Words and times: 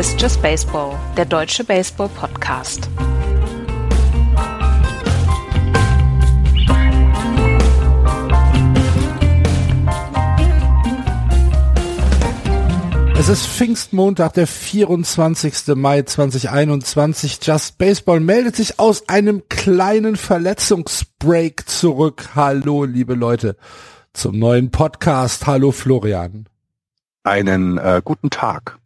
Ist 0.00 0.18
Just 0.18 0.40
Baseball, 0.40 0.98
der 1.14 1.26
deutsche 1.26 1.62
Baseball-Podcast. 1.62 2.88
Es 13.18 13.28
ist 13.28 13.46
Pfingstmontag, 13.46 14.32
der 14.32 14.46
24. 14.46 15.74
Mai 15.74 16.00
2021. 16.00 17.38
Just 17.42 17.76
Baseball 17.76 18.20
meldet 18.20 18.56
sich 18.56 18.80
aus 18.80 19.06
einem 19.06 19.42
kleinen 19.50 20.16
Verletzungsbreak 20.16 21.68
zurück. 21.68 22.30
Hallo, 22.34 22.84
liebe 22.84 23.12
Leute, 23.12 23.58
zum 24.14 24.38
neuen 24.38 24.70
Podcast. 24.70 25.46
Hallo, 25.46 25.72
Florian. 25.72 26.48
Einen 27.22 27.76
äh, 27.76 28.00
guten 28.02 28.30
Tag. 28.30 28.79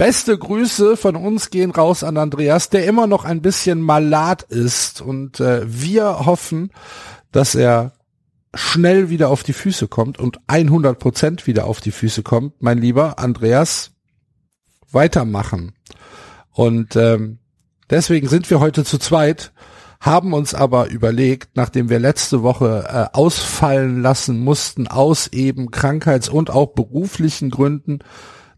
Beste 0.00 0.38
Grüße 0.38 0.96
von 0.96 1.14
uns 1.14 1.50
gehen 1.50 1.72
raus 1.72 2.04
an 2.04 2.16
Andreas, 2.16 2.70
der 2.70 2.86
immer 2.86 3.06
noch 3.06 3.26
ein 3.26 3.42
bisschen 3.42 3.82
malat 3.82 4.44
ist 4.44 5.02
und 5.02 5.40
äh, 5.40 5.60
wir 5.66 6.24
hoffen, 6.24 6.70
dass 7.32 7.54
er 7.54 7.92
schnell 8.54 9.10
wieder 9.10 9.28
auf 9.28 9.42
die 9.42 9.52
Füße 9.52 9.88
kommt 9.88 10.18
und 10.18 10.40
100 10.46 10.98
Prozent 10.98 11.46
wieder 11.46 11.66
auf 11.66 11.82
die 11.82 11.90
Füße 11.90 12.22
kommt, 12.22 12.62
mein 12.62 12.78
lieber 12.78 13.18
Andreas, 13.18 13.90
weitermachen. 14.90 15.74
Und 16.50 16.96
ähm, 16.96 17.38
deswegen 17.90 18.26
sind 18.26 18.48
wir 18.48 18.58
heute 18.58 18.86
zu 18.86 18.96
zweit, 18.96 19.52
haben 20.00 20.32
uns 20.32 20.54
aber 20.54 20.88
überlegt, 20.88 21.58
nachdem 21.58 21.90
wir 21.90 21.98
letzte 21.98 22.42
Woche 22.42 22.88
äh, 22.88 23.14
ausfallen 23.14 24.00
lassen 24.00 24.40
mussten 24.42 24.88
aus 24.88 25.26
eben 25.26 25.70
Krankheits- 25.70 26.30
und 26.30 26.48
auch 26.48 26.68
beruflichen 26.68 27.50
Gründen, 27.50 27.98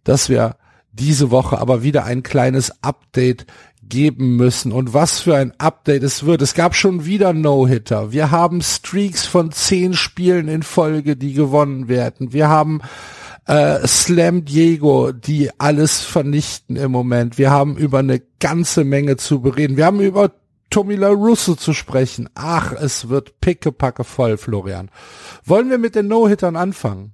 dass 0.04 0.28
wir 0.28 0.54
diese 0.92 1.30
Woche 1.30 1.58
aber 1.58 1.82
wieder 1.82 2.04
ein 2.04 2.22
kleines 2.22 2.82
Update 2.82 3.46
geben 3.82 4.36
müssen 4.36 4.72
und 4.72 4.94
was 4.94 5.20
für 5.20 5.36
ein 5.36 5.52
Update 5.58 6.02
es 6.02 6.24
wird. 6.24 6.40
Es 6.40 6.54
gab 6.54 6.74
schon 6.74 7.04
wieder 7.04 7.32
No-Hitter. 7.32 8.12
Wir 8.12 8.30
haben 8.30 8.62
Streaks 8.62 9.26
von 9.26 9.52
zehn 9.52 9.94
Spielen 9.94 10.48
in 10.48 10.62
Folge, 10.62 11.16
die 11.16 11.34
gewonnen 11.34 11.88
werden. 11.88 12.32
Wir 12.32 12.48
haben 12.48 12.80
äh, 13.46 13.86
Slam 13.86 14.44
Diego, 14.44 15.12
die 15.12 15.50
alles 15.58 16.00
vernichten 16.00 16.76
im 16.76 16.92
Moment. 16.92 17.38
Wir 17.38 17.50
haben 17.50 17.76
über 17.76 17.98
eine 17.98 18.22
ganze 18.40 18.84
Menge 18.84 19.16
zu 19.16 19.40
bereden. 19.40 19.76
Wir 19.76 19.86
haben 19.86 20.00
über 20.00 20.32
Tommy 20.70 20.94
La 20.94 21.08
Russo 21.08 21.54
zu 21.54 21.74
sprechen. 21.74 22.30
Ach, 22.34 22.72
es 22.72 23.08
wird 23.08 23.40
pickepacke 23.40 24.04
voll, 24.04 24.38
Florian. 24.38 24.90
Wollen 25.44 25.68
wir 25.68 25.78
mit 25.78 25.94
den 25.94 26.08
No-Hittern 26.08 26.56
anfangen? 26.56 27.12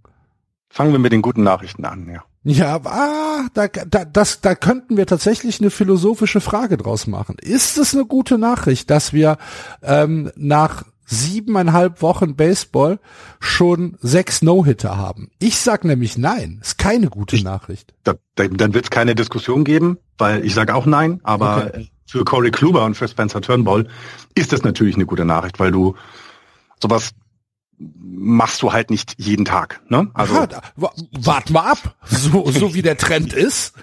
Fangen 0.68 0.92
wir 0.92 1.00
mit 1.00 1.12
den 1.12 1.22
guten 1.22 1.42
Nachrichten 1.42 1.84
an, 1.84 2.08
ja. 2.08 2.22
Ja, 2.50 2.80
ah, 2.82 3.46
da, 3.52 3.68
da, 3.68 4.06
das, 4.06 4.40
da 4.40 4.54
könnten 4.54 4.96
wir 4.96 5.06
tatsächlich 5.06 5.60
eine 5.60 5.68
philosophische 5.68 6.40
Frage 6.40 6.78
draus 6.78 7.06
machen. 7.06 7.36
Ist 7.38 7.76
es 7.76 7.94
eine 7.94 8.06
gute 8.06 8.38
Nachricht, 8.38 8.88
dass 8.88 9.12
wir 9.12 9.36
ähm, 9.82 10.30
nach 10.34 10.84
siebeneinhalb 11.04 12.00
Wochen 12.00 12.36
Baseball 12.36 13.00
schon 13.38 13.98
sechs 14.00 14.40
No-Hitter 14.40 14.96
haben? 14.96 15.30
Ich 15.38 15.58
sag 15.58 15.84
nämlich 15.84 16.16
nein, 16.16 16.60
ist 16.62 16.78
keine 16.78 17.08
gute 17.10 17.36
ich, 17.36 17.44
Nachricht. 17.44 17.92
Da, 18.04 18.14
dann 18.34 18.72
wird 18.72 18.86
es 18.86 18.90
keine 18.90 19.14
Diskussion 19.14 19.64
geben, 19.64 19.98
weil 20.16 20.42
ich 20.42 20.54
sage 20.54 20.74
auch 20.74 20.86
nein, 20.86 21.20
aber 21.24 21.66
okay. 21.66 21.90
für 22.06 22.24
Corey 22.24 22.50
Kluber 22.50 22.86
und 22.86 22.94
für 22.94 23.08
Spencer 23.08 23.42
Turnbull 23.42 23.88
ist 24.34 24.54
das 24.54 24.62
natürlich 24.62 24.94
eine 24.94 25.04
gute 25.04 25.26
Nachricht, 25.26 25.60
weil 25.60 25.70
du 25.70 25.96
sowas 26.82 27.10
machst 27.78 28.62
du 28.62 28.72
halt 28.72 28.90
nicht 28.90 29.14
jeden 29.18 29.44
Tag. 29.44 29.80
Ne? 29.88 30.10
Also 30.14 30.34
ja, 30.34 30.48
wart 30.76 31.50
mal 31.50 31.72
ab, 31.72 31.96
so, 32.04 32.50
so 32.50 32.74
wie 32.74 32.82
der 32.82 32.96
Trend 32.96 33.32
ist. 33.32 33.74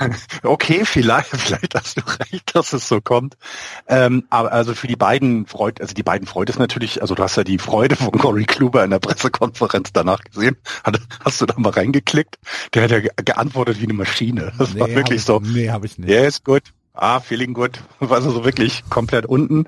Okay, 0.42 0.84
vielleicht, 0.84 1.28
vielleicht 1.28 1.74
hast 1.74 1.98
du 1.98 2.02
recht, 2.02 2.54
dass 2.54 2.72
es 2.72 2.88
so 2.88 3.00
kommt. 3.00 3.36
Ähm, 3.86 4.24
aber 4.30 4.52
also 4.52 4.74
für 4.74 4.86
die 4.86 4.96
beiden 4.96 5.46
freut, 5.46 5.80
also 5.80 5.94
die 5.94 6.02
beiden 6.02 6.26
freut 6.26 6.50
es 6.50 6.58
natürlich, 6.58 7.02
also 7.02 7.14
du 7.14 7.22
hast 7.22 7.36
ja 7.36 7.44
die 7.44 7.58
Freude 7.58 7.96
von 7.96 8.10
Cory 8.12 8.44
Kluber 8.44 8.84
in 8.84 8.90
der 8.90 8.98
Pressekonferenz 8.98 9.92
danach 9.92 10.20
gesehen. 10.22 10.56
Hast 11.24 11.40
du 11.40 11.46
da 11.46 11.54
mal 11.58 11.70
reingeklickt? 11.70 12.38
Der 12.74 12.84
hat 12.84 12.90
ja 12.90 13.00
geantwortet 13.00 13.80
wie 13.80 13.84
eine 13.84 13.94
Maschine. 13.94 14.52
Das 14.58 14.74
nee, 14.74 14.80
war 14.80 14.88
wirklich 14.88 15.24
so. 15.24 15.40
Nee, 15.40 15.70
habe 15.70 15.86
ich 15.86 15.98
nicht. 15.98 16.10
Ja, 16.10 16.22
ist 16.22 16.44
gut. 16.44 16.62
Ah, 16.94 17.20
feeling 17.20 17.54
good. 17.54 17.82
War 18.00 18.20
so 18.20 18.44
wirklich 18.44 18.82
komplett 18.90 19.26
unten. 19.26 19.66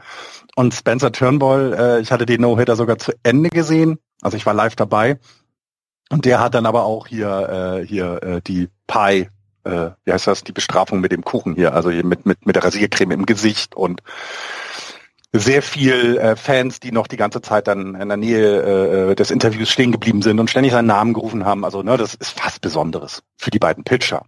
Und 0.56 0.74
Spencer 0.74 1.10
Turnbull, 1.10 1.74
äh, 1.78 2.00
ich 2.00 2.12
hatte 2.12 2.26
den 2.26 2.42
No-Hitter 2.42 2.76
sogar 2.76 2.98
zu 2.98 3.12
Ende 3.22 3.50
gesehen. 3.50 3.98
Also 4.22 4.36
ich 4.36 4.46
war 4.46 4.54
live 4.54 4.76
dabei. 4.76 5.18
Und 6.10 6.26
der 6.26 6.40
hat 6.40 6.54
dann 6.54 6.66
aber 6.66 6.84
auch 6.84 7.06
hier, 7.06 7.80
äh, 7.80 7.86
hier 7.86 8.22
äh, 8.22 8.40
die 8.42 8.68
Pie, 8.86 9.28
äh, 9.64 9.90
wie 10.04 10.12
heißt 10.12 10.26
das, 10.26 10.44
die 10.44 10.52
Bestrafung 10.52 11.00
mit 11.00 11.12
dem 11.12 11.24
Kuchen 11.24 11.54
hier, 11.54 11.74
also 11.74 11.90
hier 11.90 12.04
mit, 12.04 12.26
mit, 12.26 12.46
mit 12.46 12.56
der 12.56 12.64
Rasiercreme 12.64 13.12
im 13.12 13.26
Gesicht 13.26 13.74
und 13.74 14.02
sehr 15.32 15.62
viel 15.62 16.16
äh, 16.18 16.36
Fans, 16.36 16.78
die 16.78 16.92
noch 16.92 17.08
die 17.08 17.16
ganze 17.16 17.42
Zeit 17.42 17.66
dann 17.66 17.96
in 17.96 18.08
der 18.08 18.16
Nähe 18.16 19.10
äh, 19.10 19.14
des 19.16 19.32
Interviews 19.32 19.68
stehen 19.68 19.90
geblieben 19.90 20.22
sind 20.22 20.38
und 20.38 20.48
ständig 20.48 20.72
seinen 20.72 20.86
Namen 20.86 21.14
gerufen 21.14 21.44
haben. 21.44 21.64
Also 21.64 21.82
ne, 21.82 21.96
das 21.96 22.14
ist 22.14 22.38
fast 22.38 22.60
Besonderes 22.60 23.22
für 23.36 23.50
die 23.50 23.58
beiden 23.58 23.82
Pitcher. 23.82 24.26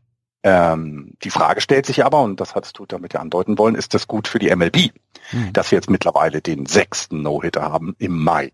Ähm, 0.49 1.15
die 1.25 1.31
Frage 1.31 1.61
stellt 1.61 1.87
sich 1.87 2.05
aber, 2.05 2.23
und 2.23 2.41
das 2.41 2.55
hattest 2.55 2.79
du 2.79 2.87
damit 2.87 3.15
ja 3.15 3.21
andeuten 3.21 3.59
wollen, 3.59 3.75
ist 3.75 3.95
das 3.95 4.07
gut 4.07 4.29
für 4.29 4.39
die 4.39 4.55
MLB, 4.55 4.93
mhm. 5.33 5.53
dass 5.53 5.73
wir 5.73 5.77
jetzt 5.77 5.91
mittlerweile 5.91 6.41
den 6.41 6.67
sechsten 6.67 7.21
No-Hitter 7.23 7.63
haben 7.63 7.97
im 7.99 8.23
Mai? 8.23 8.53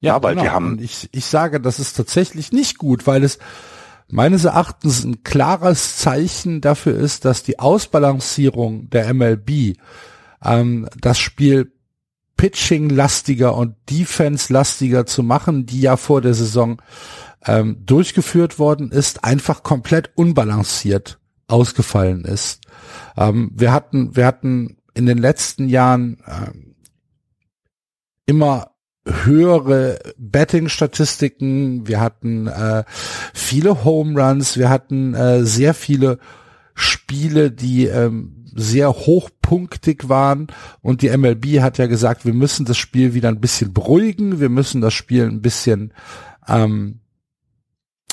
Ja, 0.00 0.14
ja 0.14 0.22
weil 0.22 0.32
genau. 0.32 0.44
wir 0.44 0.52
haben. 0.52 0.78
ich, 0.80 1.10
ich 1.12 1.26
sage, 1.26 1.60
das 1.60 1.78
ist 1.78 1.92
tatsächlich 1.92 2.52
nicht 2.52 2.78
gut, 2.78 3.06
weil 3.06 3.22
es 3.22 3.38
meines 4.10 4.46
Erachtens 4.46 5.04
ein 5.04 5.24
klares 5.24 5.98
Zeichen 5.98 6.62
dafür 6.62 6.96
ist, 6.96 7.26
dass 7.26 7.42
die 7.42 7.58
Ausbalancierung 7.58 8.88
der 8.88 9.12
MLB 9.12 9.76
ähm, 10.42 10.88
das 10.98 11.18
Spiel 11.18 11.70
Pitching-lastiger 12.38 13.54
und 13.54 13.74
Defense-lastiger 13.90 15.04
zu 15.04 15.22
machen, 15.22 15.66
die 15.66 15.82
ja 15.82 15.98
vor 15.98 16.22
der 16.22 16.32
Saison 16.32 16.80
ähm, 17.46 17.84
durchgeführt 17.84 18.58
worden 18.58 18.90
ist, 18.90 19.24
einfach 19.24 19.62
komplett 19.62 20.10
unbalanciert 20.16 21.18
ausgefallen 21.46 22.24
ist. 22.24 22.60
Ähm, 23.16 23.50
wir 23.54 23.72
hatten, 23.72 24.16
wir 24.16 24.26
hatten 24.26 24.76
in 24.94 25.06
den 25.06 25.18
letzten 25.18 25.68
Jahren 25.68 26.22
ähm, 26.26 26.74
immer 28.26 28.72
höhere 29.06 29.98
Betting-Statistiken, 30.18 31.88
wir 31.88 32.00
hatten 32.00 32.46
äh, 32.46 32.84
viele 33.32 33.84
Home 33.84 34.20
Runs, 34.20 34.58
wir 34.58 34.68
hatten 34.68 35.14
äh, 35.14 35.44
sehr 35.44 35.72
viele 35.72 36.18
Spiele, 36.74 37.50
die 37.50 37.86
ähm, 37.86 38.44
sehr 38.54 38.90
hochpunktig 38.90 40.08
waren. 40.08 40.48
Und 40.80 41.02
die 41.02 41.16
MLB 41.16 41.60
hat 41.60 41.78
ja 41.78 41.86
gesagt, 41.86 42.24
wir 42.24 42.34
müssen 42.34 42.66
das 42.66 42.76
Spiel 42.76 43.14
wieder 43.14 43.28
ein 43.28 43.40
bisschen 43.40 43.72
beruhigen, 43.72 44.40
wir 44.40 44.48
müssen 44.48 44.80
das 44.80 44.94
Spiel 44.94 45.24
ein 45.24 45.42
bisschen 45.42 45.92
ähm, 46.46 47.00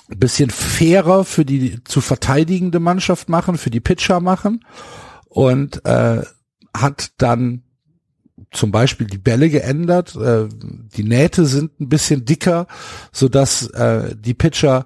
bisschen 0.08 0.50
fairer 0.50 1.26
für 1.26 1.46
die 1.46 1.84
zu 1.84 2.02
verteidigende 2.02 2.80
Mannschaft 2.80 3.30
machen, 3.30 3.58
für 3.58 3.70
die 3.70 3.80
Pitcher 3.80 4.20
machen 4.20 4.64
und 5.30 5.86
äh, 5.86 6.22
hat 6.76 7.12
dann 7.18 7.64
zum 8.52 8.72
Beispiel 8.72 9.08
die 9.08 9.18
Bälle 9.18 9.50
geändert, 9.50 10.16
äh, 10.16 10.48
die 10.50 11.04
Nähte 11.04 11.46
sind 11.46 11.80
ein 11.80 11.90
bisschen 11.90 12.26
dicker, 12.26 12.68
so 13.12 13.30
dass 13.30 13.68
äh, 13.68 14.16
die 14.16 14.34
Pitcher 14.34 14.86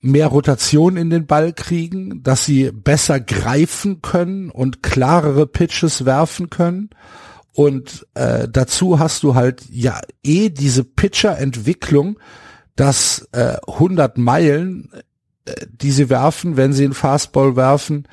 mehr 0.00 0.26
Rotation 0.26 0.96
in 0.96 1.10
den 1.10 1.26
Ball 1.26 1.52
kriegen, 1.52 2.22
dass 2.22 2.44
sie 2.44 2.70
besser 2.72 3.20
greifen 3.20 4.02
können 4.02 4.50
und 4.50 4.82
klarere 4.82 5.46
Pitches 5.46 6.04
werfen 6.04 6.50
können. 6.50 6.90
Und 7.54 8.06
äh, 8.14 8.48
dazu 8.50 8.98
hast 8.98 9.22
du 9.22 9.34
halt 9.34 9.62
ja 9.70 10.00
eh 10.24 10.48
diese 10.48 10.84
Pitcher-Entwicklung, 10.84 12.18
dass 12.76 13.28
äh, 13.32 13.56
100 13.66 14.18
Meilen, 14.18 14.90
äh, 15.44 15.66
die 15.70 15.90
sie 15.90 16.10
werfen, 16.10 16.56
wenn 16.56 16.72
sie 16.72 16.84
einen 16.84 16.94
Fastball 16.94 17.56
werfen, 17.56 18.08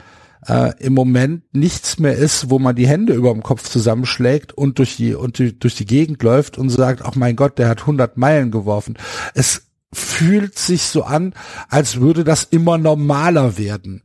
äh, 0.48 0.74
im 0.80 0.94
Moment 0.94 1.44
nichts 1.54 2.00
mehr 2.00 2.16
ist, 2.16 2.50
wo 2.50 2.60
man 2.60 2.76
die 2.76 2.88
Hände 2.88 3.14
über 3.14 3.32
dem 3.34 3.44
Kopf 3.44 3.70
zusammenschlägt 3.70 4.54
und 4.54 4.80
durch 4.80 4.98
die 4.98 5.14
und 5.14 5.38
die, 5.38 5.58
durch 5.58 5.76
die 5.76 5.86
Gegend 5.86 6.24
läuft 6.24 6.58
und 6.58 6.70
sagt, 6.70 7.04
ach 7.04 7.16
mein 7.16 7.36
Gott, 7.36 7.58
der 7.58 7.70
hat 7.70 7.82
100 7.82 8.18
Meilen 8.18 8.52
geworfen. 8.52 8.98
Es 9.34 9.64
fühlt 9.94 10.58
sich 10.58 10.84
so 10.84 11.04
an, 11.04 11.34
als 11.68 12.00
würde 12.00 12.24
das 12.24 12.44
immer 12.44 12.78
normaler 12.78 13.58
werden. 13.58 14.04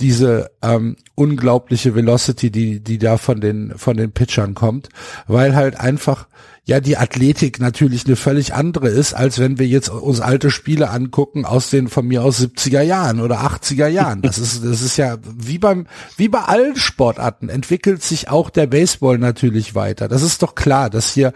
Diese 0.00 0.50
ähm, 0.62 0.96
unglaubliche 1.14 1.94
Velocity, 1.94 2.50
die 2.50 2.80
die 2.80 2.98
da 2.98 3.18
von 3.18 3.40
den 3.40 3.74
von 3.76 3.96
den 3.96 4.12
Pitchern 4.12 4.54
kommt, 4.54 4.88
weil 5.26 5.54
halt 5.54 5.78
einfach 5.78 6.26
ja 6.64 6.78
die 6.78 6.96
Athletik 6.96 7.58
natürlich 7.58 8.06
eine 8.06 8.14
völlig 8.14 8.54
andere 8.54 8.88
ist, 8.88 9.14
als 9.14 9.40
wenn 9.40 9.58
wir 9.58 9.66
jetzt 9.66 9.88
uns 9.88 10.20
alte 10.20 10.50
Spiele 10.50 10.90
angucken 10.90 11.44
aus 11.44 11.70
den 11.70 11.88
von 11.88 12.06
mir 12.06 12.22
aus 12.22 12.40
70er 12.40 12.82
Jahren 12.82 13.20
oder 13.20 13.40
80er 13.40 13.88
Jahren. 13.88 14.22
Das 14.22 14.38
ist, 14.38 14.64
das 14.64 14.80
ist 14.80 14.96
ja 14.96 15.18
wie 15.22 15.58
beim, 15.58 15.86
wie 16.16 16.28
bei 16.28 16.40
allen 16.40 16.76
Sportarten 16.76 17.48
entwickelt 17.48 18.02
sich 18.04 18.28
auch 18.30 18.48
der 18.48 18.68
Baseball 18.68 19.18
natürlich 19.18 19.74
weiter. 19.74 20.06
Das 20.06 20.22
ist 20.22 20.42
doch 20.42 20.54
klar, 20.54 20.88
dass 20.88 21.12
hier 21.12 21.32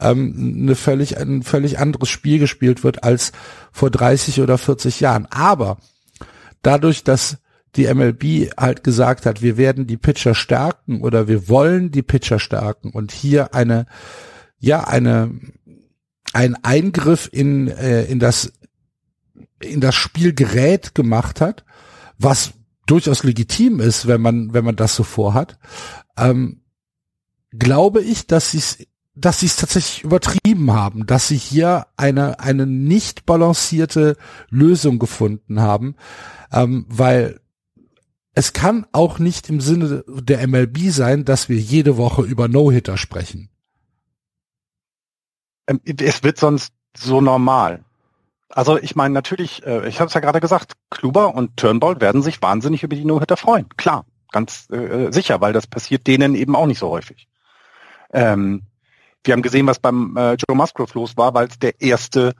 ähm, 0.00 0.60
eine 0.62 0.76
völlig, 0.76 1.18
ein 1.18 1.42
völlig 1.42 1.80
anderes 1.80 2.08
Spiel 2.08 2.38
gespielt 2.38 2.84
wird 2.84 3.02
als 3.02 3.32
vor 3.72 3.90
30 3.90 4.40
oder 4.40 4.58
40 4.58 5.00
Jahren. 5.00 5.26
Aber 5.30 5.78
dadurch, 6.62 7.02
dass 7.02 7.38
die 7.74 7.92
MLB 7.92 8.52
halt 8.56 8.84
gesagt 8.84 9.26
hat, 9.26 9.42
wir 9.42 9.56
werden 9.56 9.86
die 9.86 9.96
Pitcher 9.96 10.34
stärken 10.34 11.00
oder 11.00 11.28
wir 11.28 11.48
wollen 11.48 11.90
die 11.90 12.02
Pitcher 12.02 12.38
stärken 12.38 12.90
und 12.90 13.12
hier 13.12 13.54
eine, 13.54 13.86
ja, 14.58 14.84
eine, 14.84 15.30
ein 16.32 16.56
Eingriff 16.64 17.28
in, 17.32 17.68
äh, 17.68 18.04
in 18.04 18.18
das, 18.18 18.52
in 19.60 19.80
das 19.80 19.94
Spielgerät 19.94 20.94
gemacht 20.94 21.40
hat, 21.40 21.64
was 22.18 22.52
durchaus 22.86 23.22
legitim 23.22 23.80
ist, 23.80 24.06
wenn 24.06 24.20
man, 24.20 24.52
wenn 24.52 24.64
man 24.64 24.76
das 24.76 24.96
so 24.96 25.04
vorhat, 25.04 25.58
ähm, 26.16 26.62
glaube 27.50 28.02
ich, 28.02 28.26
dass 28.26 28.50
sie 28.50 28.58
es 28.58 28.78
dass 29.20 29.40
sie 29.40 29.46
es 29.46 29.56
tatsächlich 29.56 30.04
übertrieben 30.04 30.72
haben, 30.72 31.04
dass 31.04 31.26
sie 31.26 31.36
hier 31.36 31.88
eine 31.96 32.38
eine 32.38 32.66
nicht 32.66 33.26
balancierte 33.26 34.16
Lösung 34.48 35.00
gefunden 35.00 35.60
haben, 35.60 35.96
ähm, 36.52 36.86
weil 36.88 37.40
es 38.32 38.52
kann 38.52 38.86
auch 38.92 39.18
nicht 39.18 39.48
im 39.48 39.60
Sinne 39.60 40.04
der 40.06 40.46
MLB 40.46 40.90
sein, 40.90 41.24
dass 41.24 41.48
wir 41.48 41.58
jede 41.58 41.96
Woche 41.96 42.22
über 42.22 42.46
No-Hitter 42.46 42.96
sprechen. 42.96 43.50
Ähm, 45.68 45.80
es 45.84 46.24
wird 46.24 46.38
sonst 46.38 46.72
so 46.96 47.20
normal. 47.20 47.84
Also 48.48 48.78
ich 48.78 48.96
meine 48.96 49.14
natürlich, 49.14 49.64
äh, 49.64 49.86
ich 49.88 50.00
habe 50.00 50.08
es 50.08 50.14
ja 50.14 50.20
gerade 50.20 50.40
gesagt, 50.40 50.72
Kluber 50.90 51.34
und 51.34 51.56
Turnbull 51.56 52.00
werden 52.00 52.22
sich 52.22 52.42
wahnsinnig 52.42 52.82
über 52.82 52.96
die 52.96 53.04
No-Hitter 53.04 53.36
freuen. 53.36 53.68
Klar, 53.76 54.04
ganz 54.32 54.68
äh, 54.70 55.12
sicher, 55.12 55.40
weil 55.40 55.52
das 55.52 55.66
passiert 55.66 56.06
denen 56.06 56.34
eben 56.34 56.56
auch 56.56 56.66
nicht 56.66 56.78
so 56.78 56.88
häufig. 56.88 57.28
Ähm, 58.12 58.62
wir 59.22 59.34
haben 59.34 59.42
gesehen, 59.42 59.66
was 59.66 59.78
beim 59.78 60.16
äh, 60.16 60.32
Joe 60.32 60.56
Musgrove 60.56 60.92
los 60.94 61.16
war, 61.16 61.34
weil 61.34 61.48
es 61.48 61.58
der 61.58 61.80
erste 61.80 62.34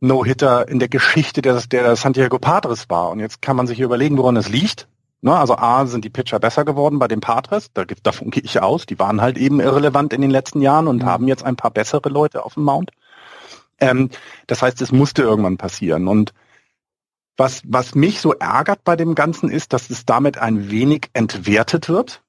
No-Hitter 0.00 0.66
in 0.68 0.78
der 0.78 0.88
Geschichte 0.88 1.42
der, 1.42 1.60
der 1.60 1.94
Santiago 1.96 2.38
Padres 2.38 2.88
war. 2.88 3.10
Und 3.10 3.20
jetzt 3.20 3.42
kann 3.42 3.56
man 3.56 3.66
sich 3.66 3.80
überlegen, 3.80 4.16
woran 4.16 4.36
es 4.36 4.48
liegt. 4.48 4.88
Ne, 5.22 5.36
also 5.36 5.56
A, 5.56 5.86
sind 5.86 6.04
die 6.04 6.10
Pitcher 6.10 6.38
besser 6.38 6.64
geworden 6.64 6.98
bei 6.98 7.06
den 7.06 7.20
Padres, 7.20 7.70
da, 7.74 7.84
davon 8.02 8.30
gehe 8.30 8.42
ich 8.42 8.62
aus, 8.62 8.86
die 8.86 8.98
waren 8.98 9.20
halt 9.20 9.36
eben 9.36 9.60
irrelevant 9.60 10.14
in 10.14 10.22
den 10.22 10.30
letzten 10.30 10.62
Jahren 10.62 10.88
und 10.88 11.02
mhm. 11.02 11.06
haben 11.06 11.28
jetzt 11.28 11.44
ein 11.44 11.56
paar 11.56 11.70
bessere 11.70 12.08
Leute 12.08 12.44
auf 12.44 12.54
dem 12.54 12.64
Mount. 12.64 12.90
Ähm, 13.80 14.10
das 14.46 14.62
heißt, 14.62 14.80
es 14.80 14.92
musste 14.92 15.22
irgendwann 15.22 15.58
passieren. 15.58 16.08
Und 16.08 16.32
was, 17.36 17.62
was 17.64 17.94
mich 17.94 18.20
so 18.20 18.32
ärgert 18.34 18.84
bei 18.84 18.96
dem 18.96 19.14
Ganzen 19.14 19.50
ist, 19.50 19.72
dass 19.72 19.90
es 19.90 20.06
damit 20.06 20.38
ein 20.38 20.70
wenig 20.70 21.08
entwertet 21.12 21.88
wird 21.88 22.22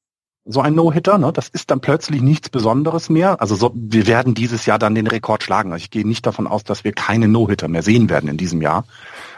so 0.46 0.62
ein 0.62 0.74
No-Hitter. 0.74 1.18
Ne? 1.18 1.32
Das 1.32 1.50
ist 1.50 1.72
dann 1.72 1.82
plötzlich 1.82 2.22
nichts 2.22 2.50
Besonderes 2.50 3.10
mehr. 3.10 3.42
Also 3.42 3.56
so, 3.56 3.72
wir 3.76 4.08
werden 4.08 4.34
dieses 4.34 4.66
Jahr 4.66 4.80
dann 4.80 4.96
den 4.96 5.08
Rekord 5.08 5.44
schlagen. 5.44 5.72
Also 5.72 5.84
ich 5.84 5.92
gehe 5.92 6.08
nicht 6.08 6.26
davon 6.26 6.48
aus, 6.48 6.64
dass 6.64 6.84
wir 6.84 6.94
keine 6.94 7.28
No-Hitter 7.28 7.68
mehr 7.68 7.84
sehen 7.84 8.10
werden 8.10 8.30
in 8.30 8.38
diesem 8.38 8.62
Jahr. 8.62 8.86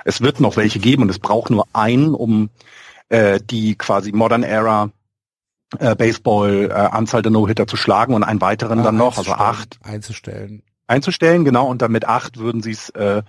Es 0.05 0.21
wird 0.21 0.39
noch 0.39 0.57
welche 0.57 0.79
geben 0.79 1.03
und 1.03 1.09
es 1.09 1.19
braucht 1.19 1.49
nur 1.49 1.67
einen, 1.73 2.13
um 2.13 2.49
äh, 3.13 3.39
die 3.39 3.75
quasi 3.75 4.11
Modern 4.11 4.41
Era 4.41 4.89
äh, 5.79 5.95
Baseball 5.95 6.69
äh, 6.69 6.73
Anzahl 6.73 7.21
der 7.21 7.31
No-Hitter 7.31 7.67
zu 7.67 7.77
schlagen 7.77 8.15
und 8.15 8.23
einen 8.23 8.41
weiteren 8.41 8.79
ja, 8.79 8.85
dann 8.85 8.97
noch, 8.97 9.17
also 9.17 9.33
acht 9.33 9.79
einzustellen. 9.83 10.63
Einzustellen, 10.87 11.45
genau. 11.45 11.67
Und 11.67 11.81
dann 11.81 11.91
mit 11.91 12.05
acht 12.05 12.37
würden 12.37 12.61
sie 12.61 12.71
es 12.71 12.89
äh, 12.89 13.21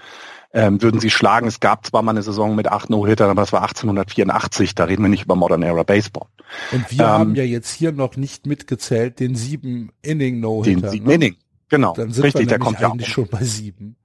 ähm, 0.54 0.80
würden 0.80 1.00
sie 1.00 1.10
schlagen. 1.10 1.46
Es 1.46 1.60
gab 1.60 1.84
zwar 1.84 2.02
mal 2.02 2.12
eine 2.12 2.22
Saison 2.22 2.54
mit 2.54 2.68
acht 2.68 2.88
No-Hittern, 2.88 3.28
aber 3.28 3.42
es 3.42 3.52
war 3.52 3.62
1884, 3.62 4.74
da 4.74 4.84
reden 4.84 5.02
wir 5.02 5.08
nicht 5.08 5.24
über 5.24 5.36
Modern 5.36 5.62
Era 5.62 5.82
Baseball. 5.82 6.28
Und 6.72 6.90
wir 6.90 7.00
ähm, 7.00 7.06
haben 7.06 7.34
ja 7.34 7.42
jetzt 7.42 7.70
hier 7.70 7.92
noch 7.92 8.16
nicht 8.16 8.46
mitgezählt 8.46 9.20
den 9.20 9.34
sieben 9.34 9.90
Inning 10.02 10.40
No-Hitter. 10.40 10.80
Den 10.80 10.90
sieben 10.90 11.06
ne? 11.06 11.14
Inning, 11.14 11.36
genau. 11.68 11.92
Dann 11.94 12.12
sind 12.12 12.24
Richtig, 12.24 12.42
wir 12.42 12.46
der 12.46 12.58
kommt 12.58 12.80
ja 12.80 12.90
eigentlich 12.90 13.08
schon 13.08 13.28
bei 13.28 13.42
sieben. 13.42 13.96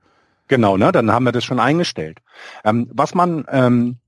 Genau, 0.47 0.75
ne? 0.75 0.91
Dann 0.91 1.11
haben 1.11 1.25
wir 1.25 1.31
das 1.31 1.45
schon 1.45 1.59
eingestellt. 1.59 2.19
Ähm, 2.65 2.89
was 2.91 3.13
man 3.13 3.45
ähm, 3.51 3.98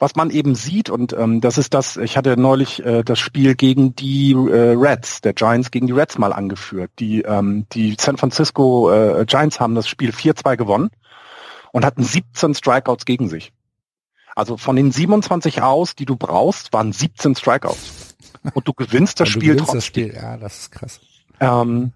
was 0.00 0.16
man 0.16 0.30
eben 0.30 0.54
sieht, 0.54 0.88
und 0.90 1.12
ähm, 1.12 1.40
das 1.40 1.58
ist 1.58 1.74
das, 1.74 1.98
ich 1.98 2.16
hatte 2.16 2.36
neulich 2.38 2.84
äh, 2.84 3.04
das 3.04 3.18
Spiel 3.18 3.54
gegen 3.54 3.94
die 3.94 4.32
äh, 4.32 4.74
Reds, 4.74 5.20
der 5.20 5.34
Giants 5.34 5.70
gegen 5.70 5.86
die 5.86 5.92
Reds 5.92 6.18
mal 6.18 6.32
angeführt. 6.32 6.90
Die, 6.98 7.20
ähm, 7.20 7.66
die 7.72 7.96
San 8.00 8.16
Francisco 8.16 8.90
äh, 8.90 9.26
Giants 9.26 9.60
haben 9.60 9.74
das 9.74 9.86
Spiel 9.86 10.10
4-2 10.10 10.56
gewonnen 10.56 10.90
und 11.72 11.84
hatten 11.84 12.02
17 12.02 12.54
Strikeouts 12.54 13.04
gegen 13.04 13.28
sich. 13.28 13.52
Also 14.34 14.56
von 14.56 14.74
den 14.74 14.90
27 14.90 15.60
aus, 15.60 15.94
die 15.94 16.06
du 16.06 16.16
brauchst, 16.16 16.72
waren 16.72 16.92
17 16.92 17.36
Strikeouts. 17.36 18.16
Und 18.54 18.66
du 18.66 18.72
gewinnst 18.72 19.20
das 19.20 19.28
ja, 19.34 19.34
Spiel 19.34 19.56
trotzdem. 19.56 19.74
Das 19.74 19.84
Spiel. 19.84 20.14
Ja, 20.14 20.36
das 20.38 20.58
ist 20.60 20.72
krass. 20.72 21.00
Ähm, 21.40 21.92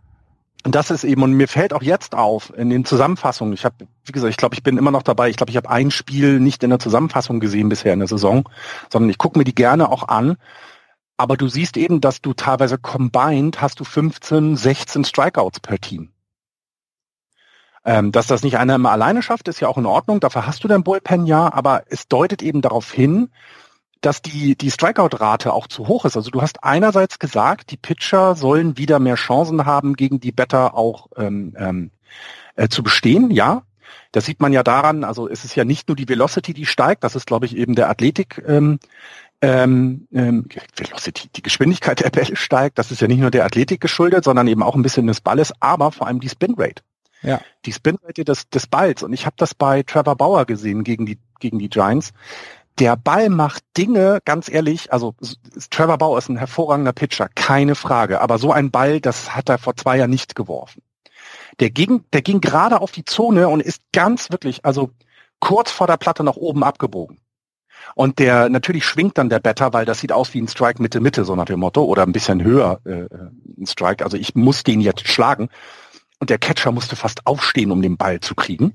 und 0.65 0.75
das 0.75 0.91
ist 0.91 1.05
eben, 1.05 1.23
und 1.23 1.35
mir 1.35 1.47
fällt 1.47 1.75
auch 1.75 1.83
jetzt 1.83 2.15
auf, 2.15 2.51
in 2.57 2.71
den 2.71 2.87
Zusammenfassungen, 2.87 3.53
ich 3.53 3.67
habe, 3.67 3.87
wie 4.05 4.13
gesagt, 4.13 4.31
ich 4.31 4.39
glaube, 4.39 4.55
ich 4.55 4.63
bin 4.63 4.79
immer 4.79 4.91
noch 4.91 5.03
dabei, 5.03 5.29
ich 5.29 5.37
glaube, 5.37 5.51
ich 5.51 5.59
habe 5.59 5.69
ein 5.69 5.91
Spiel 5.91 6.41
nicht 6.41 6.63
in 6.63 6.71
der 6.71 6.79
Zusammenfassung 6.79 7.39
gesehen 7.39 7.69
bisher 7.69 7.93
in 7.93 7.99
der 7.99 8.09
Saison, 8.09 8.49
sondern 8.91 9.11
ich 9.11 9.19
gucke 9.19 9.39
mir 9.39 9.45
die 9.45 9.55
gerne 9.55 9.91
auch 9.91 10.09
an. 10.09 10.37
Aber 11.19 11.37
du 11.37 11.49
siehst 11.49 11.77
eben, 11.77 12.01
dass 12.01 12.23
du 12.23 12.33
teilweise 12.33 12.79
combined 12.79 13.61
hast 13.61 13.79
du 13.79 13.85
15, 13.85 14.57
16 14.57 15.05
Strikeouts 15.05 15.61
per 15.61 15.79
Team. 15.79 16.11
Ähm, 17.85 18.11
dass 18.11 18.27
das 18.27 18.43
nicht 18.43 18.57
einer 18.57 18.77
immer 18.77 18.91
alleine 18.91 19.23
schafft, 19.23 19.47
ist 19.49 19.61
ja 19.61 19.69
auch 19.69 19.77
in 19.77 19.85
Ordnung. 19.85 20.19
Dafür 20.19 20.47
hast 20.47 20.65
du 20.65 20.69
dein 20.69 20.83
Bullpen 20.83 21.27
ja, 21.27 21.53
aber 21.53 21.83
es 21.89 22.09
deutet 22.09 22.43
eben 22.43 22.63
darauf 22.63 22.91
hin, 22.91 23.29
dass 24.05 24.21
die, 24.21 24.57
die 24.57 24.71
Strikeout-Rate 24.71 25.53
auch 25.53 25.67
zu 25.67 25.89
hoch 25.89 26.05
ist. 26.05 26.17
Also 26.17 26.31
du 26.31 26.43
hast 26.43 26.63
einerseits 26.63 27.19
gesagt, 27.19 27.71
die 27.71 27.77
Pitcher 27.77 28.35
sollen 28.35 28.77
wieder 28.77 28.99
mehr 28.99 29.15
Chancen 29.15 29.65
haben, 29.65 29.95
gegen 29.95 30.21
die 30.21 30.33
Better 30.33 30.75
auch 30.75 31.09
ähm, 31.17 31.55
ähm, 31.59 31.91
äh, 32.57 32.69
zu 32.69 32.83
bestehen, 32.83 33.31
ja. 33.31 33.63
Das 34.13 34.27
sieht 34.27 34.41
man 34.41 34.53
ja 34.53 34.63
daran, 34.63 35.03
also 35.03 35.29
es 35.29 35.45
ist 35.45 35.57
ja 35.57 35.65
nicht 35.65 35.89
nur 35.89 35.97
die 35.97 36.09
Velocity, 36.09 36.55
die 36.55 36.67
steigt, 36.67 37.03
das 37.03 37.17
ist, 37.17 37.27
glaube 37.27 37.47
ich, 37.47 37.57
eben 37.57 37.75
der 37.75 37.89
Athletik, 37.89 38.43
ähm, 38.47 38.79
ähm, 39.41 40.07
ähm, 40.13 40.47
Velocity, 40.77 41.29
die 41.35 41.43
Geschwindigkeit 41.43 42.01
der 42.01 42.11
Bälle 42.11 42.37
steigt, 42.37 42.79
das 42.79 42.93
ist 42.93 43.01
ja 43.01 43.09
nicht 43.09 43.21
nur 43.21 43.31
der 43.31 43.45
Athletik 43.45 43.81
geschuldet, 43.81 44.25
sondern 44.25 44.47
eben 44.47 44.63
auch 44.63 44.77
ein 44.77 44.83
bisschen 44.83 45.07
des 45.07 45.21
Balles, 45.21 45.53
aber 45.61 45.91
vor 45.91 46.07
allem 46.07 46.21
die 46.21 46.29
Spin-Rate. 46.29 46.83
Ja. 47.23 47.41
Die 47.65 47.73
Spinrate 47.73 48.25
des, 48.25 48.49
des 48.51 48.67
Balls. 48.67 49.03
Und 49.03 49.13
ich 49.15 49.25
habe 49.25 49.35
das 49.39 49.55
bei 49.55 49.83
Trevor 49.83 50.15
Bauer 50.15 50.45
gesehen 50.45 50.85
gegen 50.85 51.07
die, 51.07 51.19
gegen 51.41 51.59
die 51.59 51.71
Giants. 51.71 52.13
Der 52.81 52.97
Ball 52.97 53.29
macht 53.29 53.63
Dinge, 53.77 54.19
ganz 54.25 54.49
ehrlich, 54.49 54.93
also 54.93 55.15
Trevor 55.71 55.97
Bauer 55.99 56.19
ist 56.19 56.29
ein 56.29 56.37
hervorragender 56.37 56.93
Pitcher, 56.93 57.29
keine 57.29 57.77
Frage. 57.77 58.21
Aber 58.21 58.39
so 58.39 58.51
ein 58.51 58.71
Ball, 58.73 59.01
das 59.01 59.35
hat 59.37 59.49
er 59.49 59.59
vor 59.59 59.77
zwei 59.77 59.99
Jahren 59.99 60.11
nicht 60.11 60.35
geworfen. 60.35 60.83
Der 61.61 61.71
ging, 61.71 62.05
der 62.13 62.23
ging 62.23 62.41
gerade 62.41 62.81
auf 62.81 62.91
die 62.91 63.05
Zone 63.05 63.49
und 63.49 63.61
ist 63.61 63.81
ganz 63.93 64.31
wirklich, 64.33 64.65
also 64.65 64.91
kurz 65.39 65.71
vor 65.71 65.87
der 65.87 65.99
Platte 65.99 66.25
nach 66.25 66.37
oben 66.37 66.65
abgebogen. 66.65 67.21
Und 67.95 68.19
der 68.19 68.49
natürlich 68.49 68.85
schwingt 68.85 69.19
dann 69.19 69.29
der 69.29 69.41
Better, 69.41 69.73
weil 69.73 69.85
das 69.85 70.01
sieht 70.01 70.11
aus 70.11 70.33
wie 70.35 70.41
ein 70.41 70.49
Strike 70.49 70.83
Mitte 70.83 71.01
Mitte 71.01 71.25
so 71.25 71.37
nach 71.37 71.45
dem 71.45 71.61
Motto 71.61 71.85
oder 71.85 72.03
ein 72.03 72.13
bisschen 72.13 72.43
höher 72.43 72.81
äh, 72.85 73.03
äh 73.03 73.31
ein 73.59 73.67
Strike. 73.67 74.05
Also 74.05 74.17
ich 74.17 74.35
muss 74.35 74.65
den 74.65 74.81
jetzt 74.81 75.07
schlagen 75.07 75.49
und 76.19 76.31
der 76.31 76.39
Catcher 76.39 76.73
musste 76.73 76.97
fast 76.97 77.27
aufstehen, 77.27 77.71
um 77.71 77.83
den 77.83 77.97
Ball 77.97 78.21
zu 78.21 78.35
kriegen, 78.35 78.75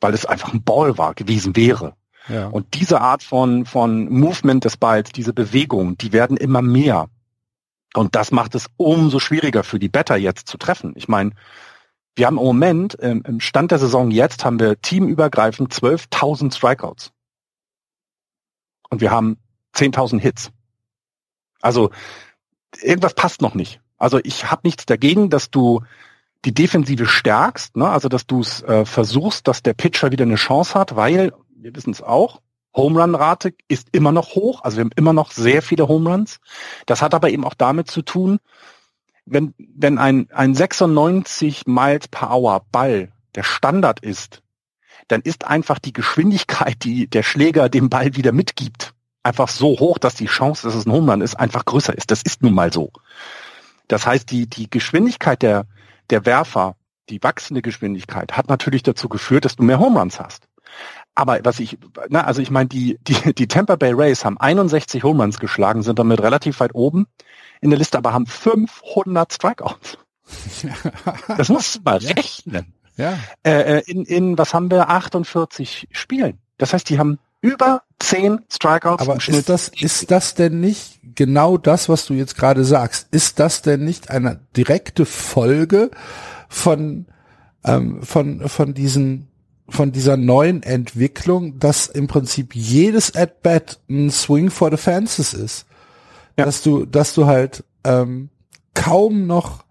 weil 0.00 0.12
es 0.12 0.26
einfach 0.26 0.52
ein 0.52 0.64
Ball 0.64 0.98
war, 0.98 1.14
gewesen 1.14 1.56
wäre. 1.56 1.94
Ja. 2.28 2.48
Und 2.48 2.74
diese 2.74 3.00
Art 3.00 3.22
von, 3.22 3.66
von 3.66 4.08
Movement 4.08 4.64
des 4.64 4.76
Balls, 4.76 5.10
diese 5.12 5.32
Bewegung, 5.32 5.98
die 5.98 6.12
werden 6.12 6.36
immer 6.36 6.62
mehr. 6.62 7.08
Und 7.94 8.14
das 8.14 8.32
macht 8.32 8.54
es 8.54 8.66
umso 8.76 9.18
schwieriger 9.18 9.62
für 9.62 9.78
die 9.78 9.88
Better 9.88 10.16
jetzt 10.16 10.48
zu 10.48 10.58
treffen. 10.58 10.94
Ich 10.96 11.06
meine, 11.06 11.32
wir 12.16 12.26
haben 12.26 12.38
im 12.38 12.44
Moment, 12.44 12.94
im 12.94 13.40
Stand 13.40 13.70
der 13.70 13.78
Saison 13.78 14.10
jetzt, 14.10 14.44
haben 14.44 14.60
wir 14.60 14.80
teamübergreifend 14.80 15.72
12.000 15.72 16.54
Strikeouts. 16.54 17.12
Und 18.90 19.00
wir 19.00 19.10
haben 19.10 19.38
10.000 19.74 20.20
Hits. 20.20 20.50
Also 21.60 21.90
irgendwas 22.80 23.14
passt 23.14 23.42
noch 23.42 23.54
nicht. 23.54 23.80
Also 23.96 24.20
ich 24.22 24.50
habe 24.50 24.62
nichts 24.64 24.86
dagegen, 24.86 25.30
dass 25.30 25.50
du 25.50 25.82
die 26.44 26.52
Defensive 26.54 27.06
stärkst, 27.06 27.76
ne? 27.76 27.88
also 27.88 28.08
dass 28.08 28.26
du 28.26 28.40
es 28.40 28.62
äh, 28.62 28.84
versuchst, 28.84 29.48
dass 29.48 29.62
der 29.62 29.72
Pitcher 29.72 30.12
wieder 30.12 30.24
eine 30.24 30.34
Chance 30.34 30.74
hat, 30.74 30.94
weil, 30.94 31.32
wir 31.64 31.74
wissen 31.74 31.92
es 31.92 32.02
auch, 32.02 32.42
Home 32.76 33.00
Run 33.00 33.14
Rate 33.14 33.54
ist 33.68 33.88
immer 33.92 34.12
noch 34.12 34.34
hoch, 34.34 34.62
also 34.62 34.76
wir 34.76 34.84
haben 34.84 34.90
immer 34.96 35.12
noch 35.12 35.30
sehr 35.30 35.62
viele 35.62 35.88
Home 35.88 36.10
Runs. 36.10 36.40
Das 36.86 37.00
hat 37.02 37.14
aber 37.14 37.30
eben 37.30 37.44
auch 37.44 37.54
damit 37.54 37.90
zu 37.90 38.02
tun, 38.02 38.38
wenn, 39.24 39.54
wenn 39.58 39.96
ein, 39.96 40.28
ein 40.32 40.54
96 40.54 41.66
Miles 41.66 42.08
per 42.08 42.30
Hour 42.30 42.66
Ball 42.70 43.12
der 43.34 43.44
Standard 43.44 44.00
ist, 44.00 44.42
dann 45.08 45.22
ist 45.22 45.46
einfach 45.46 45.78
die 45.78 45.92
Geschwindigkeit, 45.92 46.84
die 46.84 47.06
der 47.06 47.22
Schläger 47.22 47.68
dem 47.68 47.88
Ball 47.88 48.14
wieder 48.16 48.32
mitgibt, 48.32 48.92
einfach 49.22 49.48
so 49.48 49.78
hoch, 49.78 49.98
dass 49.98 50.14
die 50.14 50.26
Chance, 50.26 50.66
dass 50.66 50.74
es 50.74 50.84
ein 50.84 50.92
Home 50.92 51.10
Run 51.10 51.20
ist, 51.22 51.36
einfach 51.36 51.64
größer 51.64 51.96
ist. 51.96 52.10
Das 52.10 52.22
ist 52.22 52.42
nun 52.42 52.54
mal 52.54 52.72
so. 52.72 52.90
Das 53.88 54.06
heißt, 54.06 54.30
die, 54.30 54.48
die 54.48 54.68
Geschwindigkeit 54.68 55.40
der, 55.40 55.66
der 56.10 56.26
Werfer, 56.26 56.76
die 57.08 57.22
wachsende 57.22 57.62
Geschwindigkeit, 57.62 58.36
hat 58.36 58.48
natürlich 58.48 58.82
dazu 58.82 59.08
geführt, 59.08 59.46
dass 59.46 59.56
du 59.56 59.62
mehr 59.62 59.78
Home 59.78 59.98
Runs 59.98 60.20
hast. 60.20 60.48
Aber 61.14 61.40
was 61.44 61.60
ich, 61.60 61.78
na, 62.08 62.24
also 62.24 62.42
ich 62.42 62.50
meine, 62.50 62.68
die, 62.68 62.98
die, 63.02 63.34
die 63.34 63.46
Tampa 63.46 63.76
Bay 63.76 63.92
Rays 63.92 64.24
haben 64.24 64.38
61 64.38 65.02
Home 65.04 65.22
Runs 65.22 65.38
geschlagen, 65.38 65.82
sind 65.82 65.98
damit 65.98 66.20
relativ 66.20 66.60
weit 66.60 66.74
oben 66.74 67.06
in 67.60 67.70
der 67.70 67.78
Liste, 67.78 67.98
aber 67.98 68.12
haben 68.12 68.26
500 68.26 69.32
Strikeouts. 69.32 69.98
Das 71.36 71.48
musst 71.48 71.76
du 71.76 71.80
mal 71.84 71.98
rechnen. 71.98 72.72
Ja. 72.96 73.18
Äh, 73.42 73.78
äh, 73.78 73.82
in, 73.86 74.04
in, 74.04 74.38
was 74.38 74.54
haben 74.54 74.70
wir, 74.70 74.88
48 74.88 75.88
Spielen. 75.90 76.38
Das 76.58 76.72
heißt, 76.72 76.88
die 76.88 76.98
haben 76.98 77.18
über 77.40 77.82
zehn 77.98 78.40
Strikeouts 78.50 79.02
Aber 79.02 79.14
im 79.14 79.20
Schnitt. 79.20 79.40
Ist 79.40 79.48
das, 79.48 79.68
ist 79.68 80.10
das 80.10 80.34
denn 80.34 80.60
nicht 80.60 81.00
genau 81.14 81.58
das, 81.58 81.88
was 81.88 82.06
du 82.06 82.14
jetzt 82.14 82.36
gerade 82.36 82.64
sagst? 82.64 83.08
Ist 83.10 83.38
das 83.38 83.62
denn 83.62 83.84
nicht 83.84 84.10
eine 84.10 84.40
direkte 84.56 85.04
Folge 85.04 85.90
von, 86.48 87.06
ähm, 87.64 88.02
von, 88.02 88.48
von 88.48 88.74
diesen 88.74 89.28
von 89.68 89.92
dieser 89.92 90.16
neuen 90.16 90.62
Entwicklung, 90.62 91.58
dass 91.58 91.86
im 91.86 92.06
Prinzip 92.06 92.54
jedes 92.54 93.14
At-Bat 93.14 93.80
ein 93.88 94.10
Swing 94.10 94.50
for 94.50 94.70
the 94.70 94.76
Fences 94.76 95.32
ist. 95.32 95.66
Ja. 96.38 96.44
Dass 96.44 96.62
du, 96.62 96.84
dass 96.84 97.14
du 97.14 97.26
halt 97.26 97.64
ähm, 97.84 98.28
kaum 98.74 99.26
noch, 99.26 99.64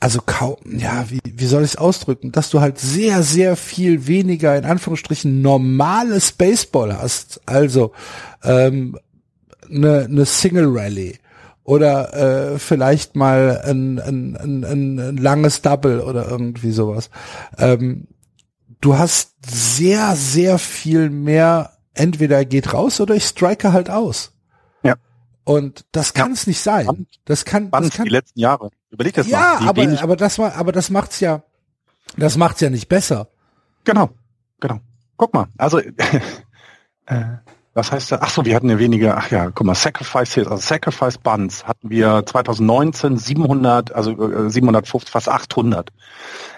also 0.00 0.20
kaum, 0.24 0.56
ja, 0.66 1.06
wie, 1.08 1.20
wie 1.24 1.46
soll 1.46 1.62
ich 1.62 1.72
es 1.72 1.76
ausdrücken, 1.76 2.32
dass 2.32 2.50
du 2.50 2.60
halt 2.60 2.78
sehr, 2.78 3.22
sehr 3.22 3.56
viel 3.56 4.06
weniger 4.06 4.56
in 4.56 4.64
Anführungsstrichen 4.64 5.40
normales 5.40 6.32
Baseball 6.32 6.96
hast. 6.96 7.40
Also 7.46 7.92
ähm, 8.44 8.98
eine 9.70 10.08
ne 10.08 10.24
Single 10.24 10.68
Rally 10.68 11.18
oder 11.64 12.14
äh, 12.54 12.58
vielleicht 12.58 13.16
mal 13.16 13.60
ein, 13.64 13.98
ein, 13.98 14.36
ein, 14.36 14.64
ein, 14.64 15.16
langes 15.16 15.62
Double 15.62 16.00
oder 16.00 16.28
irgendwie 16.28 16.72
sowas. 16.72 17.10
Ähm, 17.58 18.06
du 18.80 18.96
hast 18.96 19.34
sehr, 19.46 20.16
sehr 20.16 20.58
viel 20.58 21.10
mehr, 21.10 21.78
entweder 21.94 22.44
geht 22.44 22.72
raus 22.72 23.00
oder 23.00 23.14
ich 23.14 23.24
strike 23.24 23.72
halt 23.72 23.90
aus. 23.90 24.32
Ja. 24.82 24.96
Und 25.44 25.84
das 25.92 26.14
kann 26.14 26.32
es 26.32 26.46
ja. 26.46 26.50
nicht 26.50 26.60
sein. 26.60 27.06
Das 27.24 27.44
kann, 27.44 27.70
das 27.70 27.90
kann 27.90 28.04
die 28.04 28.10
letzten 28.10 28.40
Jahre. 28.40 28.70
Überleg 28.90 29.14
das 29.14 29.26
ja, 29.26 29.38
mal. 29.38 29.62
Ja, 29.62 29.68
aber, 29.68 30.02
aber 30.02 30.16
das 30.16 30.38
war, 30.38 30.54
aber 30.54 30.72
das 30.72 30.90
macht's 30.90 31.20
ja, 31.20 31.42
das 32.16 32.36
macht's 32.36 32.60
ja 32.60 32.70
nicht 32.70 32.88
besser. 32.88 33.28
Genau, 33.84 34.10
genau. 34.60 34.80
Guck 35.16 35.34
mal, 35.34 35.48
also 35.56 35.78
äh, 37.06 37.24
was 37.78 37.92
heißt 37.92 38.12
das? 38.12 38.20
Ach 38.20 38.28
so, 38.28 38.44
wir 38.44 38.54
hatten 38.54 38.68
ja 38.68 38.78
weniger, 38.78 39.16
ach 39.16 39.30
ja, 39.30 39.50
guck 39.50 39.64
mal, 39.64 39.74
Sacrifice, 39.74 40.38
also 40.38 40.56
Sacrifice 40.56 41.16
Buns 41.16 41.64
hatten 41.64 41.88
wir 41.88 42.24
2019 42.26 43.16
700, 43.16 43.92
also 43.92 44.10
750, 44.48 45.08
äh, 45.08 45.12
fast 45.12 45.28
800 45.28 45.90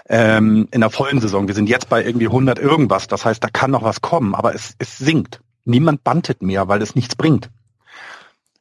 ähm, 0.09 0.67
in 0.71 0.81
der 0.81 0.89
vollen 0.89 1.21
Saison. 1.21 1.47
Wir 1.47 1.55
sind 1.55 1.69
jetzt 1.69 1.89
bei 1.89 2.03
irgendwie 2.03 2.25
100 2.25 2.59
irgendwas. 2.59 3.07
Das 3.07 3.23
heißt, 3.23 3.43
da 3.43 3.49
kann 3.49 3.71
noch 3.71 3.83
was 3.83 4.01
kommen, 4.01 4.33
aber 4.35 4.55
es, 4.55 4.73
es 4.79 4.97
sinkt. 4.97 5.41
Niemand 5.63 6.03
bantet 6.03 6.41
mehr, 6.41 6.67
weil 6.67 6.81
es 6.81 6.95
nichts 6.95 7.15
bringt. 7.15 7.51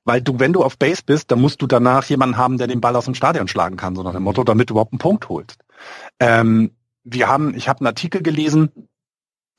Weil 0.05 0.21
du, 0.21 0.39
wenn 0.39 0.53
du 0.53 0.63
auf 0.63 0.77
Base 0.79 1.03
bist, 1.05 1.31
dann 1.31 1.41
musst 1.41 1.63
du 1.63 1.67
danach 1.67 2.05
jemanden 2.05 2.37
haben, 2.37 2.59
der 2.59 2.67
den 2.67 2.81
Ball 2.81 2.95
aus 2.95 3.07
dem 3.07 3.15
Stadion 3.15 3.49
schlagen 3.49 3.77
kann, 3.77 3.97
so 3.97 4.03
nach 4.03 4.13
dem 4.13 4.23
Motto, 4.23 4.45
damit 4.45 4.69
du 4.69 4.75
überhaupt 4.75 4.93
einen 4.93 4.99
Punkt 4.99 5.29
holst. 5.29 5.59
Ähm, 6.19 6.73
wir 7.05 7.29
haben, 7.29 7.55
ich 7.55 7.69
habe 7.69 7.81
einen 7.81 7.87
Artikel 7.87 8.23
gelesen, 8.23 8.90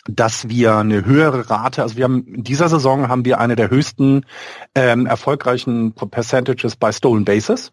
dass 0.05 0.49
wir 0.49 0.77
eine 0.77 1.05
höhere 1.05 1.49
Rate, 1.49 1.83
also 1.83 1.95
wir 1.95 2.05
haben 2.05 2.25
in 2.25 2.43
dieser 2.43 2.69
Saison 2.69 3.07
haben 3.07 3.25
wir 3.25 3.39
eine 3.39 3.55
der 3.55 3.69
höchsten 3.69 4.25
ähm, 4.73 5.05
erfolgreichen 5.05 5.93
Percentages 5.93 6.75
bei 6.75 6.91
Stolen 6.91 7.25
Bases, 7.25 7.71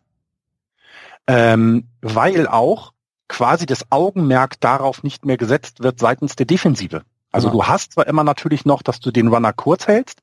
ähm, 1.26 1.88
weil 2.02 2.47
auch 2.47 2.92
quasi 3.28 3.66
das 3.66 3.90
Augenmerk 3.90 4.61
darauf 4.61 5.02
nicht 5.02 5.25
mehr 5.25 5.37
gesetzt 5.37 5.82
wird 5.82 5.99
seitens 5.99 6.37
der 6.37 6.47
Defensive. 6.47 7.02
Also 7.30 7.49
ja. 7.49 7.52
du 7.52 7.64
hast 7.64 7.92
zwar 7.92 8.06
immer 8.06 8.25
natürlich 8.25 8.64
noch, 8.64 8.82
dass 8.82 9.00
du 9.00 9.11
den 9.11 9.28
Runner 9.28 9.52
kurz 9.52 9.87
hältst. 9.87 10.20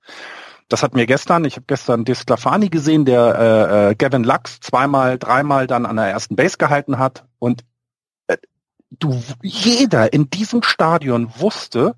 Das 0.67 0.81
hat 0.81 0.95
mir 0.95 1.05
gestern, 1.05 1.45
ich 1.45 1.55
habe 1.55 1.65
gestern 1.67 2.05
Desclafani 2.05 2.69
gesehen, 2.69 3.05
der 3.05 3.35
äh, 3.35 3.91
äh, 3.91 3.95
Gavin 3.95 4.23
Lux 4.23 4.59
zweimal, 4.59 5.19
dreimal 5.19 5.67
dann 5.67 5.85
an 5.85 5.97
der 5.97 6.07
ersten 6.07 6.35
Base 6.35 6.57
gehalten 6.57 6.97
hat 6.97 7.25
und 7.37 7.63
du 8.99 9.21
jeder 9.41 10.13
in 10.13 10.29
diesem 10.29 10.63
Stadion 10.63 11.31
wusste, 11.37 11.95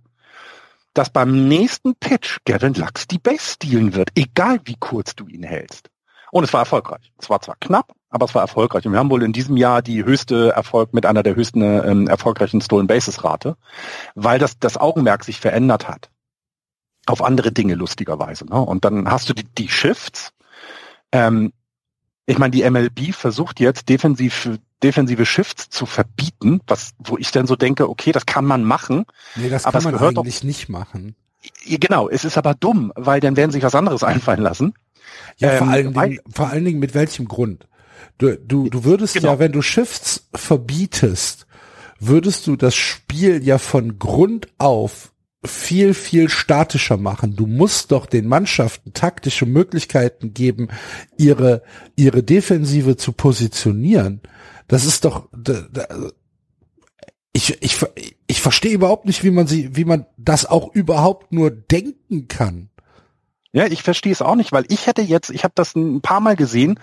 dass 0.94 1.10
beim 1.10 1.48
nächsten 1.48 1.96
Pitch 1.96 2.39
Gavin 2.46 2.74
Lux 2.74 3.08
die 3.08 3.20
Base 3.20 3.54
stealen 3.54 3.94
wird, 3.94 4.10
egal 4.16 4.60
wie 4.66 4.77
kurz 4.80 5.16
du 5.16 5.27
ihn 5.27 5.44
hältst. 5.44 5.89
Und 6.32 6.44
es 6.44 6.54
war 6.54 6.62
erfolgreich. 6.62 7.12
Es 7.18 7.30
war 7.30 7.39
zwar 7.42 7.56
knapp, 7.60 7.94
aber 8.10 8.25
es 8.25 8.36
war 8.36 8.42
erfolgreich. 8.42 8.86
Und 8.86 8.94
wir 8.94 9.00
haben 9.00 9.10
wohl 9.10 9.24
in 9.24 9.34
diesem 9.34 9.58
Jahr 9.58 9.82
die 9.82 10.04
höchste 10.04 10.51
Erfolg 10.51 10.94
mit 10.94 11.06
einer 11.06 11.24
der 11.24 11.36
höchsten 11.36 11.62
ähm, 11.62 12.08
erfolgreichen 12.08 12.62
Stolen 12.62 12.88
Bases 12.88 13.24
Rate, 13.24 13.58
weil 14.16 14.39
das, 14.39 14.60
das 14.60 14.77
Augenmerk 14.77 15.24
sich 15.24 15.39
verändert 15.39 15.88
hat. 15.88 16.10
Auf 17.06 17.24
andere 17.24 17.51
Dinge 17.51 17.75
lustigerweise. 17.75 18.46
Ne? 18.46 18.60
Und 18.60 18.84
dann 18.84 19.10
hast 19.10 19.30
du 19.30 19.34
die, 19.34 19.46
die 19.46 19.70
Shifts. 19.70 20.34
Ähm, 21.12 21.54
ich 22.25 22.38
meine, 22.38 22.51
die 22.51 22.70
MLB 22.70 23.13
versucht 23.13 23.62
jetzt 23.62 23.88
defensiv, 23.88 24.60
defensive 24.84 25.25
Shifts 25.25 25.69
zu 25.69 25.86
verbieten, 25.86 26.62
was, 26.67 26.91
wo 27.00 27.17
ich 27.17 27.31
dann 27.31 27.48
so 27.48 27.55
denke, 27.55 27.89
okay, 27.89 28.12
das 28.12 28.25
kann 28.25 28.46
man 28.46 28.63
machen. 28.63 29.05
Nee, 29.36 29.50
das 29.50 29.65
aber 29.65 29.79
kann 29.79 29.91
man 29.91 30.01
eigentlich 30.01 30.39
doch, 30.39 30.43
nicht 30.43 30.69
machen. 30.69 31.15
Genau, 31.65 32.10
es 32.10 32.25
ist 32.25 32.38
aber 32.38 32.53
dumm, 32.53 32.91
weil 32.96 33.19
dann 33.19 33.38
werden 33.38 33.51
sich 33.51 33.63
was 33.63 33.75
anderes 33.75 34.03
einfallen 34.03 34.41
lassen. 34.41 34.74
Ja, 35.38 35.53
ähm, 35.53 35.57
vor, 35.60 35.67
allen 35.67 35.93
Dingen, 35.93 36.19
vor 36.29 36.50
allen 36.50 36.65
Dingen 36.65 36.79
mit 36.79 36.93
welchem 36.93 37.27
Grund? 37.27 37.67
Du, 38.17 38.36
du, 38.38 38.69
du 38.69 38.84
würdest 38.84 39.15
genau. 39.15 39.34
ja, 39.34 39.39
wenn 39.39 39.51
du 39.51 39.62
Shifts 39.62 40.27
verbietest, 40.34 41.48
würdest 42.00 42.48
du 42.48 42.55
das 42.55 42.75
Spiel 42.75 43.43
ja 43.43 43.57
von 43.57 44.00
Grund 44.00 44.48
auf 44.57 45.12
viel, 45.46 45.93
viel 45.93 46.29
statischer 46.29 46.98
machen. 46.98 47.36
Du 47.36 47.46
musst 47.46 47.91
doch 47.91 48.05
den 48.05 48.27
Mannschaften 48.27 48.93
taktische 48.93 49.46
Möglichkeiten 49.46 50.34
geben, 50.34 50.67
ihre, 51.17 51.63
ihre 51.96 52.24
Defensive 52.24 52.98
zu 52.98 53.13
positionieren. 53.13 54.22
Das 54.67 54.86
ist 54.86 55.05
doch, 55.05 55.29
ich, 57.33 57.62
ich, 57.62 57.79
ich 58.27 58.41
verstehe 58.41 58.74
überhaupt 58.74 59.05
nicht, 59.05 59.24
wie 59.24 59.31
man 59.31 59.47
sie, 59.47 59.75
wie 59.75 59.86
man 59.86 60.05
das 60.17 60.45
auch 60.45 60.74
überhaupt 60.74 61.31
nur 61.31 61.51
denken 61.51 62.27
kann. 62.27 62.69
Ja, 63.53 63.65
ich 63.65 63.81
verstehe 63.81 64.12
es 64.12 64.21
auch 64.21 64.36
nicht, 64.36 64.51
weil 64.51 64.65
ich 64.67 64.88
hätte 64.88 65.01
jetzt, 65.01 65.29
ich 65.29 65.43
habe 65.43 65.53
das 65.55 65.75
ein 65.75 66.01
paar 66.01 66.19
Mal 66.19 66.36
gesehen, 66.36 66.79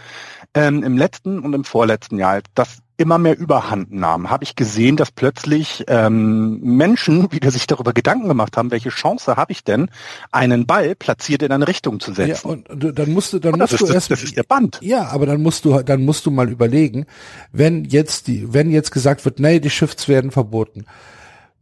ähm, 0.55 0.83
im 0.83 0.97
letzten 0.97 1.39
und 1.41 1.53
im 1.55 1.65
vorletzten 1.65 2.19
Jahr, 2.19 2.41
dass 2.55 2.79
immer 2.97 3.19
mehr 3.19 3.39
Überhand 3.39 3.93
nahm, 3.93 4.31
habe 4.31 4.45
ich 4.45 4.57
gesehen, 4.57 4.97
dass 4.97 5.11
plötzlich 5.11 5.85
ähm, 5.89 6.61
Menschen 6.61 7.31
wieder 7.33 7.51
sich 7.51 7.67
darüber 7.67 7.93
Gedanken 7.93 8.29
gemacht 8.29 8.57
haben, 8.57 8.71
welche 8.71 8.91
Chance 8.91 9.37
habe 9.37 9.53
ich 9.53 9.65
denn, 9.65 9.91
einen 10.33 10.67
Ball 10.67 10.95
platziert 10.95 11.43
in 11.43 11.53
eine 11.53 11.69
Richtung 11.69 12.01
zu 12.01 12.13
setzen. 12.13 12.49
Ja, 12.49 12.51
und 12.51 12.99
dann 12.99 13.13
musst 13.13 13.33
du, 13.33 13.39
dann 13.39 13.59
musst 13.59 13.81
du 13.81 13.87
erst, 13.87 14.11
das 14.11 14.23
ist 14.23 14.37
ihr 14.37 14.45
Band. 14.45 14.79
Ja, 14.83 15.09
aber 15.09 15.27
dann 15.27 15.43
musst 15.43 15.65
du, 15.65 15.83
dann 15.83 16.05
musst 16.05 16.27
du 16.27 16.31
mal 16.31 16.49
überlegen, 16.49 17.07
wenn 17.53 17.85
jetzt 17.85 18.27
die, 18.29 18.53
wenn 18.53 18.71
jetzt 18.71 18.91
gesagt 18.91 19.25
wird, 19.25 19.41
nee, 19.41 19.61
die 19.61 19.71
Shifts 19.71 20.09
werden 20.09 20.31
verboten 20.31 20.87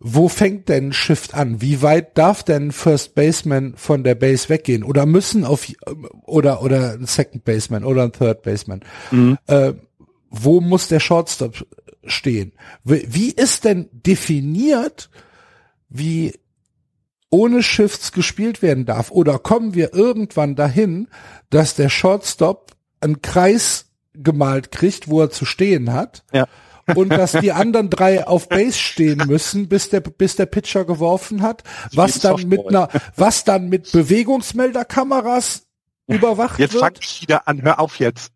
wo 0.04 0.28
fängt 0.28 0.68
denn 0.68 0.92
Shift 0.92 1.34
an? 1.34 1.60
Wie 1.62 1.80
weit 1.80 2.18
darf 2.18 2.42
denn 2.42 2.72
First 2.72 3.14
Baseman 3.14 3.74
von 3.76 4.02
der 4.02 4.16
Base 4.16 4.48
weggehen? 4.48 4.82
Oder 4.82 5.06
müssen 5.06 5.44
auf 5.44 5.66
oder 6.26 6.62
oder 6.62 6.94
ein 6.94 7.06
Second 7.06 7.44
Baseman 7.44 7.84
oder 7.84 8.02
ein 8.02 8.12
Third 8.12 8.42
Baseman? 8.42 8.80
Mhm. 9.12 9.38
Äh, 9.46 9.74
wo 10.32 10.60
muss 10.60 10.88
der 10.88 10.98
Shortstop 10.98 11.66
stehen? 12.04 12.52
Wie 12.84 13.30
ist 13.30 13.64
denn 13.64 13.88
definiert, 13.92 15.10
wie 15.88 16.34
ohne 17.30 17.62
Shifts 17.62 18.12
gespielt 18.12 18.62
werden 18.62 18.84
darf? 18.84 19.10
Oder 19.10 19.38
kommen 19.38 19.74
wir 19.74 19.94
irgendwann 19.94 20.56
dahin, 20.56 21.08
dass 21.50 21.76
der 21.76 21.88
Shortstop 21.88 22.72
einen 23.00 23.22
Kreis 23.22 23.86
gemalt 24.14 24.72
kriegt, 24.72 25.08
wo 25.08 25.20
er 25.20 25.30
zu 25.30 25.44
stehen 25.44 25.92
hat? 25.92 26.24
Ja 26.32 26.48
und 26.96 27.10
dass 27.10 27.32
die 27.32 27.52
anderen 27.52 27.90
drei 27.90 28.26
auf 28.26 28.48
Base 28.48 28.78
stehen 28.78 29.18
müssen, 29.26 29.68
bis 29.68 29.90
der, 29.90 30.00
bis 30.00 30.36
der 30.36 30.46
Pitcher 30.46 30.84
geworfen 30.84 31.42
hat, 31.42 31.62
was 31.94 32.18
dann 32.18 32.48
mit 32.48 32.66
einer, 32.66 32.88
was 33.16 33.44
dann 33.44 33.68
mit 33.68 33.92
Bewegungsmelderkameras 33.92 35.66
überwacht 36.08 36.58
jetzt 36.58 36.74
wird. 36.74 36.82
Jetzt 36.82 37.04
fang 37.04 37.08
ich 37.16 37.22
wieder 37.22 37.48
an, 37.48 37.62
hör 37.62 37.78
auf 37.78 37.98
jetzt. 37.98 38.32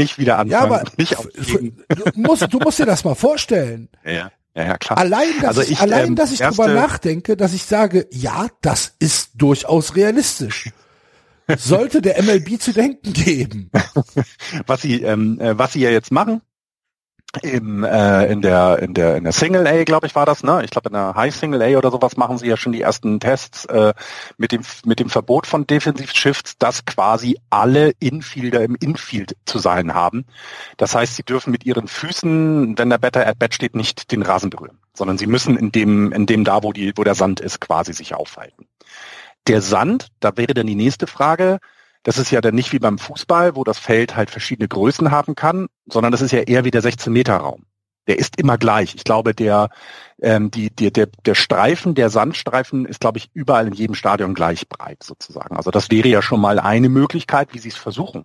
Nicht 0.00 0.18
wieder 0.18 0.38
anfangen. 0.38 0.50
Ja, 0.50 0.60
aber 0.60 0.84
nicht 0.96 1.14
du, 1.14 1.72
musst, 2.14 2.52
du 2.52 2.58
musst 2.58 2.78
dir 2.78 2.86
das 2.86 3.04
mal 3.04 3.14
vorstellen. 3.14 3.88
Ja. 4.04 4.30
Ja, 4.54 4.64
ja, 4.64 4.78
klar. 4.78 4.98
Allein, 4.98 5.28
dass 5.40 5.58
also 5.58 5.62
ich, 5.62 5.72
ich, 5.72 5.80
allein, 5.80 6.08
ähm, 6.08 6.16
dass 6.16 6.32
ich 6.32 6.40
drüber 6.40 6.68
nachdenke, 6.68 7.36
dass 7.36 7.52
ich 7.52 7.62
sage, 7.62 8.08
ja, 8.10 8.48
das 8.62 8.94
ist 8.98 9.30
durchaus 9.34 9.94
realistisch. 9.94 10.70
Sollte 11.56 12.02
der 12.02 12.20
MLB 12.22 12.60
zu 12.60 12.72
denken 12.72 13.12
geben. 13.12 13.70
was 14.66 14.82
sie, 14.82 15.02
ähm, 15.02 15.38
äh, 15.40 15.56
was 15.56 15.74
sie 15.74 15.80
ja 15.80 15.90
jetzt 15.90 16.10
machen, 16.10 16.42
im, 17.42 17.84
äh, 17.84 18.26
in 18.26 18.42
der 18.42 18.80
in 18.80 18.92
der 18.92 19.16
in 19.16 19.24
der 19.24 19.32
Single 19.32 19.66
A, 19.66 19.84
glaube 19.84 20.06
ich, 20.06 20.16
war 20.16 20.26
das, 20.26 20.42
ne? 20.42 20.62
Ich 20.64 20.70
glaube 20.70 20.88
in 20.88 20.94
der 20.94 21.14
High 21.14 21.34
Single 21.34 21.62
A 21.62 21.78
oder 21.78 21.90
sowas 21.90 22.16
machen 22.16 22.38
sie 22.38 22.48
ja 22.48 22.56
schon 22.56 22.72
die 22.72 22.80
ersten 22.80 23.20
Tests 23.20 23.66
äh, 23.66 23.94
mit 24.36 24.50
dem 24.50 24.62
mit 24.84 24.98
dem 24.98 25.08
Verbot 25.08 25.46
von 25.46 25.66
Defensive 25.66 26.14
Shifts, 26.14 26.58
dass 26.58 26.84
quasi 26.84 27.38
alle 27.48 27.92
Infielder 28.00 28.62
im 28.62 28.74
Infield 28.74 29.36
zu 29.46 29.60
sein 29.60 29.94
haben. 29.94 30.24
Das 30.76 30.94
heißt, 30.94 31.14
sie 31.14 31.22
dürfen 31.22 31.52
mit 31.52 31.64
ihren 31.64 31.86
Füßen, 31.86 32.76
wenn 32.76 32.90
der 32.90 32.98
Better 32.98 33.26
at 33.26 33.38
Bat 33.38 33.54
steht, 33.54 33.76
nicht 33.76 34.10
den 34.10 34.22
Rasen 34.22 34.50
berühren, 34.50 34.78
sondern 34.92 35.16
sie 35.16 35.26
müssen 35.26 35.56
in 35.56 35.70
dem 35.70 36.10
in 36.12 36.26
dem 36.26 36.44
da, 36.44 36.64
wo 36.64 36.72
die 36.72 36.92
wo 36.96 37.04
der 37.04 37.14
Sand 37.14 37.38
ist, 37.38 37.60
quasi 37.60 37.92
sich 37.92 38.14
aufhalten. 38.14 38.66
Der 39.46 39.62
Sand, 39.62 40.08
da 40.18 40.36
wäre 40.36 40.52
dann 40.52 40.66
die 40.66 40.74
nächste 40.74 41.06
Frage, 41.06 41.60
das 42.02 42.18
ist 42.18 42.30
ja 42.30 42.40
dann 42.40 42.54
nicht 42.54 42.72
wie 42.72 42.78
beim 42.78 42.98
Fußball, 42.98 43.56
wo 43.56 43.64
das 43.64 43.78
Feld 43.78 44.16
halt 44.16 44.30
verschiedene 44.30 44.68
Größen 44.68 45.10
haben 45.10 45.34
kann, 45.34 45.68
sondern 45.86 46.12
das 46.12 46.22
ist 46.22 46.32
ja 46.32 46.40
eher 46.40 46.64
wie 46.64 46.70
der 46.70 46.82
16-Meter-Raum. 46.82 47.66
Der 48.06 48.18
ist 48.18 48.40
immer 48.40 48.56
gleich. 48.56 48.94
Ich 48.94 49.04
glaube, 49.04 49.34
der, 49.34 49.68
ähm, 50.22 50.50
die, 50.50 50.74
die, 50.74 50.92
der, 50.92 51.06
der 51.26 51.34
Streifen, 51.34 51.94
der 51.94 52.08
Sandstreifen 52.08 52.86
ist, 52.86 53.00
glaube 53.00 53.18
ich, 53.18 53.30
überall 53.34 53.66
in 53.66 53.74
jedem 53.74 53.94
Stadion 53.94 54.34
gleich 54.34 54.68
breit 54.68 55.02
sozusagen. 55.02 55.56
Also 55.56 55.70
das 55.70 55.90
wäre 55.90 56.08
ja 56.08 56.22
schon 56.22 56.40
mal 56.40 56.58
eine 56.58 56.88
Möglichkeit, 56.88 57.52
wie 57.52 57.58
sie 57.58 57.68
es 57.68 57.76
versuchen. 57.76 58.24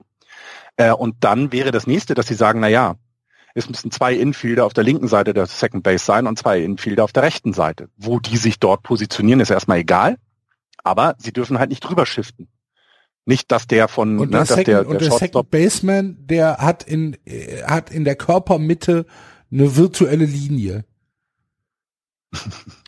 Äh, 0.77 0.91
und 0.91 1.17
dann 1.19 1.51
wäre 1.51 1.71
das 1.71 1.87
nächste, 1.87 2.13
dass 2.13 2.27
sie 2.27 2.33
sagen, 2.33 2.61
na 2.61 2.69
ja, 2.69 2.95
es 3.53 3.69
müssen 3.69 3.91
zwei 3.91 4.13
Infielder 4.13 4.65
auf 4.65 4.73
der 4.73 4.83
linken 4.83 5.07
Seite 5.07 5.33
der 5.33 5.45
Second 5.45 5.83
Base 5.83 6.03
sein 6.03 6.27
und 6.27 6.37
zwei 6.37 6.61
Infielder 6.61 7.03
auf 7.03 7.13
der 7.13 7.23
rechten 7.23 7.53
Seite. 7.53 7.89
Wo 7.95 8.19
die 8.19 8.37
sich 8.37 8.59
dort 8.59 8.83
positionieren, 8.83 9.39
ist 9.39 9.49
erstmal 9.49 9.79
egal, 9.79 10.17
aber 10.83 11.15
sie 11.17 11.31
dürfen 11.31 11.59
halt 11.59 11.69
nicht 11.69 11.81
drüber 11.81 12.05
shiften. 12.05 12.49
Nicht, 13.25 13.51
dass 13.51 13.67
der 13.67 13.87
von 13.87 14.19
und 14.19 14.31
ne, 14.31 14.37
der, 14.37 14.45
Second, 14.45 14.67
der, 14.67 14.83
der, 14.83 14.87
und 14.87 15.01
der 15.01 15.11
Second 15.11 15.49
Baseman, 15.49 16.17
der 16.19 16.57
hat 16.57 16.83
in 16.83 17.17
äh, 17.25 17.63
hat 17.63 17.89
in 17.89 18.03
der 18.03 18.15
Körpermitte 18.15 19.05
eine 19.51 19.75
virtuelle 19.75 20.25
Linie. 20.25 20.85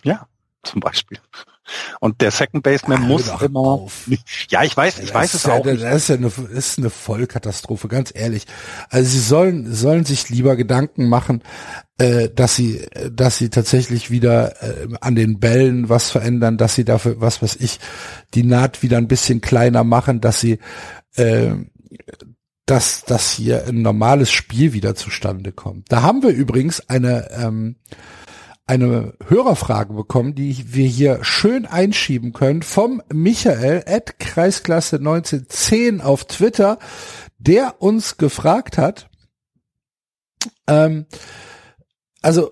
ja, 0.04 0.28
zum 0.64 0.80
Beispiel. 0.80 1.20
Und 2.00 2.22
der 2.22 2.32
Second 2.32 2.64
Baseman 2.64 3.04
ah, 3.04 3.06
muss 3.06 3.28
immer. 3.42 3.60
Auf. 3.60 4.10
Ja, 4.50 4.64
ich 4.64 4.76
weiß, 4.76 5.00
ich 5.00 5.06
das 5.08 5.14
weiß 5.14 5.34
es 5.34 5.44
ja, 5.44 5.54
auch. 5.54 5.64
Das 5.64 6.04
ist 6.04 6.10
ja 6.10 6.16
eine, 6.16 6.32
ist 6.52 6.78
eine 6.78 6.90
Vollkatastrophe, 6.90 7.88
ganz 7.88 8.12
ehrlich. 8.14 8.46
Also 8.90 9.10
sie 9.10 9.20
sollen 9.20 9.74
sollen 9.74 10.06
sich 10.06 10.30
lieber 10.30 10.56
Gedanken 10.56 11.10
machen, 11.10 11.44
äh, 11.98 12.30
dass 12.30 12.56
sie 12.56 12.88
dass 13.12 13.38
sie 13.38 13.50
tatsächlich 13.50 14.12
wieder 14.12 14.62
äh, 14.62 14.88
an 15.02 15.16
den 15.16 15.40
Bällen 15.40 15.90
was 15.90 16.10
verändern, 16.10 16.58
dass 16.58 16.76
sie 16.76 16.86
dafür 16.86 17.20
was 17.20 17.42
was 17.42 17.56
ich 17.56 17.80
die 18.34 18.44
Naht 18.44 18.84
wieder 18.84 18.98
ein 18.98 19.08
bisschen 19.08 19.42
kleiner 19.42 19.84
machen, 19.84 20.22
dass 20.22 20.40
sie 20.40 20.60
äh, 21.16 21.52
dass 22.66 23.04
dass 23.06 23.32
hier 23.32 23.66
ein 23.68 23.82
normales 23.82 24.32
Spiel 24.32 24.74
wieder 24.74 24.96
zustande 24.96 25.52
kommt. 25.52 25.92
Da 25.92 26.02
haben 26.02 26.22
wir 26.22 26.30
übrigens 26.30 26.88
eine 26.90 27.30
ähm, 27.32 27.78
eine 28.68 29.14
Hörerfrage 29.26 29.94
bekommen, 29.94 30.36
die 30.36 30.74
wir 30.74 30.88
hier 30.88 31.24
schön 31.24 31.66
einschieben 31.66 32.34
können 32.34 32.62
vom 32.62 33.02
Michael 33.12 33.84
at 33.88 34.20
Kreisklasse 34.20 34.98
1910 34.98 36.02
auf 36.02 36.26
Twitter, 36.26 36.78
der 37.40 37.82
uns 37.82 38.18
gefragt 38.18 38.78
hat, 38.78 39.10
ähm, 40.68 41.06
also 42.22 42.52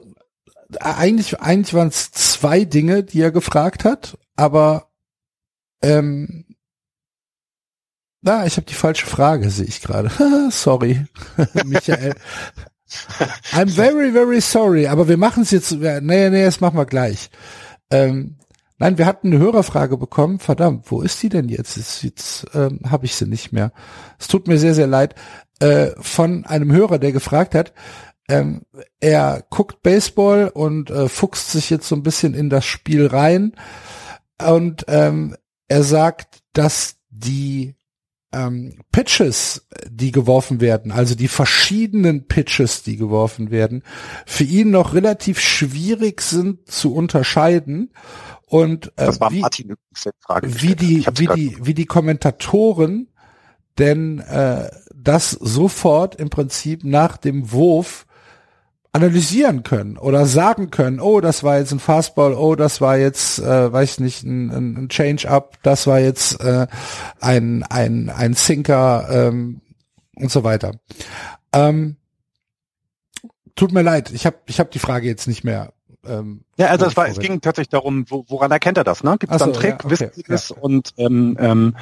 eigentlich, 0.79 1.39
eigentlich 1.39 1.73
waren 1.73 1.89
es 1.89 2.11
zwei 2.11 2.65
Dinge, 2.65 3.03
die 3.03 3.21
er 3.21 3.31
gefragt 3.31 3.83
hat, 3.83 4.17
aber 4.35 4.89
ähm, 5.81 6.45
na, 8.21 8.45
ich 8.45 8.57
habe 8.57 8.65
die 8.65 8.73
falsche 8.73 9.05
Frage, 9.05 9.51
sehe 9.51 9.65
ich 9.65 9.81
gerade. 9.81 10.09
Sorry, 10.49 11.05
Michael. 11.65 12.15
I'm 13.51 13.69
very, 13.69 14.11
very 14.11 14.41
sorry, 14.41 14.87
aber 14.87 15.07
wir 15.07 15.17
machen 15.17 15.43
es 15.43 15.51
jetzt, 15.51 15.71
nee, 15.71 16.01
nee, 16.01 16.43
das 16.43 16.61
machen 16.61 16.77
wir 16.77 16.85
gleich. 16.85 17.29
Ähm, 17.89 18.37
nein, 18.77 18.97
wir 18.97 19.05
hatten 19.05 19.27
eine 19.27 19.39
Hörerfrage 19.39 19.97
bekommen, 19.97 20.39
verdammt, 20.39 20.91
wo 20.91 21.01
ist 21.01 21.21
die 21.23 21.29
denn 21.29 21.49
jetzt? 21.49 21.77
Jetzt, 21.77 22.03
jetzt 22.03 22.45
ähm, 22.53 22.79
habe 22.89 23.05
ich 23.05 23.15
sie 23.15 23.27
nicht 23.27 23.51
mehr. 23.51 23.71
Es 24.19 24.27
tut 24.27 24.47
mir 24.47 24.57
sehr, 24.57 24.75
sehr 24.75 24.87
leid. 24.87 25.15
Äh, 25.59 25.91
von 25.99 26.45
einem 26.45 26.71
Hörer, 26.71 26.99
der 26.99 27.11
gefragt 27.11 27.55
hat, 27.55 27.73
ähm, 28.27 28.63
er 28.99 29.43
guckt 29.49 29.83
Baseball 29.83 30.49
und 30.49 30.89
äh, 30.89 31.07
fuchst 31.07 31.51
sich 31.51 31.69
jetzt 31.69 31.87
so 31.87 31.95
ein 31.95 32.03
bisschen 32.03 32.33
in 32.33 32.49
das 32.49 32.65
Spiel 32.65 33.07
rein 33.07 33.53
und 34.41 34.85
ähm, 34.87 35.35
er 35.67 35.83
sagt, 35.83 36.39
dass 36.53 36.97
die 37.09 37.75
ähm, 38.35 38.79
Pitches, 38.91 39.67
die 39.89 40.11
geworfen 40.11 40.61
werden, 40.61 40.91
also 40.91 41.15
die 41.15 41.27
verschiedenen 41.27 42.27
Pitches, 42.27 42.83
die 42.83 42.97
geworfen 42.97 43.49
werden, 43.49 43.83
für 44.25 44.43
ihn 44.43 44.71
noch 44.71 44.93
relativ 44.93 45.39
schwierig 45.39 46.21
sind 46.21 46.69
zu 46.69 46.93
unterscheiden. 46.93 47.91
Und 48.47 48.91
äh, 48.97 49.11
wie, 49.29 49.43
wie 50.43 50.75
die, 50.75 51.05
wie 51.15 51.27
die, 51.27 51.57
wie 51.59 51.73
die 51.73 51.85
Kommentatoren 51.85 53.07
denn 53.77 54.19
äh, 54.19 54.69
das 54.93 55.31
sofort 55.31 56.15
im 56.15 56.29
Prinzip 56.29 56.83
nach 56.83 57.17
dem 57.17 57.51
Wurf 57.51 58.04
analysieren 58.95 59.63
können 59.63 59.97
oder 59.97 60.25
sagen 60.25 60.71
können, 60.71 61.01
oh, 61.01 61.19
das 61.19 61.43
war 61.43 61.57
jetzt 61.57 61.73
ein 61.73 61.79
Fastball, 61.79 62.33
oh, 62.33 62.55
das 62.55 62.79
war 62.79 62.97
jetzt, 62.97 63.39
äh, 63.39 63.73
weiß 63.73 63.99
nicht, 63.99 64.23
ein, 64.23 64.49
ein 64.51 64.87
Change-up, 64.87 65.57
das 65.63 65.85
war 65.85 65.99
jetzt 65.99 66.39
äh, 66.39 66.65
ein, 67.19 67.63
ein, 67.63 68.09
ein 68.09 68.35
Sinker 68.35 69.07
ähm, 69.11 69.59
und 70.15 70.31
so 70.31 70.45
weiter. 70.45 70.71
Ähm, 71.51 71.97
tut 73.55 73.73
mir 73.73 73.81
leid, 73.81 74.11
ich 74.13 74.25
habe 74.25 74.37
ich 74.45 74.61
hab 74.61 74.71
die 74.71 74.79
Frage 74.79 75.07
jetzt 75.07 75.27
nicht 75.27 75.43
mehr. 75.43 75.73
Ähm, 76.07 76.45
ja, 76.57 76.67
also 76.67 76.85
es, 76.85 76.95
war, 76.95 77.09
es 77.09 77.19
ging 77.19 77.41
tatsächlich 77.41 77.71
darum, 77.71 78.05
wo, 78.07 78.23
woran 78.29 78.49
erkennt 78.49 78.77
er 78.77 78.85
das? 78.85 79.03
Ne? 79.03 79.17
Gibt 79.19 79.33
es 79.33 79.39
da 79.39 79.43
einen 79.43 79.53
Trick, 79.55 79.83
ja, 79.83 79.91
okay, 79.91 80.11
wissen 80.27 80.55
ja. 80.55 80.63
und 80.63 80.93
ähm, 80.95 81.35
ähm, 81.37 81.75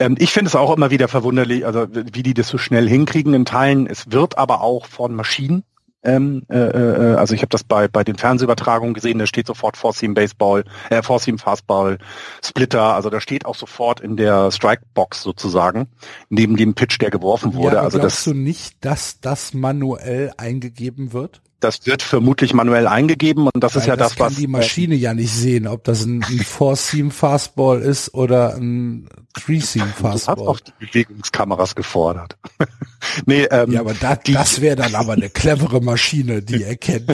ähm, 0.00 0.16
ich 0.18 0.34
finde 0.34 0.50
es 0.50 0.54
auch 0.54 0.76
immer 0.76 0.90
wieder 0.90 1.08
verwunderlich, 1.08 1.64
also 1.64 1.86
wie 1.90 2.22
die 2.22 2.34
das 2.34 2.48
so 2.48 2.58
schnell 2.58 2.86
hinkriegen 2.86 3.32
in 3.32 3.46
Teilen. 3.46 3.86
Es 3.86 4.12
wird 4.12 4.36
aber 4.36 4.60
auch 4.60 4.84
von 4.84 5.14
Maschinen 5.14 5.64
ähm, 6.08 6.42
äh, 6.48 6.58
äh, 6.58 7.14
also 7.14 7.34
ich 7.34 7.42
habe 7.42 7.50
das 7.50 7.64
bei 7.64 7.88
bei 7.88 8.04
den 8.04 8.16
Fernsehübertragungen 8.16 8.94
gesehen, 8.94 9.18
da 9.18 9.26
steht 9.26 9.46
sofort 9.46 9.76
Four 9.76 9.92
Seam 9.92 10.14
Baseball, 10.14 10.64
äh, 10.90 11.02
Four 11.02 11.18
Seam 11.18 11.38
Fastball, 11.38 11.98
Splitter, 12.44 12.94
also 12.94 13.10
da 13.10 13.20
steht 13.20 13.46
auch 13.46 13.54
sofort 13.54 14.00
in 14.00 14.16
der 14.16 14.50
Strike 14.50 14.82
Box 14.94 15.22
sozusagen 15.22 15.88
neben 16.28 16.56
dem 16.56 16.74
Pitch, 16.74 17.00
der 17.00 17.10
geworfen 17.10 17.54
wurde. 17.54 17.76
Ja, 17.76 17.82
also 17.82 17.98
glaubst 17.98 18.18
das, 18.18 18.24
du 18.24 18.34
nicht, 18.34 18.84
dass 18.84 19.20
das 19.20 19.54
manuell 19.54 20.32
eingegeben 20.36 21.12
wird? 21.12 21.42
Das 21.60 21.86
wird 21.86 22.02
vermutlich 22.02 22.54
manuell 22.54 22.86
eingegeben 22.86 23.48
und 23.52 23.62
das 23.62 23.74
Weil 23.74 23.82
ist 23.82 23.88
ja 23.88 23.96
das, 23.96 24.10
das 24.10 24.18
kann 24.18 24.26
was 24.28 24.36
die 24.36 24.46
Maschine 24.46 24.94
ja 24.94 25.14
nicht 25.14 25.32
sehen, 25.32 25.66
ob 25.66 25.84
das 25.84 26.04
ein, 26.04 26.22
ein 26.22 26.38
Four-Seam 26.38 27.10
Fastball 27.10 27.80
ist 27.80 28.14
oder 28.14 28.54
ein 28.56 29.08
Three-Seam 29.34 29.88
Fastball. 29.88 30.36
Du 30.36 30.40
hast 30.42 30.48
auch 30.48 30.60
die 30.60 30.86
Bewegungskameras 30.86 31.74
gefordert. 31.74 32.36
nee, 33.26 33.44
ähm, 33.50 33.72
ja, 33.72 33.80
aber 33.80 33.94
da, 33.94 34.16
das 34.16 34.60
wäre 34.60 34.76
dann 34.76 34.94
aber 34.94 35.14
eine 35.14 35.30
clevere 35.30 35.80
Maschine, 35.80 36.42
die 36.42 36.62
erkennt, 36.62 37.10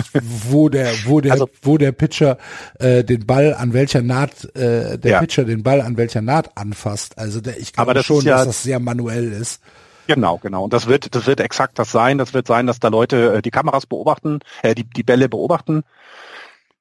wo 0.49 0.69
der, 0.69 0.93
wo 1.05 1.21
der, 1.21 1.33
also, 1.33 1.49
wo 1.63 1.79
der 1.79 1.93
Pitcher 1.93 2.39
äh, 2.79 3.05
den 3.05 3.27
Ball 3.27 3.55
an 3.55 3.73
welcher 3.73 4.03
Naht, 4.03 4.45
äh, 4.57 4.99
der 4.99 5.11
ja. 5.11 5.21
Pitcher 5.21 5.45
den 5.45 5.63
Ball 5.63 5.81
an 5.81 5.97
welcher 5.97 6.23
Naht 6.23 6.57
anfasst. 6.57 7.19
Also 7.19 7.41
der, 7.41 7.59
ich 7.59 7.73
glaube 7.73 8.03
schon, 8.03 8.25
ja, 8.25 8.39
dass 8.39 8.47
das 8.47 8.63
sehr 8.63 8.79
manuell 8.79 9.33
ist. 9.33 9.61
Genau, 10.07 10.39
genau. 10.39 10.65
Und 10.65 10.73
das 10.73 10.87
wird, 10.87 11.15
das 11.15 11.27
wird 11.27 11.41
exakt 11.41 11.79
das 11.79 11.91
sein. 11.91 12.19
Das 12.19 12.35
wird 12.35 12.47
sein, 12.47 12.67
dass 12.67 12.81
da 12.81 12.89
Leute 12.89 13.35
äh, 13.35 13.43
die 13.43 13.51
Kameras 13.51 13.87
beobachten, 13.87 14.41
äh, 14.63 14.75
die, 14.75 14.85
die 14.85 15.03
Bälle 15.03 15.29
beobachten 15.29 15.83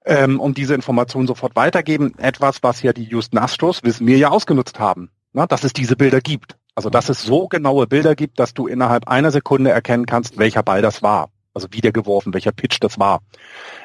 ähm, 0.06 0.40
und 0.40 0.58
diese 0.58 0.76
Informationen 0.76 1.28
sofort 1.28 1.56
weitergeben. 1.56 2.18
Etwas, 2.18 2.64
was 2.64 2.82
ja 2.82 2.94
die 2.94 3.06
Houston 3.06 3.38
Astros, 3.38 3.84
wissen 3.84 4.08
wir 4.08 4.18
ja 4.18 4.30
ausgenutzt 4.30 4.80
haben, 4.80 5.10
na, 5.32 5.48
dass 5.48 5.64
es 5.64 5.74
diese 5.74 5.96
Bilder 5.96 6.22
gibt. 6.22 6.58
Also 6.76 6.90
dass 6.90 7.10
es 7.10 7.22
so 7.22 7.48
genaue 7.48 7.86
Bilder 7.86 8.16
gibt, 8.16 8.40
dass 8.40 8.54
du 8.54 8.68
innerhalb 8.68 9.08
einer 9.08 9.32
Sekunde 9.32 9.70
erkennen 9.70 10.06
kannst, 10.06 10.38
welcher 10.38 10.64
Ball 10.64 10.82
das 10.82 11.04
war. 11.04 11.30
Also 11.54 11.68
wie 11.72 11.82
der 11.82 11.92
geworfen, 11.92 12.34
welcher 12.34 12.52
Pitch 12.52 12.78
das 12.82 12.98
war. 12.98 13.22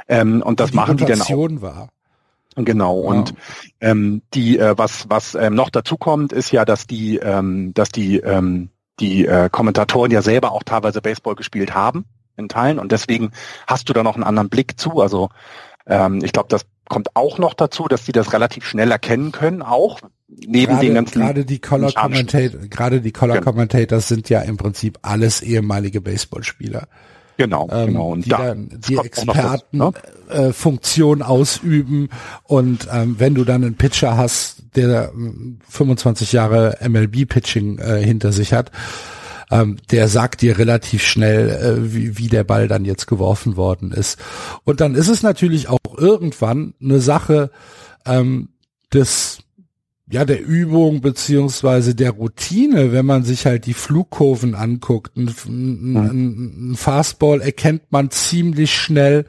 Ähm, 0.09 0.43
und 0.43 0.59
das 0.59 0.71
die 0.71 0.77
machen 0.77 0.97
die 0.97 1.05
dann 1.05 1.21
auch. 1.21 1.29
War. 1.61 1.89
Genau. 2.57 2.97
Wow. 2.97 3.11
Und 3.11 3.35
ähm, 3.81 4.23
die, 4.33 4.59
äh, 4.59 4.77
was 4.77 5.09
was 5.11 5.35
ähm, 5.35 5.55
noch 5.55 5.69
dazu 5.69 5.99
kommt, 5.99 6.33
ist 6.33 6.51
ja, 6.51 6.65
dass 6.65 6.87
die, 6.87 7.19
ähm, 7.19 7.73
dass 7.75 7.91
die 7.91 8.17
ähm, 8.19 8.71
die 9.01 9.27
äh, 9.27 9.49
Kommentatoren 9.51 10.11
ja 10.11 10.23
selber 10.23 10.53
auch 10.53 10.63
teilweise 10.63 11.01
Baseball 11.01 11.35
gespielt 11.35 11.75
haben 11.75 12.05
in 12.37 12.49
Teilen 12.49 12.79
und 12.79 12.93
deswegen 12.93 13.33
hast 13.67 13.89
du 13.89 13.93
da 13.93 14.03
noch 14.03 14.15
einen 14.15 14.25
anderen 14.25 14.49
Blick 14.49 14.79
zu. 14.79 15.01
Also 15.01 15.31
ähm, 15.87 16.21
ich 16.23 16.33
glaube, 16.33 16.49
das 16.49 16.67
kommt 16.89 17.15
auch 17.15 17.39
noch 17.39 17.55
dazu, 17.55 17.87
dass 17.89 18.05
die 18.05 18.13
das 18.13 18.33
relativ 18.33 18.65
schnell 18.65 18.91
erkennen 18.91 19.33
können, 19.33 19.63
auch 19.63 20.01
neben 20.29 20.73
gerade, 20.73 20.87
den 20.87 20.95
ganzen 20.95 21.21
gerade 21.21 21.45
die 21.45 21.61
Color 21.61 21.93
Commentator, 21.93 22.61
gerade 22.69 23.01
die 23.01 23.13
Color 23.13 23.35
genau. 23.35 23.45
Commentators 23.45 24.09
sind 24.09 24.29
ja 24.29 24.41
im 24.41 24.57
Prinzip 24.57 24.99
alles 25.03 25.43
ehemalige 25.43 26.01
Baseballspieler. 26.01 26.89
Genau, 27.37 27.69
ähm, 27.71 27.87
genau. 27.87 28.11
Und 28.11 28.25
die 28.25 28.31
da, 28.31 28.39
dann 28.39 28.81
die 28.89 28.97
Expertenfunktion 28.97 31.19
ne? 31.19 31.25
äh, 31.25 31.29
ausüben 31.29 32.09
und 32.43 32.89
ähm, 32.93 33.15
wenn 33.19 33.35
du 33.35 33.45
dann 33.45 33.63
einen 33.63 33.77
Pitcher 33.77 34.17
hast, 34.17 34.58
der 34.75 35.13
25 35.69 36.33
Jahre 36.33 36.79
MLB-Pitching 36.87 37.79
äh, 37.79 38.03
hinter 38.03 38.33
sich 38.33 38.53
hat, 38.53 38.71
ähm, 39.51 39.77
der 39.91 40.09
sagt 40.09 40.43
dir 40.43 40.59
relativ 40.59 41.03
schnell, 41.05 41.49
äh, 41.51 41.95
wie, 41.95 42.19
wie 42.19 42.29
der 42.29 42.45
Ball 42.45 42.69
dann 42.69 42.85
jetzt 42.85 43.07
geworfen 43.07 43.57
worden 43.57 43.93
ist. 43.93 44.19
Und 44.65 44.81
dann 44.81 44.95
ist 44.95 45.09
es 45.09 45.23
natürlich 45.23 45.69
auch 45.69 45.79
irgendwann 45.97 46.75
eine 46.81 47.01
Sache 47.01 47.51
ähm, 48.07 48.51
des 48.93 49.39
ja, 50.11 50.25
der 50.25 50.43
Übung 50.43 51.03
beziehungsweise 51.03 51.95
der 51.95 52.13
Routine, 52.13 52.93
wenn 52.93 53.05
man 53.05 53.25
sich 53.25 53.45
halt 53.45 53.67
die 53.67 53.75
Flugkurven 53.75 54.55
anguckt. 54.55 55.17
Ein, 55.17 55.29
ein, 55.47 56.71
ein 56.71 56.77
Fastball 56.77 57.43
erkennt 57.43 57.83
man 57.91 58.11
ziemlich 58.11 58.75
schnell, 58.75 59.27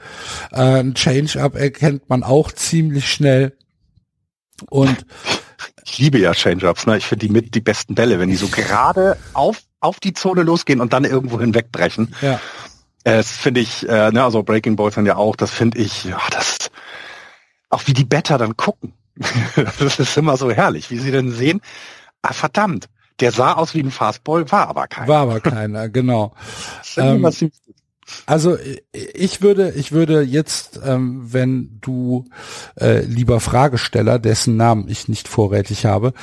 äh, 0.51 0.79
ein 0.79 0.93
Change-up 0.93 1.55
erkennt 1.55 2.09
man 2.09 2.23
auch 2.23 2.51
ziemlich 2.51 3.09
schnell. 3.09 3.53
Und 4.63 5.05
ich 5.83 5.97
liebe 5.97 6.19
ja 6.19 6.33
Change-ups, 6.33 6.85
ne? 6.85 6.97
Ich 6.97 7.05
finde 7.05 7.27
die 7.27 7.31
mit 7.31 7.55
die 7.55 7.61
besten 7.61 7.95
Bälle, 7.95 8.19
wenn 8.19 8.29
die 8.29 8.35
so 8.35 8.47
gerade 8.47 9.17
auf 9.33 9.61
auf 9.79 9.99
die 9.99 10.13
Zone 10.13 10.43
losgehen 10.43 10.81
und 10.81 10.93
dann 10.93 11.05
irgendwo 11.05 11.39
hinwegbrechen. 11.39 12.15
Ja. 12.21 12.39
Das 13.03 13.31
finde 13.31 13.61
ich, 13.61 13.87
äh, 13.87 14.11
ne, 14.11 14.23
also 14.23 14.43
Breaking 14.43 14.75
Balls 14.75 14.95
dann 14.95 15.05
ja 15.05 15.15
auch, 15.15 15.35
das 15.35 15.51
finde 15.51 15.79
ich, 15.79 16.03
ja, 16.03 16.19
das, 16.31 16.69
auch 17.69 17.87
wie 17.87 17.93
die 17.93 18.03
Better 18.03 18.37
dann 18.37 18.57
gucken. 18.57 18.93
das 19.79 19.99
ist 19.99 20.17
immer 20.17 20.37
so 20.37 20.51
herrlich, 20.51 20.91
wie 20.91 20.97
sie 20.97 21.11
dann 21.11 21.31
sehen, 21.31 21.61
ah, 22.21 22.33
verdammt, 22.33 22.89
der 23.19 23.31
sah 23.31 23.53
aus 23.53 23.73
wie 23.73 23.81
ein 23.81 23.91
Fastball, 23.91 24.51
war 24.51 24.67
aber 24.67 24.87
keiner. 24.87 25.07
War 25.07 25.21
aber 25.21 25.39
keiner, 25.39 25.89
genau. 25.89 26.33
ähm, 26.97 27.25
also 28.25 28.57
ich 28.91 29.41
würde, 29.41 29.71
ich 29.71 29.91
würde 29.91 30.21
jetzt, 30.21 30.79
ähm, 30.83 31.33
wenn 31.33 31.77
du 31.81 32.25
äh, 32.79 33.03
lieber 33.03 33.39
Fragesteller, 33.39 34.19
dessen 34.19 34.57
Namen 34.57 34.87
ich 34.87 35.07
nicht 35.07 35.27
vorrätig 35.27 35.85
habe, 35.85 36.13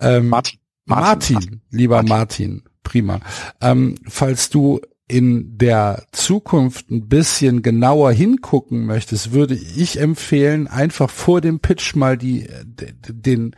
ähm, 0.00 0.28
Martin. 0.28 0.60
Martin, 0.88 1.34
Martin, 1.34 1.60
lieber 1.70 2.02
Martin, 2.02 2.08
Martin 2.08 2.62
prima. 2.82 3.20
Ähm, 3.60 3.96
falls 4.06 4.50
du 4.50 4.80
in 5.08 5.56
der 5.58 6.04
Zukunft 6.12 6.90
ein 6.90 7.08
bisschen 7.08 7.62
genauer 7.62 8.12
hingucken 8.12 8.86
möchtest, 8.86 9.32
würde 9.32 9.54
ich 9.54 10.00
empfehlen, 10.00 10.66
einfach 10.66 11.10
vor 11.10 11.40
dem 11.40 11.60
Pitch 11.60 11.94
mal 11.94 12.16
die, 12.16 12.48
den 12.64 13.54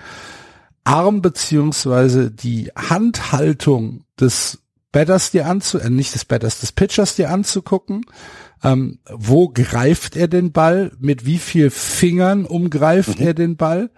Arm 0.85 1.22
beziehungsweise 1.22 2.31
die 2.31 2.70
Handhaltung 2.74 4.05
des 4.18 4.62
Batters 4.99 5.31
dir 5.31 5.47
anzu, 5.47 5.79
äh, 5.79 5.91
nicht 5.91 6.13
des 6.17 6.25
Batters, 6.25 6.59
des 6.59 6.73
Pitchers 6.73 7.15
dir 7.15 7.31
anzugucken. 7.31 8.05
Ähm, 8.65 8.99
wo 9.09 9.49
greift 9.49 10.17
er 10.17 10.27
den 10.27 10.51
Ball? 10.51 10.91
Mit 10.99 11.25
wie 11.25 11.39
viel 11.39 11.71
Fingern 11.71 12.45
umgreift 12.45 13.21
mhm. 13.21 13.27
er 13.29 13.33
den 13.33 13.57
Ball? 13.57 13.91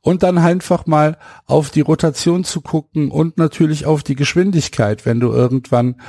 Und 0.00 0.24
dann 0.24 0.38
einfach 0.38 0.86
mal 0.86 1.18
auf 1.46 1.70
die 1.70 1.82
Rotation 1.82 2.42
zu 2.42 2.62
gucken 2.62 3.12
und 3.12 3.38
natürlich 3.38 3.86
auf 3.86 4.02
die 4.02 4.16
Geschwindigkeit. 4.16 5.06
Wenn 5.06 5.20
du 5.20 5.30
irgendwann 5.30 6.00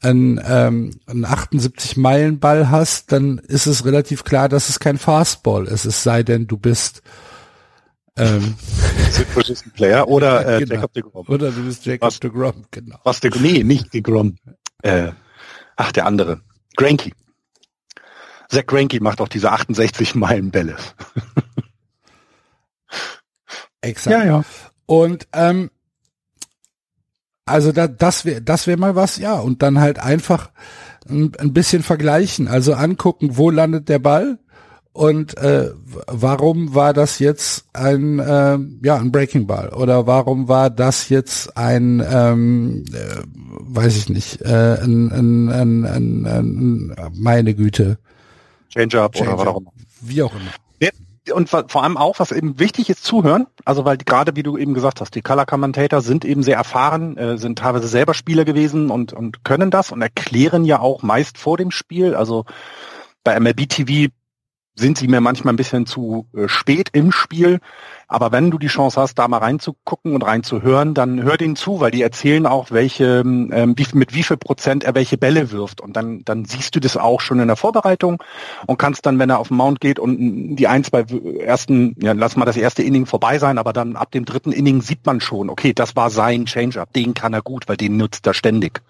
einen, 0.00 0.40
ähm, 0.48 0.92
einen 1.06 1.26
78 1.26 1.98
Meilen 1.98 2.38
Ball 2.38 2.70
hast, 2.70 3.12
dann 3.12 3.36
ist 3.36 3.66
es 3.66 3.84
relativ 3.84 4.24
klar, 4.24 4.48
dass 4.48 4.70
es 4.70 4.80
kein 4.80 4.96
Fastball 4.96 5.66
ist. 5.66 5.84
Es 5.84 6.02
sei 6.02 6.22
denn, 6.22 6.46
du 6.46 6.56
bist 6.56 7.02
ähm, 8.16 8.54
Player 9.74 10.08
oder 10.08 10.56
äh, 10.56 10.58
genau. 10.60 10.74
Jacob 10.74 10.92
de 10.92 11.02
Grom. 11.02 11.26
Oder 11.28 11.50
du 11.50 11.64
bist 11.64 11.86
Jacob 11.86 12.08
was, 12.08 12.20
de 12.20 12.30
Grom, 12.30 12.64
genau. 12.70 12.98
Was 13.04 13.20
de, 13.20 13.30
nee, 13.40 13.62
nicht 13.62 13.92
de 13.92 14.00
Grom. 14.00 14.36
Äh, 14.82 15.12
ach, 15.76 15.92
der 15.92 16.06
andere. 16.06 16.40
Granky. 16.76 17.12
Zach 18.50 18.66
Granky 18.66 19.00
macht 19.00 19.20
auch 19.20 19.28
diese 19.28 19.52
68 19.52 20.14
Meilen 20.14 20.50
Bälle. 20.50 20.76
Exakt. 23.80 24.12
Ja, 24.12 24.24
ja. 24.24 24.44
Und 24.86 25.28
ähm, 25.32 25.70
also 27.46 27.72
da, 27.72 27.88
das 27.88 28.24
wäre 28.24 28.42
das 28.42 28.66
wäre 28.66 28.76
mal 28.76 28.96
was, 28.96 29.18
ja. 29.18 29.38
Und 29.38 29.62
dann 29.62 29.80
halt 29.80 29.98
einfach 29.98 30.50
ein, 31.08 31.32
ein 31.38 31.52
bisschen 31.52 31.82
vergleichen. 31.82 32.48
Also 32.48 32.74
angucken, 32.74 33.36
wo 33.36 33.50
landet 33.50 33.88
der 33.88 34.00
Ball 34.00 34.38
und 34.92 35.36
äh, 35.38 35.70
warum 36.06 36.74
war 36.74 36.92
das 36.92 37.18
jetzt 37.18 37.66
ein 37.72 38.18
äh, 38.18 38.58
ja 38.82 38.96
ein 38.96 39.12
Breaking 39.12 39.46
Ball 39.46 39.68
oder 39.70 40.06
warum 40.06 40.48
war 40.48 40.70
das 40.70 41.08
jetzt 41.08 41.56
ein 41.56 42.04
ähm, 42.08 42.84
äh, 42.92 43.22
weiß 43.24 43.96
ich 43.96 44.08
nicht 44.08 44.42
äh, 44.42 44.78
ein, 44.82 45.12
ein, 45.12 45.48
ein, 45.48 45.84
ein, 45.84 46.26
ein 46.26 46.96
meine 47.14 47.54
Güte 47.54 47.98
Change-up 48.68 49.12
Change 49.12 49.30
oder 49.30 49.38
was 49.38 49.46
auch 49.46 49.60
immer 49.60 49.72
wie 50.00 50.22
auch 50.22 50.34
immer 50.34 50.50
und 51.32 51.48
vor 51.48 51.82
allem 51.82 51.96
auch, 51.96 52.18
was 52.18 52.32
eben 52.32 52.58
wichtig 52.58 52.90
ist, 52.90 53.04
zuhören. 53.04 53.46
Also 53.64 53.84
weil 53.84 53.98
gerade, 53.98 54.36
wie 54.36 54.42
du 54.42 54.56
eben 54.56 54.74
gesagt 54.74 55.00
hast, 55.00 55.14
die 55.14 55.22
Color 55.22 55.46
Commentator 55.46 56.00
sind 56.00 56.24
eben 56.24 56.42
sehr 56.42 56.56
erfahren, 56.56 57.16
äh, 57.16 57.38
sind 57.38 57.58
teilweise 57.58 57.88
selber 57.88 58.14
Spieler 58.14 58.44
gewesen 58.44 58.90
und, 58.90 59.12
und 59.12 59.44
können 59.44 59.70
das 59.70 59.92
und 59.92 60.02
erklären 60.02 60.64
ja 60.64 60.80
auch 60.80 61.02
meist 61.02 61.38
vor 61.38 61.56
dem 61.56 61.70
Spiel. 61.70 62.14
Also 62.14 62.44
bei 63.22 63.38
MLB 63.38 63.68
TV 63.68 64.12
sind 64.80 64.98
sie 64.98 65.06
mir 65.06 65.20
manchmal 65.20 65.54
ein 65.54 65.56
bisschen 65.56 65.86
zu 65.86 66.26
äh, 66.34 66.48
spät 66.48 66.88
im 66.92 67.12
Spiel. 67.12 67.60
Aber 68.08 68.32
wenn 68.32 68.50
du 68.50 68.58
die 68.58 68.66
Chance 68.66 69.00
hast, 69.00 69.14
da 69.20 69.28
mal 69.28 69.38
reinzugucken 69.38 70.14
und 70.14 70.22
reinzuhören, 70.22 70.94
dann 70.94 71.22
hör 71.22 71.36
denen 71.36 71.54
zu, 71.54 71.78
weil 71.78 71.92
die 71.92 72.02
erzählen 72.02 72.44
auch, 72.46 72.72
welche, 72.72 73.20
ähm, 73.20 73.74
wie, 73.76 73.86
mit 73.92 74.14
wie 74.14 74.24
viel 74.24 74.36
Prozent 74.36 74.82
er 74.82 74.96
welche 74.96 75.16
Bälle 75.16 75.52
wirft. 75.52 75.80
Und 75.80 75.96
dann, 75.96 76.24
dann 76.24 76.44
siehst 76.44 76.74
du 76.74 76.80
das 76.80 76.96
auch 76.96 77.20
schon 77.20 77.38
in 77.38 77.46
der 77.46 77.56
Vorbereitung 77.56 78.20
und 78.66 78.78
kannst 78.78 79.06
dann, 79.06 79.20
wenn 79.20 79.30
er 79.30 79.38
auf 79.38 79.48
den 79.48 79.58
Mount 79.58 79.80
geht 79.80 80.00
und 80.00 80.56
die 80.56 80.66
eins 80.66 80.90
bei 80.90 81.04
ersten, 81.38 81.94
ja, 82.00 82.12
lass 82.12 82.34
mal 82.34 82.46
das 82.46 82.56
erste 82.56 82.82
Inning 82.82 83.06
vorbei 83.06 83.38
sein, 83.38 83.58
aber 83.58 83.72
dann 83.72 83.94
ab 83.94 84.10
dem 84.10 84.24
dritten 84.24 84.50
Inning 84.50 84.80
sieht 84.80 85.06
man 85.06 85.20
schon, 85.20 85.48
okay, 85.48 85.72
das 85.72 85.94
war 85.94 86.10
sein 86.10 86.46
Change-up, 86.46 86.92
den 86.92 87.14
kann 87.14 87.32
er 87.32 87.42
gut, 87.42 87.68
weil 87.68 87.76
den 87.76 87.96
nutzt 87.96 88.26
er 88.26 88.34
ständig. 88.34 88.80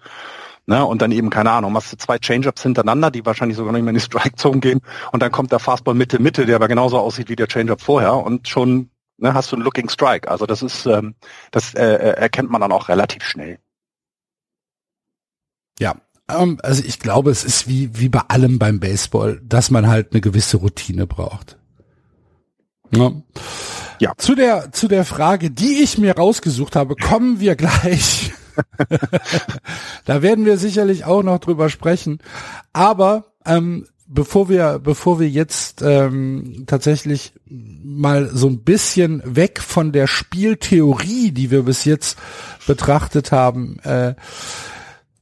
Ne? 0.67 0.85
Und 0.85 1.01
dann 1.01 1.11
eben, 1.11 1.29
keine 1.29 1.51
Ahnung, 1.51 1.73
machst 1.73 1.91
du 1.91 1.97
zwei 1.97 2.17
Change-Ups 2.17 2.63
hintereinander, 2.63 3.11
die 3.11 3.25
wahrscheinlich 3.25 3.57
sogar 3.57 3.73
nicht 3.73 3.83
mehr 3.83 3.91
in 3.91 3.95
die 3.95 4.01
Strike-Zone 4.05 4.59
gehen. 4.59 4.81
Und 5.11 5.21
dann 5.21 5.31
kommt 5.31 5.51
der 5.51 5.59
Fastball 5.59 5.95
Mitte-Mitte, 5.95 6.45
der 6.45 6.55
aber 6.55 6.67
genauso 6.67 6.97
aussieht 6.97 7.29
wie 7.29 7.35
der 7.35 7.47
Change-Up 7.47 7.81
vorher. 7.81 8.13
Und 8.15 8.47
schon 8.47 8.89
ne, 9.17 9.33
hast 9.33 9.51
du 9.51 9.55
einen 9.55 9.63
Looking 9.63 9.89
Strike. 9.89 10.29
Also 10.29 10.45
das 10.45 10.61
ist, 10.61 10.85
ähm, 10.85 11.15
das 11.51 11.73
äh, 11.73 11.83
äh 11.83 12.17
erkennt 12.17 12.51
man 12.51 12.61
dann 12.61 12.71
auch 12.71 12.89
relativ 12.89 13.23
schnell. 13.23 13.59
Ja, 15.79 15.95
ähm, 16.29 16.59
also 16.63 16.83
ich 16.85 16.99
glaube, 16.99 17.31
es 17.31 17.43
ist 17.43 17.67
wie, 17.67 17.97
wie 17.97 18.09
bei 18.09 18.21
allem 18.27 18.59
beim 18.59 18.79
Baseball, 18.79 19.41
dass 19.43 19.71
man 19.71 19.87
halt 19.87 20.11
eine 20.11 20.21
gewisse 20.21 20.57
Routine 20.57 21.07
braucht. 21.07 21.57
Ja. 22.93 23.11
ja. 23.99 24.13
Zu 24.17 24.35
der, 24.35 24.71
zu 24.71 24.87
der 24.87 25.05
Frage, 25.05 25.49
die 25.49 25.81
ich 25.81 25.97
mir 25.97 26.17
rausgesucht 26.17 26.75
habe, 26.75 26.95
kommen 26.95 27.39
wir 27.39 27.55
gleich. 27.55 28.33
da 30.05 30.21
werden 30.21 30.45
wir 30.45 30.57
sicherlich 30.57 31.05
auch 31.05 31.23
noch 31.23 31.39
drüber 31.39 31.69
sprechen. 31.69 32.19
Aber 32.73 33.25
ähm, 33.45 33.87
bevor 34.07 34.49
wir, 34.49 34.79
bevor 34.79 35.19
wir 35.19 35.29
jetzt 35.29 35.81
ähm, 35.81 36.65
tatsächlich 36.67 37.33
mal 37.45 38.29
so 38.33 38.47
ein 38.47 38.59
bisschen 38.59 39.21
weg 39.25 39.61
von 39.61 39.91
der 39.91 40.07
Spieltheorie, 40.07 41.31
die 41.31 41.49
wir 41.51 41.63
bis 41.63 41.85
jetzt 41.85 42.17
betrachtet 42.67 43.31
haben, 43.31 43.79
äh, 43.79 44.15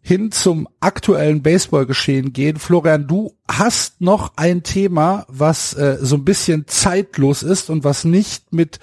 hin 0.10 0.32
zum 0.32 0.67
aktuellen 0.80 1.43
Baseballgeschehen 1.43 2.34
gehen. 2.34 2.58
Florian, 2.58 3.06
du 3.06 3.36
hast 3.48 4.02
noch 4.02 4.34
ein 4.38 4.63
Thema, 4.63 5.28
was 5.28 5.76
äh, 5.76 6.00
so 6.02 6.15
ein 6.15 6.26
bisschen 6.26 6.65
zeitlos 6.65 7.43
ist 7.43 7.69
und 7.69 7.84
was 7.84 8.06
nicht 8.06 8.52
mit 8.52 8.80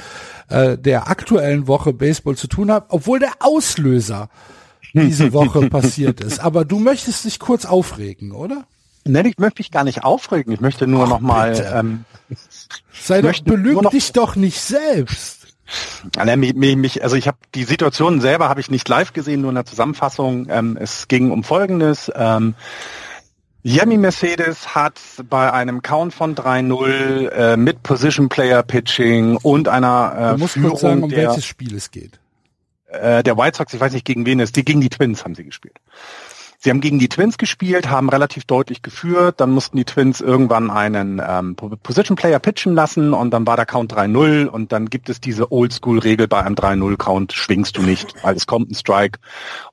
äh, 0.51 0.79
der 0.79 1.09
aktuellen 1.09 1.67
Woche 1.67 1.93
Baseball 1.93 2.37
zu 2.37 2.47
tun 2.47 2.71
hat, 2.71 2.87
obwohl 2.91 3.19
der 3.19 3.33
Auslöser 3.41 4.31
diese 4.95 5.33
Woche 5.33 5.69
passiert 5.69 6.21
ist. 6.21 6.39
Aber 6.39 6.65
du 6.65 6.79
möchtest 6.79 7.25
dich 7.25 7.41
kurz 7.41 7.65
aufregen, 7.65 8.31
oder? 8.31 8.65
Nein, 9.03 9.27
ich 9.27 9.39
möchte 9.39 9.59
mich 9.59 9.73
gar 9.73 9.83
nicht 9.83 10.05
aufregen. 10.05 10.53
Ich 10.53 10.61
möchte 10.61 10.87
nur 10.87 11.07
Ach, 11.07 11.09
noch 11.09 11.21
mal. 11.21 11.73
Ähm, 11.75 12.05
Sei 12.93 13.21
doch, 13.21 13.33
belüg 13.41 13.91
dich 13.91 14.13
doch 14.13 14.37
nicht 14.37 14.61
selbst. 14.61 15.36
Mich, 16.55 17.03
also 17.03 17.17
ich 17.17 17.27
habe 17.27 17.39
die 17.55 17.65
Situation 17.65 18.21
selber 18.21 18.49
habe 18.49 18.61
ich 18.61 18.71
nicht 18.71 18.89
live 18.89 19.13
gesehen, 19.13 19.41
nur 19.41 19.51
in 19.51 19.57
der 19.57 19.65
Zusammenfassung. 19.65 20.47
Ähm, 20.49 20.77
es 20.81 21.09
ging 21.09 21.31
um 21.31 21.45
Folgendes. 21.45 22.11
Ähm, 22.15 22.55
Yemi 23.67 23.97
Mercedes 23.97 24.77
hat 24.77 25.01
bei 25.29 25.53
einem 25.53 25.83
Count 25.83 26.15
von 26.15 26.37
3-0 26.37 27.29
äh, 27.31 27.57
mit 27.57 27.83
Position 27.83 28.29
Player 28.29 28.63
Pitching 28.63 29.39
und 29.39 29.67
einer 29.67 30.15
äh, 30.17 30.33
du 30.35 30.39
musst 30.39 30.55
Führung 30.55 30.71
kurz 30.71 30.81
sagen, 30.83 31.03
um 31.03 31.11
der, 31.11 31.31
welches 31.31 31.47
Spiel 31.47 31.75
es 31.75 31.91
geht. 31.91 32.21
Äh, 32.87 33.25
der 33.25 33.37
White 33.37 33.57
Sox, 33.57 33.75
ich 33.75 33.81
weiß 33.81 33.93
nicht 33.93 34.05
gegen 34.05 34.25
wen 34.25 34.39
es, 34.39 34.53
die 34.53 34.65
gegen 34.65 34.81
die 34.81 34.89
Twins 34.89 35.25
haben 35.25 35.35
sie 35.35 35.43
gespielt. 35.43 35.79
Sie 36.67 36.71
haben 36.71 36.81
gegen 36.81 36.99
die 36.99 37.09
Twins 37.09 37.39
gespielt, 37.39 37.91
haben 37.91 38.09
relativ 38.09 38.45
deutlich 38.45 38.83
geführt, 38.83 39.41
dann 39.41 39.51
mussten 39.51 39.77
die 39.77 39.85
Twins 39.85 40.21
irgendwann 40.21 40.69
einen 40.69 41.23
ähm, 41.25 41.55
Position 41.55 42.17
Player 42.17 42.41
pitchen 42.41 42.75
lassen 42.75 43.15
und 43.15 43.31
dann 43.31 43.47
war 43.47 43.55
der 43.55 43.67
Count 43.67 43.95
3-0 43.95 44.47
und 44.47 44.73
dann 44.73 44.91
gibt 44.91 45.09
es 45.09 45.21
diese 45.21 45.53
Oldschool-Regel 45.53 46.27
bei 46.27 46.43
einem 46.43 46.57
3-0-Count 46.57 47.33
schwingst 47.35 47.77
du 47.77 47.83
nicht, 47.83 48.15
weil 48.25 48.35
es 48.35 48.49
kommt 48.49 48.73
ein 48.73 48.75
Strike 48.75 49.21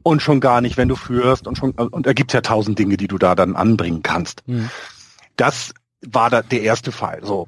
und 0.03 0.21
schon 0.21 0.39
gar 0.39 0.62
nicht, 0.62 0.77
wenn 0.77 0.88
du 0.88 0.95
führst 0.95 1.47
und 1.47 1.58
schon 1.58 1.71
und 1.71 2.06
da 2.06 2.13
gibt's 2.13 2.36
ja 2.36 2.41
tausend 2.41 2.77
Dinge, 2.77 2.95
die 2.95 3.08
du 3.08 3.17
da 3.17 3.34
dann 3.34 3.56
anbringen 3.56 4.03
kannst. 4.03 4.47
Mhm. 4.47 4.69
Das 5.36 5.73
war 6.06 6.29
da 6.29 6.43
der 6.43 6.62
erste 6.62 6.91
Fall. 6.91 7.21
So, 7.23 7.47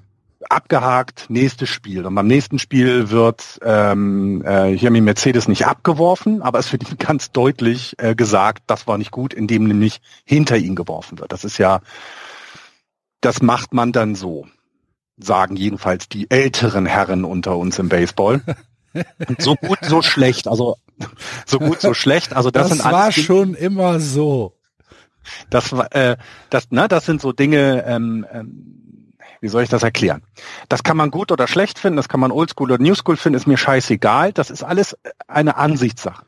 abgehakt, 0.49 1.25
nächstes 1.29 1.69
Spiel. 1.69 2.05
Und 2.05 2.15
beim 2.15 2.27
nächsten 2.27 2.60
Spiel 2.60 3.10
wird 3.10 3.60
ähm, 3.63 4.43
äh, 4.45 4.71
hier 4.71 4.91
mit 4.91 5.03
Mercedes 5.03 5.47
nicht 5.47 5.65
abgeworfen, 5.65 6.41
aber 6.41 6.60
es 6.60 6.71
wird 6.71 6.89
ihm 6.89 6.97
ganz 6.99 7.31
deutlich 7.31 7.95
äh, 7.97 8.15
gesagt, 8.15 8.63
das 8.67 8.88
war 8.88 8.97
nicht 8.97 9.12
gut, 9.12 9.34
indem 9.34 9.65
nämlich 9.65 10.01
hinter 10.25 10.58
ihn 10.58 10.75
geworfen 10.75 11.19
wird. 11.19 11.31
Das 11.31 11.43
ist 11.43 11.58
ja, 11.58 11.81
das 13.21 13.41
macht 13.41 13.73
man 13.73 13.91
dann 13.91 14.15
so, 14.15 14.47
sagen 15.17 15.55
jedenfalls 15.55 16.10
die 16.10 16.29
älteren 16.29 16.86
Herren 16.86 17.25
unter 17.25 17.58
uns 17.58 17.79
im 17.79 17.89
Baseball. 17.89 18.41
so 19.39 19.55
gut, 19.55 19.79
so 19.81 20.01
schlecht. 20.01 20.47
Also 20.47 20.77
so 21.45 21.60
gut, 21.60 21.81
so 21.81 21.93
schlecht. 21.93 22.34
Also 22.34 22.51
das, 22.51 22.69
das 22.69 22.77
sind 22.77 22.91
war 22.91 23.12
schon 23.12 23.53
immer 23.53 23.99
so. 23.99 24.58
Das, 25.49 25.71
äh, 25.71 26.17
das, 26.49 26.71
ne, 26.71 26.88
das 26.88 27.05
sind 27.05 27.21
so 27.21 27.31
Dinge. 27.31 27.84
Ähm, 27.88 28.25
ähm, 28.31 29.05
wie 29.41 29.48
soll 29.48 29.63
ich 29.63 29.69
das 29.69 29.84
erklären? 29.84 30.24
Das 30.69 30.84
kann 30.84 30.98
man 30.98 31.12
gut 31.12 31.32
oder 31.32 31.48
schlecht 31.48 31.80
finden, 31.80 31.98
das 31.98 32.10
kann 32.10 32.19
man 32.19 32.32
oldschool 32.32 32.71
oder 32.71 32.82
newschool 32.82 33.17
finden, 33.17 33.38
ist 33.38 33.48
mir 33.48 33.58
scheißegal. 33.58 34.34
Das 34.34 34.50
ist 34.50 34.63
alles 34.63 34.98
eine 35.28 35.58
Ansichtssache. 35.58 36.26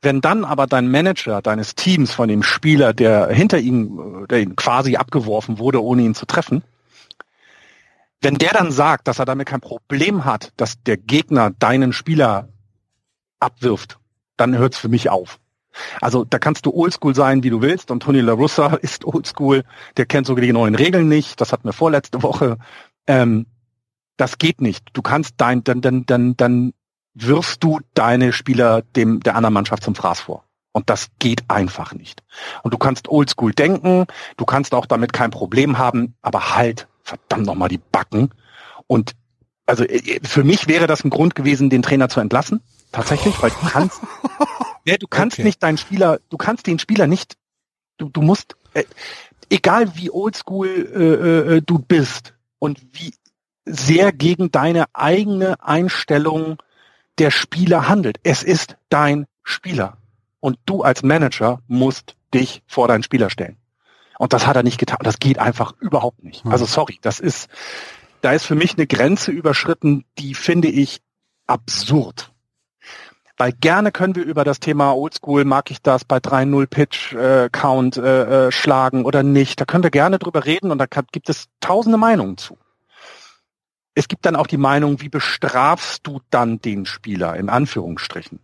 Wenn 0.00 0.20
dann 0.20 0.44
aber 0.44 0.66
dein 0.66 0.90
Manager 0.90 1.42
deines 1.42 1.74
Teams 1.74 2.12
von 2.12 2.28
dem 2.28 2.42
Spieler, 2.42 2.94
der 2.94 3.28
hinter 3.28 3.58
ihm, 3.58 4.26
der 4.30 4.40
ihn 4.40 4.54
quasi 4.54 4.96
abgeworfen 4.96 5.58
wurde, 5.58 5.82
ohne 5.82 6.02
ihn 6.02 6.14
zu 6.14 6.26
treffen, 6.26 6.62
wenn 8.20 8.34
der 8.34 8.52
dann 8.52 8.72
sagt, 8.72 9.08
dass 9.08 9.18
er 9.18 9.24
damit 9.24 9.48
kein 9.48 9.60
Problem 9.60 10.24
hat, 10.24 10.52
dass 10.56 10.82
der 10.82 10.96
Gegner 10.96 11.50
deinen 11.50 11.92
Spieler 11.92 12.48
abwirft, 13.40 13.98
dann 14.36 14.56
hört 14.56 14.74
es 14.74 14.80
für 14.80 14.88
mich 14.88 15.10
auf. 15.10 15.38
Also 16.00 16.24
da 16.24 16.38
kannst 16.38 16.66
du 16.66 16.72
oldschool 16.72 17.14
sein, 17.14 17.42
wie 17.42 17.50
du 17.50 17.62
willst. 17.62 17.90
Und 17.90 18.02
Tony 18.02 18.20
La 18.20 18.32
Russa 18.32 18.74
ist 18.82 19.04
oldschool. 19.04 19.64
Der 19.96 20.06
kennt 20.06 20.26
sogar 20.26 20.42
die 20.42 20.52
neuen 20.52 20.74
Regeln 20.74 21.08
nicht. 21.08 21.40
Das 21.40 21.52
hatten 21.52 21.64
wir 21.64 21.72
vorletzte 21.72 22.22
Woche. 22.22 22.58
Ähm, 23.06 23.46
das 24.16 24.38
geht 24.38 24.60
nicht. 24.60 24.84
Du 24.92 25.02
kannst 25.02 25.34
dein, 25.38 25.64
dann, 25.64 25.80
dann, 25.80 26.04
dann, 26.06 26.36
dann 26.36 26.72
wirfst 27.14 27.62
du 27.64 27.80
deine 27.94 28.32
Spieler 28.32 28.82
dem 28.82 29.20
der 29.20 29.36
anderen 29.36 29.54
Mannschaft 29.54 29.82
zum 29.82 29.94
Fraß 29.94 30.20
vor. 30.20 30.44
Und 30.72 30.90
das 30.90 31.08
geht 31.18 31.42
einfach 31.48 31.94
nicht. 31.94 32.22
Und 32.62 32.74
du 32.74 32.78
kannst 32.78 33.08
oldschool 33.08 33.52
denken, 33.52 34.06
du 34.36 34.44
kannst 34.44 34.74
auch 34.74 34.86
damit 34.86 35.12
kein 35.12 35.30
Problem 35.30 35.78
haben, 35.78 36.14
aber 36.22 36.54
halt 36.54 36.86
verdammt 37.02 37.46
nochmal 37.46 37.68
die 37.68 37.78
Backen. 37.78 38.30
Und 38.86 39.14
also 39.66 39.84
äh, 39.84 40.20
für 40.22 40.44
mich 40.44 40.68
wäre 40.68 40.86
das 40.86 41.04
ein 41.04 41.10
Grund 41.10 41.34
gewesen, 41.34 41.70
den 41.70 41.82
Trainer 41.82 42.08
zu 42.08 42.20
entlassen. 42.20 42.60
Tatsächlich, 42.92 43.40
weil 43.42 43.50
du 43.50 43.68
kannst, 43.68 44.00
ja, 44.84 44.96
du 44.96 45.06
kannst 45.06 45.38
okay. 45.38 45.44
nicht 45.44 45.62
deinen 45.62 45.78
Spieler, 45.78 46.20
du 46.30 46.36
kannst 46.36 46.66
den 46.66 46.78
Spieler 46.78 47.06
nicht, 47.06 47.36
du, 47.98 48.08
du 48.08 48.22
musst, 48.22 48.56
äh, 48.74 48.84
egal 49.50 49.94
wie 49.96 50.10
oldschool 50.10 50.68
äh, 50.68 51.56
äh, 51.56 51.62
du 51.64 51.78
bist 51.78 52.34
und 52.58 52.80
wie 52.92 53.14
sehr 53.64 54.12
gegen 54.12 54.50
deine 54.50 54.86
eigene 54.94 55.62
Einstellung 55.62 56.58
der 57.18 57.30
Spieler 57.30 57.88
handelt. 57.88 58.18
Es 58.22 58.42
ist 58.42 58.76
dein 58.88 59.26
Spieler. 59.42 59.98
Und 60.40 60.58
du 60.66 60.82
als 60.82 61.02
Manager 61.02 61.60
musst 61.66 62.16
dich 62.32 62.62
vor 62.66 62.88
deinen 62.88 63.02
Spieler 63.02 63.28
stellen. 63.28 63.56
Und 64.18 64.32
das 64.32 64.46
hat 64.46 64.56
er 64.56 64.62
nicht 64.62 64.78
getan. 64.78 64.98
Das 65.02 65.18
geht 65.18 65.38
einfach 65.38 65.74
überhaupt 65.80 66.22
nicht. 66.24 66.44
Also 66.46 66.64
sorry, 66.64 66.98
das 67.02 67.20
ist, 67.20 67.48
da 68.20 68.32
ist 68.32 68.44
für 68.44 68.54
mich 68.54 68.74
eine 68.74 68.86
Grenze 68.86 69.30
überschritten, 69.30 70.04
die 70.18 70.34
finde 70.34 70.68
ich 70.68 71.00
absurd. 71.46 72.32
Weil 73.38 73.52
gerne 73.52 73.92
können 73.92 74.16
wir 74.16 74.24
über 74.24 74.44
das 74.44 74.60
Thema 74.60 74.92
Oldschool, 74.92 75.44
mag 75.44 75.70
ich 75.70 75.80
das 75.80 76.04
bei 76.04 76.18
3-0 76.18 76.66
Pitch 76.66 77.12
äh, 77.14 77.48
Count 77.50 77.96
äh, 77.96 78.48
äh, 78.48 78.52
schlagen 78.52 79.04
oder 79.04 79.22
nicht. 79.22 79.60
Da 79.60 79.64
können 79.64 79.84
wir 79.84 79.90
gerne 79.90 80.18
drüber 80.18 80.44
reden 80.44 80.70
und 80.70 80.78
da 80.78 80.86
kann, 80.86 81.06
gibt 81.12 81.28
es 81.28 81.46
tausende 81.60 81.98
Meinungen 81.98 82.36
zu 82.36 82.58
es 83.98 84.06
gibt 84.06 84.26
dann 84.26 84.36
auch 84.36 84.46
die 84.46 84.58
Meinung, 84.58 85.00
wie 85.00 85.08
bestrafst 85.08 86.06
du 86.06 86.20
dann 86.30 86.60
den 86.60 86.86
Spieler 86.86 87.36
in 87.36 87.48
Anführungsstrichen? 87.48 88.38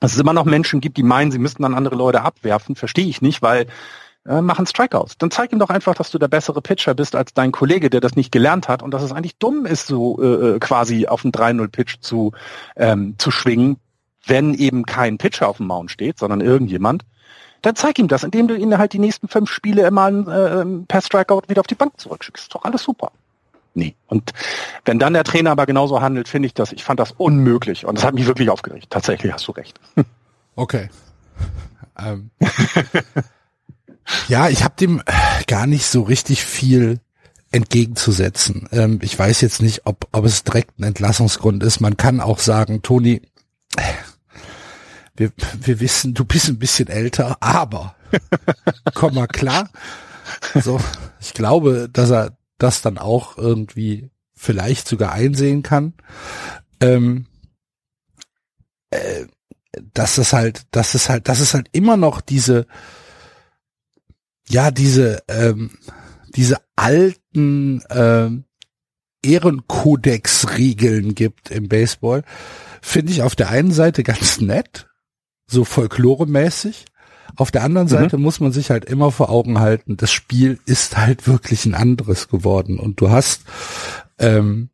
Dass 0.00 0.12
es 0.12 0.18
immer 0.18 0.34
noch 0.34 0.44
Menschen 0.44 0.82
gibt, 0.82 0.98
die 0.98 1.02
meinen, 1.02 1.32
sie 1.32 1.38
müssten 1.38 1.62
dann 1.62 1.74
andere 1.74 1.94
Leute 1.94 2.20
abwerfen, 2.20 2.76
verstehe 2.76 3.06
ich 3.06 3.22
nicht, 3.22 3.40
weil 3.40 3.66
äh, 4.26 4.42
machen 4.42 4.66
Strikeouts. 4.66 5.16
Dann 5.16 5.30
zeig 5.30 5.52
ihm 5.52 5.58
doch 5.58 5.70
einfach, 5.70 5.94
dass 5.94 6.10
du 6.10 6.18
der 6.18 6.28
bessere 6.28 6.60
Pitcher 6.60 6.92
bist 6.92 7.16
als 7.16 7.32
dein 7.32 7.50
Kollege, 7.50 7.88
der 7.88 8.02
das 8.02 8.14
nicht 8.14 8.30
gelernt 8.30 8.68
hat 8.68 8.82
und 8.82 8.90
dass 8.90 9.02
es 9.02 9.12
eigentlich 9.12 9.38
dumm 9.38 9.64
ist, 9.64 9.86
so 9.86 10.20
äh, 10.20 10.56
äh 10.56 10.58
quasi 10.58 11.06
auf 11.06 11.24
einen 11.24 11.32
3-0-Pitch 11.32 12.00
zu, 12.00 12.32
ähm, 12.76 13.14
zu 13.16 13.30
schwingen, 13.30 13.78
wenn 14.26 14.54
eben 14.54 14.84
kein 14.86 15.18
Pitcher 15.18 15.48
auf 15.48 15.58
dem 15.58 15.66
Mount 15.66 15.90
steht, 15.90 16.18
sondern 16.18 16.40
irgendjemand. 16.40 17.04
Dann 17.62 17.76
zeig 17.76 17.98
ihm 17.98 18.08
das, 18.08 18.24
indem 18.24 18.48
du 18.48 18.54
ihn 18.54 18.76
halt 18.76 18.92
die 18.92 18.98
nächsten 18.98 19.28
fünf 19.28 19.50
Spiele 19.50 19.86
immer 19.86 20.08
äh, 20.08 20.64
per 20.86 21.00
Strikeout 21.00 21.42
wieder 21.48 21.60
auf 21.60 21.66
die 21.66 21.74
Bank 21.74 21.98
zurückschickst. 21.98 22.44
Ist 22.44 22.54
doch 22.54 22.64
alles 22.64 22.82
super 22.82 23.10
nie. 23.76 23.94
Und 24.06 24.32
wenn 24.84 24.98
dann 24.98 25.12
der 25.12 25.24
Trainer 25.24 25.50
aber 25.50 25.66
genauso 25.66 26.00
handelt, 26.00 26.28
finde 26.28 26.46
ich 26.46 26.54
das, 26.54 26.72
ich 26.72 26.84
fand 26.84 27.00
das 27.00 27.12
unmöglich 27.12 27.86
und 27.86 27.96
das 27.96 28.04
hat 28.04 28.14
mich 28.14 28.26
wirklich 28.26 28.50
aufgeregt. 28.50 28.86
Tatsächlich 28.90 29.32
hast 29.32 29.46
du 29.46 29.52
recht. 29.52 29.78
Okay. 30.56 30.88
Ähm. 31.98 32.30
ja, 34.28 34.48
ich 34.48 34.62
habe 34.62 34.74
dem 34.78 35.02
gar 35.48 35.66
nicht 35.66 35.86
so 35.86 36.02
richtig 36.02 36.44
viel 36.44 37.00
entgegenzusetzen. 37.50 38.68
Ähm, 38.70 39.00
ich 39.02 39.18
weiß 39.18 39.40
jetzt 39.40 39.60
nicht, 39.60 39.84
ob, 39.84 40.06
ob 40.12 40.24
es 40.24 40.44
direkt 40.44 40.78
ein 40.78 40.84
Entlassungsgrund 40.84 41.64
ist. 41.64 41.80
Man 41.80 41.96
kann 41.96 42.20
auch 42.20 42.38
sagen, 42.38 42.82
Toni, 42.82 43.22
wir, 45.16 45.32
wir 45.60 45.80
wissen, 45.80 46.14
du 46.14 46.24
bist 46.24 46.48
ein 46.48 46.58
bisschen 46.58 46.88
älter, 46.88 47.36
aber 47.40 47.94
komm 48.94 49.14
mal 49.14 49.26
klar. 49.26 49.70
So, 50.54 50.80
ich 51.20 51.34
glaube, 51.34 51.88
dass 51.92 52.10
er 52.10 52.36
das 52.58 52.82
dann 52.82 52.98
auch 52.98 53.36
irgendwie 53.36 54.10
vielleicht 54.34 54.88
sogar 54.88 55.12
einsehen 55.12 55.62
kann. 55.62 55.94
Ähm, 56.80 57.26
äh, 58.90 59.26
dass 59.92 60.18
es 60.18 60.32
halt, 60.32 60.62
dass 60.70 60.94
es 60.94 61.08
halt, 61.08 61.28
dass 61.28 61.40
es 61.40 61.54
halt 61.54 61.68
immer 61.72 61.96
noch 61.96 62.20
diese, 62.20 62.66
ja, 64.48 64.70
diese, 64.70 65.22
ähm, 65.28 65.70
diese 66.36 66.58
alten 66.76 67.82
ähm, 67.90 68.44
Ehrenkodex-Regeln 69.22 71.14
gibt 71.14 71.50
im 71.50 71.68
Baseball, 71.68 72.24
finde 72.82 73.12
ich 73.12 73.22
auf 73.22 73.34
der 73.34 73.48
einen 73.48 73.72
Seite 73.72 74.02
ganz 74.02 74.40
nett, 74.40 74.86
so 75.46 75.64
folkloremäßig. 75.64 76.86
Auf 77.36 77.50
der 77.50 77.64
anderen 77.64 77.86
mhm. 77.88 77.92
Seite 77.92 78.16
mhm. 78.16 78.22
muss 78.22 78.40
man 78.40 78.52
sich 78.52 78.70
halt 78.70 78.84
immer 78.84 79.10
vor 79.10 79.30
Augen 79.30 79.58
halten, 79.58 79.96
das 79.96 80.12
Spiel 80.12 80.60
ist 80.66 80.96
halt 80.96 81.26
wirklich 81.26 81.64
ein 81.66 81.74
anderes 81.74 82.28
geworden 82.28 82.78
und 82.78 83.00
du 83.00 83.10
hast 83.10 83.42
ähm, 84.18 84.70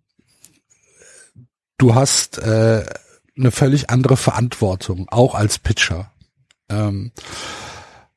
du 1.79 1.95
hast 1.95 2.39
äh, 2.39 2.85
eine 3.37 3.51
völlig 3.51 3.91
andere 3.91 4.17
Verantwortung, 4.17 5.09
auch 5.09 5.35
als 5.35 5.59
Pitcher. 5.59 6.13
Ähm, 6.69 7.13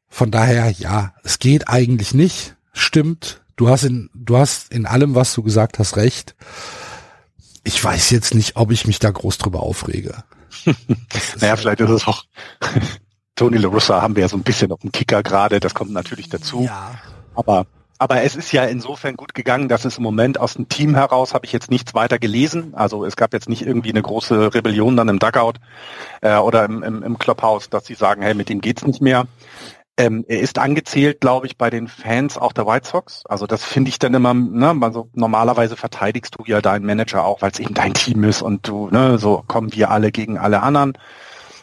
von 0.09 0.31
daher, 0.31 0.69
ja, 0.69 1.13
es 1.23 1.39
geht 1.39 1.69
eigentlich 1.69 2.13
nicht. 2.13 2.55
Stimmt. 2.73 3.41
Du 3.55 3.69
hast 3.69 3.83
in, 3.83 4.09
du 4.13 4.37
hast 4.37 4.71
in 4.71 4.85
allem, 4.85 5.15
was 5.15 5.33
du 5.33 5.43
gesagt 5.43 5.79
hast, 5.79 5.95
recht. 5.95 6.35
Ich 7.63 7.81
weiß 7.81 8.09
jetzt 8.09 8.35
nicht, 8.35 8.57
ob 8.57 8.71
ich 8.71 8.85
mich 8.85 8.99
da 8.99 9.09
groß 9.09 9.37
drüber 9.37 9.61
aufrege. 9.61 10.23
Naja, 11.41 11.55
vielleicht 11.55 11.79
ist 11.81 11.89
es 11.89 12.07
auch 12.07 12.23
Tony 13.35 13.57
La 13.57 13.67
Russa 13.67 14.01
haben 14.01 14.15
wir 14.15 14.21
ja 14.21 14.29
so 14.29 14.37
ein 14.37 14.43
bisschen 14.43 14.71
auf 14.71 14.79
dem 14.81 14.91
Kicker 14.91 15.23
gerade, 15.23 15.59
das 15.59 15.73
kommt 15.73 15.91
natürlich 15.91 16.29
dazu. 16.29 16.63
Ja. 16.63 16.91
Aber 17.35 17.65
aber 18.03 18.21
es 18.23 18.35
ist 18.35 18.51
ja 18.51 18.65
insofern 18.65 19.15
gut 19.15 19.33
gegangen, 19.33 19.69
dass 19.69 19.85
es 19.85 19.97
im 19.97 20.03
Moment 20.03 20.37
aus 20.37 20.55
dem 20.55 20.67
Team 20.67 20.93
heraus 20.93 21.33
habe 21.33 21.45
ich 21.45 21.53
jetzt 21.53 21.71
nichts 21.71 21.93
weiter 21.93 22.19
gelesen. 22.19 22.73
Also 22.75 23.05
es 23.05 23.15
gab 23.15 23.31
jetzt 23.33 23.47
nicht 23.47 23.65
irgendwie 23.65 23.91
eine 23.91 24.01
große 24.01 24.53
Rebellion 24.53 24.97
dann 24.97 25.07
im 25.07 25.19
Dugout 25.19 25.53
äh, 26.19 26.35
oder 26.35 26.65
im, 26.65 26.83
im, 26.83 27.01
im 27.01 27.17
Clubhouse, 27.17 27.69
dass 27.69 27.85
sie 27.85 27.93
sagen, 27.93 28.21
hey, 28.21 28.33
mit 28.33 28.49
dem 28.49 28.59
geht's 28.59 28.85
nicht 28.85 29.01
mehr. 29.01 29.25
Ähm, 29.95 30.25
er 30.27 30.39
ist 30.39 30.57
angezählt, 30.57 31.21
glaube 31.21 31.45
ich, 31.45 31.57
bei 31.57 31.69
den 31.69 31.87
Fans 31.87 32.37
auch 32.37 32.51
der 32.51 32.65
White 32.65 32.87
Sox. 32.87 33.23
Also 33.27 33.45
das 33.45 33.63
finde 33.63 33.89
ich 33.89 33.99
dann 33.99 34.13
immer, 34.15 34.33
ne, 34.33 34.75
also 34.81 35.09
normalerweise 35.13 35.75
verteidigst 35.77 36.35
du 36.37 36.43
ja 36.45 36.61
deinen 36.61 36.85
Manager 36.85 37.23
auch, 37.23 37.41
weil 37.43 37.51
es 37.51 37.59
eben 37.59 37.75
dein 37.75 37.93
Team 37.93 38.23
ist 38.23 38.41
und 38.41 38.67
du, 38.67 38.89
ne, 38.89 39.19
so 39.19 39.43
kommen 39.47 39.73
wir 39.73 39.91
alle 39.91 40.11
gegen 40.11 40.39
alle 40.39 40.63
anderen. 40.63 40.93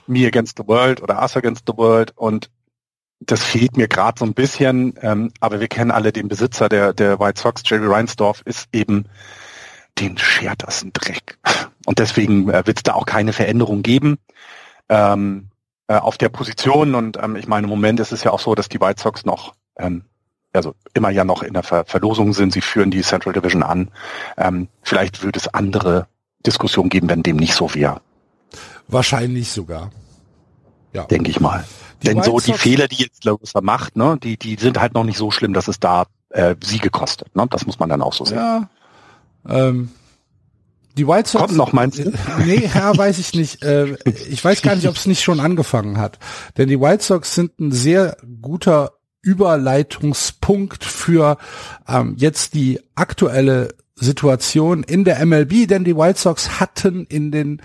Me 0.07 0.27
Against 0.27 0.59
the 0.59 0.67
World 0.69 1.03
oder 1.03 1.21
Us 1.21 1.37
Against 1.37 1.65
the 1.67 1.77
World 1.77 2.13
und 2.17 2.51
das 3.21 3.45
fehlt 3.45 3.77
mir 3.77 3.89
gerade 3.89 4.19
so 4.19 4.25
ein 4.25 4.35
bisschen, 4.35 4.95
ähm, 5.03 5.33
aber 5.41 5.61
wir 5.61 5.69
kennen 5.69 5.91
alle 5.91 6.13
den 6.13 6.29
Besitzer 6.29 6.69
der, 6.69 6.95
der 6.95 7.21
White 7.21 7.41
Sox, 7.41 7.63
Jerry 7.67 7.87
Reinsdorf, 7.87 8.43
ist 8.45 8.69
eben, 8.73 9.07
den 9.99 10.17
schert 10.17 10.63
das 10.63 10.83
ein 10.83 10.93
Dreck. 10.93 11.39
Und 11.87 11.99
deswegen 11.99 12.49
äh, 12.49 12.67
wird 12.67 12.79
es 12.79 12.83
da 12.83 12.95
auch 12.95 13.07
keine 13.07 13.33
Veränderung 13.33 13.83
geben 13.83 14.19
ähm, 14.91 15.50
äh, 15.91 15.97
auf 15.97 16.19
der 16.19 16.29
Position. 16.29 16.95
Und 16.95 17.19
ähm, 17.21 17.35
ich 17.35 17.49
meine, 17.49 17.65
im 17.65 17.69
Moment 17.69 17.99
ist 17.99 18.13
es 18.13 18.23
ja 18.23 18.31
auch 18.31 18.39
so, 18.39 18.55
dass 18.55 18.69
die 18.69 18.81
White 18.81 19.03
Sox 19.03 19.25
noch, 19.25 19.55
ähm, 19.77 20.05
also 20.53 20.77
immer 20.95 21.11
ja 21.11 21.25
noch 21.25 21.43
in 21.43 21.53
der 21.53 21.65
Ver 21.65 21.85
Verlosung 21.85 22.33
sind. 22.33 22.53
Sie 22.53 22.61
führen 22.61 22.93
die 22.93 23.03
Central 23.03 23.33
Division 23.33 23.65
an. 23.65 23.91
Ähm, 24.37 24.69
vielleicht 24.83 25.25
würde 25.25 25.41
es 25.41 25.49
andere 25.49 26.07
Diskussionen 26.47 26.91
geben, 26.91 27.09
wenn 27.09 27.25
dem 27.25 27.37
nicht 27.37 27.55
so 27.55 27.75
wäre. 27.75 28.01
Wahrscheinlich 28.87 29.51
sogar. 29.51 29.91
Ja. 30.93 31.07
Denke 31.07 31.31
ich 31.31 31.41
mal. 31.41 31.65
Die 32.03 32.07
Denn 32.07 32.23
so 32.23 32.39
die 32.39 32.53
Fehler, 32.53 32.87
die 32.87 33.03
jetzt 33.03 33.25
Larissa 33.25 33.61
macht, 33.61 33.97
ne, 33.97 34.17
die, 34.23 34.37
die 34.37 34.55
sind 34.55 34.79
halt 34.79 34.95
noch 34.95 35.05
nicht 35.05 35.19
so 35.19 35.33
schlimm, 35.33 35.55
dass 35.55 35.67
es 35.67 35.81
da 35.81 36.05
äh, 36.29 36.55
Siege 36.63 36.91
kostet. 36.91 37.35
Ne? 37.35 37.49
Das 37.51 37.67
muss 37.67 37.81
man 37.81 37.89
dann 37.89 38.01
auch 38.01 38.13
so 38.13 38.25
sehen. 38.25 38.39
Ja. 38.39 38.69
Ähm, 39.49 39.91
die 40.97 41.07
White 41.07 41.29
Sox. 41.29 41.47
Kommt 41.47 41.57
noch, 41.57 41.73
meinst 41.73 41.99
du? 41.99 42.13
Nee, 42.45 42.69
ja, 42.75 42.97
weiß 42.97 43.19
ich 43.19 43.35
nicht. 43.35 43.63
Äh, 43.63 43.97
ich 44.29 44.45
weiß 44.45 44.63
gar 44.63 44.75
nicht, 44.75 44.89
ob 44.89 44.97
es 44.97 45.07
nicht 45.07 45.23
schon 45.23 45.41
angefangen 45.41 45.99
hat. 45.99 46.19
Denn 46.57 46.69
die 46.69 46.81
White 46.81 47.05
Sox 47.05 47.35
sind 47.35 47.59
ein 47.61 47.73
sehr 47.73 48.17
guter 48.41 48.93
Überleitungspunkt 49.23 50.85
für 50.85 51.37
ähm, 51.87 52.15
jetzt 52.17 52.55
die 52.55 52.81
aktuelle 52.95 53.75
Situation 53.95 54.83
in 54.83 55.05
der 55.05 55.25
MLB, 55.25 55.69
denn 55.69 55.85
die 55.85 55.97
White 55.97 56.19
Sox 56.19 56.59
hatten 56.59 57.05
in 57.05 57.31
den 57.31 57.61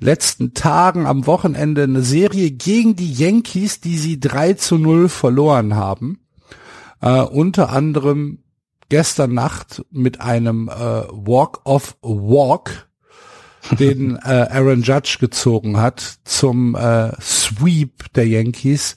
letzten 0.00 0.54
Tagen 0.54 1.06
am 1.06 1.26
Wochenende 1.26 1.84
eine 1.84 2.02
Serie 2.02 2.50
gegen 2.50 2.96
die 2.96 3.12
Yankees, 3.12 3.80
die 3.80 3.96
sie 3.96 4.20
3 4.20 4.54
zu 4.54 4.78
0 4.78 5.08
verloren 5.08 5.76
haben. 5.76 6.20
Äh, 7.00 7.20
unter 7.20 7.70
anderem 7.70 8.42
gestern 8.88 9.34
Nacht 9.34 9.84
mit 9.90 10.20
einem 10.20 10.68
äh, 10.68 10.72
Walk 10.72 11.64
of 11.64 11.96
Walk 12.02 12.88
den 13.78 14.16
äh, 14.24 14.48
Aaron 14.50 14.82
Judge 14.82 15.18
gezogen 15.20 15.78
hat 15.78 16.18
zum 16.24 16.74
äh, 16.74 17.12
Sweep 17.20 18.12
der 18.14 18.26
Yankees 18.26 18.96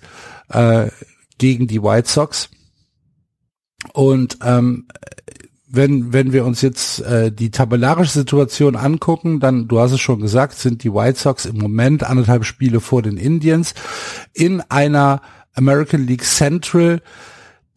äh, 0.50 0.90
gegen 1.38 1.68
die 1.68 1.82
White 1.82 2.10
Sox. 2.10 2.50
Und 3.94 4.38
ähm, 4.44 4.88
wenn, 5.68 6.12
wenn 6.12 6.34
wir 6.34 6.46
uns 6.46 6.62
jetzt 6.62 7.00
äh, 7.00 7.32
die 7.32 7.50
tabellarische 7.50 8.12
Situation 8.12 8.76
angucken, 8.76 9.40
dann, 9.40 9.68
du 9.68 9.80
hast 9.80 9.94
es 9.94 10.02
schon 10.02 10.20
gesagt, 10.20 10.54
sind 10.54 10.84
die 10.84 10.94
White 10.94 11.18
Sox 11.18 11.46
im 11.46 11.58
Moment 11.58 12.04
anderthalb 12.04 12.46
Spiele 12.46 12.82
vor 12.82 13.02
den 13.02 13.18
Indians 13.18 13.74
in 14.34 14.62
einer 14.62 15.22
American 15.54 16.06
League 16.06 16.24
Central, 16.24 17.02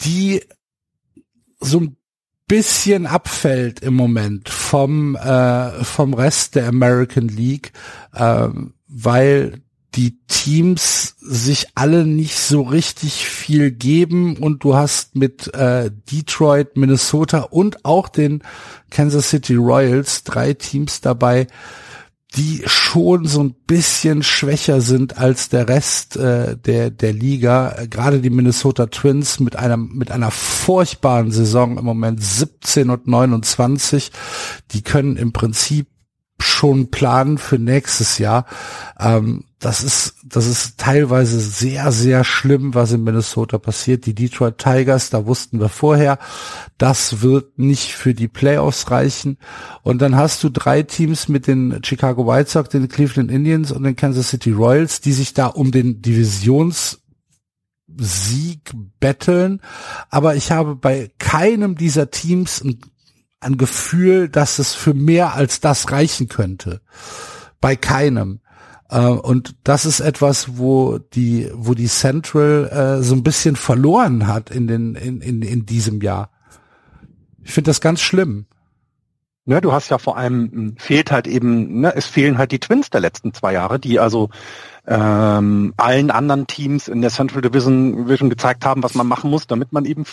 die 0.01 0.43
so 1.61 1.81
ein 1.81 1.97
bisschen 2.55 3.09
abfällt 3.09 3.81
im 3.81 3.95
Moment 3.95 4.49
vom 4.49 5.17
äh, 5.17 5.83
vom 5.83 6.15
Rest 6.15 6.55
der 6.55 6.69
American 6.69 7.27
League, 7.27 7.73
äh, 8.13 8.47
weil 8.87 9.61
die 9.97 10.21
Teams 10.29 11.17
sich 11.19 11.67
alle 11.75 12.07
nicht 12.07 12.39
so 12.39 12.63
richtig 12.63 13.29
viel 13.29 13.73
geben 13.73 14.37
und 14.37 14.63
du 14.63 14.77
hast 14.77 15.17
mit 15.17 15.53
äh, 15.53 15.91
Detroit, 16.13 16.77
Minnesota 16.77 17.41
und 17.41 17.85
auch 17.85 18.09
den 18.09 18.45
Kansas 18.89 19.31
City 19.31 19.57
Royals 19.57 20.23
drei 20.23 20.55
Teams 20.55 21.01
dabei, 21.01 21.49
die 22.37 22.63
schon 22.67 23.27
so 23.27 23.43
ein 23.43 23.55
bisschen 23.67 24.23
schwächer 24.23 24.81
sind 24.81 25.19
als 25.19 25.49
der 25.49 25.69
Rest 25.69 26.17
äh, 26.17 26.57
der 26.57 26.91
der 26.91 27.13
Liga. 27.13 27.77
Gerade 27.89 28.21
die 28.21 28.31
Minnesota 28.31 28.87
Twins 28.87 29.41
mit 29.41 29.57
einer 29.57 29.77
mit 29.77 30.11
einer 30.11 30.31
furchtbaren 30.31 31.31
Saison 31.31 31.79
im 31.79 31.85
Moment 31.85 32.23
17 32.23 32.91
und 32.91 33.07
29. 33.07 34.11
Die 34.73 34.83
können 34.83 35.17
im 35.17 35.33
Prinzip 35.33 35.87
schon 36.39 36.91
planen 36.91 37.39
für 37.39 37.59
nächstes 37.59 38.19
Jahr. 38.19 38.47
Ähm, 38.99 39.45
das 39.59 39.83
ist, 39.83 40.17
das 40.25 40.47
ist 40.47 40.79
teilweise 40.79 41.41
sehr, 41.41 41.91
sehr 41.91 42.23
schlimm, 42.23 42.75
was 42.75 42.93
in 42.93 43.03
Minnesota 43.03 43.57
passiert. 43.57 44.05
Die 44.05 44.15
Detroit 44.15 44.59
Tigers, 44.59 45.11
da 45.11 45.25
wussten 45.25 45.59
wir 45.59 45.71
vorher, 45.71 46.19
das 46.77 47.23
wird 47.23 47.59
nicht 47.59 47.93
für 47.93 48.13
die 48.13 48.29
Playoffs 48.29 48.91
reichen. 48.91 49.39
Und 49.83 50.03
dann 50.03 50.17
hast 50.17 50.45
du 50.45 50.51
drei 50.51 50.83
Teams 50.83 51.29
mit 51.29 51.47
den 51.47 51.81
Chicago 51.83 52.27
White 52.27 52.51
Sox, 52.51 52.69
den 52.69 52.89
Cleveland 52.89 53.31
Indians 53.31 53.73
und 53.73 53.85
den 53.85 53.97
Kansas 53.97 54.29
City 54.29 54.53
Royals, 54.53 55.01
die 55.01 55.13
sich 55.13 55.33
da 55.33 55.47
um 55.47 55.71
den 55.71 56.03
Divisions 56.03 57.01
Sieg 57.97 58.73
betteln, 58.99 59.61
aber 60.11 60.35
ich 60.37 60.51
habe 60.51 60.75
bei 60.75 61.11
keinem 61.19 61.77
dieser 61.77 62.11
Teams 62.11 62.63
ein, 62.63 62.81
ein 63.41 63.57
Gefühl, 63.57 64.29
dass 64.29 64.59
es 64.59 64.75
für 64.75 64.95
mehr 64.95 65.35
als 65.35 65.61
das 65.61 65.91
reichen 65.91 66.29
könnte. 66.29 66.81
Bei 67.61 67.77
keinem. 67.77 68.41
Äh, 68.89 69.07
und 69.07 69.57
das 69.65 69.85
ist 69.87 70.01
etwas, 70.01 70.57
wo 70.59 70.99
die, 70.99 71.51
wo 71.53 71.75
die 71.75 71.89
Central 71.89 72.69
äh, 73.01 73.03
so 73.03 73.15
ein 73.15 73.23
bisschen 73.23 73.57
verloren 73.57 74.27
hat 74.27 74.51
in 74.51 74.67
den, 74.67 74.95
in, 74.95 75.21
in, 75.21 75.43
in 75.43 75.67
diesem 75.67 76.01
Jahr. 76.01 76.31
Ich 77.43 77.53
finde 77.53 77.71
das 77.71 77.81
ganz 77.81 78.01
schlimm. 78.01 78.47
Ja, 79.47 79.61
du 79.61 79.73
hast 79.73 79.91
ja 79.91 79.99
vor 79.99 80.17
allem 80.17 80.51
hm, 80.51 80.77
fehlt 80.79 81.11
halt 81.11 81.27
eben, 81.27 81.81
ne, 81.81 81.95
es 81.95 82.07
fehlen 82.07 82.39
halt 82.39 82.51
die 82.53 82.61
Twins 82.61 82.89
der 82.89 83.03
letzten 83.03 83.35
zwei 83.35 83.53
Jahre, 83.53 83.79
die 83.79 84.01
also 84.01 84.31
ähm, 84.87 85.75
allen 85.77 86.11
anderen 86.11 86.47
Teams 86.47 86.89
in 86.89 87.03
der 87.03 87.11
Central 87.11 87.43
Division, 87.43 88.07
Division 88.07 88.31
gezeigt 88.31 88.65
haben, 88.65 88.83
was 88.83 88.95
man 88.95 89.07
machen 89.07 89.31
muss, 89.31 89.47
damit 89.47 89.73
man 89.73 89.85
eben 89.85 90.05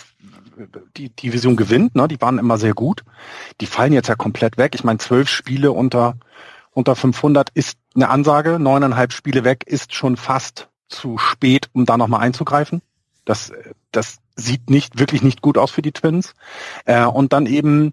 die 0.96 1.10
Division 1.10 1.56
gewinnt. 1.56 1.94
Ne? 1.94 2.08
Die 2.08 2.20
waren 2.20 2.38
immer 2.38 2.58
sehr 2.58 2.74
gut. 2.74 3.04
Die 3.60 3.66
fallen 3.66 3.92
jetzt 3.92 4.08
ja 4.08 4.14
komplett 4.14 4.58
weg. 4.58 4.74
Ich 4.74 4.84
meine, 4.84 4.98
zwölf 4.98 5.28
Spiele 5.28 5.72
unter 5.72 6.16
unter 6.72 6.96
500 6.96 7.50
ist 7.50 7.78
eine 7.94 8.08
Ansage. 8.08 8.58
Neuneinhalb 8.58 9.12
Spiele 9.12 9.44
weg 9.44 9.64
ist 9.66 9.94
schon 9.94 10.16
fast 10.16 10.68
zu 10.88 11.18
spät, 11.18 11.68
um 11.72 11.86
da 11.86 11.96
nochmal 11.96 12.20
einzugreifen. 12.20 12.82
Das, 13.24 13.52
das 13.92 14.18
sieht 14.36 14.70
nicht, 14.70 14.98
wirklich 14.98 15.22
nicht 15.22 15.42
gut 15.42 15.58
aus 15.58 15.70
für 15.70 15.82
die 15.82 15.92
Twins. 15.92 16.34
Äh, 16.84 17.04
und 17.04 17.32
dann 17.32 17.46
eben 17.46 17.92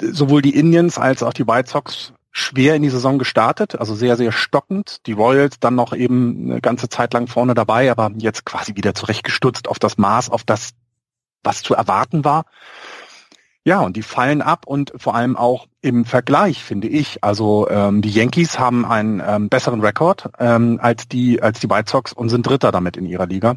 sowohl 0.00 0.42
die 0.42 0.54
Indians 0.54 0.98
als 0.98 1.22
auch 1.22 1.32
die 1.32 1.46
White 1.46 1.70
Sox 1.70 2.12
schwer 2.30 2.76
in 2.76 2.82
die 2.82 2.90
Saison 2.90 3.18
gestartet, 3.18 3.74
also 3.80 3.94
sehr, 3.94 4.16
sehr 4.16 4.30
stockend. 4.30 5.06
Die 5.06 5.12
Royals 5.12 5.58
dann 5.58 5.74
noch 5.74 5.92
eben 5.92 6.50
eine 6.50 6.60
ganze 6.60 6.88
Zeit 6.88 7.12
lang 7.14 7.26
vorne 7.26 7.54
dabei, 7.54 7.90
aber 7.90 8.12
jetzt 8.18 8.44
quasi 8.44 8.76
wieder 8.76 8.94
zurechtgestutzt 8.94 9.66
auf 9.66 9.78
das 9.78 9.98
Maß, 9.98 10.30
auf 10.30 10.44
das, 10.44 10.70
was 11.42 11.62
zu 11.62 11.74
erwarten 11.74 12.24
war. 12.24 12.44
Ja, 13.64 13.80
und 13.80 13.96
die 13.96 14.02
fallen 14.02 14.40
ab 14.40 14.66
und 14.66 14.92
vor 14.96 15.14
allem 15.14 15.36
auch 15.36 15.66
im 15.82 16.04
Vergleich, 16.04 16.64
finde 16.64 16.88
ich. 16.88 17.22
Also 17.22 17.68
ähm, 17.68 18.00
die 18.00 18.10
Yankees 18.10 18.58
haben 18.58 18.86
einen 18.86 19.22
ähm, 19.24 19.48
besseren 19.50 19.80
Rekord 19.82 20.30
ähm, 20.38 20.78
als 20.80 21.06
die 21.06 21.42
als 21.42 21.60
die 21.60 21.68
White 21.68 21.90
Sox 21.90 22.12
und 22.12 22.30
sind 22.30 22.46
Dritter 22.46 22.72
damit 22.72 22.96
in 22.96 23.04
ihrer 23.04 23.26
Liga. 23.26 23.56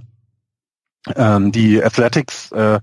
Ähm, 1.15 1.51
die 1.51 1.83
Athletics 1.83 2.51
äh, 2.51 2.79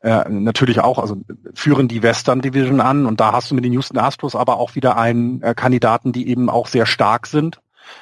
äh, 0.00 0.28
natürlich 0.28 0.80
auch, 0.80 0.98
also 0.98 1.16
führen 1.54 1.88
die 1.88 2.02
Western 2.02 2.40
Division 2.40 2.80
an 2.80 3.06
und 3.06 3.20
da 3.20 3.32
hast 3.32 3.50
du 3.50 3.54
mit 3.54 3.64
den 3.64 3.72
Houston 3.72 3.98
Astros 3.98 4.34
aber 4.34 4.56
auch 4.58 4.74
wieder 4.74 4.96
einen 4.96 5.40
äh, 5.42 5.54
Kandidaten, 5.54 6.12
die 6.12 6.28
eben 6.28 6.50
auch 6.50 6.66
sehr 6.66 6.86
stark 6.86 7.26
sind 7.28 7.60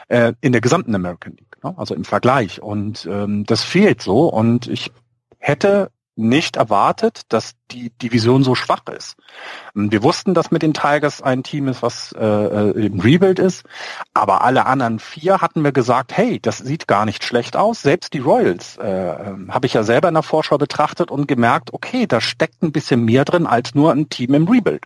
äh, 0.09 0.33
in 0.41 0.53
der 0.53 0.61
gesamten 0.61 0.95
American 0.95 1.35
League, 1.37 1.63
ne? 1.63 1.75
also 1.77 1.95
im 1.95 2.05
Vergleich. 2.05 2.63
Und 2.63 3.07
ähm, 3.11 3.45
das 3.45 3.63
fehlt 3.63 4.01
so 4.01 4.29
und 4.29 4.67
ich 4.69 4.91
hätte 5.39 5.91
nicht 6.17 6.57
erwartet, 6.57 7.23
dass 7.29 7.53
die 7.71 7.91
Division 7.91 8.43
so 8.43 8.55
schwach 8.55 8.83
ist. 8.97 9.17
Ähm, 9.77 9.91
wir 9.93 10.03
wussten, 10.03 10.35
dass 10.35 10.51
mit 10.51 10.63
den 10.63 10.75
Tigers 10.75 11.23
ein 11.23 11.43
Team 11.43 11.69
ist, 11.69 11.83
was 11.83 12.13
äh, 12.13 12.25
äh, 12.25 12.87
im 12.87 13.01
Rebuild 13.01 13.39
ist, 13.39 13.65
aber 14.15 14.43
alle 14.43 14.67
anderen 14.67 14.99
vier 14.99 15.41
hatten 15.41 15.65
wir 15.65 15.73
gesagt, 15.73 16.17
hey, 16.17 16.41
das 16.41 16.59
sieht 16.59 16.87
gar 16.87 17.05
nicht 17.05 17.25
schlecht 17.25 17.57
aus. 17.57 17.83
Selbst 17.83 18.13
die 18.13 18.19
Royals 18.19 18.77
äh, 18.79 18.89
ähm, 18.89 19.53
habe 19.53 19.67
ich 19.67 19.75
ja 19.75 19.83
selber 19.83 20.09
in 20.09 20.15
der 20.15 20.23
Vorschau 20.23 20.59
betrachtet 20.59 21.11
und 21.11 21.27
gemerkt, 21.27 21.73
okay, 21.73 22.07
da 22.07 22.21
steckt 22.21 22.63
ein 22.63 22.73
bisschen 22.73 23.05
mehr 23.05 23.25
drin 23.25 23.47
als 23.47 23.75
nur 23.75 23.93
ein 23.93 24.09
Team 24.09 24.35
im 24.35 24.49
Rebuild. 24.49 24.85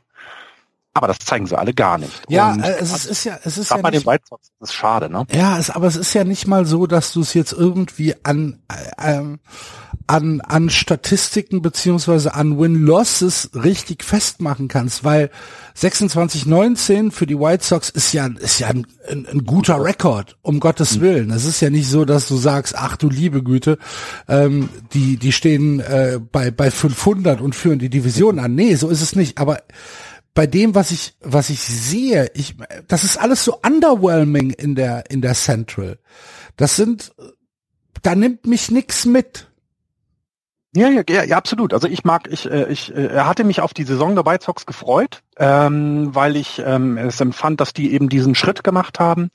Aber 0.96 1.08
das 1.08 1.18
zeigen 1.18 1.46
sie 1.46 1.58
alle 1.58 1.74
gar 1.74 1.98
nicht. 1.98 2.22
Ja, 2.28 2.52
und 2.52 2.62
äh, 2.62 2.76
es 2.78 2.94
ist, 2.94 3.06
ist 3.06 3.24
ja, 3.24 3.36
es 3.42 3.58
ist 3.58 3.72
ja 3.72 3.78
bei 3.78 3.90
den 3.90 4.06
White 4.06 4.24
Sox 4.28 4.52
ist 4.60 4.74
schade, 4.74 5.10
ne? 5.10 5.26
Ja, 5.32 5.58
es, 5.58 5.68
aber 5.68 5.88
es 5.88 5.96
ist 5.96 6.14
ja 6.14 6.22
nicht 6.22 6.46
mal 6.46 6.66
so, 6.66 6.86
dass 6.86 7.12
du 7.12 7.20
es 7.20 7.34
jetzt 7.34 7.52
irgendwie 7.52 8.14
an 8.22 8.60
äh, 8.68 9.16
ähm, 9.16 9.40
an 10.06 10.40
an 10.40 10.70
Statistiken 10.70 11.62
beziehungsweise 11.62 12.34
an 12.34 12.60
Win-Losses 12.60 13.50
richtig 13.54 14.04
festmachen 14.04 14.68
kannst, 14.68 15.02
weil 15.02 15.30
26-19 15.76 17.10
für 17.10 17.26
die 17.26 17.40
White 17.40 17.64
Sox 17.64 17.90
ist 17.90 18.12
ja 18.12 18.28
ist 18.38 18.60
ja 18.60 18.68
ein, 18.68 18.86
ein, 19.10 19.26
ein 19.26 19.44
guter 19.44 19.82
Rekord, 19.82 20.36
um 20.42 20.60
Gottes 20.60 20.98
mhm. 20.98 21.00
Willen. 21.00 21.30
Es 21.30 21.44
ist 21.44 21.60
ja 21.60 21.70
nicht 21.70 21.88
so, 21.88 22.04
dass 22.04 22.28
du 22.28 22.36
sagst, 22.36 22.76
ach 22.76 22.96
du 22.96 23.08
liebe 23.08 23.42
Güte, 23.42 23.78
ähm, 24.28 24.68
die 24.92 25.16
die 25.16 25.32
stehen 25.32 25.80
äh, 25.80 26.20
bei 26.30 26.52
bei 26.52 26.70
500 26.70 27.40
und 27.40 27.56
führen 27.56 27.80
die 27.80 27.90
Division 27.90 28.38
an. 28.38 28.54
Nee, 28.54 28.76
so 28.76 28.88
ist 28.90 29.02
es 29.02 29.16
nicht. 29.16 29.38
Aber 29.38 29.58
bei 30.34 30.46
dem, 30.48 30.74
was 30.74 30.90
ich, 30.90 31.16
was 31.20 31.48
ich 31.48 31.60
sehe, 31.60 32.28
ich, 32.34 32.56
das 32.88 33.04
ist 33.04 33.16
alles 33.16 33.44
so 33.44 33.60
underwhelming 33.64 34.50
in 34.50 34.74
der, 34.74 35.10
in 35.10 35.22
der 35.22 35.34
Central. 35.34 35.98
Das 36.56 36.76
sind, 36.76 37.12
da 38.02 38.14
nimmt 38.16 38.46
mich 38.46 38.70
nix 38.70 39.06
mit. 39.06 39.48
Ja, 40.76 40.88
ja, 40.88 41.02
ja, 41.24 41.36
absolut. 41.36 41.72
Also 41.72 41.86
ich 41.86 42.02
mag, 42.02 42.28
ich, 42.28 42.50
äh, 42.50 42.68
ich 42.68 42.92
äh, 42.92 43.20
hatte 43.20 43.44
mich 43.44 43.60
auf 43.60 43.72
die 43.74 43.84
Saison 43.84 44.16
der 44.16 44.26
White 44.26 44.44
Sox 44.44 44.66
gefreut, 44.66 45.22
ähm, 45.38 46.12
weil 46.16 46.34
ich 46.34 46.60
ähm, 46.64 46.98
es 46.98 47.20
empfand, 47.20 47.60
dass 47.60 47.72
die 47.72 47.92
eben 47.92 48.08
diesen 48.08 48.34
Schritt 48.34 48.64
gemacht 48.64 48.98
haben, 48.98 49.30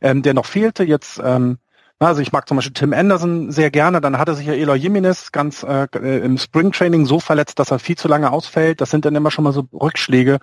ähm, 0.00 0.22
der 0.22 0.32
noch 0.32 0.46
fehlte. 0.46 0.84
Jetzt 0.84 1.20
ähm, 1.22 1.58
also 2.06 2.20
ich 2.20 2.32
mag 2.32 2.46
zum 2.46 2.56
Beispiel 2.56 2.74
Tim 2.74 2.92
Anderson 2.92 3.50
sehr 3.50 3.70
gerne. 3.70 4.00
Dann 4.00 4.18
hatte 4.18 4.34
sich 4.34 4.46
ja 4.46 4.52
Eloy 4.52 4.76
Jimenez 4.76 5.32
ganz 5.32 5.64
äh, 5.64 5.86
im 5.96 6.38
Springtraining 6.38 7.06
so 7.06 7.18
verletzt, 7.18 7.58
dass 7.58 7.72
er 7.72 7.78
viel 7.78 7.96
zu 7.96 8.06
lange 8.06 8.30
ausfällt. 8.30 8.80
Das 8.80 8.90
sind 8.90 9.04
dann 9.04 9.16
immer 9.16 9.30
schon 9.30 9.44
mal 9.44 9.52
so 9.52 9.66
Rückschläge. 9.72 10.38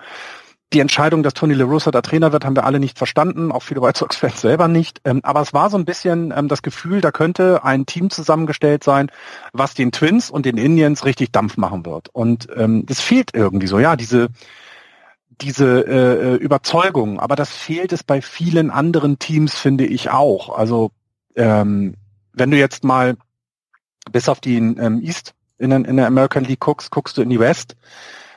Die 0.74 0.80
Entscheidung, 0.82 1.24
dass 1.24 1.34
Tony 1.36 1.54
La 1.54 1.64
Russa 1.64 1.92
da 1.92 2.02
Trainer 2.02 2.34
wird, 2.34 2.44
haben 2.44 2.56
wir 2.56 2.66
alle 2.66 2.80
nicht 2.80 2.98
verstanden, 2.98 3.52
auch 3.52 3.62
viele 3.62 3.82
White 3.82 4.00
Sox-Fans 4.00 4.42
selber 4.42 4.68
nicht. 4.68 5.00
Ähm, 5.06 5.22
aber 5.24 5.42
es 5.42 5.54
war 5.54 5.70
so 5.70 5.78
ein 5.78 5.86
bisschen 5.86 6.34
ähm, 6.36 6.50
das 6.50 6.62
Gefühl, 6.62 7.00
da 7.00 7.12
könnte 7.12 7.64
ein 7.64 7.86
Team 7.86 8.10
zusammengestellt 8.10 8.84
sein, 8.84 9.10
was 9.54 9.76
den 9.76 9.94
Twins 9.94 10.30
und 10.30 10.46
den 10.46 10.58
Indians 10.58 11.06
richtig 11.06 11.32
Dampf 11.32 11.56
machen 11.56 11.86
wird. 11.86 12.10
Und 12.10 12.50
ähm, 12.58 12.86
das 12.86 13.00
fehlt 13.00 13.32
irgendwie 13.34 13.68
so, 13.68 13.80
ja, 13.80 13.96
diese 13.96 14.28
diese 15.42 15.86
äh, 15.88 16.34
äh 16.34 16.36
Überzeugung. 16.36 17.20
Aber 17.20 17.36
das 17.36 17.50
fehlt 17.50 17.94
es 17.94 18.04
bei 18.04 18.22
vielen 18.22 18.72
anderen 18.72 19.20
Teams, 19.20 19.54
finde 19.54 19.86
ich 19.86 20.10
auch. 20.10 20.58
Also 20.58 20.92
ähm, 21.36 21.96
wenn 22.34 22.52
du 22.52 22.58
jetzt 22.58 22.84
mal 22.84 23.18
bis 24.12 24.30
auf 24.30 24.40
die 24.40 24.58
ähm, 24.58 25.02
East 25.02 25.34
in, 25.58 25.72
in 25.72 25.98
der 25.98 26.08
American 26.08 26.44
League 26.44 26.60
guckst, 26.60 26.92
guckst 26.92 27.18
du 27.18 27.22
in 27.22 27.30
die 27.30 27.40
West. 27.40 27.76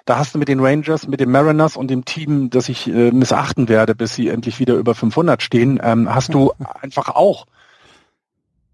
Da 0.05 0.17
hast 0.17 0.35
du 0.35 0.39
mit 0.39 0.49
den 0.49 0.61
Rangers, 0.61 1.07
mit 1.07 1.21
den 1.21 1.31
Mariners 1.31 1.77
und 1.77 1.89
dem 1.89 2.05
Team, 2.05 2.49
das 2.49 2.69
ich 2.69 2.87
äh, 2.89 3.11
missachten 3.11 3.69
werde, 3.69 3.95
bis 3.95 4.15
sie 4.15 4.29
endlich 4.29 4.59
wieder 4.59 4.75
über 4.75 4.95
500 4.95 5.43
stehen, 5.43 5.79
ähm, 5.83 6.13
hast 6.15 6.33
du 6.33 6.53
einfach 6.81 7.11
auch 7.11 7.47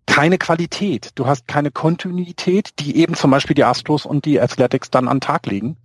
keine 0.07 0.39
Qualität. 0.39 1.11
Du 1.17 1.27
hast 1.27 1.49
keine 1.49 1.71
Kontinuität, 1.71 2.79
die 2.79 2.97
eben 2.97 3.15
zum 3.15 3.31
Beispiel 3.31 3.55
die 3.55 3.65
Astros 3.65 4.07
und 4.07 4.27
die 4.27 4.41
Athletics 4.41 4.91
dann 4.91 5.09
an 5.09 5.17
den 5.17 5.23
Tag 5.23 5.47
legen. 5.47 5.77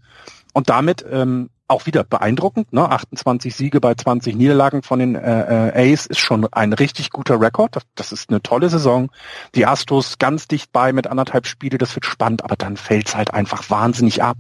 Und 0.54 0.70
damit 0.70 1.04
ähm, 1.10 1.50
auch 1.70 1.86
wieder 1.86 2.04
beeindruckend. 2.04 2.74
Ne? 2.74 2.90
28 2.90 3.56
Siege 3.56 3.80
bei 3.80 3.94
20 3.94 4.36
Niederlagen 4.36 4.82
von 4.82 5.00
den 5.00 5.16
äh, 5.16 5.70
äh, 5.70 5.94
Ace 5.94 6.08
ist 6.08 6.20
schon 6.20 6.48
ein 6.52 6.74
richtig 6.74 7.12
guter 7.12 7.40
Rekord. 7.40 7.76
Das, 7.76 7.84
das, 7.96 8.12
ist 8.12 8.30
eine 8.30 8.42
tolle 8.42 8.70
Saison. 8.70 9.10
Die 9.56 9.66
Astros 9.66 10.18
ganz 10.18 10.48
dicht 10.48 10.72
bei 10.72 10.92
mit 10.94 11.08
anderthalb 11.08 11.48
Spiele, 11.48 11.78
das 11.78 11.96
wird 11.96 12.06
spannend, 12.06 12.44
aber 12.44 12.56
dann 12.56 12.76
fällt's 12.76 13.16
halt 13.16 13.34
einfach 13.34 13.70
wahnsinnig 13.70 14.24
ab. 14.24 14.38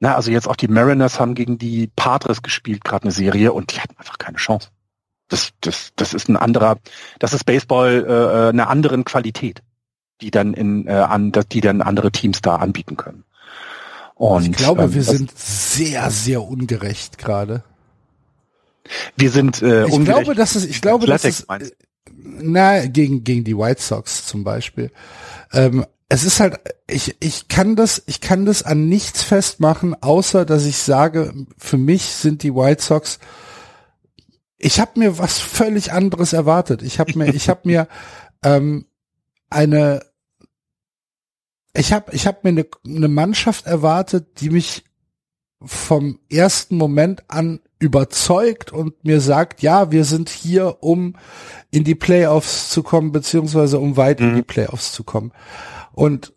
Na, 0.00 0.14
also 0.14 0.30
jetzt 0.30 0.48
auch 0.48 0.56
die 0.56 0.68
Mariners 0.68 1.18
haben 1.18 1.34
gegen 1.34 1.56
die 1.56 1.90
Padres 1.96 2.42
gespielt, 2.42 2.84
gerade 2.84 3.04
eine 3.04 3.12
Serie, 3.12 3.52
und 3.52 3.72
die 3.72 3.80
hatten 3.80 3.96
einfach 3.96 4.18
keine 4.18 4.36
Chance. 4.36 4.68
Das, 5.28 5.52
das, 5.62 5.92
das 5.96 6.12
ist 6.12 6.28
ein 6.28 6.36
anderer, 6.36 6.76
das 7.18 7.32
ist 7.32 7.44
Baseball 7.44 8.04
äh, 8.06 8.12
äh 8.12 8.48
eine 8.50 8.66
anderen 8.66 9.04
Qualität, 9.04 9.62
die 10.20 10.30
dann 10.30 10.52
in 10.52 10.86
äh, 10.86 10.92
an, 10.92 11.32
die 11.32 11.60
dann 11.62 11.80
andere 11.80 12.12
Teams 12.12 12.42
da 12.42 12.56
anbieten 12.56 12.96
können. 12.98 13.23
Und, 14.14 14.46
ich 14.46 14.52
glaube, 14.52 14.84
ähm, 14.84 14.94
wir 14.94 15.02
sind 15.02 15.36
sehr, 15.36 16.10
sehr 16.10 16.42
ungerecht 16.42 17.18
gerade. 17.18 17.64
Wir 19.16 19.30
sind 19.30 19.62
äh, 19.62 19.86
Ich 19.86 20.04
glaube, 20.04 20.34
dass 20.34 20.54
es, 20.54 20.64
ich 20.64 20.80
glaube, 20.80 21.06
dass 21.06 21.24
es, 21.24 21.42
äh, 21.42 21.70
na, 22.06 22.86
gegen, 22.86 23.24
gegen 23.24 23.44
die 23.44 23.56
White 23.56 23.82
Sox 23.82 24.26
zum 24.26 24.44
Beispiel. 24.44 24.90
Ähm, 25.52 25.84
es 26.08 26.24
ist 26.24 26.38
halt, 26.38 26.60
ich, 26.88 27.16
ich 27.20 27.48
kann 27.48 27.76
das, 27.76 28.02
ich 28.06 28.20
kann 28.20 28.46
das 28.46 28.62
an 28.62 28.88
nichts 28.88 29.22
festmachen, 29.22 30.00
außer 30.00 30.44
dass 30.44 30.64
ich 30.64 30.78
sage, 30.78 31.32
für 31.56 31.78
mich 31.78 32.04
sind 32.04 32.42
die 32.42 32.54
White 32.54 32.82
Sox, 32.82 33.18
ich 34.58 34.80
habe 34.80 34.98
mir 34.98 35.18
was 35.18 35.38
völlig 35.38 35.92
anderes 35.92 36.32
erwartet. 36.32 36.82
Ich 36.82 36.98
habe 36.98 37.18
mir, 37.18 37.34
ich 37.34 37.48
habe 37.48 37.60
mir 37.64 37.88
ähm, 38.44 38.86
eine 39.50 40.04
ich 41.76 41.92
habe 41.92 42.12
ich 42.12 42.26
hab 42.26 42.44
mir 42.44 42.50
eine, 42.50 42.66
eine 42.86 43.08
Mannschaft 43.08 43.66
erwartet, 43.66 44.40
die 44.40 44.50
mich 44.50 44.84
vom 45.60 46.18
ersten 46.30 46.76
Moment 46.76 47.24
an 47.28 47.60
überzeugt 47.78 48.72
und 48.72 49.04
mir 49.04 49.20
sagt, 49.20 49.62
ja, 49.62 49.90
wir 49.90 50.04
sind 50.04 50.28
hier, 50.28 50.82
um 50.82 51.16
in 51.70 51.84
die 51.84 51.94
Playoffs 51.94 52.70
zu 52.70 52.82
kommen, 52.82 53.12
beziehungsweise 53.12 53.78
um 53.78 53.96
weit 53.96 54.20
mhm. 54.20 54.28
in 54.28 54.34
die 54.36 54.42
Playoffs 54.42 54.92
zu 54.92 55.04
kommen. 55.04 55.32
Und 55.92 56.32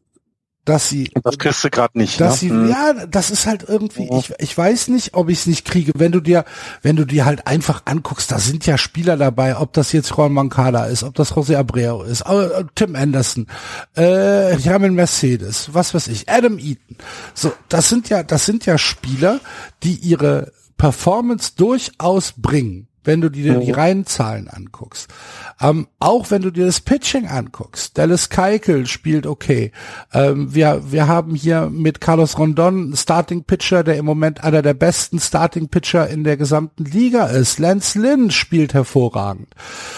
dass 0.68 0.90
sie 0.90 1.10
das 1.24 1.38
kriegst 1.38 1.64
du 1.64 1.70
gerade 1.70 1.98
nicht 1.98 2.20
dass 2.20 2.34
ne? 2.34 2.50
sie 2.50 2.52
mhm. 2.52 2.70
ja 2.70 3.06
das 3.06 3.32
ist 3.32 3.48
halt 3.48 3.64
irgendwie 3.68 4.10
ich, 4.12 4.34
ich 4.38 4.58
weiß 4.58 4.90
nicht 4.90 5.14
ob 5.14 5.30
ich 5.30 5.40
es 5.40 5.48
nicht 5.48 5.66
kriege 5.66 5.94
wenn 5.96 6.12
du 6.12 6.20
dir 6.20 6.44
wenn 6.82 6.98
du 6.98 7.06
dir 7.06 7.26
halt 7.26 7.48
einfach 7.48 7.84
anguckst 7.86 8.32
da 8.32 8.38
sind 8.38 8.66
ja 8.66 8.78
Spieler 8.78 9.16
dabei 9.16 9.58
ob 9.58 9.72
das 9.72 9.94
jetzt 9.94 10.12
Juan 10.12 10.34
Mancada 10.34 10.86
ist 10.86 11.04
ob 11.04 11.16
das 11.16 11.34
José 11.34 11.56
Abreu 11.56 12.04
ist 12.04 12.22
äh, 12.22 12.66
Tim 12.76 12.96
Anderson 12.96 13.48
äh, 13.96 14.58
Jamin 14.58 14.94
Mercedes 14.94 15.74
was 15.74 15.94
weiß 15.94 16.10
ich 16.10 16.28
Adam 16.30 16.60
Eaton 16.60 16.98
so 17.34 17.54
das 17.70 17.88
sind 17.88 18.10
ja 18.10 18.24
das 18.24 18.46
sind 18.46 18.66
ja 18.66 18.78
Spieler 18.78 19.40
die 19.84 19.96
ihre 19.96 20.52
Performance 20.78 21.54
durchaus 21.56 22.34
bringen 22.36 22.88
wenn 23.08 23.22
du 23.22 23.30
dir 23.30 23.60
die 23.60 23.72
reinen 23.72 24.06
Zahlen 24.06 24.48
anguckst. 24.50 25.12
Ähm, 25.60 25.88
auch 26.00 26.30
wenn 26.30 26.42
du 26.42 26.52
dir 26.52 26.66
das 26.66 26.82
Pitching 26.82 27.28
anguckst. 27.28 27.98
Dallas 27.98 28.30
Keuchel 28.30 28.86
spielt 28.86 29.26
okay. 29.26 29.72
Ähm, 30.14 30.54
wir, 30.54 30.92
wir 30.92 31.08
haben 31.08 31.34
hier 31.34 31.70
mit 31.72 32.02
Carlos 32.02 32.38
Rondon 32.38 32.76
einen 32.78 32.98
Starting 32.98 33.46
Pitcher, 33.46 33.84
der 33.84 33.98
im 33.98 34.06
Moment 34.06 34.44
einer 34.44 34.62
der 34.62 34.74
besten 34.74 35.20
Starting 35.20 35.70
Pitcher 35.70 36.08
in 36.08 36.24
der 36.24 36.38
gesamten 36.38 36.86
Liga 36.86 37.28
ist. 37.28 37.58
Lance 37.58 37.98
Lynn 37.98 38.30
spielt 38.30 38.74
hervorragend. 38.74 39.48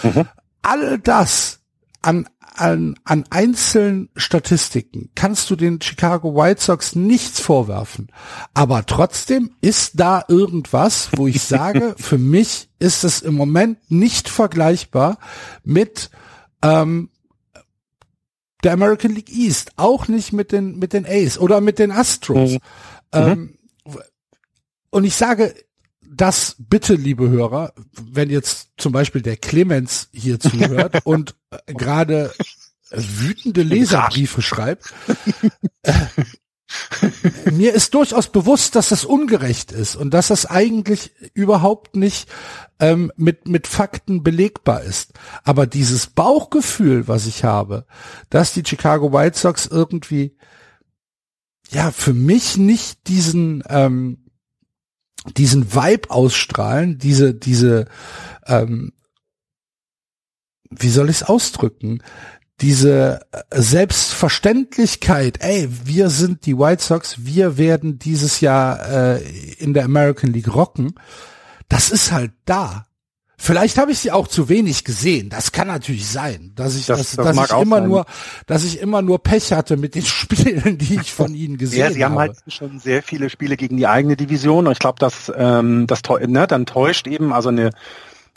Mhm. 0.04 0.26
All 0.62 1.00
das 1.00 1.60
an 2.02 2.30
an, 2.60 2.96
an 3.06 3.24
einzelnen 3.30 4.10
Statistiken 4.16 5.10
kannst 5.16 5.50
du 5.50 5.56
den 5.56 5.82
Chicago 5.82 6.36
White 6.36 6.62
Sox 6.62 6.96
nichts 6.96 7.40
vorwerfen. 7.40 8.12
Aber 8.54 8.86
trotzdem 8.86 9.56
ist 9.62 10.00
da 10.00 10.24
irgendwas, 10.28 11.10
wo 11.16 11.28
ich 11.28 11.42
sage, 11.42 11.96
für 11.98 12.18
mich 12.18 12.70
ist 12.80 13.04
es 13.04 13.22
im 13.22 13.36
Moment 13.36 13.80
nicht 13.90 14.30
vergleichbar 14.30 15.20
mit 15.64 16.10
ähm, 16.62 17.10
der 18.64 18.74
American 18.74 19.16
League 19.16 19.32
East, 19.32 19.72
auch 19.78 20.10
nicht 20.10 20.34
mit 20.34 20.52
den 20.52 20.78
mit 20.80 20.92
den 20.92 21.06
A's 21.06 21.38
oder 21.38 21.62
mit 21.62 21.80
den 21.80 21.92
Astros. 21.92 22.52
Mhm. 22.52 22.60
Ähm, 23.14 23.58
und 24.90 25.06
ich 25.06 25.16
sage, 25.16 25.56
das 26.20 26.56
bitte, 26.60 26.96
liebe 26.96 27.30
Hörer, 27.30 27.74
wenn 27.94 28.30
jetzt 28.30 28.70
zum 28.78 28.92
Beispiel 28.92 29.22
der 29.22 29.38
Clemens 29.38 30.10
hier 30.12 30.40
zuhört 30.40 31.00
und 31.06 31.36
äh, 31.52 31.74
gerade 31.74 32.34
wütende 32.92 33.64
Leserbriefe 33.64 34.42
schreibt, 34.42 34.94
äh, 35.84 35.94
mir 37.52 37.74
ist 37.74 37.94
durchaus 37.94 38.28
bewusst, 38.28 38.76
dass 38.76 38.90
das 38.90 39.06
ungerecht 39.06 39.72
ist 39.72 39.96
und 39.96 40.14
dass 40.14 40.28
das 40.28 40.46
eigentlich 40.46 41.12
überhaupt 41.34 41.96
nicht 41.96 42.30
ähm, 42.80 43.12
mit, 43.16 43.48
mit 43.48 43.68
Fakten 43.68 44.22
belegbar 44.22 44.84
ist. 44.84 45.14
Aber 45.44 45.68
dieses 45.68 46.08
Bauchgefühl, 46.08 47.08
was 47.08 47.26
ich 47.28 47.44
habe, 47.44 47.86
dass 48.30 48.54
die 48.54 48.64
Chicago 48.66 49.14
White 49.14 49.38
Sox 49.38 49.66
irgendwie, 49.66 50.38
ja, 51.70 51.92
für 51.92 52.14
mich 52.14 52.58
nicht 52.58 53.08
diesen, 53.08 53.64
ähm, 53.70 54.29
diesen 55.38 55.74
Vibe 55.74 56.10
ausstrahlen, 56.10 56.98
diese, 56.98 57.34
diese, 57.34 57.86
ähm, 58.46 58.94
wie 60.70 60.90
soll 60.90 61.10
ich 61.10 61.18
es 61.18 61.24
ausdrücken? 61.24 62.02
Diese 62.62 63.22
Selbstverständlichkeit, 63.52 65.42
ey, 65.42 65.70
wir 65.86 66.10
sind 66.10 66.46
die 66.46 66.58
White 66.58 66.84
Sox, 66.84 67.26
wir 67.26 67.58
werden 67.58 68.00
dieses 68.00 68.42
Jahr 68.42 69.18
äh, 69.18 69.24
in 69.60 69.74
der 69.74 69.86
American 69.86 70.34
League 70.34 70.54
rocken, 70.54 70.94
das 71.70 71.90
ist 71.90 72.12
halt 72.12 72.32
da. 72.46 72.86
Vielleicht 73.42 73.78
habe 73.78 73.94
ich 73.94 74.00
sie 74.00 74.12
auch 74.12 74.28
zu 74.28 74.50
wenig 74.50 74.84
gesehen. 74.84 75.30
Das 75.30 75.54
kann 75.54 75.68
natürlich 75.68 76.10
sein, 76.10 76.52
dass 76.56 76.76
ich, 76.76 76.88
das, 76.88 76.98
dass, 76.98 77.16
das 77.16 77.36
dass 77.38 77.50
ich 77.50 77.58
immer 77.58 77.78
sein. 77.78 77.88
nur, 77.88 78.06
dass 78.48 78.66
ich 78.66 78.82
immer 78.82 79.02
nur 79.02 79.24
Pech 79.24 79.54
hatte 79.54 79.78
mit 79.78 79.96
den 79.96 80.06
Spielen, 80.06 80.78
die 80.78 80.96
ich 80.96 81.14
von 81.14 81.34
ihnen 81.34 81.58
gesehen 81.58 81.84
habe. 81.84 81.94
Ja, 81.94 81.96
sie 81.96 82.06
haben 82.06 82.20
halt 82.20 82.36
schon 82.50 82.80
sehr 82.80 83.02
viele 83.02 83.30
Spiele 83.30 83.56
gegen 83.56 83.78
die 83.78 83.88
eigene 83.88 84.18
Division 84.18 84.68
und 84.68 84.74
ich 84.74 84.80
glaube, 84.80 85.00
dass 85.00 85.32
ähm, 85.34 85.88
das 85.88 86.02
ne, 86.28 86.48
dann 86.48 86.66
täuscht 86.66 87.08
eben 87.08 87.32
also 87.32 87.48
eine 87.48 87.70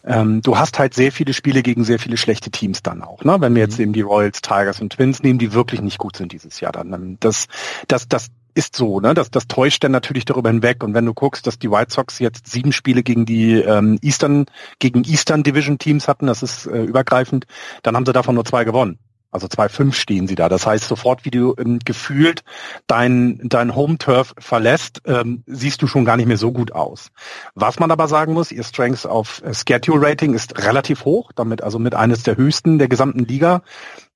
ähm, 0.05 0.41
du 0.41 0.57
hast 0.57 0.79
halt 0.79 0.95
sehr 0.95 1.13
viele 1.13 1.33
Spiele 1.33 1.63
gegen 1.63 1.85
sehr 1.85 1.99
viele 1.99 2.17
schlechte 2.17 2.51
Teams 2.51 2.83
dann 2.83 3.03
auch. 3.03 3.25
Ne? 3.25 3.37
Wenn 3.41 3.55
wir 3.55 3.63
jetzt 3.63 3.79
mhm. 3.79 3.83
eben 3.83 3.93
die 3.93 4.01
Royals, 4.01 4.41
Tigers 4.43 4.81
und 4.81 4.93
Twins 4.93 5.23
nehmen, 5.23 5.39
die 5.39 5.53
wirklich 5.53 5.81
nicht 5.81 5.99
gut 5.99 6.17
sind 6.17 6.33
dieses 6.33 6.61
Jahr, 6.61 6.73
dann 6.73 7.17
das, 7.21 7.47
das, 7.89 8.09
das 8.09 8.29
ist 8.55 8.77
so, 8.77 9.01
ne? 9.01 9.15
Das, 9.15 9.31
das 9.31 9.49
täuscht 9.49 9.85
dann 9.85 9.93
natürlich 9.93 10.25
darüber 10.25 10.51
hinweg. 10.51 10.83
Und 10.85 10.95
wenn 10.95 11.07
du 11.07 11.15
guckst, 11.15 11.47
dass 11.47 11.59
die 11.59 11.71
White 11.71 11.93
Sox 11.93 12.19
jetzt 12.19 12.47
sieben 12.47 12.73
Spiele 12.73 13.03
gegen 13.03 13.27
die 13.27 13.55
ähm, 13.55 13.99
Eastern, 14.03 14.47
gegen 14.79 15.05
Eastern 15.05 15.43
Division 15.43 15.79
Teams 15.79 16.09
hatten, 16.09 16.27
das 16.27 16.43
ist 16.43 16.67
äh, 16.67 16.83
übergreifend, 16.83 17.47
dann 17.83 17.97
haben 17.97 18.07
sie 18.07 18.13
davon 18.13 18.35
nur 18.35 18.45
zwei 18.45 18.65
gewonnen. 18.65 18.99
Also 19.33 19.49
zwei 19.49 19.71
fünf 19.71 19.97
stehen 19.97 20.29
sie 20.29 20.35
da. 20.35 20.51
Das 20.51 20.67
heißt, 20.67 20.87
sofort 20.87 21.25
wie 21.25 21.31
du 21.31 21.55
ähm, 21.59 21.79
gefühlt 21.79 22.45
dein, 22.87 23.41
dein 23.43 23.75
Home 23.75 23.97
Turf 23.97 24.35
verlässt, 24.39 25.01
ähm, 25.07 25.43
siehst 25.47 25.81
du 25.81 25.87
schon 25.87 26.05
gar 26.05 26.19
nicht 26.19 26.27
mehr 26.27 26.37
so 26.37 26.53
gut 26.53 26.73
aus. 26.73 27.09
Was 27.55 27.79
man 27.79 27.91
aber 27.91 28.09
sagen 28.09 28.35
muss, 28.35 28.53
ihr 28.53 28.63
Strengths 28.63 29.07
auf 29.07 29.43
äh, 29.43 29.55
Schedule 29.55 30.07
Rating 30.07 30.35
ist 30.35 30.63
relativ 30.63 31.07
hoch, 31.07 31.33
damit 31.33 31.63
also 31.63 31.79
mit 31.79 31.95
eines 31.95 32.23
der 32.23 32.37
höchsten 32.37 32.79
der 32.79 32.89
gesamten 32.89 33.25
Liga. 33.25 33.63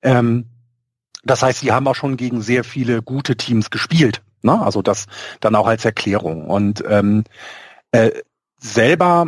Ähm, 0.03 0.45
das 1.23 1.41
heißt, 1.41 1.61
sie 1.61 1.71
haben 1.71 1.87
auch 1.87 1.95
schon 1.95 2.15
gegen 2.15 2.41
sehr 2.41 2.63
viele 2.63 3.01
gute 3.01 3.35
Teams 3.35 3.71
gespielt. 3.71 4.21
Ne? 4.41 4.61
Also 4.61 4.81
das 4.81 5.05
dann 5.39 5.55
auch 5.55 5.67
als 5.67 5.85
Erklärung. 5.85 6.49
Und 6.49 6.83
ähm, 6.87 7.23
äh, 7.91 8.11
selber, 8.57 9.27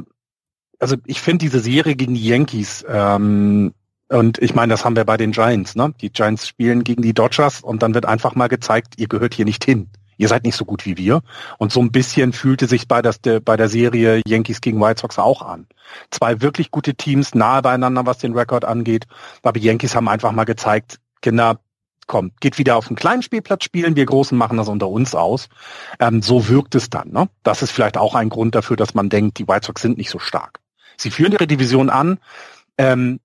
also 0.80 0.96
ich 1.06 1.22
finde 1.22 1.46
diese 1.46 1.60
Serie 1.60 1.96
gegen 1.96 2.14
die 2.14 2.28
Yankees, 2.28 2.86
ähm, 2.88 3.74
und 4.12 4.40
ich 4.40 4.56
meine, 4.56 4.74
das 4.74 4.86
haben 4.86 4.96
wir 4.96 5.06
bei 5.06 5.18
den 5.18 5.32
Giants, 5.32 5.76
ne? 5.76 5.94
Die 6.02 6.12
Giants 6.12 6.48
spielen 6.48 6.84
gegen 6.84 7.04
die 7.04 7.14
Dodgers 7.14 7.62
und 7.62 7.84
dann 7.84 7.94
wird 7.94 8.08
einfach 8.08 8.34
mal 8.34 8.48
gezeigt, 8.48 8.96
ihr 8.98 9.08
gehört 9.08 9.36
hier 9.36 9.46
nicht 9.46 9.64
hin. 9.64 9.88
Ihr 10.18 10.28
seid 10.28 10.44
nicht 10.44 10.58
so 10.58 10.66
gut 10.66 10.86
wie 10.86 10.98
wir. 10.98 11.22
Und 11.60 11.72
so 11.72 11.80
ein 11.80 11.92
bisschen 11.92 12.34
fühlte 12.34 12.68
sich 12.68 12.88
bei, 12.88 13.02
das, 13.02 13.20
bei 13.20 13.56
der 13.56 13.70
Serie 13.70 14.22
Yankees 14.28 14.60
gegen 14.60 14.82
White 14.82 15.00
Sox 15.00 15.18
auch 15.18 15.42
an. 15.42 15.68
Zwei 16.12 16.42
wirklich 16.42 16.72
gute 16.72 16.96
Teams, 16.96 17.36
nahe 17.36 17.62
beieinander, 17.62 18.06
was 18.06 18.18
den 18.18 18.34
Rekord 18.34 18.66
angeht. 18.66 19.06
Aber 19.44 19.58
die 19.60 19.66
Yankees 19.66 19.96
haben 19.96 20.10
einfach 20.10 20.34
mal 20.34 20.44
gezeigt, 20.44 21.00
Kinder, 21.22 21.60
komm, 22.10 22.32
geht 22.42 22.58
wieder 22.58 22.76
auf 22.76 22.88
den 22.88 22.98
kleinen 22.98 23.22
Spielplatz 23.22 23.64
spielen, 23.64 23.96
wir 23.96 24.06
Großen 24.06 24.38
machen 24.38 24.58
das 24.58 24.68
unter 24.68 24.90
uns 24.90 25.16
aus. 25.16 25.48
Ähm, 26.00 26.22
so 26.22 26.50
wirkt 26.50 26.76
es 26.76 26.90
dann. 26.90 27.12
Ne? 27.12 27.30
Das 27.44 27.62
ist 27.62 27.72
vielleicht 27.72 27.98
auch 27.98 28.16
ein 28.16 28.28
Grund 28.28 28.56
dafür, 28.56 28.76
dass 28.76 28.96
man 28.96 29.10
denkt, 29.10 29.38
die 29.38 29.48
White 29.48 29.68
Sox 29.68 29.82
sind 29.82 29.98
nicht 29.98 30.10
so 30.10 30.20
stark. 30.20 30.60
Sie 30.98 31.12
führen 31.12 31.32
ihre 31.32 31.48
Division 31.48 31.90
an. 31.90 32.20
Ähm, 32.78 33.20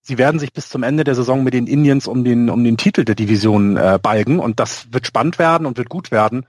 sie 0.00 0.16
werden 0.16 0.38
sich 0.38 0.52
bis 0.52 0.68
zum 0.70 0.84
Ende 0.84 1.04
der 1.04 1.16
Saison 1.16 1.44
mit 1.44 1.52
den 1.52 1.66
Indians 1.66 2.06
um 2.06 2.24
den, 2.24 2.48
um 2.48 2.64
den 2.64 2.78
Titel 2.78 3.04
der 3.04 3.16
Division 3.16 3.76
äh, 3.76 3.98
balgen 4.00 4.38
und 4.38 4.60
das 4.60 4.92
wird 4.92 5.06
spannend 5.06 5.38
werden 5.38 5.66
und 5.66 5.76
wird 5.76 5.88
gut 5.88 6.10
werden. 6.10 6.46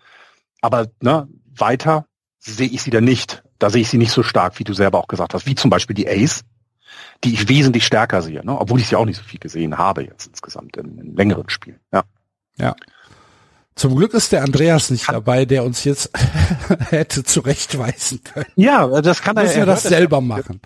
Aber 0.62 0.88
ne, 1.02 1.28
weiter 1.58 2.06
sehe 2.38 2.68
ich 2.68 2.84
sie 2.84 2.92
da 2.92 3.02
nicht. 3.02 3.44
Da 3.58 3.70
sehe 3.70 3.82
ich 3.82 3.90
sie 3.90 3.98
nicht 3.98 4.12
so 4.12 4.22
stark, 4.22 4.60
wie 4.60 4.64
du 4.64 4.74
selber 4.74 5.00
auch 5.00 5.08
gesagt 5.08 5.34
hast, 5.34 5.48
wie 5.48 5.56
zum 5.56 5.72
Beispiel 5.72 5.96
die 5.96 6.08
Ace 6.08 6.44
die 7.24 7.34
ich 7.34 7.48
wesentlich 7.48 7.86
stärker 7.86 8.22
sehe, 8.22 8.46
ne? 8.46 8.60
obwohl 8.60 8.80
ich 8.80 8.88
sie 8.88 8.96
auch 8.96 9.06
nicht 9.06 9.18
so 9.18 9.24
viel 9.24 9.40
gesehen 9.40 9.78
habe 9.78 10.04
jetzt 10.04 10.28
insgesamt 10.28 10.78
in, 10.78 10.98
in 10.98 11.16
längeren 11.16 11.50
Spielen. 11.50 11.80
Ja. 11.92 12.04
Ja. 12.58 12.76
Zum 13.76 13.96
Glück 13.96 14.14
ist 14.14 14.32
der 14.32 14.44
Andreas 14.44 14.92
nicht 14.92 15.06
kann 15.06 15.16
dabei, 15.16 15.46
der 15.46 15.64
uns 15.64 15.84
jetzt 15.84 16.12
hätte 16.90 17.24
zurechtweisen 17.24 18.24
können. 18.24 18.46
Ja, 18.56 19.02
das 19.02 19.22
kann 19.22 19.36
er. 19.36 19.44
Müssen 19.44 19.58
wir 19.58 19.66
das 19.66 19.84
selber 19.84 20.22
machen. 20.22 20.62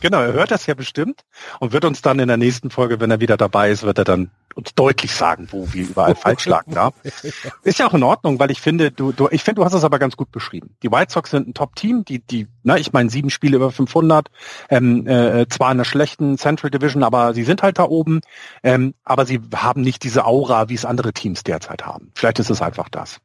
Genau, 0.00 0.22
er 0.22 0.32
hört 0.32 0.50
das 0.50 0.66
ja 0.66 0.74
bestimmt 0.74 1.24
und 1.60 1.72
wird 1.72 1.84
uns 1.84 2.00
dann 2.00 2.18
in 2.18 2.28
der 2.28 2.38
nächsten 2.38 2.70
Folge, 2.70 2.98
wenn 3.00 3.10
er 3.10 3.20
wieder 3.20 3.36
dabei 3.36 3.70
ist, 3.70 3.82
wird 3.82 3.98
er 3.98 4.04
dann 4.04 4.30
uns 4.56 4.74
deutlich 4.74 5.14
sagen, 5.14 5.48
wo 5.50 5.72
wir 5.72 5.86
überall 5.86 6.14
falsch 6.14 6.46
lagen. 6.46 6.72
Ja. 6.72 6.90
Ist 7.62 7.78
ja 7.78 7.86
auch 7.86 7.94
in 7.94 8.02
Ordnung, 8.02 8.38
weil 8.38 8.50
ich 8.50 8.60
finde, 8.60 8.90
du, 8.90 9.12
du 9.12 9.28
ich 9.30 9.44
finde, 9.44 9.60
du 9.60 9.64
hast 9.66 9.74
es 9.74 9.84
aber 9.84 9.98
ganz 9.98 10.16
gut 10.16 10.32
beschrieben. 10.32 10.76
Die 10.82 10.90
White 10.90 11.12
Sox 11.12 11.30
sind 11.30 11.46
ein 11.46 11.54
Top-Team, 11.54 12.06
die, 12.06 12.20
die, 12.20 12.48
na, 12.62 12.78
ich 12.78 12.92
meine, 12.92 13.10
sieben 13.10 13.28
Spiele 13.28 13.56
über 13.56 13.70
500, 13.70 14.28
ähm, 14.70 15.06
äh, 15.06 15.46
zwar 15.48 15.72
in 15.72 15.78
der 15.78 15.84
schlechten 15.84 16.38
Central 16.38 16.70
Division, 16.70 17.02
aber 17.02 17.34
sie 17.34 17.44
sind 17.44 17.62
halt 17.62 17.78
da 17.78 17.84
oben, 17.84 18.22
ähm, 18.62 18.94
aber 19.04 19.26
sie 19.26 19.40
haben 19.54 19.82
nicht 19.82 20.02
diese 20.04 20.24
Aura, 20.24 20.70
wie 20.70 20.74
es 20.74 20.86
andere 20.86 21.12
Teams 21.12 21.44
derzeit 21.44 21.84
haben. 21.84 22.10
Vielleicht 22.14 22.38
ist 22.38 22.50
es 22.50 22.62
einfach 22.62 22.88
das. 22.88 23.18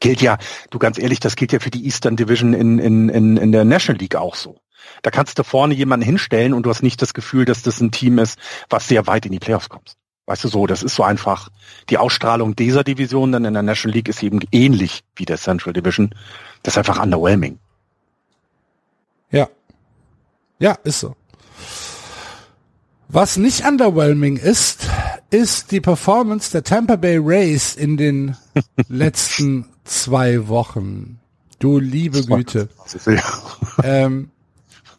Gilt 0.00 0.20
ja, 0.20 0.36
du 0.68 0.78
ganz 0.78 0.98
ehrlich, 0.98 1.18
das 1.18 1.34
gilt 1.34 1.52
ja 1.52 1.60
für 1.60 1.70
die 1.70 1.86
Eastern 1.86 2.16
Division 2.16 2.52
in, 2.52 2.78
in, 2.78 3.08
in, 3.08 3.36
in 3.38 3.52
der 3.52 3.64
National 3.64 4.00
League 4.00 4.16
auch 4.16 4.34
so. 4.34 4.58
Da 5.02 5.10
kannst 5.10 5.38
du 5.38 5.44
vorne 5.44 5.72
jemanden 5.72 6.04
hinstellen 6.04 6.52
und 6.52 6.64
du 6.64 6.70
hast 6.70 6.82
nicht 6.82 7.00
das 7.00 7.14
Gefühl, 7.14 7.46
dass 7.46 7.62
das 7.62 7.80
ein 7.80 7.90
Team 7.90 8.18
ist, 8.18 8.38
was 8.68 8.86
sehr 8.86 9.06
weit 9.06 9.24
in 9.24 9.32
die 9.32 9.38
Playoffs 9.38 9.70
kommt. 9.70 9.96
Weißt 10.26 10.44
du 10.44 10.48
so, 10.48 10.66
das 10.66 10.82
ist 10.82 10.94
so 10.94 11.02
einfach, 11.02 11.50
die 11.90 11.98
Ausstrahlung 11.98 12.56
dieser 12.56 12.82
Division 12.82 13.32
dann 13.32 13.44
in 13.44 13.52
der 13.52 13.62
National 13.62 13.94
League 13.94 14.08
ist 14.08 14.22
eben 14.22 14.40
ähnlich 14.52 15.04
wie 15.16 15.26
der 15.26 15.36
Central 15.36 15.74
Division. 15.74 16.14
Das 16.62 16.74
ist 16.74 16.78
einfach 16.78 17.02
underwhelming. 17.02 17.58
Ja. 19.30 19.48
Ja, 20.58 20.78
ist 20.84 21.00
so. 21.00 21.14
Was 23.08 23.36
nicht 23.36 23.66
underwhelming 23.66 24.38
ist, 24.38 24.88
ist 25.30 25.70
die 25.72 25.80
Performance 25.80 26.50
der 26.52 26.64
Tampa 26.64 26.96
Bay 26.96 27.18
Rays 27.20 27.74
in 27.74 27.96
den 27.98 28.36
letzten 28.88 29.66
zwei 29.84 30.48
Wochen. 30.48 31.20
Du 31.58 31.78
liebe 31.78 32.24
Güte. 32.24 32.70
ähm, 33.82 34.30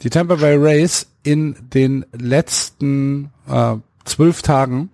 die 0.04 0.12
Tampa 0.12 0.36
Bay 0.36 0.56
Rays 0.56 1.08
in 1.24 1.56
den 1.74 2.06
letzten 2.12 3.32
äh, 3.50 3.76
zwölf 4.06 4.44
Tagen 4.44 4.92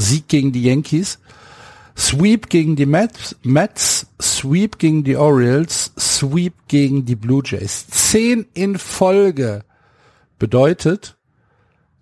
Sieg 0.00 0.28
gegen 0.28 0.52
die 0.52 0.64
Yankees, 0.64 1.18
Sweep 1.96 2.48
gegen 2.48 2.76
die 2.76 2.86
Mets, 2.86 3.36
Mets, 3.42 4.06
Sweep 4.20 4.78
gegen 4.78 5.04
die 5.04 5.16
Orioles, 5.16 5.92
Sweep 5.98 6.54
gegen 6.68 7.04
die 7.04 7.16
Blue 7.16 7.42
Jays. 7.44 7.86
Zehn 7.88 8.46
in 8.54 8.78
Folge 8.78 9.64
bedeutet 10.38 11.16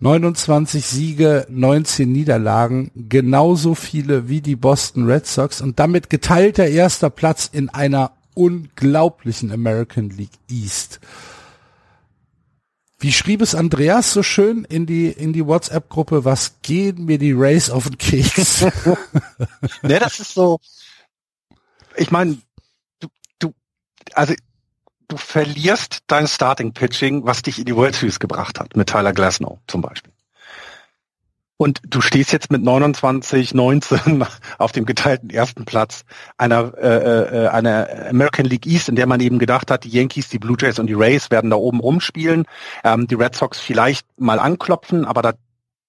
29 0.01 0.87
Siege, 0.87 1.47
19 1.51 2.13
Niederlagen, 2.13 2.93
genauso 2.95 3.75
viele 3.75 4.29
wie 4.29 4.41
die 4.41 4.55
Boston 4.55 5.07
Red 5.07 5.27
Sox 5.27 5.61
und 5.61 5.81
damit 5.81 6.09
geteilter 6.09 6.69
erster 6.69 7.11
Platz 7.11 7.51
in 7.51 7.69
einer 7.69 8.13
unglaublichen 8.35 9.51
American 9.51 10.11
League 10.11 10.39
East. 10.49 11.01
Wie 13.01 13.13
schrieb 13.13 13.43
es 13.43 13.55
Andreas 13.55 14.13
so 14.13 14.25
schön 14.25 14.65
in 14.65 14.85
die, 14.85 15.07
in 15.07 15.33
die 15.33 15.47
WhatsApp-Gruppe, 15.47 16.25
was 16.25 16.61
gehen 16.63 17.05
mir 17.05 17.19
die 17.19 17.33
Race 17.33 17.71
auf 17.71 17.85
den 17.85 17.97
Keks? 17.97 18.63
ne, 19.83 19.99
das 20.01 20.19
ist 20.19 20.35
so, 20.35 20.59
ich 21.97 22.11
meine, 22.11 22.39
du, 22.99 23.09
du, 23.39 23.55
also 24.15 24.35
du 25.07 25.17
verlierst 25.17 26.01
dein 26.09 26.27
Starting 26.27 26.73
Pitching, 26.73 27.25
was 27.25 27.43
dich 27.43 27.61
in 27.61 27.67
die 27.67 27.77
World 27.77 27.95
Series 27.95 28.19
gebracht 28.19 28.59
hat, 28.59 28.75
mit 28.77 28.89
Tyler 28.89 29.13
Glasnow 29.13 29.59
zum 29.69 29.81
Beispiel. 29.81 30.13
Und 31.61 31.81
du 31.85 32.01
stehst 32.01 32.33
jetzt 32.33 32.53
mit 32.53 32.63
29, 32.63 33.53
19 33.53 34.25
auf 34.59 34.71
dem 34.73 34.87
geteilten 34.87 35.29
ersten 35.29 35.65
Platz 35.65 36.05
einer, 36.37 36.73
äh, 36.79 37.45
äh, 37.45 37.49
einer 37.49 37.89
American 38.09 38.47
League 38.47 38.65
East, 38.65 38.89
in 38.89 38.95
der 38.95 39.09
man 39.09 39.19
eben 39.21 39.41
gedacht 39.41 39.71
hat, 39.71 39.83
die 39.83 39.91
Yankees, 39.91 40.29
die 40.29 40.39
Blue 40.39 40.57
Jays 40.59 40.79
und 40.79 40.87
die 40.87 40.95
Rays 40.95 41.33
werden 41.33 41.51
da 41.51 41.57
oben 41.57 41.81
rumspielen, 41.81 42.45
ähm, 42.85 43.09
die 43.09 43.17
Red 43.17 43.35
Sox 43.35 43.59
vielleicht 43.59 44.07
mal 44.19 44.39
anklopfen, 44.39 45.05
aber 45.05 45.21
da 45.21 45.33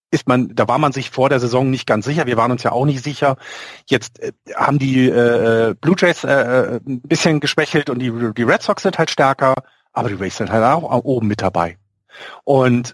ist 0.10 0.28
man, 0.28 0.56
da 0.56 0.68
war 0.68 0.80
man 0.80 0.92
sich 0.92 1.12
vor 1.12 1.30
der 1.30 1.40
Saison 1.40 1.70
nicht 1.70 1.86
ganz 1.86 2.06
sicher. 2.06 2.26
Wir 2.26 2.36
waren 2.36 2.52
uns 2.52 2.64
ja 2.64 2.72
auch 2.72 2.86
nicht 2.86 3.04
sicher. 3.04 3.38
Jetzt 3.86 4.20
äh, 4.20 4.32
haben 4.56 4.80
die 4.80 5.08
äh, 5.08 5.76
Blue 5.80 5.96
Jays 5.96 6.24
äh, 6.24 6.32
äh 6.32 6.80
ein 6.84 7.02
bisschen 7.02 7.40
geschwächelt 7.42 7.92
und 7.92 8.00
die, 8.00 8.12
die 8.36 8.44
Red 8.44 8.64
Sox 8.64 8.82
sind 8.82 8.98
halt 8.98 9.12
stärker, 9.12 9.54
aber 9.94 10.10
die 10.10 10.16
Rays 10.16 10.38
sind 10.38 10.52
halt 10.52 10.64
auch 10.64 11.04
oben 11.04 11.28
mit 11.28 11.44
dabei. 11.44 11.78
Und 12.44 12.92
äh, 12.92 12.94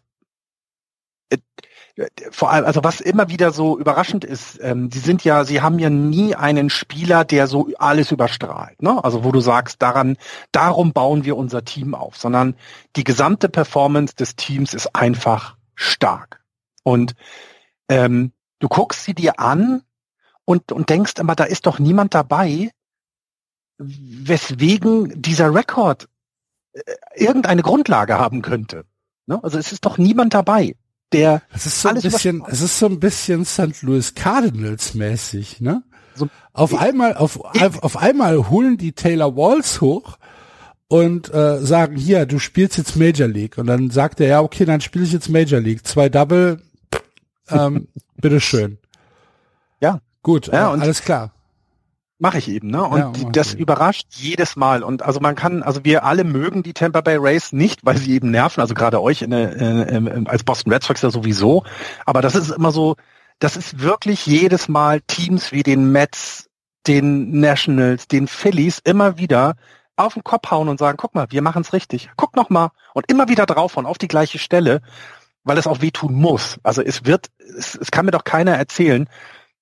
vor 2.32 2.52
allem, 2.52 2.66
also 2.66 2.84
was 2.84 3.00
immer 3.00 3.30
wieder 3.30 3.52
so 3.52 3.80
überraschend 3.80 4.26
ist, 4.26 4.60
ähm, 4.62 4.92
sie 4.92 5.00
sind 5.00 5.24
ja, 5.24 5.46
sie 5.46 5.62
haben 5.62 5.80
ja 5.80 5.90
nie 5.90 6.36
einen 6.36 6.70
Spieler, 6.70 7.24
der 7.24 7.48
so 7.48 7.70
alles 7.80 8.12
überstrahlt, 8.12 8.82
ne? 8.82 9.02
Also 9.04 9.24
wo 9.24 9.32
du 9.32 9.40
sagst, 9.40 9.82
daran, 9.82 10.18
darum 10.52 10.92
bauen 10.92 11.24
wir 11.24 11.38
unser 11.38 11.64
Team 11.64 11.96
auf, 11.96 12.18
sondern 12.18 12.56
die 12.98 13.06
gesamte 13.06 13.48
Performance 13.48 14.14
des 14.16 14.36
Teams 14.36 14.74
ist 14.74 14.94
einfach 14.94 15.56
stark. 15.74 16.44
Und 16.84 17.16
ähm, 17.88 18.34
du 18.60 18.68
guckst 18.68 19.06
sie 19.06 19.14
dir 19.14 19.40
an 19.40 19.82
und, 20.44 20.74
und 20.74 20.90
denkst 20.90 21.14
immer, 21.20 21.36
da 21.36 21.46
ist 21.46 21.66
doch 21.66 21.80
niemand 21.80 22.14
dabei, 22.14 22.72
weswegen 23.78 25.22
dieser 25.22 25.54
Rekord 25.54 26.10
äh, 26.74 26.82
irgendeine 27.16 27.62
Grundlage 27.62 28.20
haben 28.20 28.42
könnte. 28.42 28.86
Ne? 29.28 29.42
Also 29.42 29.58
es 29.58 29.72
ist 29.72 29.86
doch 29.86 29.98
niemand 29.98 30.34
dabei 30.34 30.76
der 31.16 31.42
es 31.54 31.66
ist 31.66 31.82
so 31.82 31.90
ein 31.90 32.02
bisschen, 32.02 32.44
es 32.48 32.62
ist 32.62 32.80
so 32.80 32.86
ein 32.88 33.00
bisschen 33.00 33.46
St. 33.46 33.82
Louis 33.82 34.16
Cardinals 34.16 34.94
mäßig, 34.94 35.62
ne? 35.62 35.84
So, 36.16 36.30
auf 36.54 36.72
ich, 36.72 36.80
einmal, 36.80 37.16
auf, 37.16 37.40
ich, 37.54 37.62
auf 37.64 37.98
einmal 37.98 38.50
holen 38.50 38.78
die 38.78 38.94
Taylor 38.94 39.36
Walls 39.36 39.82
hoch 39.82 40.18
und 40.88 41.34
äh, 41.34 41.60
sagen, 41.60 41.96
hier, 41.96 42.26
du 42.26 42.40
spielst 42.40 42.78
jetzt 42.78 42.96
Major 42.96 43.28
League. 43.28 43.58
Und 43.58 43.68
dann 43.68 43.90
sagt 43.90 44.22
er, 44.22 44.28
ja, 44.28 44.42
okay, 44.42 44.66
dann 44.66 44.82
spiele 44.82 45.04
ich 45.04 45.12
jetzt 45.12 45.30
Major 45.30 45.60
League. 45.60 45.86
Zwei 45.86 46.10
Double, 46.10 46.62
ähm, 47.50 47.88
bitteschön. 48.16 48.78
Ja. 49.82 50.00
Gut, 50.24 50.48
ja, 50.48 50.74
äh, 50.74 50.80
alles 50.80 51.02
klar. 51.02 51.35
Mache 52.26 52.40
ich 52.40 52.50
eben, 52.50 52.72
ne? 52.72 52.84
Und 52.84 53.18
ja, 53.22 53.30
das 53.34 53.54
ich. 53.54 53.60
überrascht 53.60 54.08
jedes 54.10 54.56
Mal. 54.56 54.82
Und 54.82 55.04
also 55.04 55.20
man 55.20 55.36
kann, 55.36 55.62
also 55.62 55.86
wir 55.86 56.06
alle 56.06 56.24
mögen 56.24 56.64
die 56.64 56.74
Tampa 56.74 57.02
Bay 57.02 57.18
Rays 57.18 57.52
nicht, 57.52 57.86
weil 57.86 57.98
sie 57.98 58.16
eben 58.16 58.32
nerven. 58.32 58.62
Also 58.62 58.74
gerade 58.74 59.00
euch 59.00 59.22
in, 59.22 59.32
in, 59.32 60.08
in, 60.08 60.28
als 60.28 60.44
Boston 60.44 60.74
Red 60.74 60.82
Sox 60.82 61.04
ja 61.04 61.12
sowieso. 61.12 61.64
Aber 62.04 62.24
das 62.24 62.34
ist 62.34 62.50
immer 62.50 62.72
so, 62.72 62.96
das 63.38 63.58
ist 63.58 63.80
wirklich 63.80 64.26
jedes 64.26 64.68
Mal 64.68 65.02
Teams 65.02 65.52
wie 65.52 65.62
den 65.62 65.92
Mets, 65.92 66.50
den 66.88 67.40
Nationals, 67.40 68.08
den 68.08 68.28
Phillies 68.28 68.82
immer 68.84 69.20
wieder 69.20 69.54
auf 69.96 70.16
den 70.16 70.24
Kopf 70.24 70.50
hauen 70.50 70.68
und 70.68 70.80
sagen, 70.80 70.98
guck 70.98 71.14
mal, 71.14 71.28
wir 71.30 71.44
machen 71.44 71.62
es 71.62 71.74
richtig. 71.74 72.10
Guck 72.18 72.36
noch 72.36 72.50
mal 72.50 72.72
und 72.96 73.08
immer 73.12 73.30
wieder 73.30 73.46
drauf 73.46 73.78
und 73.78 73.86
auf 73.86 74.00
die 74.00 74.08
gleiche 74.08 74.40
Stelle, 74.40 74.82
weil 75.44 75.60
es 75.60 75.68
auch 75.68 75.82
wehtun 75.82 76.16
muss. 76.16 76.58
Also 76.64 76.82
es 76.82 77.06
wird, 77.06 77.28
es, 77.38 77.76
es 77.76 77.92
kann 77.92 78.06
mir 78.06 78.12
doch 78.14 78.24
keiner 78.24 78.56
erzählen, 78.56 79.08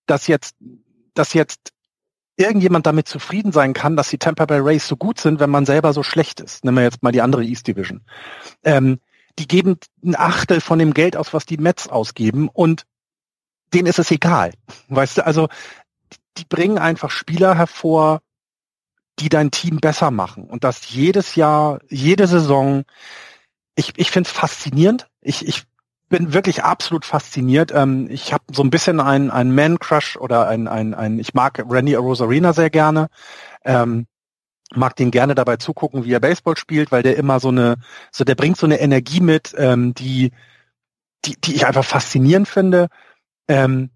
dass 0.05 0.28
jetzt, 0.28 0.55
dass 1.14 1.34
jetzt 1.34 1.74
irgendjemand 2.36 2.86
damit 2.88 3.08
zufrieden 3.08 3.52
sein 3.52 3.74
kann, 3.74 3.96
dass 3.96 4.10
die 4.10 4.18
Tampa 4.18 4.46
Bay 4.46 4.60
Rays 4.60 4.88
so 4.88 4.98
gut 4.98 5.20
sind, 5.20 5.40
wenn 5.40 5.50
man 5.50 5.66
selber 5.66 5.94
so 5.94 6.04
schlecht 6.04 6.40
ist. 6.40 6.64
Nehmen 6.66 6.78
wir 6.78 6.84
jetzt 6.84 7.04
mal 7.04 7.12
die 7.12 7.22
andere 7.22 7.44
East 7.44 7.68
Division. 7.68 8.02
Ähm, 8.64 9.00
die 9.40 9.48
geben 9.48 9.78
ein 10.04 10.16
Achtel 10.16 10.62
von 10.62 10.80
dem 10.80 10.94
Geld 10.94 11.16
aus, 11.16 11.34
was 11.34 11.46
die 11.46 11.58
Mets 11.58 11.88
ausgeben 11.88 12.50
und 12.50 12.86
denen 13.74 13.88
ist 13.88 14.00
es 14.00 14.12
egal. 14.12 14.54
Weißt 14.90 15.18
du, 15.18 15.26
also 15.26 15.48
die 16.38 16.46
bringen 16.46 16.78
einfach 16.78 17.10
Spieler 17.10 17.56
hervor, 17.56 18.22
die 19.20 19.30
dein 19.30 19.52
Team 19.52 19.78
besser 19.78 20.12
machen 20.12 20.46
und 20.46 20.64
das 20.64 20.90
jedes 20.90 21.36
Jahr, 21.36 21.80
jede 21.90 22.28
Saison. 22.28 22.84
Ich, 23.76 23.94
ich 23.96 24.12
finde 24.12 24.28
es 24.28 24.36
faszinierend. 24.36 25.08
Ich, 25.22 25.48
ich 25.48 25.64
bin 26.14 26.32
wirklich 26.32 26.64
absolut 26.64 27.05
fasziniert. 27.05 27.72
Ähm, 27.74 28.07
ich 28.11 28.34
habe 28.34 28.43
so 28.51 28.61
ein 28.61 28.70
bisschen 28.70 28.99
ein, 28.99 29.32
ein 29.32 29.51
Man-Crush 29.55 30.16
oder 30.18 30.47
ein, 30.47 30.68
ein, 30.68 30.93
ein, 30.93 31.18
ich 31.18 31.34
mag 31.34 31.66
Randy 31.68 31.95
Rosarina 31.95 32.53
sehr 32.53 32.70
gerne. 32.70 33.07
Ähm, 33.66 34.05
mag 34.76 34.95
den 34.95 35.09
gerne 35.09 35.34
dabei 35.34 35.57
zugucken, 35.57 36.05
wie 36.05 36.14
er 36.14 36.20
Baseball 36.20 36.55
spielt, 36.55 36.91
weil 36.91 37.01
der 37.01 37.18
immer 37.18 37.39
so 37.39 37.47
eine, 37.47 37.78
so 38.11 38.24
der 38.24 38.36
bringt 38.36 38.57
so 38.57 38.68
eine 38.68 38.80
Energie 38.80 39.22
mit, 39.22 39.55
ähm, 39.57 39.95
die, 39.95 40.30
die, 41.26 41.36
die 41.41 41.55
ich 41.55 41.66
einfach 41.66 41.84
faszinierend 41.84 42.47
finde. 42.47 42.89
Ähm, 43.47 43.89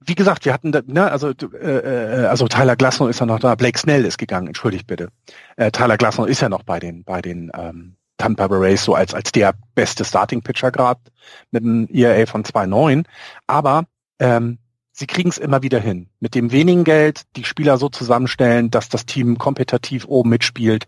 wie 0.00 0.16
gesagt, 0.16 0.44
wir 0.44 0.52
hatten, 0.52 0.72
da, 0.72 0.82
ne, 0.84 1.10
also 1.10 1.30
äh, 1.30 2.24
äh, 2.24 2.26
also 2.26 2.48
Tyler 2.48 2.76
Glasnow 2.76 3.08
ist 3.08 3.20
ja 3.20 3.24
noch 3.24 3.40
da, 3.40 3.54
Blake 3.54 3.78
Snell 3.78 4.04
ist 4.04 4.18
gegangen, 4.18 4.48
entschuldigt 4.48 4.86
bitte. 4.86 5.08
Äh, 5.56 5.70
Tyler 5.70 5.96
Glasnow 5.96 6.28
ist 6.28 6.42
ja 6.42 6.50
noch 6.50 6.64
bei 6.64 6.80
den 6.80 7.02
bei 7.02 7.22
den 7.22 7.50
ähm, 7.54 7.96
Tampa 8.16 8.46
Bay 8.46 8.58
Rays 8.58 8.84
so 8.84 8.94
als, 8.94 9.14
als 9.14 9.32
der 9.32 9.54
beste 9.74 10.04
Starting 10.04 10.42
Pitcher 10.42 10.70
gerade 10.70 11.00
mit 11.50 11.64
einem 11.64 11.88
ERA 11.92 12.26
von 12.26 12.44
2,9. 12.44 13.04
Aber 13.46 13.86
ähm, 14.18 14.58
sie 14.92 15.06
kriegen 15.06 15.28
es 15.28 15.38
immer 15.38 15.62
wieder 15.62 15.80
hin. 15.80 16.08
Mit 16.20 16.34
dem 16.34 16.52
wenigen 16.52 16.84
Geld 16.84 17.22
die 17.36 17.44
Spieler 17.44 17.78
so 17.78 17.88
zusammenstellen, 17.88 18.70
dass 18.70 18.88
das 18.88 19.06
Team 19.06 19.38
kompetitiv 19.38 20.06
oben 20.06 20.30
mitspielt. 20.30 20.86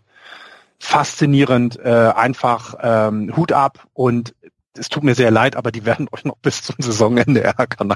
Faszinierend, 0.79 1.79
äh, 1.79 2.11
einfach 2.15 2.75
ähm, 2.81 3.35
Hut 3.35 3.51
ab 3.51 3.87
und 3.93 4.35
es 4.73 4.89
tut 4.89 5.03
mir 5.03 5.15
sehr 5.15 5.31
leid, 5.31 5.55
aber 5.55 5.71
die 5.71 5.85
werden 5.85 6.07
euch 6.11 6.23
noch 6.23 6.37
bis 6.37 6.63
zum 6.63 6.75
Saisonende 6.79 7.43
ärgern. 7.43 7.93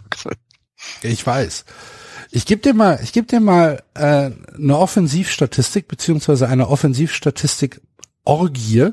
Ich 1.04 1.26
weiß. 1.26 1.66
Ich 2.34 2.46
gebe 2.46 2.62
dir 2.62 2.74
mal, 2.74 3.00
ich 3.04 3.12
gebe 3.12 3.28
dir 3.28 3.42
mal 3.42 3.84
äh, 3.94 4.32
eine 4.56 4.78
Offensivstatistik 4.78 5.88
beziehungsweise 5.88 6.48
eine 6.48 6.70
Offensivstatistik 6.70 7.82
Orgie 8.24 8.90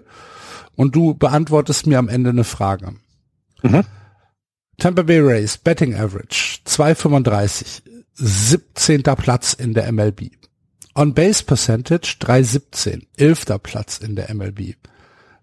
und 0.74 0.94
du 0.94 1.14
beantwortest 1.14 1.86
mir 1.86 1.98
am 1.98 2.08
Ende 2.08 2.30
eine 2.30 2.44
Frage. 2.44 2.94
Mhm. 3.62 3.84
Tampa 4.78 5.02
Bay 5.02 5.20
Rays 5.20 5.58
Betting 5.58 5.94
Average 5.94 6.60
2,35, 6.64 7.82
17. 8.14 9.02
Platz 9.02 9.54
in 9.54 9.74
der 9.74 9.90
MLB. 9.90 10.30
On 10.94 11.14
Base 11.14 11.44
Percentage 11.44 12.16
3,17, 12.20 13.06
11. 13.16 13.62
Platz 13.62 13.98
in 13.98 14.16
der 14.16 14.32
MLB. 14.34 14.74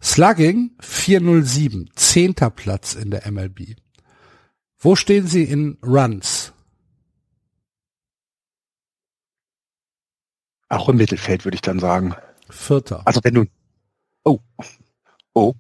Slugging 0.01 0.71
4,07, 0.81 1.88
10. 1.95 2.36
Platz 2.55 2.93
in 2.93 3.11
der 3.11 3.29
MLB. 3.31 3.75
Wo 4.77 4.95
stehen 4.95 5.27
sie 5.27 5.43
in 5.43 5.77
Runs? 5.81 6.53
Auch 10.69 10.89
im 10.89 10.97
Mittelfeld, 10.97 11.45
würde 11.45 11.55
ich 11.55 11.61
dann 11.61 11.79
sagen. 11.79 12.15
Vierter. 12.49 13.01
Also 13.05 13.19
wenn 13.23 13.33
du. 13.33 13.45
Oh. 14.26 14.39
Oh. 15.34 15.53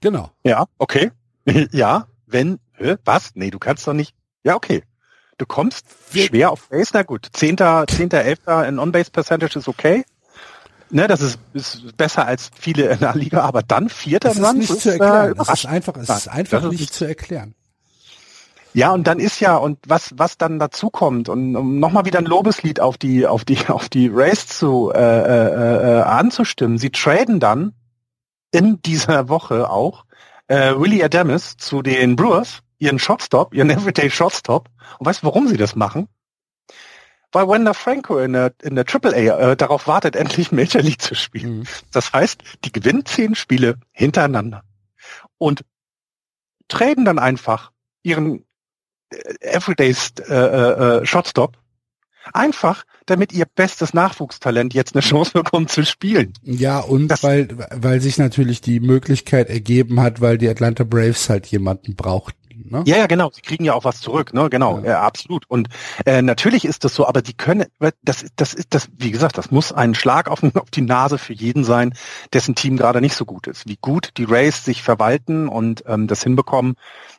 Genau. 0.00 0.30
Ja, 0.42 0.66
okay. 0.78 1.12
ja, 1.72 2.08
wenn. 2.26 2.58
Hä, 2.74 2.96
was? 3.04 3.32
Nee, 3.34 3.50
du 3.50 3.58
kannst 3.58 3.86
doch 3.86 3.92
nicht. 3.92 4.14
Ja, 4.42 4.56
okay. 4.56 4.82
Du 5.36 5.46
kommst 5.46 5.86
schwer 6.12 6.50
auf 6.50 6.68
Base, 6.68 6.90
na 6.94 7.04
gut. 7.04 7.28
Zehnter, 7.32 7.86
zehnter, 7.86 8.24
elfter 8.24 8.66
in 8.66 8.80
On-Base 8.80 9.10
Percentage 9.12 9.58
ist 9.58 9.68
okay. 9.68 10.04
Ne, 10.90 11.06
das 11.06 11.20
ist, 11.20 11.38
ist 11.52 11.96
besser 11.96 12.26
als 12.26 12.50
viele 12.58 12.88
in 12.88 13.00
der 13.00 13.14
Liga, 13.14 13.42
aber 13.42 13.62
dann 13.62 13.88
vierter 13.88 14.30
das 14.30 14.38
ist 14.38 14.54
nicht 14.54 14.70
ist, 14.70 14.80
zu 14.80 14.90
erklären. 14.90 15.32
Äh, 15.32 15.34
das 15.34 15.48
ist 15.50 15.66
einfach, 15.66 15.96
es 15.96 16.08
ist 16.08 16.28
einfach 16.28 16.62
nicht, 16.62 16.80
nicht 16.80 16.94
zu 16.94 17.04
erklären. 17.04 17.54
Ja, 18.74 18.92
und 18.92 19.06
dann 19.06 19.18
ist 19.18 19.40
ja, 19.40 19.56
und 19.56 19.78
was, 19.86 20.14
was 20.16 20.38
dann 20.38 20.58
dazu 20.58 20.90
kommt, 20.90 21.28
und 21.28 21.56
um 21.56 21.78
nochmal 21.78 22.04
wieder 22.04 22.18
ein 22.18 22.26
Lobeslied 22.26 22.80
auf 22.80 22.96
die, 22.96 23.26
auf 23.26 23.44
die, 23.44 23.66
auf 23.68 23.88
die 23.88 24.08
Race 24.12 24.46
zu 24.46 24.90
äh, 24.92 24.98
äh, 24.98 25.98
äh, 25.98 26.02
anzustimmen, 26.02 26.78
sie 26.78 26.90
traden 26.90 27.38
dann 27.38 27.74
in 28.50 28.80
dieser 28.82 29.28
Woche 29.28 29.70
auch 29.70 30.04
äh, 30.48 30.74
Willie 30.74 31.04
Adamus 31.04 31.56
zu 31.56 31.82
den 31.82 32.16
Brewers, 32.16 32.60
ihren 32.78 32.98
Shotstop, 32.98 33.54
ihren 33.54 33.70
Everyday 33.70 34.10
Shotstop. 34.10 34.68
Und 34.98 35.06
weißt 35.06 35.22
du, 35.22 35.26
warum 35.26 35.48
sie 35.48 35.56
das 35.56 35.76
machen? 35.76 36.08
Weil 37.30 37.46
Wender 37.46 37.74
Franco 37.74 38.18
in 38.18 38.32
der, 38.32 38.54
in 38.62 38.74
der 38.74 38.86
AAA 38.86 39.52
äh, 39.52 39.56
darauf 39.56 39.86
wartet, 39.86 40.16
endlich 40.16 40.52
Major 40.52 40.82
League 40.82 41.02
zu 41.02 41.14
spielen. 41.14 41.58
Mhm. 41.58 41.64
Das 41.92 42.12
heißt, 42.12 42.42
die 42.64 42.72
gewinnen 42.72 43.04
zehn 43.04 43.34
Spiele 43.34 43.76
hintereinander 43.92 44.62
und 45.36 45.64
traden 46.68 47.04
dann 47.04 47.18
einfach 47.18 47.72
ihren 48.02 48.44
Everyday 49.40 49.94
äh, 50.28 50.32
äh, 50.32 51.06
Shotstop. 51.06 51.56
Einfach, 52.32 52.84
damit 53.06 53.32
ihr 53.32 53.46
bestes 53.46 53.94
Nachwuchstalent 53.94 54.74
jetzt 54.74 54.94
eine 54.94 55.02
Chance 55.02 55.32
bekommt 55.32 55.70
zu 55.70 55.84
spielen. 55.84 56.32
Ja, 56.42 56.80
und 56.80 57.08
das, 57.08 57.22
weil, 57.22 57.48
weil 57.74 58.00
sich 58.00 58.18
natürlich 58.18 58.60
die 58.60 58.80
Möglichkeit 58.80 59.48
ergeben 59.48 60.00
hat, 60.00 60.20
weil 60.20 60.38
die 60.38 60.48
Atlanta 60.48 60.84
Braves 60.84 61.28
halt 61.28 61.46
jemanden 61.46 61.94
brauchten. 61.96 62.38
Ne? 62.70 62.82
Ja, 62.86 62.96
ja, 62.96 63.06
genau. 63.06 63.30
Sie 63.32 63.40
kriegen 63.40 63.64
ja 63.64 63.74
auch 63.74 63.84
was 63.84 64.00
zurück, 64.00 64.34
ne? 64.34 64.48
Genau, 64.50 64.78
ja. 64.78 64.84
ja 64.84 65.02
absolut. 65.02 65.44
Und 65.48 65.68
äh, 66.04 66.22
natürlich 66.22 66.64
ist 66.64 66.84
das 66.84 66.94
so, 66.94 67.06
aber 67.06 67.22
die 67.22 67.34
können, 67.34 67.66
das, 68.02 68.26
das 68.36 68.54
ist 68.54 68.74
das, 68.74 68.88
wie 68.96 69.10
gesagt, 69.10 69.38
das 69.38 69.50
muss 69.50 69.72
ein 69.72 69.94
Schlag 69.94 70.28
auf, 70.28 70.42
auf 70.54 70.70
die 70.70 70.82
Nase 70.82 71.18
für 71.18 71.32
jeden 71.32 71.64
sein, 71.64 71.94
dessen 72.32 72.54
Team 72.54 72.76
gerade 72.76 73.00
nicht 73.00 73.14
so 73.14 73.24
gut 73.24 73.46
ist. 73.46 73.66
Wie 73.66 73.78
gut 73.80 74.10
die 74.16 74.24
Rays 74.24 74.64
sich 74.64 74.82
verwalten 74.82 75.48
und 75.48 75.84
ähm, 75.86 76.06
das 76.08 76.22
hinbekommen, 76.22 76.74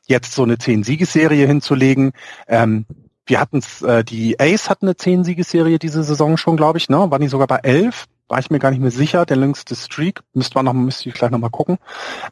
jetzt 0.07 0.33
so 0.33 0.43
eine 0.43 0.57
Zehn-Siegesserie 0.57 1.47
hinzulegen. 1.47 2.11
Ähm, 2.47 2.85
wir 3.29 3.39
hatten 3.39 3.59
es, 3.59 3.81
äh, 3.81 4.03
die 4.03 4.39
Ace 4.39 4.69
hatten 4.69 4.87
eine 4.87 4.95
Zehn-Siegesserie 4.95 5.79
diese 5.79 6.03
Saison 6.03 6.35
schon, 6.35 6.57
glaube 6.57 6.79
ich, 6.79 6.89
ne? 6.89 7.11
War 7.11 7.19
die 7.19 7.27
sogar 7.27 7.47
bei 7.47 7.57
elf? 7.57 8.05
War 8.27 8.39
ich 8.39 8.49
mir 8.49 8.59
gar 8.59 8.71
nicht 8.71 8.81
mehr 8.81 8.91
sicher, 8.91 9.25
der 9.25 9.37
längste 9.37 9.75
Streak. 9.75 10.21
Müsste 10.33 10.55
man 10.55 10.65
noch, 10.65 10.73
müsste 10.73 11.09
ich 11.09 11.15
gleich 11.15 11.31
noch 11.31 11.39
mal 11.39 11.49
gucken. 11.49 11.77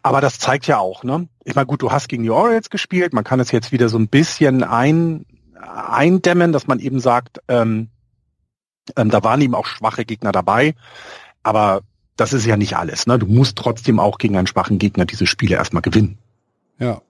Aber 0.01 0.21
das 0.21 0.39
zeigt 0.39 0.67
ja 0.67 0.79
auch, 0.79 1.03
ne? 1.03 1.27
Ich 1.43 1.55
meine, 1.55 1.67
gut, 1.67 1.81
du 1.81 1.91
hast 1.91 2.09
gegen 2.09 2.23
die 2.23 2.31
Orioles 2.31 2.69
gespielt, 2.69 3.13
man 3.13 3.23
kann 3.23 3.39
es 3.39 3.51
jetzt 3.51 3.71
wieder 3.71 3.89
so 3.89 3.97
ein 3.97 4.07
bisschen 4.07 4.63
ein, 4.63 5.25
eindämmen, 5.55 6.51
dass 6.51 6.67
man 6.67 6.79
eben 6.79 6.99
sagt, 6.99 7.41
ähm, 7.47 7.89
ähm, 8.95 9.09
da 9.09 9.23
waren 9.23 9.41
eben 9.41 9.55
auch 9.55 9.67
schwache 9.67 10.05
Gegner 10.05 10.31
dabei. 10.31 10.73
Aber 11.43 11.81
das 12.15 12.33
ist 12.33 12.45
ja 12.45 12.57
nicht 12.57 12.75
alles, 12.75 13.05
ne? 13.05 13.19
Du 13.19 13.27
musst 13.27 13.57
trotzdem 13.57 13.99
auch 13.99 14.17
gegen 14.17 14.35
einen 14.35 14.47
schwachen 14.47 14.79
Gegner 14.79 15.05
diese 15.05 15.27
Spiele 15.27 15.55
erstmal 15.55 15.83
gewinnen. 15.83 16.17
Ja, 16.79 17.01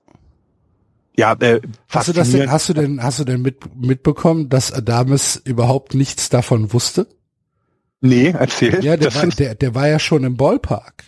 ja, 1.18 1.34
äh, 1.40 1.62
hast 1.90 2.10
du 2.10 2.14
das 2.14 2.32
denn, 2.32 2.52
hast 2.52 2.70
du 2.70 2.74
denn, 2.74 3.02
hast 3.02 3.20
du 3.20 3.24
denn 3.24 3.42
mit, 3.42 3.76
mitbekommen, 3.76 4.50
dass 4.50 4.72
Adames 4.72 5.36
überhaupt 5.44 5.96
nichts 5.96 6.30
davon 6.30 6.74
wusste? 6.74 7.08
Nee, 8.02 8.34
erzähl. 8.38 8.84
Ja, 8.84 8.98
der, 8.98 9.14
war, 9.16 9.26
der, 9.26 9.56
der 9.56 9.76
war 9.76 9.88
ja 9.88 9.98
schon 9.98 10.24
im 10.24 10.38
Ballpark. 10.38 11.06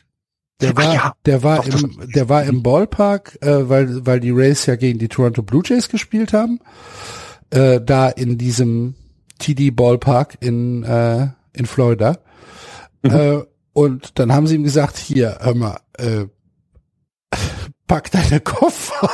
Der 0.61 0.75
war, 0.75 0.93
ja, 0.93 1.13
der 1.25 1.43
war 1.43 1.63
doch, 1.63 1.83
im, 1.83 2.11
der 2.13 2.27
war 2.27 2.43
im 2.43 2.63
Ballpark, 2.63 3.37
äh, 3.41 3.69
weil, 3.69 4.05
weil 4.05 4.19
die 4.19 4.31
Rays 4.31 4.65
ja 4.65 4.75
gegen 4.75 4.99
die 4.99 5.07
Toronto 5.07 5.41
Blue 5.41 5.61
Jays 5.63 5.87
gespielt 5.87 6.33
haben. 6.33 6.59
Äh, 7.51 7.79
da 7.79 8.09
in 8.09 8.37
diesem 8.37 8.95
TD 9.37 9.71
Ballpark 9.71 10.37
in, 10.41 10.83
äh, 10.83 11.27
in 11.53 11.65
Florida. 11.65 12.17
Mhm. 13.03 13.11
Äh, 13.11 13.43
und 13.73 14.19
dann 14.19 14.33
haben 14.33 14.47
sie 14.47 14.55
ihm 14.55 14.63
gesagt, 14.63 14.97
hier, 14.97 15.37
hör 15.39 15.55
mal, 15.55 15.79
äh, 15.97 16.25
pack 17.89 18.11
deine 18.11 18.39
Koffer. 18.39 19.09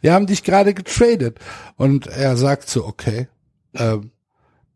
Wir 0.00 0.12
haben 0.12 0.26
dich 0.26 0.44
gerade 0.44 0.74
getradet. 0.74 1.40
Und 1.76 2.06
er 2.06 2.36
sagt 2.36 2.68
so, 2.68 2.86
okay, 2.86 3.26
ähm, 3.74 4.12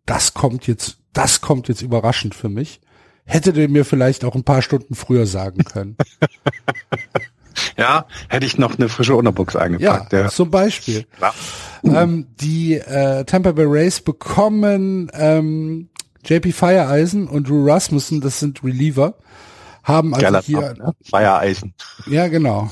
das 0.07 0.35
kommt 0.35 0.67
jetzt, 0.67 0.99
das 1.13 1.41
kommt 1.41 1.69
jetzt 1.69 1.83
überraschend 1.83 2.35
für 2.35 2.49
mich. 2.49 2.81
Hätte 3.27 3.53
der 3.53 3.69
mir 3.69 3.85
vielleicht 3.85 4.25
auch 4.25 4.35
ein 4.35 4.45
paar 4.45 4.63
Stunden 4.63 4.95
früher 4.95 5.27
sagen 5.27 5.65
können. 5.65 5.97
ja, 7.77 8.07
hätte 8.29 8.47
ich 8.47 8.57
noch 8.57 8.79
eine 8.79 8.89
frische 8.89 9.15
Unterbox 9.15 9.55
eingepackt. 9.55 10.13
Ja, 10.13 10.21
ja. 10.21 10.29
zum 10.29 10.51
Beispiel. 10.51 11.07
Ähm, 11.85 12.29
die 12.41 12.75
äh, 12.75 13.25
Tampa 13.25 13.53
Bay 13.53 13.67
Rays 13.67 14.01
bekommen 14.01 15.11
ähm, 15.13 15.91
JP 16.25 16.53
Fireeisen 16.53 17.29
und 17.29 17.49
Drew 17.49 17.69
Rasmussen, 17.69 18.21
das 18.21 18.41
sind 18.41 18.65
Reliever 18.65 19.19
haben 19.87 20.15
also 20.15 20.25
Geiler 20.25 20.43
hier 20.43 20.61
Name, 20.61 20.79
ne? 20.79 20.93
Feiereisen. 21.09 21.75
Ja, 22.07 22.27
genau. 22.27 22.69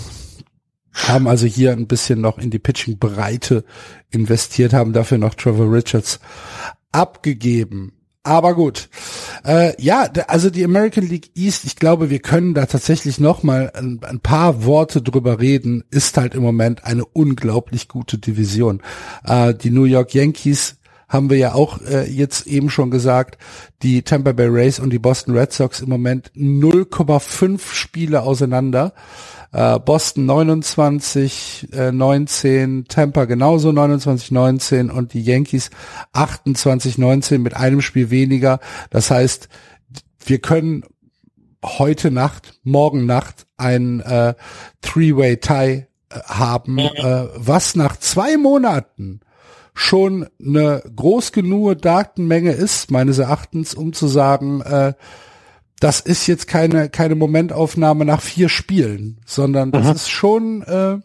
Haben 0.93 1.29
also 1.29 1.47
hier 1.47 1.73
ein 1.73 1.87
bisschen 1.87 2.21
noch 2.21 2.39
in 2.39 2.51
die 2.51 2.59
Pitching-Breite 2.59 3.65
investiert, 4.11 4.73
haben 4.73 4.93
dafür 4.93 5.19
noch 5.19 5.35
Trevor 5.35 5.73
Richards 5.73 6.21
abgegeben. 6.93 7.93
Aber 8.25 8.55
gut. 8.55 8.89
Äh, 9.45 9.81
ja, 9.81 10.09
also 10.29 10.51
die 10.51 10.65
American 10.65 11.07
League 11.07 11.31
East, 11.35 11.65
ich 11.65 11.77
glaube, 11.77 12.11
wir 12.11 12.21
können 12.21 12.55
da 12.55 12.67
tatsächlich 12.67 13.21
noch 13.21 13.43
mal 13.43 13.71
ein, 13.75 14.01
ein, 14.03 14.21
paar 14.21 14.65
Worte 14.65 15.03
drüber 15.03 15.41
reden, 15.41 15.85
ist 15.91 16.17
halt 16.17 16.35
im 16.35 16.43
Moment 16.43 16.85
eine 16.85 17.05
unglaublich 17.05 17.87
gute 17.87 18.19
Division. 18.19 18.83
Äh, 19.25 19.55
die 19.55 19.71
New 19.71 19.85
York 19.85 20.15
Yankees 20.15 20.79
haben 21.15 21.31
wir 21.31 21.39
ja 21.39 21.55
auch 21.55 21.81
äh, 21.81 22.11
jetzt 22.11 22.47
eben 22.47 22.69
schon 22.69 22.91
gesagt, 22.91 23.39
die 23.83 24.03
Tampa 24.03 24.33
Bay 24.33 24.49
Rays 24.49 24.81
und 24.81 24.91
die 24.91 24.99
Boston 24.99 25.37
Red 25.37 25.53
Sox 25.53 25.81
im 25.81 25.89
Moment 25.89 26.33
0,5 26.37 27.61
Spiele 27.73 28.23
auseinander. 28.23 28.93
Äh, 29.53 29.79
Boston 29.79 30.27
29, 30.27 31.69
äh, 31.73 31.93
19, 31.93 32.87
Tampa 32.89 33.25
genauso 33.27 33.71
29, 33.71 34.33
19 34.33 34.91
und 34.91 35.15
die 35.15 35.23
Yankees 35.23 35.71
28, 36.13 36.99
19 36.99 37.41
mit 37.41 37.57
einem 37.57 37.81
Spiel 37.81 38.11
weniger. 38.11 38.59
Das 38.91 39.13
heißt, 39.13 39.49
wir 40.27 40.41
können 40.41 40.83
heute 41.65 42.11
Nacht, 42.11 42.59
morgen 42.65 43.07
Nacht 43.07 43.47
ein 43.57 44.01
äh, 44.01 44.35
Three-Way-Tie 44.83 45.53
äh, 45.55 45.87
haben, 46.27 46.79
äh, 46.79 47.29
was 47.37 47.77
nach 47.77 47.97
zwei 47.97 48.37
Monaten 48.37 49.21
schon 49.75 50.27
eine 50.41 50.83
groß 50.95 51.33
genug 51.33 51.83
Datenmenge 51.83 52.53
ist, 52.53 52.91
meines 52.91 53.19
Erachtens, 53.19 53.75
um 53.75 53.93
zu 53.93 54.07
sagen, 54.07 54.61
äh, 54.61 54.95
das 55.81 56.01
ist 56.01 56.27
jetzt 56.29 56.47
keine, 56.47 56.89
keine 56.89 57.17
Momentaufnahme 57.17 58.05
nach 58.05 58.23
vier 58.23 58.49
Spielen, 58.49 59.21
sondern 59.27 59.73
das 59.73 59.85
mhm. 59.85 59.93
ist 59.93 60.09
schon, 60.09 60.63
äh, 60.63 60.99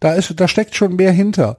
da 0.00 0.14
ist, 0.14 0.32
da 0.36 0.48
steckt 0.48 0.74
schon 0.74 0.96
mehr 0.96 1.12
hinter. 1.12 1.58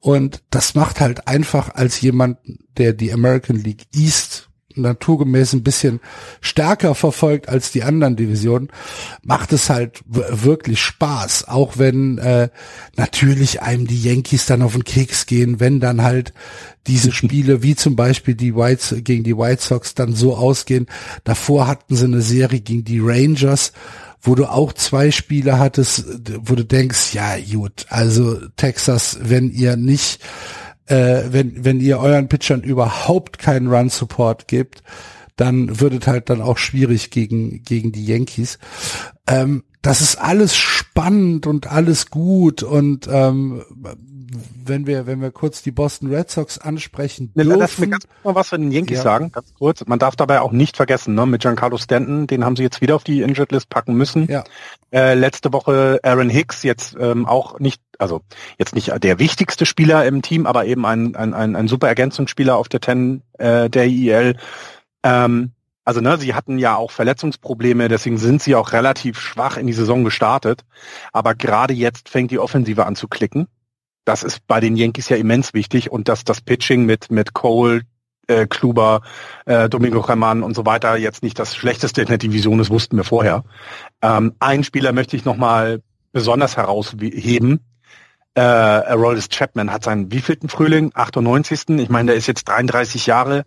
Und 0.00 0.42
das 0.50 0.74
macht 0.74 1.00
halt 1.00 1.28
einfach 1.28 1.74
als 1.74 2.00
jemand, 2.00 2.38
der 2.76 2.92
die 2.92 3.12
American 3.12 3.56
League 3.56 3.86
East 3.94 4.49
naturgemäß 4.74 5.52
ein 5.52 5.62
bisschen 5.62 6.00
stärker 6.40 6.94
verfolgt 6.94 7.48
als 7.48 7.72
die 7.72 7.82
anderen 7.82 8.16
Divisionen, 8.16 8.68
macht 9.22 9.52
es 9.52 9.70
halt 9.70 10.02
wirklich 10.06 10.80
Spaß. 10.80 11.48
Auch 11.48 11.78
wenn 11.78 12.18
äh, 12.18 12.48
natürlich 12.96 13.62
einem 13.62 13.86
die 13.86 14.02
Yankees 14.02 14.46
dann 14.46 14.62
auf 14.62 14.72
den 14.72 14.84
Keks 14.84 15.26
gehen, 15.26 15.60
wenn 15.60 15.80
dann 15.80 16.02
halt 16.02 16.32
diese 16.86 17.12
Spiele 17.12 17.62
wie 17.62 17.76
zum 17.76 17.96
Beispiel 17.96 18.34
die 18.34 18.54
White 18.54 19.02
gegen 19.02 19.24
die 19.24 19.36
White 19.36 19.62
Sox 19.62 19.94
dann 19.94 20.14
so 20.14 20.36
ausgehen. 20.36 20.86
Davor 21.24 21.66
hatten 21.66 21.96
sie 21.96 22.04
eine 22.04 22.22
Serie 22.22 22.60
gegen 22.60 22.84
die 22.84 23.00
Rangers, 23.00 23.72
wo 24.22 24.34
du 24.34 24.46
auch 24.46 24.72
zwei 24.72 25.10
Spiele 25.10 25.58
hattest, 25.58 26.04
wo 26.42 26.54
du 26.54 26.64
denkst, 26.64 27.14
ja 27.14 27.36
gut, 27.38 27.86
also 27.88 28.36
Texas, 28.56 29.18
wenn 29.22 29.50
ihr 29.50 29.76
nicht, 29.76 30.20
äh, 30.90 31.32
wenn, 31.32 31.64
wenn 31.64 31.80
ihr 31.80 32.00
euren 32.00 32.28
Pitchern 32.28 32.62
überhaupt 32.62 33.38
keinen 33.38 33.68
Run-Support 33.68 34.48
gibt, 34.48 34.82
dann 35.36 35.80
wird 35.80 36.02
es 36.02 36.06
halt 36.06 36.28
dann 36.28 36.42
auch 36.42 36.58
schwierig 36.58 37.10
gegen, 37.10 37.62
gegen 37.62 37.92
die 37.92 38.04
Yankees. 38.04 38.58
Ähm, 39.26 39.62
das 39.82 40.02
ist 40.02 40.16
alles 40.16 40.56
spannend 40.56 41.46
und 41.46 41.68
alles 41.68 42.10
gut 42.10 42.62
und 42.62 43.08
ähm, 43.10 43.62
wenn 44.64 44.86
wir, 44.86 45.06
wenn 45.06 45.20
wir 45.20 45.30
kurz 45.30 45.62
die 45.62 45.70
Boston 45.70 46.12
Red 46.12 46.30
Sox 46.30 46.58
ansprechen 46.58 47.32
dürfen. 47.34 47.58
Lass 47.58 47.78
mir 47.78 47.88
ganz 47.88 48.06
kurz 48.06 48.24
mal 48.24 48.34
was 48.34 48.48
von 48.48 48.60
den 48.60 48.70
Yankees 48.70 48.98
ja. 48.98 49.02
sagen, 49.02 49.32
ganz 49.32 49.52
kurz. 49.54 49.84
Man 49.86 49.98
darf 49.98 50.16
dabei 50.16 50.40
auch 50.40 50.52
nicht 50.52 50.76
vergessen, 50.76 51.14
ne, 51.14 51.26
mit 51.26 51.42
Giancarlo 51.42 51.78
Stanton, 51.78 52.26
den 52.26 52.44
haben 52.44 52.56
sie 52.56 52.62
jetzt 52.62 52.80
wieder 52.80 52.96
auf 52.96 53.04
die 53.04 53.22
Injured 53.22 53.52
List 53.52 53.68
packen 53.68 53.94
müssen. 53.94 54.28
Ja. 54.28 54.44
Äh, 54.92 55.14
letzte 55.14 55.52
Woche 55.52 56.00
Aaron 56.02 56.30
Hicks, 56.30 56.62
jetzt 56.62 56.96
ähm, 56.98 57.26
auch 57.26 57.58
nicht, 57.58 57.82
also 57.98 58.20
jetzt 58.58 58.74
nicht 58.74 58.92
der 59.02 59.18
wichtigste 59.18 59.66
Spieler 59.66 60.06
im 60.06 60.22
Team, 60.22 60.46
aber 60.46 60.66
eben 60.66 60.86
ein, 60.86 61.16
ein, 61.16 61.34
ein, 61.34 61.56
ein 61.56 61.68
super 61.68 61.88
Ergänzungsspieler 61.88 62.56
auf 62.56 62.68
der 62.68 62.80
Ten 62.80 63.22
äh, 63.38 63.68
der 63.68 63.86
IEL. 63.86 64.36
Ähm, 65.02 65.52
also 65.84 66.00
ne, 66.00 66.18
sie 66.18 66.34
hatten 66.34 66.58
ja 66.58 66.76
auch 66.76 66.92
Verletzungsprobleme, 66.92 67.88
deswegen 67.88 68.18
sind 68.18 68.42
sie 68.42 68.54
auch 68.54 68.72
relativ 68.72 69.18
schwach 69.18 69.56
in 69.56 69.66
die 69.66 69.72
Saison 69.72 70.04
gestartet. 70.04 70.64
Aber 71.12 71.34
gerade 71.34 71.74
jetzt 71.74 72.08
fängt 72.08 72.30
die 72.30 72.38
Offensive 72.38 72.86
an 72.86 72.94
zu 72.94 73.08
klicken. 73.08 73.48
Das 74.04 74.22
ist 74.22 74.46
bei 74.46 74.60
den 74.60 74.76
Yankees 74.76 75.08
ja 75.08 75.16
immens 75.16 75.54
wichtig 75.54 75.90
und 75.90 76.08
dass 76.08 76.24
das 76.24 76.40
Pitching 76.40 76.84
mit 76.84 77.10
mit 77.10 77.34
Cole, 77.34 77.82
äh, 78.26 78.46
Kluber, 78.46 79.02
äh, 79.46 79.68
Domingo 79.68 80.02
German 80.02 80.42
und 80.42 80.54
so 80.54 80.66
weiter 80.66 80.96
jetzt 80.96 81.22
nicht 81.22 81.38
das 81.38 81.54
schlechteste 81.54 82.02
in 82.02 82.08
der 82.08 82.18
Division 82.18 82.60
ist, 82.60 82.70
wussten 82.70 82.96
wir 82.96 83.04
vorher. 83.04 83.44
Ähm, 84.02 84.34
einen 84.38 84.64
Spieler 84.64 84.92
möchte 84.92 85.16
ich 85.16 85.24
nochmal 85.24 85.82
besonders 86.12 86.56
herausheben. 86.56 87.60
Äh, 88.34 88.40
Aroldis 88.40 89.28
Chapman 89.28 89.72
hat 89.72 89.84
seinen 89.84 90.12
wievielten 90.12 90.48
Frühling? 90.48 90.92
98. 90.94 91.68
Ich 91.78 91.88
meine, 91.88 92.08
der 92.08 92.16
ist 92.16 92.26
jetzt 92.26 92.48
33 92.48 93.06
Jahre 93.06 93.44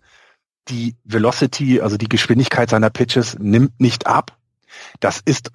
die 0.68 0.96
Velocity, 1.04 1.80
also 1.80 1.96
die 1.96 2.08
Geschwindigkeit 2.08 2.70
seiner 2.70 2.90
Pitches 2.90 3.36
nimmt 3.38 3.80
nicht 3.80 4.06
ab. 4.06 4.36
Das 5.00 5.20
ist, 5.24 5.50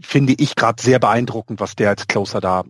finde 0.00 0.34
ich, 0.36 0.56
gerade 0.56 0.82
sehr 0.82 0.98
beeindruckend, 0.98 1.60
was 1.60 1.76
der 1.76 1.90
als 1.90 2.06
Closer 2.06 2.40
da 2.40 2.64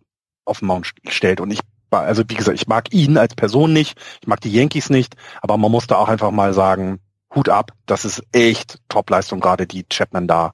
auf 0.45 0.61
den 0.61 0.69
Mount 0.69 0.93
stellt. 1.09 1.41
Und 1.41 1.51
ich, 1.51 1.61
also 1.91 2.23
wie 2.29 2.35
gesagt, 2.35 2.57
ich 2.61 2.67
mag 2.67 2.93
ihn 2.93 3.19
als 3.19 3.35
Person 3.35 3.73
nicht, 3.73 3.99
ich 4.21 4.27
mag 4.27 4.41
die 4.41 4.53
Yankees 4.53 4.91
nicht, 4.91 5.17
aber 5.41 5.57
man 5.57 5.71
muss 5.71 5.87
da 5.87 5.97
auch 5.97 6.09
einfach 6.09 6.31
mal 6.31 6.55
sagen, 6.55 7.01
Hut 7.35 7.49
ab, 7.49 7.73
das 7.87 8.05
ist 8.05 8.23
echt 8.33 8.79
Topleistung 8.89 9.41
gerade, 9.41 9.67
die 9.67 9.85
Chapman 9.89 10.29
da 10.29 10.53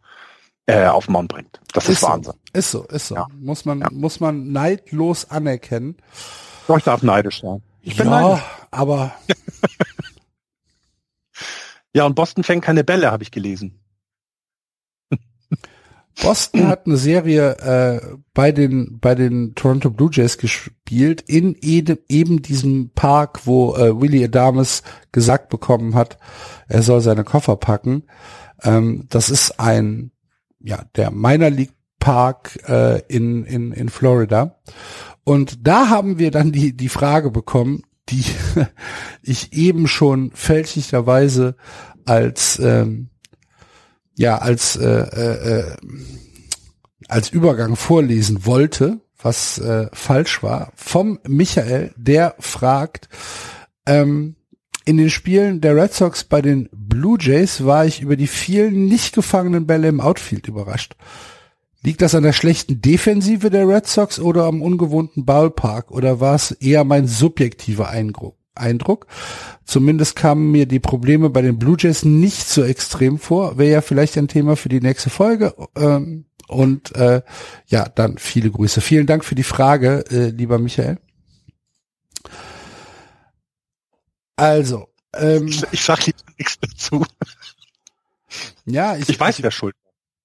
äh, 0.67 0.87
auf 0.87 1.07
den 1.07 1.13
Mount 1.13 1.29
bringt. 1.29 1.61
Das 1.73 1.85
ist, 1.85 1.97
ist 1.97 2.03
Wahnsinn. 2.03 2.35
So, 2.53 2.59
ist 2.59 2.71
so, 2.71 2.85
ist 2.85 3.09
so. 3.09 3.15
Ja. 3.17 3.27
Muss 3.35 3.65
man, 3.65 3.81
ja. 3.81 3.89
muss 3.91 4.21
man 4.21 4.53
neidlos 4.53 5.31
anerkennen. 5.31 5.97
Doch, 6.67 6.79
ich 6.79 6.85
darf 6.85 7.03
neidisch 7.03 7.41
sein. 7.41 7.63
Ich 7.81 7.97
bin 7.97 8.07
ja, 8.07 8.21
neidisch. 8.21 8.45
aber 8.71 9.13
Ja, 11.99 12.05
und 12.05 12.15
Boston 12.15 12.45
fängt 12.45 12.65
keine 12.65 12.85
Bälle, 12.85 13.11
habe 13.11 13.23
ich 13.23 13.31
gelesen. 13.31 13.81
Boston 16.21 16.67
hat 16.67 16.87
eine 16.87 16.97
Serie 16.97 17.59
äh, 17.59 18.17
bei 18.35 18.53
den 18.53 18.99
bei 19.01 19.15
den 19.15 19.55
Toronto 19.55 19.91
Blue 19.91 20.11
Jays 20.13 20.39
gespielt 20.39 21.23
in 21.27 21.57
ede, 21.61 21.99
eben 22.09 22.43
diesem 22.43 22.91
Park, 22.95 23.47
wo 23.47 23.77
äh, 23.77 24.01
Willie 24.01 24.25
Adames 24.25 24.83
gesagt 25.13 25.49
bekommen 25.49 25.95
hat, 25.95 26.19
er 26.67 26.83
soll 26.83 27.01
seine 27.01 27.25
Koffer 27.25 27.57
packen. 27.57 28.05
Ähm, 28.63 29.05
das 29.09 29.31
ist 29.31 29.61
ein 29.61 30.11
ja 30.61 30.85
der 30.97 31.11
Minor 31.11 31.51
League 31.51 31.75
Park 32.01 32.59
äh, 32.69 33.01
in 33.09 33.45
in 33.45 33.73
in 33.73 33.89
Florida 33.89 34.59
und 35.25 35.67
da 35.67 35.89
haben 35.89 36.19
wir 36.19 36.31
dann 36.31 36.53
die 36.53 36.77
die 36.77 36.89
Frage 36.89 37.31
bekommen, 37.31 37.83
die 38.09 38.25
ich 39.23 39.53
eben 39.53 39.87
schon 39.87 40.33
fälschlicherweise 40.33 41.55
als 42.07 42.59
ähm, 42.59 43.11
ja 44.19 44.39
als 44.39 44.77
äh, 44.77 44.85
äh, 44.85 45.59
äh, 45.61 45.77
als 47.09 47.31
Übergang 47.31 47.77
vorlesen 47.77 48.45
wollte, 48.45 49.01
was 49.17 49.59
äh, 49.59 49.89
falsch 49.93 50.43
war, 50.43 50.73
vom 50.75 51.19
Michael, 51.27 51.95
der 51.97 52.35
fragt, 52.39 53.09
ähm, 53.87 54.37
in 54.85 54.97
den 54.97 55.11
Spielen 55.11 55.61
der 55.61 55.77
Red 55.77 55.95
Sox 55.95 56.25
bei 56.25 56.43
den 56.43 56.69
Blue 56.73 57.19
Jays 57.21 57.65
war 57.65 57.87
ich 57.87 58.01
über 58.01 58.17
die 58.17 58.27
vielen 58.27 58.87
nicht 58.87 59.15
gefangenen 59.15 59.67
Bälle 59.67 59.89
im 59.89 60.01
Outfield 60.01 60.49
überrascht. 60.49 60.97
Liegt 61.83 62.03
das 62.03 62.15
an 62.15 62.25
der 62.25 62.33
schlechten 62.33 62.81
Defensive 62.81 63.51
der 63.51 63.69
Red 63.69 63.87
Sox 63.87 64.19
oder 64.19 64.45
am 64.45 64.63
ungewohnten 64.63 65.25
Ballpark 65.25 65.91
oder 65.91 66.21
war 66.21 66.35
es 66.35 66.51
eher 66.51 66.85
mein 66.85 67.07
subjektiver 67.07 67.89
Eindruck? 67.89 68.38
Eindruck. 68.59 69.07
Zumindest 69.65 70.17
kamen 70.17 70.51
mir 70.51 70.67
die 70.67 70.81
Probleme 70.81 71.31
bei 71.31 71.43
den 71.43 71.59
Blue 71.59 71.77
Jays 71.79 72.05
nicht 72.05 72.49
so 72.49 72.63
extrem 72.65 73.19
vor. 73.19 73.59
Wäre 73.59 73.73
ja 73.73 73.81
vielleicht 73.81 74.17
ein 74.17 74.29
Thema 74.29 74.57
für 74.57 74.69
die 74.69 74.81
nächste 74.81 75.11
Folge. 75.11 75.55
Ähm, 75.77 76.25
und 76.49 76.95
äh, 76.97 77.23
ja, 77.67 77.89
dann 77.89 78.19
viele 78.19 78.51
Grüße. 78.51 78.81
Vielen 78.81 79.07
Dank 79.07 79.25
für 79.25 79.35
die 79.35 79.43
Frage, 79.43 80.05
äh, 80.11 80.31
lieber 80.31 80.59
Michael. 80.59 80.99
Also, 84.37 84.89
ähm, 85.15 85.49
ich, 85.49 85.63
ich 85.73 85.85
sag 85.85 86.07
lieber 86.07 86.19
nichts 86.39 86.59
dazu. 86.61 87.05
Ja, 88.65 88.97
ich, 88.97 89.09
ich 89.09 89.19
weiß, 89.19 89.43
wer 89.43 89.51
schuld 89.51 89.75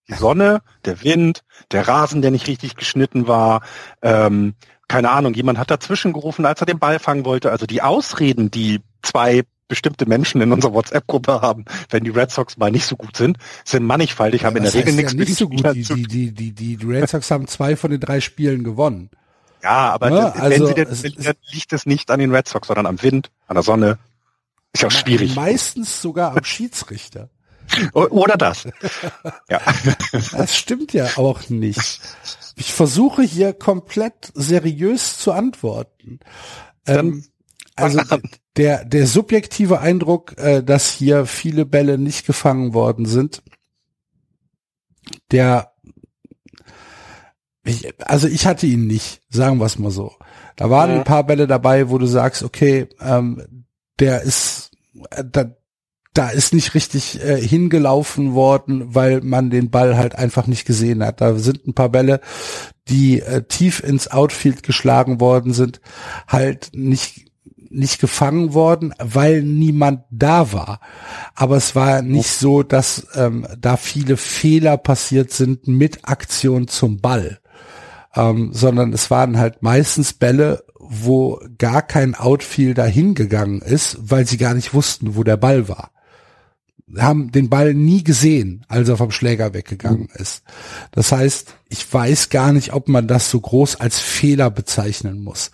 die 0.08 0.14
Sonne, 0.14 0.62
der 0.86 1.04
Wind, 1.04 1.44
der 1.72 1.88
Rasen, 1.88 2.22
der 2.22 2.32
nicht 2.32 2.48
richtig 2.48 2.76
geschnitten 2.76 3.28
war, 3.28 3.62
ähm, 4.02 4.56
keine 4.88 5.10
Ahnung, 5.12 5.34
jemand 5.34 5.58
hat 5.58 5.72
dazwischen 5.72 6.14
gerufen, 6.14 6.46
als 6.46 6.62
er 6.62 6.66
den 6.66 6.80
Ball 6.80 7.00
fangen 7.00 7.26
wollte. 7.26 7.52
Also 7.52 7.66
die 7.66 7.82
Ausreden, 7.82 8.52
die 8.52 8.82
zwei 9.02 9.44
bestimmte 9.68 10.06
Menschen 10.06 10.42
in 10.42 10.52
unserer 10.52 10.74
WhatsApp-Gruppe 10.74 11.42
haben, 11.42 11.66
wenn 11.90 12.04
die 12.04 12.12
Red 12.12 12.32
Sox 12.32 12.58
mal 12.58 12.70
nicht 12.70 12.86
so 12.86 12.96
gut 12.96 13.18
sind, 13.18 13.38
sind 13.66 13.84
mannigfaltig, 13.86 14.42
ja, 14.42 14.48
haben 14.48 14.58
in 14.58 14.64
der 14.64 14.74
Regel 14.74 14.94
nichts 14.94 15.14
ja 15.14 15.20
nicht 15.20 15.36
so 15.36 15.50
gut. 15.50 15.66
Die, 15.74 15.84
die, 15.84 16.32
die, 16.32 16.54
die, 16.54 16.78
die 16.78 16.86
Red 16.86 17.10
Sox 17.10 17.32
haben 17.32 17.48
zwei 17.48 17.76
von 17.76 17.90
den 17.90 18.00
drei 18.00 18.20
Spielen 18.20 18.64
gewonnen. 18.64 19.10
Ja, 19.64 19.92
aber 19.92 20.10
ja, 20.10 20.16
ne, 20.16 20.36
also, 20.36 20.50
wenn 20.50 20.68
sie 20.68 20.74
denn, 20.74 20.88
es, 20.90 21.36
liegt 21.52 21.74
es 21.74 21.86
nicht 21.86 22.12
an 22.12 22.20
den 22.20 22.36
Red 22.36 22.48
Sox, 22.48 22.68
sondern 22.68 22.86
am 22.86 23.02
Wind, 23.02 23.32
an 23.48 23.56
der 23.56 23.64
Sonne. 23.64 23.98
Ist 24.74 24.82
ja 24.82 24.88
auch 24.90 24.92
schwierig. 24.92 25.36
Meistens 25.36 26.02
sogar 26.02 26.36
am 26.36 26.44
Schiedsrichter. 26.44 27.30
Oder 27.94 28.38
das. 28.38 28.68
ja. 29.50 29.62
Das 30.32 30.56
stimmt 30.56 30.94
ja 30.94 31.08
auch 31.18 31.50
nicht. 31.50 32.02
Ich 32.56 32.74
versuche 32.74 33.24
hier 33.24 33.54
komplett 33.54 34.32
seriös 34.36 35.18
zu 35.18 35.32
antworten. 35.32 36.20
Ähm, 36.86 37.24
also 37.76 38.02
der, 38.58 38.86
der 38.86 39.08
subjektive 39.08 39.80
Eindruck, 39.80 40.38
äh, 40.38 40.64
dass 40.64 40.92
hier 40.92 41.26
viele 41.26 41.66
Bälle 41.66 41.98
nicht 41.98 42.26
gefangen 42.26 42.74
worden 42.74 43.06
sind, 43.06 43.42
der, 45.32 45.74
ich, 47.64 47.94
also 48.08 48.28
ich 48.28 48.46
hatte 48.46 48.68
ihn 48.68 48.88
nicht, 48.88 49.22
sagen 49.30 49.58
wir 49.58 49.66
es 49.66 49.80
mal 49.80 49.92
so. 49.92 50.14
Da 50.56 50.70
waren 50.70 50.92
ja. 50.92 50.98
ein 50.98 51.04
paar 51.04 51.24
Bälle 51.24 51.48
dabei, 51.48 51.90
wo 51.90 51.98
du 51.98 52.06
sagst, 52.06 52.44
okay, 52.44 52.88
ähm, 53.00 53.66
der 54.00 54.22
ist, 54.22 54.72
äh, 55.10 55.24
da, 55.26 55.56
da 56.14 56.30
ist 56.30 56.54
nicht 56.54 56.76
richtig 56.76 57.24
äh, 57.24 57.42
hingelaufen 57.42 58.34
worden, 58.34 58.94
weil 58.94 59.22
man 59.22 59.50
den 59.50 59.72
Ball 59.72 59.98
halt 59.98 60.16
einfach 60.16 60.46
nicht 60.46 60.66
gesehen 60.66 61.04
hat. 61.04 61.22
Da 61.22 61.36
sind 61.36 61.68
ein 61.68 61.74
paar 61.74 61.90
Bälle, 61.90 62.22
die 62.88 63.22
äh, 63.22 63.44
tief 63.44 63.82
ins 63.82 64.10
Outfield 64.10 64.64
geschlagen 64.64 65.20
worden 65.20 65.54
sind, 65.54 65.82
halt 66.28 66.72
nicht 66.74 67.32
nicht 67.70 68.00
gefangen 68.00 68.54
worden, 68.54 68.94
weil 69.00 69.42
niemand 69.42 70.04
da 70.12 70.54
war. 70.54 70.80
Aber 71.34 71.58
es 71.58 71.74
war 71.74 72.04
nicht 72.04 72.30
so, 72.30 72.62
dass 72.62 73.08
ähm, 73.16 73.48
da 73.60 73.78
viele 73.78 74.16
Fehler 74.16 74.78
passiert 74.78 75.32
sind 75.32 75.68
mit 75.68 76.08
Aktion 76.08 76.68
zum 76.68 77.02
Ball, 77.02 77.40
ähm, 78.16 78.52
sondern 78.54 78.94
es 78.94 79.10
waren 79.10 79.40
halt 79.40 79.64
meistens 79.64 80.14
Bälle, 80.14 80.64
wo 80.80 81.42
gar 81.58 81.82
kein 81.82 82.14
Outfielder 82.14 82.86
hingegangen 82.86 83.64
ist, 83.64 83.98
weil 84.00 84.28
sie 84.28 84.38
gar 84.38 84.54
nicht 84.54 84.76
wussten, 84.76 85.16
wo 85.16 85.24
der 85.24 85.38
Ball 85.38 85.68
war 85.68 85.90
haben 87.00 87.32
den 87.32 87.50
Ball 87.50 87.74
nie 87.74 88.04
gesehen, 88.04 88.66
als 88.68 88.90
er 88.90 88.98
vom 88.98 89.12
Schläger 89.12 89.54
weggegangen 89.54 90.10
mhm. 90.14 90.22
ist. 90.22 90.44
Das 90.92 91.12
heißt, 91.12 91.56
ich 91.70 91.92
weiß 91.92 92.30
gar 92.30 92.54
nicht, 92.54 92.74
ob 92.74 92.88
man 92.88 93.08
das 93.08 93.30
so 93.30 93.40
groß 93.40 93.78
als 93.78 94.00
Fehler 94.00 94.50
bezeichnen 94.52 95.24
muss. 95.24 95.52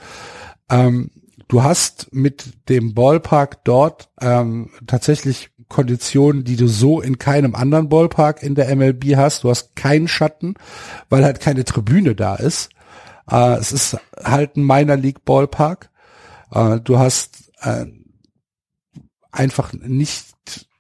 Ähm, 0.70 1.12
du 1.48 1.64
hast 1.64 2.14
mit 2.14 2.70
dem 2.70 2.94
Ballpark 2.94 3.64
dort 3.64 4.10
ähm, 4.22 4.70
tatsächlich 4.88 5.50
Konditionen, 5.68 6.44
die 6.44 6.56
du 6.56 6.68
so 6.68 7.00
in 7.00 7.20
keinem 7.20 7.56
anderen 7.56 7.90
Ballpark 7.90 8.42
in 8.44 8.56
der 8.56 8.76
MLB 8.76 9.16
hast. 9.16 9.44
Du 9.44 9.50
hast 9.50 9.76
keinen 9.76 10.08
Schatten, 10.08 10.56
weil 11.10 11.24
halt 11.24 11.40
keine 11.40 11.64
Tribüne 11.64 12.16
da 12.16 12.36
ist. 12.36 12.70
Äh, 13.30 13.58
es 13.58 13.72
ist 13.72 13.98
halt 14.22 14.58
ein 14.58 14.66
Minor 14.66 14.98
League 14.98 15.24
Ballpark. 15.26 15.90
Äh, 16.52 16.80
du 16.80 16.98
hast 16.98 17.52
äh, 17.62 17.86
einfach 19.32 19.74
nicht 19.74 20.26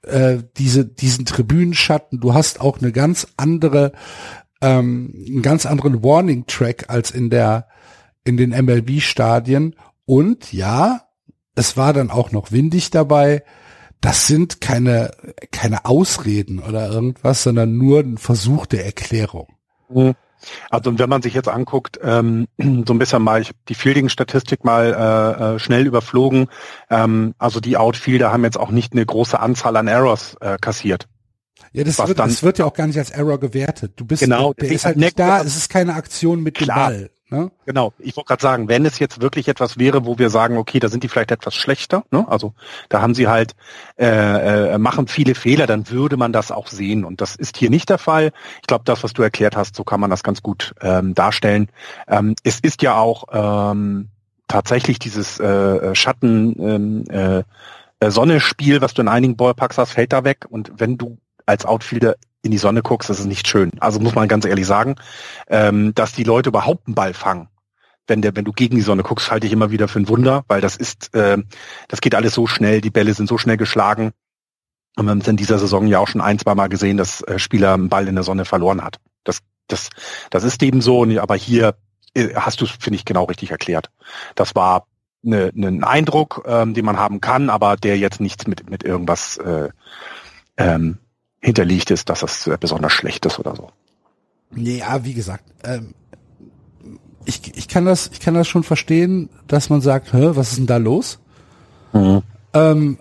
äh, 0.04 0.38
diese, 0.58 0.86
diesen 0.86 1.26
Tribünenschatten, 1.26 2.20
du 2.20 2.34
hast 2.34 2.62
auch 2.62 2.80
eine 2.80 2.92
ganz 2.92 3.28
andere 3.38 3.92
ähm, 4.62 5.14
einen 5.16 5.42
ganz 5.42 5.66
anderen 5.66 6.04
Warning 6.04 6.46
Track 6.48 6.90
als 6.90 7.12
in 7.12 7.30
der 7.30 7.68
in 8.24 8.38
den 8.38 8.50
MLB 8.50 9.02
Stadien 9.02 9.76
und 10.06 10.52
ja, 10.52 11.02
es 11.56 11.78
war 11.78 11.94
dann 11.94 12.12
auch 12.12 12.32
noch 12.32 12.52
windig 12.52 12.90
dabei. 12.90 13.44
Das 14.02 14.28
sind 14.28 14.62
keine 14.62 15.12
keine 15.52 15.86
Ausreden 15.86 16.60
oder 16.60 16.90
irgendwas, 16.90 17.44
sondern 17.44 17.78
nur 17.78 18.00
ein 18.00 18.18
Versuch 18.18 18.66
der 18.66 18.86
Erklärung. 18.86 19.48
Mhm. 19.90 20.16
Also 20.70 20.90
und 20.90 21.00
wenn 21.00 21.10
man 21.10 21.22
sich 21.22 21.34
jetzt 21.34 21.50
anguckt, 21.50 22.00
ähm, 22.04 22.48
so 22.58 22.94
ein 22.94 23.00
bisschen 23.00 23.22
mal, 23.22 23.42
ich 23.42 23.50
habe 23.50 23.60
die 23.68 23.76
Fielding-Statistik 23.76 24.64
mal 24.64 24.94
äh, 24.94 25.56
äh, 25.56 25.60
schnell 25.60 25.86
überflogen. 25.86 26.48
Ähm, 26.90 27.34
also 27.38 27.60
die 27.60 27.78
Outfielder 27.78 28.32
haben 28.32 28.44
jetzt 28.44 28.60
auch 28.60 28.72
nicht 28.72 28.94
eine 28.94 29.06
große 29.06 29.40
Anzahl 29.40 29.76
an 29.78 29.88
Errors 29.88 30.36
äh, 30.42 30.58
kassiert. 30.60 31.08
Ja, 31.72 31.84
das 31.84 32.00
wird, 32.00 32.18
dann, 32.18 32.30
das 32.30 32.42
wird 32.42 32.58
ja 32.58 32.66
auch 32.66 32.74
gar 32.74 32.88
nicht 32.88 32.98
als 32.98 33.12
Error 33.12 33.40
gewertet. 33.40 33.94
Du 33.96 34.06
bist, 34.06 34.24
genau, 34.24 34.54
der 34.54 34.72
ist 34.72 34.86
halt 34.86 34.98
nicht 34.98 35.20
da, 35.20 35.42
es 35.42 35.56
ist 35.56 35.70
keine 35.70 35.94
Aktion 35.94 36.42
mit 36.42 36.56
klar, 36.56 36.90
dem 36.90 37.02
Ball. 37.02 37.12
Ne? 37.32 37.52
Genau, 37.66 37.94
ich 38.00 38.18
wollte 38.18 38.30
gerade 38.30 38.42
sagen, 38.42 38.70
wenn 38.70 38.86
es 38.86 38.98
jetzt 38.98 39.22
wirklich 39.22 39.48
etwas 39.48 39.78
wäre, 39.78 40.06
wo 40.06 40.18
wir 40.18 40.32
sagen, 40.32 40.58
okay, 40.58 40.80
da 40.80 40.88
sind 40.88 41.04
die 41.04 41.10
vielleicht 41.10 41.30
etwas 41.30 41.54
schlechter, 41.54 42.04
ne? 42.10 42.26
also 42.28 42.54
da 42.90 43.02
haben 43.02 43.14
sie 43.14 43.28
halt, 43.28 43.56
äh, 44.00 44.74
äh, 44.74 44.78
machen 44.80 45.08
viele 45.08 45.36
Fehler, 45.36 45.68
dann 45.68 45.90
würde 45.92 46.18
man 46.18 46.34
das 46.34 46.52
auch 46.52 46.68
sehen 46.68 47.06
und 47.06 47.22
das 47.22 47.36
ist 47.36 47.56
hier 47.56 47.70
nicht 47.70 47.90
der 47.90 48.00
Fall. 48.00 48.32
Ich 48.62 48.68
glaube, 48.68 48.84
das, 48.86 49.04
was 49.04 49.14
du 49.14 49.22
erklärt 49.22 49.56
hast, 49.56 49.76
so 49.76 49.84
kann 49.84 50.00
man 50.00 50.10
das 50.10 50.24
ganz 50.24 50.42
gut 50.42 50.74
ähm, 50.82 51.14
darstellen. 51.14 51.70
Ähm, 52.08 52.36
es 52.44 52.60
ist 52.60 52.82
ja 52.82 52.98
auch 52.98 53.26
ähm, 53.32 54.10
tatsächlich 54.48 54.98
dieses 54.98 55.40
äh, 55.40 55.94
Schatten 55.94 56.56
ähm, 56.60 57.04
äh, 57.10 57.44
äh 58.00 58.10
Sonne-Spiel, 58.10 58.82
was 58.82 58.96
du 58.96 59.04
in 59.04 59.08
einigen 59.08 59.38
Ballparks 59.38 59.78
hast, 59.78 59.92
fällt 59.92 60.14
da 60.14 60.24
weg 60.24 60.48
und 60.50 60.72
wenn 60.78 60.98
du 60.98 61.20
als 61.46 61.66
Outfielder 61.66 62.16
in 62.42 62.52
die 62.52 62.58
Sonne 62.58 62.82
guckst, 62.82 63.10
das 63.10 63.20
ist 63.20 63.26
nicht 63.26 63.48
schön. 63.48 63.72
Also 63.80 64.00
muss 64.00 64.16
man 64.16 64.28
ganz 64.28 64.46
ehrlich 64.46 64.66
sagen, 64.66 64.96
ähm, 65.48 65.94
dass 65.94 66.14
die 66.14 66.24
Leute 66.24 66.50
überhaupt 66.50 66.88
einen 66.88 66.96
Ball 66.96 67.14
fangen. 67.14 67.50
Wenn, 68.08 68.22
der, 68.22 68.36
wenn 68.36 68.46
du 68.46 68.54
gegen 68.54 68.76
die 68.76 68.82
Sonne 68.82 69.04
guckst, 69.04 69.30
halte 69.30 69.46
ich 69.46 69.54
immer 69.54 69.72
wieder 69.72 69.88
für 69.88 70.00
ein 70.00 70.08
Wunder, 70.08 70.44
weil 70.48 70.62
das 70.62 70.76
ist, 70.76 71.14
äh, 71.14 71.38
das 71.88 72.02
geht 72.02 72.16
alles 72.16 72.34
so 72.34 72.48
schnell, 72.48 72.82
die 72.82 72.90
Bälle 72.90 73.14
sind 73.14 73.28
so 73.28 73.38
schnell 73.38 73.58
geschlagen. 73.58 74.14
Und 74.96 75.06
wir 75.06 75.12
haben 75.12 75.20
es 75.20 75.28
in 75.28 75.38
dieser 75.38 75.60
Saison 75.60 75.86
ja 75.88 76.00
auch 76.00 76.08
schon 76.08 76.22
ein, 76.22 76.40
zwei 76.40 76.56
Mal 76.56 76.70
gesehen, 76.70 76.98
dass 76.98 77.22
äh, 77.22 77.38
Spieler 77.40 77.74
einen 77.74 77.90
Ball 77.90 78.08
in 78.08 78.16
der 78.16 78.24
Sonne 78.24 78.46
verloren 78.46 78.84
hat. 78.84 79.00
Das, 79.24 79.40
das, 79.68 79.90
das 80.30 80.44
ist 80.44 80.64
eben 80.64 80.82
so, 80.82 81.04
aber 81.20 81.36
hier 81.36 81.76
äh, 82.14 82.34
hast 82.36 82.62
du 82.62 82.66
es, 82.66 82.72
finde 82.72 82.96
ich, 82.96 83.06
genau 83.06 83.26
richtig 83.26 83.52
erklärt. 83.52 83.92
Das 84.36 84.56
war 84.56 84.88
eine, 85.24 85.52
ne, 85.54 85.68
ein 85.68 85.84
Eindruck, 85.84 86.44
ähm, 86.48 86.74
den 86.74 86.86
man 86.86 86.98
haben 86.98 87.22
kann, 87.22 87.50
aber 87.50 87.76
der 87.76 87.98
jetzt 87.98 88.22
nichts 88.22 88.48
mit, 88.48 88.70
mit 88.70 88.84
irgendwas 88.84 89.38
äh, 89.38 89.70
ähm, 90.58 90.98
hinterlegt 91.42 91.92
ist, 91.92 92.10
dass 92.10 92.22
das 92.22 92.50
besonders 92.60 92.94
schlecht 92.94 93.26
ist 93.26 93.40
oder 93.40 93.56
so. 93.56 93.72
Ja, 94.56 95.04
wie 95.06 95.14
gesagt, 95.14 95.44
ähm, 95.64 95.94
ich, 97.26 97.56
ich 97.56 97.68
kann 97.68 97.86
das, 97.86 98.10
ich 98.12 98.20
kann 98.20 98.34
das 98.34 98.48
schon 98.48 98.64
verstehen, 98.64 99.30
dass 99.48 99.70
man 99.70 99.82
sagt, 99.82 100.14
Hä, 100.14 100.32
was 100.34 100.52
ist 100.52 100.58
denn 100.58 100.68
da 100.68 100.78
los? 100.78 101.20
Mhm. 101.94 102.24
Ähm, 102.54 103.00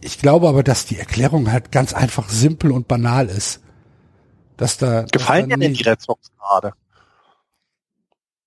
ich 0.00 0.18
glaube 0.18 0.48
aber, 0.48 0.62
dass 0.62 0.84
die 0.84 0.98
Erklärung 0.98 1.50
halt 1.50 1.72
ganz 1.72 1.94
einfach 1.94 2.28
simpel 2.28 2.72
und 2.72 2.88
banal 2.88 3.28
ist. 3.28 3.60
Dass 4.56 4.76
da 4.76 5.02
gefallen 5.10 5.48
dir 5.48 5.56
denn 5.56 5.74
die 5.74 5.82
Red 5.82 6.00
Sox 6.02 6.30
gerade? 6.38 6.72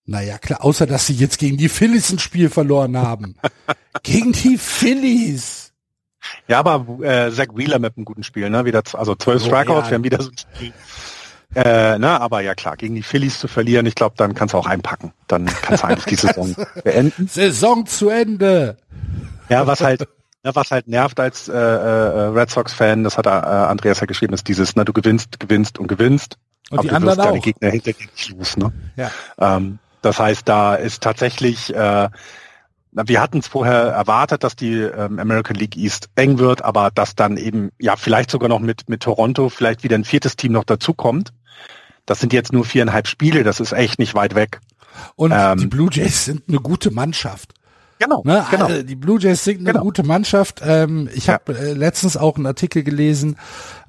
Naja, 0.05 0.37
klar, 0.37 0.63
außer 0.63 0.85
dass 0.85 1.07
sie 1.07 1.15
jetzt 1.15 1.39
gegen 1.39 1.57
die 1.57 1.69
Phillies 1.69 2.11
ein 2.11 2.19
Spiel 2.19 2.49
verloren 2.49 2.95
haben. 2.97 3.35
gegen 4.03 4.33
die 4.33 4.57
Phillies. 4.57 5.64
Ja, 6.47 6.59
aber 6.59 7.03
äh, 7.03 7.31
Zach 7.31 7.47
Wheeler 7.55 7.79
mit 7.79 7.97
einem 7.97 8.05
guten 8.05 8.23
Spiel, 8.23 8.49
ne? 8.49 8.65
Wieder, 8.65 8.83
also 8.93 9.15
zwölf 9.15 9.43
oh, 9.43 9.47
Strikeouts, 9.47 9.87
ja. 9.87 9.91
wir 9.91 9.95
haben 9.95 10.03
wieder 10.03 10.21
so 10.21 10.29
ein 10.29 10.37
Spiel. 10.37 10.73
Äh, 11.55 11.97
ne, 11.99 12.19
aber 12.19 12.41
ja 12.41 12.53
klar, 12.53 12.75
gegen 12.75 12.95
die 12.95 13.03
Phillies 13.03 13.39
zu 13.39 13.47
verlieren, 13.47 13.85
ich 13.85 13.95
glaube, 13.95 14.15
dann 14.17 14.33
kannst 14.33 14.53
du 14.53 14.57
auch 14.57 14.65
einpacken. 14.65 15.13
Dann 15.27 15.45
kannst 15.45 15.83
du 15.83 15.87
eigentlich 15.87 16.05
die 16.05 16.15
Saison 16.15 16.53
beenden. 16.83 17.27
Saison 17.27 17.85
zu 17.85 18.09
Ende. 18.09 18.77
Ja, 19.47 19.65
was 19.65 19.79
halt, 19.79 20.01
ne, 20.43 20.53
was 20.53 20.71
halt 20.71 20.89
nervt 20.89 21.17
als 21.19 21.47
äh, 21.47 21.53
äh, 21.53 21.57
Red 21.57 22.49
Sox-Fan, 22.49 23.05
das 23.05 23.17
hat 23.17 23.25
äh, 23.25 23.29
Andreas 23.29 24.01
ja 24.01 24.05
geschrieben, 24.05 24.33
ist 24.33 24.49
dieses, 24.49 24.75
ne, 24.75 24.83
du 24.83 24.91
gewinnst, 24.91 25.39
gewinnst 25.39 25.79
und 25.79 25.87
gewinnst. 25.87 26.37
Und 26.71 26.79
aber 26.79 26.87
die 26.89 26.93
anderen 26.93 27.19
auch. 27.19 27.25
deine 27.25 27.39
Gegner 27.39 27.69
hinter 27.69 27.91
los, 28.35 28.57
ne? 28.57 28.73
Ja. 28.97 29.11
Ähm, 29.37 29.79
das 30.01 30.19
heißt, 30.19 30.47
da 30.49 30.75
ist 30.75 31.01
tatsächlich 31.01 31.73
äh, 31.73 32.09
wir 33.05 33.21
hatten 33.21 33.39
es 33.39 33.47
vorher 33.47 33.89
erwartet, 33.89 34.43
dass 34.43 34.55
die 34.55 34.73
ähm, 34.73 35.19
American 35.19 35.55
League 35.55 35.75
East 35.75 36.09
eng 36.15 36.39
wird, 36.39 36.63
aber 36.63 36.91
dass 36.91 37.15
dann 37.15 37.37
eben, 37.37 37.71
ja, 37.79 37.95
vielleicht 37.95 38.31
sogar 38.31 38.49
noch 38.49 38.59
mit, 38.59 38.87
mit 38.87 39.01
Toronto 39.01 39.49
vielleicht 39.49 39.83
wieder 39.83 39.95
ein 39.95 40.05
viertes 40.05 40.35
Team 40.35 40.53
noch 40.53 40.63
dazukommt. 40.63 41.33
Das 42.05 42.19
sind 42.19 42.33
jetzt 42.33 42.53
nur 42.53 42.65
viereinhalb 42.65 43.07
Spiele, 43.07 43.43
das 43.43 43.59
ist 43.59 43.73
echt 43.73 43.99
nicht 43.99 44.15
weit 44.15 44.35
weg. 44.35 44.61
Und 45.15 45.33
ähm, 45.35 45.57
die 45.57 45.67
Blue 45.67 45.89
Jays 45.91 46.25
sind 46.25 46.43
eine 46.47 46.59
gute 46.59 46.91
Mannschaft. 46.91 47.53
Genau, 47.99 48.21
ne? 48.25 48.45
genau. 48.51 48.65
Also 48.65 48.83
die 48.83 48.95
Blue 48.95 49.19
Jays 49.19 49.43
sind 49.43 49.59
eine 49.59 49.71
genau. 49.71 49.81
gute 49.81 50.03
Mannschaft. 50.03 50.61
Ähm, 50.63 51.09
ich 51.13 51.29
habe 51.29 51.53
ja. 51.53 51.59
äh, 51.59 51.73
letztens 51.73 52.17
auch 52.17 52.35
einen 52.35 52.45
Artikel 52.45 52.83
gelesen, 52.83 53.37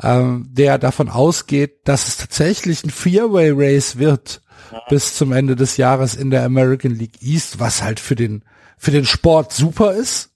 ähm, 0.03 0.49
der 0.51 0.79
davon 0.79 1.09
ausgeht, 1.09 1.81
dass 1.85 2.09
es 2.09 2.17
tatsächlich 2.17 2.85
ein 2.85 2.91
Fairway 2.91 3.53
Race 3.55 3.99
wird 3.99 4.43
ja. 4.73 4.81
bis 4.89 5.15
zum 5.15 5.33
Ende 5.33 5.57
des 5.57 5.77
Jahres 5.77 6.15
in 6.15 6.31
der 6.31 6.45
American 6.45 6.93
League 6.93 7.21
East, 7.21 7.59
was 7.59 7.83
halt 7.83 7.99
für 7.99 8.15
den 8.15 8.43
für 8.77 8.91
den 8.91 9.05
Sport 9.05 9.53
super 9.53 9.93
ist. 9.93 10.31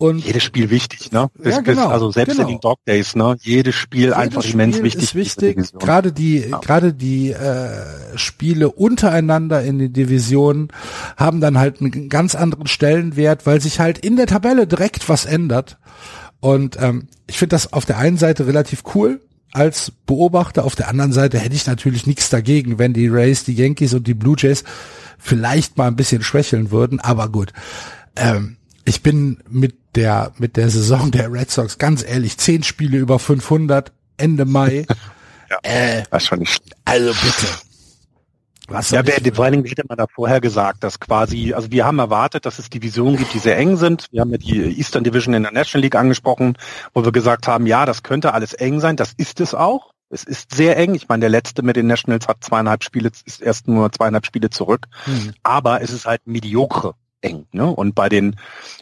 Und 0.00 0.24
jedes 0.24 0.44
Spiel 0.44 0.70
wichtig, 0.70 1.10
ne? 1.10 1.28
Bis, 1.34 1.56
ja, 1.56 1.60
genau, 1.60 1.86
bis, 1.86 1.92
also 1.92 2.10
selbst 2.12 2.36
genau. 2.36 2.46
in 2.46 2.54
den 2.54 2.60
Dog 2.60 2.78
Days, 2.86 3.16
ne? 3.16 3.36
Jedes 3.40 3.74
Spiel 3.74 4.02
jedes 4.02 4.14
einfach 4.14 4.42
Spiel 4.42 4.54
immens 4.54 4.80
wichtig. 4.80 5.02
Ist 5.02 5.14
wichtig. 5.16 5.72
Gerade 5.76 6.12
die, 6.12 6.38
ja. 6.38 6.58
gerade 6.58 6.94
die 6.94 7.32
äh, 7.32 8.16
Spiele 8.16 8.70
untereinander 8.70 9.64
in 9.64 9.80
den 9.80 9.92
Divisionen 9.92 10.68
haben 11.16 11.40
dann 11.40 11.58
halt 11.58 11.80
einen 11.80 12.08
ganz 12.08 12.36
anderen 12.36 12.68
Stellenwert, 12.68 13.44
weil 13.44 13.60
sich 13.60 13.80
halt 13.80 13.98
in 13.98 14.14
der 14.14 14.26
Tabelle 14.26 14.68
direkt 14.68 15.08
was 15.08 15.24
ändert. 15.24 15.78
Und 16.38 16.80
ähm, 16.80 17.08
ich 17.26 17.38
finde 17.38 17.56
das 17.56 17.72
auf 17.72 17.84
der 17.84 17.98
einen 17.98 18.18
Seite 18.18 18.46
relativ 18.46 18.84
cool 18.94 19.20
als 19.52 19.90
Beobachter. 20.06 20.64
Auf 20.64 20.76
der 20.76 20.88
anderen 20.88 21.12
Seite 21.12 21.40
hätte 21.40 21.56
ich 21.56 21.66
natürlich 21.66 22.06
nichts 22.06 22.30
dagegen, 22.30 22.78
wenn 22.78 22.92
die 22.92 23.08
Rays, 23.08 23.42
die 23.42 23.54
Yankees 23.54 23.94
und 23.94 24.06
die 24.06 24.14
Blue 24.14 24.36
Jays 24.38 24.62
vielleicht 25.18 25.76
mal 25.76 25.88
ein 25.88 25.96
bisschen 25.96 26.22
schwächeln 26.22 26.70
würden, 26.70 27.00
aber 27.00 27.28
gut. 27.28 27.52
Ähm, 28.16 28.56
ich 28.84 29.02
bin 29.02 29.42
mit 29.48 29.76
der 29.94 30.32
mit 30.38 30.56
der 30.56 30.70
Saison 30.70 31.10
der 31.10 31.32
Red 31.32 31.50
Sox 31.50 31.78
ganz 31.78 32.04
ehrlich, 32.04 32.38
zehn 32.38 32.62
Spiele 32.62 32.98
über 32.98 33.18
500 33.18 33.92
Ende 34.16 34.44
Mai. 34.44 34.86
ja, 35.50 35.58
äh, 35.62 36.02
nicht. 36.36 36.62
Also 36.84 37.12
bitte. 37.12 37.46
Was 38.68 38.90
ja, 38.90 39.00
wer, 39.06 39.34
vor 39.34 39.46
allen 39.46 39.52
Dingen 39.52 39.64
hätte 39.64 39.84
man 39.88 39.96
da 39.96 40.06
vorher 40.06 40.42
gesagt, 40.42 40.84
dass 40.84 41.00
quasi, 41.00 41.54
also 41.54 41.70
wir 41.70 41.86
haben 41.86 41.98
erwartet, 41.98 42.44
dass 42.44 42.58
es 42.58 42.68
Divisionen 42.68 43.16
gibt, 43.16 43.32
die 43.32 43.38
sehr 43.38 43.56
eng 43.56 43.78
sind. 43.78 44.06
Wir 44.10 44.20
haben 44.20 44.30
ja 44.30 44.36
die 44.36 44.78
Eastern 44.78 45.04
Division 45.04 45.32
in 45.32 45.42
der 45.42 45.52
National 45.52 45.84
League 45.84 45.94
angesprochen, 45.94 46.58
wo 46.92 47.02
wir 47.02 47.10
gesagt 47.10 47.48
haben, 47.48 47.66
ja, 47.66 47.86
das 47.86 48.02
könnte 48.02 48.34
alles 48.34 48.52
eng 48.52 48.80
sein. 48.80 48.96
Das 48.96 49.14
ist 49.16 49.40
es 49.40 49.54
auch. 49.54 49.94
Es 50.10 50.24
ist 50.24 50.54
sehr 50.54 50.76
eng. 50.76 50.94
Ich 50.94 51.08
meine, 51.08 51.20
der 51.20 51.28
letzte 51.28 51.62
mit 51.62 51.76
den 51.76 51.86
Nationals 51.86 52.28
hat 52.28 52.42
zweieinhalb 52.42 52.82
Spiele, 52.82 53.10
ist 53.26 53.42
erst 53.42 53.68
nur 53.68 53.92
zweieinhalb 53.92 54.24
Spiele 54.24 54.50
zurück. 54.50 54.86
Mhm. 55.06 55.34
Aber 55.42 55.82
es 55.82 55.90
ist 55.90 56.06
halt 56.06 56.26
mediokre 56.26 56.94
eng. 57.20 57.46
Ne? 57.52 57.66
Und 57.66 57.94
bei 57.94 58.08
den 58.08 58.36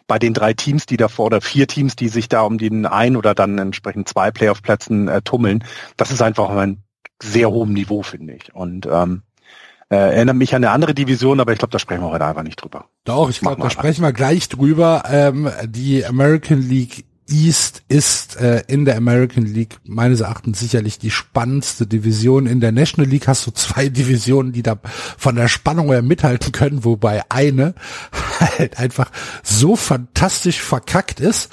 bei 0.06 0.18
den 0.18 0.34
drei 0.34 0.52
Teams, 0.52 0.86
die 0.86 0.96
davor 0.96 1.26
oder 1.26 1.40
vier 1.40 1.66
Teams, 1.66 1.96
die 1.96 2.08
sich 2.08 2.28
da 2.28 2.42
um 2.42 2.58
den 2.58 2.86
ein 2.86 3.16
oder 3.16 3.34
dann 3.34 3.58
entsprechend 3.58 4.08
zwei 4.08 4.30
Playoff-Plätzen 4.30 5.08
äh, 5.08 5.22
tummeln, 5.22 5.64
das 5.96 6.10
ist 6.10 6.22
einfach 6.22 6.50
ein 6.50 6.82
sehr 7.22 7.50
hohem 7.50 7.72
Niveau, 7.72 8.02
finde 8.02 8.34
ich. 8.34 8.54
Und 8.54 8.86
ähm, 8.86 9.22
äh, 9.88 9.96
erinnert 9.96 10.36
mich 10.36 10.54
an 10.54 10.64
eine 10.64 10.72
andere 10.72 10.94
Division, 10.94 11.40
aber 11.40 11.52
ich 11.52 11.58
glaube, 11.58 11.72
da 11.72 11.78
sprechen 11.78 12.02
wir 12.02 12.10
heute 12.10 12.26
einfach 12.26 12.42
nicht 12.42 12.56
drüber. 12.56 12.86
Doch, 13.04 13.30
ich 13.30 13.40
glaube, 13.40 13.62
da 13.62 13.70
sprechen 13.70 14.02
wir 14.02 14.12
gleich 14.12 14.48
drüber. 14.48 15.04
Ähm, 15.08 15.50
die 15.64 16.04
American 16.04 16.60
League 16.60 17.04
East 17.28 17.82
ist 17.88 18.36
äh, 18.36 18.62
in 18.68 18.84
der 18.84 18.96
American 18.96 19.44
League 19.44 19.78
meines 19.84 20.20
Erachtens 20.20 20.60
sicherlich 20.60 20.98
die 20.98 21.10
spannendste 21.10 21.86
Division. 21.86 22.46
In 22.46 22.60
der 22.60 22.72
National 22.72 23.10
League 23.10 23.26
hast 23.26 23.46
du 23.46 23.50
zwei 23.50 23.88
Divisionen, 23.90 24.52
die 24.52 24.62
da 24.62 24.78
von 25.18 25.34
der 25.34 25.48
Spannung 25.48 25.88
her 25.88 26.02
mithalten 26.02 26.52
können, 26.52 26.84
wobei 26.84 27.22
eine 27.28 27.74
halt 28.40 28.78
einfach 28.78 29.10
so 29.42 29.76
fantastisch 29.76 30.60
verkackt 30.60 31.20
ist, 31.20 31.50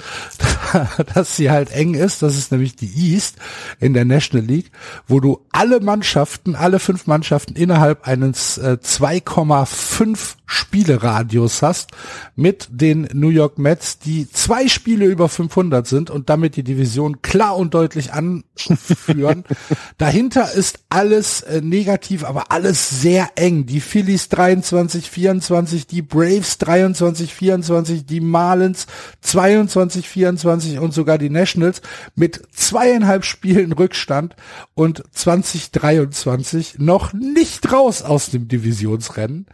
dass 1.14 1.36
sie 1.36 1.50
halt 1.50 1.72
eng 1.72 1.94
ist. 1.94 2.22
Das 2.22 2.36
ist 2.36 2.52
nämlich 2.52 2.76
die 2.76 3.12
East 3.12 3.36
in 3.80 3.94
der 3.94 4.04
National 4.04 4.46
League, 4.46 4.70
wo 5.08 5.20
du 5.20 5.40
alle 5.50 5.80
Mannschaften, 5.80 6.54
alle 6.54 6.78
fünf 6.78 7.06
Mannschaften 7.06 7.56
innerhalb 7.56 8.06
eines 8.06 8.58
äh, 8.58 8.78
2,5 8.82 10.36
Spieleradius 10.54 11.62
hast 11.62 11.90
mit 12.36 12.68
den 12.70 13.08
New 13.12 13.28
York 13.28 13.58
Mets, 13.58 13.98
die 13.98 14.30
zwei 14.30 14.68
Spiele 14.68 15.06
über 15.06 15.28
500 15.28 15.86
sind 15.86 16.10
und 16.10 16.30
damit 16.30 16.56
die 16.56 16.62
Division 16.62 17.22
klar 17.22 17.56
und 17.56 17.74
deutlich 17.74 18.12
anführen. 18.12 19.44
Dahinter 19.98 20.52
ist 20.52 20.78
alles 20.88 21.42
äh, 21.42 21.60
negativ, 21.60 22.24
aber 22.24 22.52
alles 22.52 23.00
sehr 23.00 23.30
eng. 23.34 23.66
Die 23.66 23.80
Phillies 23.80 24.28
23, 24.28 25.10
24, 25.10 25.86
die 25.88 26.02
Braves 26.02 26.58
23, 26.58 27.34
24, 27.34 28.06
die 28.06 28.20
Marlins 28.20 28.86
22, 29.22 30.08
24 30.08 30.78
und 30.78 30.94
sogar 30.94 31.18
die 31.18 31.30
Nationals 31.30 31.82
mit 32.14 32.42
zweieinhalb 32.54 33.24
Spielen 33.24 33.72
Rückstand 33.72 34.36
und 34.74 35.02
2023 35.12 36.76
noch 36.78 37.12
nicht 37.12 37.72
raus 37.72 38.02
aus 38.02 38.30
dem 38.30 38.46
Divisionsrennen. 38.46 39.46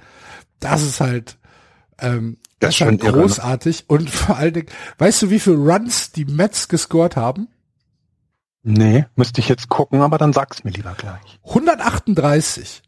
Das 0.61 0.83
ist 0.83 1.01
halt, 1.01 1.39
ähm, 1.99 2.39
das, 2.59 2.71
das 2.71 2.75
ist 2.77 2.81
halt 2.87 3.03
ne? 3.03 3.13
großartig. 3.13 3.87
Irre, 3.89 3.99
Und 3.99 4.11
vor 4.11 4.37
allen 4.37 4.55
Dingen, 4.55 4.69
weißt 4.99 5.23
du, 5.23 5.31
wie 5.31 5.41
viele 5.41 5.57
Runs 5.57 6.13
die 6.13 6.27
Mets 6.27 6.69
gescored 6.69 7.17
haben? 7.17 7.49
Nee, 8.63 9.07
müsste 9.17 9.41
ich 9.41 9.49
jetzt 9.49 9.69
gucken, 9.69 10.03
aber 10.03 10.19
dann 10.19 10.33
sag's 10.33 10.65
mir 10.65 10.71
lieber 10.71 10.95
gleich. 10.97 11.41
138. 11.45 12.83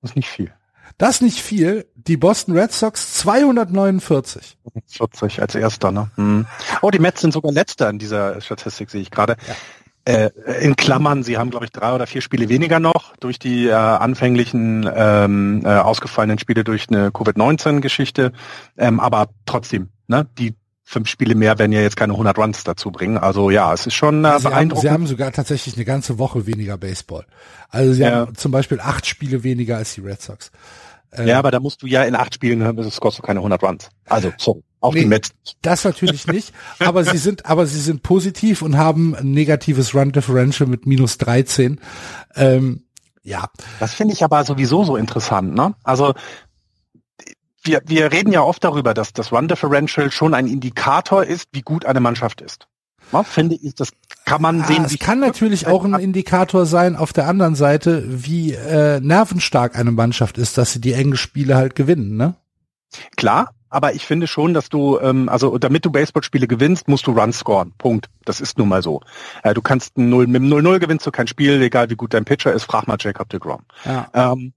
Das 0.00 0.12
ist 0.12 0.16
nicht 0.16 0.28
viel. 0.28 0.52
Das 0.96 1.16
ist 1.16 1.22
nicht 1.22 1.40
viel. 1.40 1.86
Die 1.94 2.16
Boston 2.16 2.56
Red 2.56 2.72
Sox 2.72 3.14
249. 3.14 4.56
40 4.86 5.40
als 5.40 5.54
erster, 5.54 5.92
ne? 5.92 6.10
Hm. 6.16 6.46
Oh, 6.82 6.90
die 6.90 6.98
Mets 6.98 7.20
sind 7.20 7.32
sogar 7.32 7.52
letzter 7.52 7.90
in 7.90 7.98
dieser 7.98 8.40
Statistik, 8.40 8.90
sehe 8.90 9.00
ich 9.00 9.10
gerade. 9.10 9.36
Ja. 9.46 9.54
Äh, 10.08 10.30
in 10.62 10.74
Klammern, 10.74 11.22
sie 11.22 11.36
haben, 11.36 11.50
glaube 11.50 11.66
ich, 11.66 11.70
drei 11.70 11.92
oder 11.92 12.06
vier 12.06 12.22
Spiele 12.22 12.48
weniger 12.48 12.80
noch 12.80 13.14
durch 13.20 13.38
die 13.38 13.66
äh, 13.66 13.72
anfänglichen 13.74 14.88
ähm, 14.90 15.60
äh, 15.66 15.68
ausgefallenen 15.68 16.38
Spiele 16.38 16.64
durch 16.64 16.86
eine 16.88 17.10
Covid-19-Geschichte. 17.10 18.32
Ähm, 18.78 19.00
aber 19.00 19.28
trotzdem, 19.44 19.90
ne, 20.06 20.26
die 20.38 20.54
fünf 20.82 21.10
Spiele 21.10 21.34
mehr 21.34 21.58
werden 21.58 21.72
ja 21.72 21.82
jetzt 21.82 21.98
keine 21.98 22.14
100 22.14 22.38
Runs 22.38 22.64
dazu 22.64 22.90
bringen. 22.90 23.18
Also 23.18 23.50
ja, 23.50 23.74
es 23.74 23.86
ist 23.86 23.92
schon 23.92 24.24
äh, 24.24 24.38
sie 24.38 24.48
beeindruckend. 24.48 24.76
Haben, 24.76 24.80
sie 24.80 24.90
haben 24.90 25.06
sogar 25.06 25.30
tatsächlich 25.30 25.76
eine 25.76 25.84
ganze 25.84 26.18
Woche 26.18 26.46
weniger 26.46 26.78
Baseball. 26.78 27.26
Also 27.68 27.92
sie 27.92 28.00
ja. 28.00 28.20
haben 28.20 28.34
zum 28.34 28.50
Beispiel 28.50 28.80
acht 28.80 29.04
Spiele 29.04 29.42
weniger 29.42 29.76
als 29.76 29.92
die 29.92 30.00
Red 30.00 30.22
Sox. 30.22 30.50
Ähm, 31.12 31.26
ja, 31.26 31.38
aber 31.38 31.50
da 31.50 31.60
musst 31.60 31.82
du 31.82 31.86
ja 31.86 32.02
in 32.02 32.14
acht 32.14 32.34
Spielen, 32.34 32.76
das 32.76 33.00
kostet 33.00 33.24
keine 33.24 33.40
100 33.40 33.62
Runs. 33.62 33.88
Also, 34.06 34.32
so. 34.36 34.62
Auch 34.80 34.94
nee, 34.94 35.00
die 35.00 35.06
Mets. 35.06 35.32
Das 35.60 35.84
natürlich 35.84 36.26
nicht, 36.28 36.54
aber 36.78 37.02
sie 37.02 37.18
sind, 37.18 37.46
aber 37.46 37.66
sie 37.66 37.80
sind 37.80 38.02
positiv 38.02 38.62
und 38.62 38.76
haben 38.76 39.16
ein 39.16 39.32
negatives 39.32 39.94
Run 39.94 40.12
Differential 40.12 40.68
mit 40.68 40.86
minus 40.86 41.18
13. 41.18 41.80
Ähm, 42.36 42.84
ja. 43.24 43.46
Das 43.80 43.94
finde 43.94 44.14
ich 44.14 44.22
aber 44.22 44.44
sowieso 44.44 44.84
so 44.84 44.96
interessant, 44.96 45.52
ne? 45.54 45.74
Also 45.82 46.14
wir, 47.62 47.82
wir 47.86 48.12
reden 48.12 48.32
ja 48.32 48.42
oft 48.42 48.62
darüber, 48.62 48.94
dass 48.94 49.12
das 49.12 49.32
Run 49.32 49.48
Differential 49.48 50.12
schon 50.12 50.32
ein 50.32 50.46
Indikator 50.46 51.24
ist, 51.24 51.48
wie 51.52 51.62
gut 51.62 51.84
eine 51.84 52.00
Mannschaft 52.00 52.40
ist. 52.40 52.68
Ja, 53.12 53.22
finde 53.22 53.56
ich, 53.56 53.74
das 53.74 53.90
kann 54.24 54.42
man 54.42 54.64
sehen. 54.64 54.82
Ah, 54.82 54.86
es 54.86 54.98
kann 54.98 55.20
natürlich 55.20 55.66
auch 55.66 55.84
ein 55.84 55.94
Indikator 55.94 56.66
sein 56.66 56.96
auf 56.96 57.12
der 57.12 57.26
anderen 57.26 57.54
Seite, 57.54 58.04
wie 58.06 58.52
äh, 58.52 59.00
nervenstark 59.00 59.76
eine 59.76 59.92
Mannschaft 59.92 60.38
ist, 60.38 60.58
dass 60.58 60.72
sie 60.72 60.80
die 60.80 60.92
engen 60.92 61.16
Spiele 61.16 61.56
halt 61.56 61.74
gewinnen, 61.74 62.16
ne? 62.16 62.34
Klar, 63.16 63.50
aber 63.70 63.94
ich 63.94 64.06
finde 64.06 64.26
schon, 64.26 64.54
dass 64.54 64.68
du, 64.68 64.98
ähm, 65.00 65.28
also 65.28 65.58
damit 65.58 65.84
du 65.84 65.90
Baseballspiele 65.90 66.46
gewinnst, 66.46 66.88
musst 66.88 67.06
du 67.06 67.12
Runs 67.12 67.38
scoren. 67.38 67.72
Punkt. 67.76 68.08
Das 68.24 68.40
ist 68.40 68.58
nun 68.58 68.68
mal 68.68 68.82
so. 68.82 69.00
Äh, 69.42 69.54
du 69.54 69.62
kannst 69.62 69.96
ein 69.98 70.08
0, 70.08 70.26
mit 70.26 70.42
0-0 70.42 70.78
gewinnst 70.78 71.06
du 71.06 71.10
kein 71.10 71.26
Spiel, 71.26 71.60
egal 71.60 71.90
wie 71.90 71.96
gut 71.96 72.14
dein 72.14 72.24
Pitcher 72.24 72.52
ist, 72.52 72.64
frag 72.64 72.86
mal 72.86 72.96
Jacob 72.98 73.28
de 73.28 73.40
Grom. 73.40 73.62
Ja. 73.84 74.08
Ähm, 74.14 74.52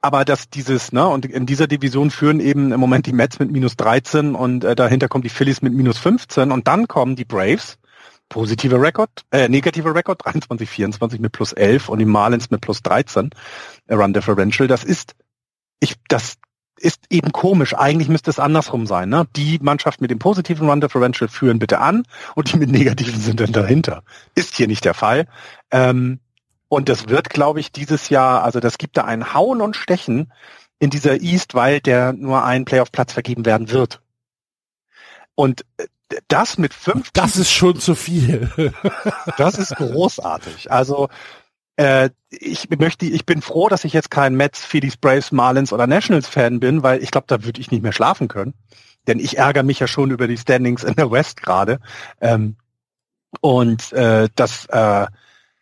aber 0.00 0.24
dass 0.24 0.48
dieses, 0.48 0.92
ne, 0.92 1.06
und 1.08 1.26
in 1.26 1.46
dieser 1.46 1.66
Division 1.66 2.10
führen 2.10 2.40
eben 2.40 2.72
im 2.72 2.80
Moment 2.80 3.06
die 3.06 3.12
Mets 3.12 3.38
mit 3.38 3.50
minus 3.50 3.76
13 3.76 4.34
und 4.34 4.64
äh, 4.64 4.76
dahinter 4.76 5.08
kommen 5.08 5.22
die 5.22 5.28
Phillies 5.28 5.60
mit 5.60 5.72
minus 5.72 5.98
15 5.98 6.52
und 6.52 6.68
dann 6.68 6.86
kommen 6.86 7.16
die 7.16 7.24
Braves, 7.24 7.78
positive 8.28 8.80
Rekord, 8.80 9.10
äh, 9.30 9.48
negative 9.48 9.94
Rekord, 9.94 10.24
23, 10.24 10.68
24 10.68 11.20
mit 11.20 11.32
plus 11.32 11.52
11 11.52 11.88
und 11.88 11.98
die 11.98 12.04
Marlins 12.04 12.50
mit 12.50 12.60
plus 12.60 12.82
13 12.82 13.30
äh, 13.86 13.94
Run 13.94 14.12
Differential. 14.12 14.68
Das 14.68 14.84
ist, 14.84 15.14
ich, 15.80 15.94
das, 16.08 16.36
ist 16.80 17.06
eben 17.10 17.32
komisch. 17.32 17.74
Eigentlich 17.74 18.08
müsste 18.08 18.30
es 18.30 18.38
andersrum 18.38 18.86
sein. 18.86 19.08
Ne? 19.08 19.26
Die 19.36 19.58
Mannschaft 19.60 20.00
mit 20.00 20.10
dem 20.10 20.18
positiven 20.18 20.68
Run 20.68 20.80
Differential 20.80 21.28
führen 21.28 21.58
bitte 21.58 21.80
an 21.80 22.04
und 22.34 22.52
die 22.52 22.56
mit 22.56 22.70
negativen 22.70 23.20
sind 23.20 23.40
dann 23.40 23.52
dahinter. 23.52 24.02
Ist 24.34 24.54
hier 24.54 24.68
nicht 24.68 24.84
der 24.84 24.94
Fall. 24.94 25.26
Ähm, 25.70 26.20
und 26.68 26.88
das 26.88 27.08
wird, 27.08 27.30
glaube 27.30 27.60
ich, 27.60 27.72
dieses 27.72 28.10
Jahr, 28.10 28.44
also 28.44 28.60
das 28.60 28.78
gibt 28.78 28.96
da 28.96 29.04
ein 29.04 29.32
Hauen 29.34 29.60
und 29.60 29.76
Stechen 29.76 30.32
in 30.78 30.90
dieser 30.90 31.20
East, 31.20 31.54
weil 31.54 31.80
der 31.80 32.12
nur 32.12 32.44
ein 32.44 32.64
Playoff-Platz 32.64 33.12
vergeben 33.12 33.44
werden 33.46 33.70
wird. 33.70 34.00
Und 35.34 35.64
äh, 35.78 35.86
das 36.28 36.58
mit 36.58 36.74
fünf. 36.74 37.10
Das 37.12 37.36
ist 37.36 37.50
schon 37.50 37.78
zu 37.78 37.94
viel. 37.94 38.50
das 39.36 39.58
ist 39.58 39.74
großartig. 39.76 40.70
Also 40.70 41.08
äh, 41.76 42.10
ich 42.30 42.68
möchte, 42.70 43.06
ich 43.06 43.24
bin 43.24 43.42
froh, 43.42 43.68
dass 43.68 43.84
ich 43.84 43.92
jetzt 43.92 44.10
kein 44.10 44.34
Mets, 44.34 44.64
Phillies, 44.64 44.96
Braves, 44.96 45.32
Marlins 45.32 45.72
oder 45.72 45.86
Nationals 45.86 46.28
Fan 46.28 46.60
bin, 46.60 46.82
weil 46.82 47.02
ich 47.02 47.10
glaube, 47.10 47.26
da 47.28 47.44
würde 47.44 47.60
ich 47.60 47.70
nicht 47.70 47.82
mehr 47.82 47.92
schlafen 47.92 48.28
können. 48.28 48.54
Denn 49.06 49.20
ich 49.20 49.38
ärgere 49.38 49.62
mich 49.62 49.78
ja 49.78 49.86
schon 49.86 50.10
über 50.10 50.26
die 50.26 50.36
Standings 50.36 50.84
in 50.84 50.94
der 50.94 51.10
West 51.10 51.40
gerade. 51.42 51.78
Ähm, 52.20 52.56
und 53.40 53.92
äh, 53.92 54.28
das, 54.34 54.66
äh, 54.66 55.06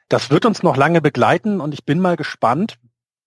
das 0.09 0.31
wird 0.31 0.47
uns 0.47 0.63
noch 0.63 0.77
lange 0.77 1.01
begleiten 1.01 1.61
und 1.61 1.75
ich 1.75 1.85
bin 1.85 2.01
mal 2.01 2.17
gespannt, 2.17 2.79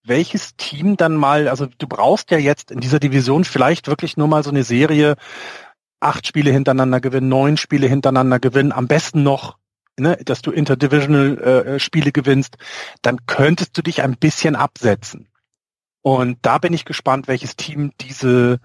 welches 0.02 0.56
Team 0.56 0.96
dann 0.96 1.14
mal, 1.14 1.48
also 1.48 1.66
du 1.66 1.86
brauchst 1.86 2.30
ja 2.30 2.38
jetzt 2.38 2.70
in 2.70 2.80
dieser 2.80 2.98
Division 2.98 3.44
vielleicht 3.44 3.86
wirklich 3.86 4.16
nur 4.16 4.28
mal 4.28 4.42
so 4.42 4.50
eine 4.50 4.64
Serie, 4.64 5.16
acht 6.00 6.26
Spiele 6.26 6.50
hintereinander 6.50 7.00
gewinnen, 7.00 7.28
neun 7.28 7.56
Spiele 7.56 7.86
hintereinander 7.86 8.40
gewinnen, 8.40 8.72
am 8.72 8.88
besten 8.88 9.22
noch 9.22 9.58
ne, 9.98 10.18
dass 10.24 10.42
du 10.42 10.50
Interdivisional 10.50 11.38
äh, 11.38 11.78
Spiele 11.78 12.10
gewinnst, 12.10 12.56
dann 13.02 13.26
könntest 13.26 13.76
du 13.76 13.82
dich 13.82 14.02
ein 14.02 14.16
bisschen 14.16 14.56
absetzen. 14.56 15.28
Und 16.02 16.38
da 16.42 16.58
bin 16.58 16.72
ich 16.72 16.84
gespannt, 16.84 17.28
welches 17.28 17.56
Team 17.56 17.92
diese 18.00 18.58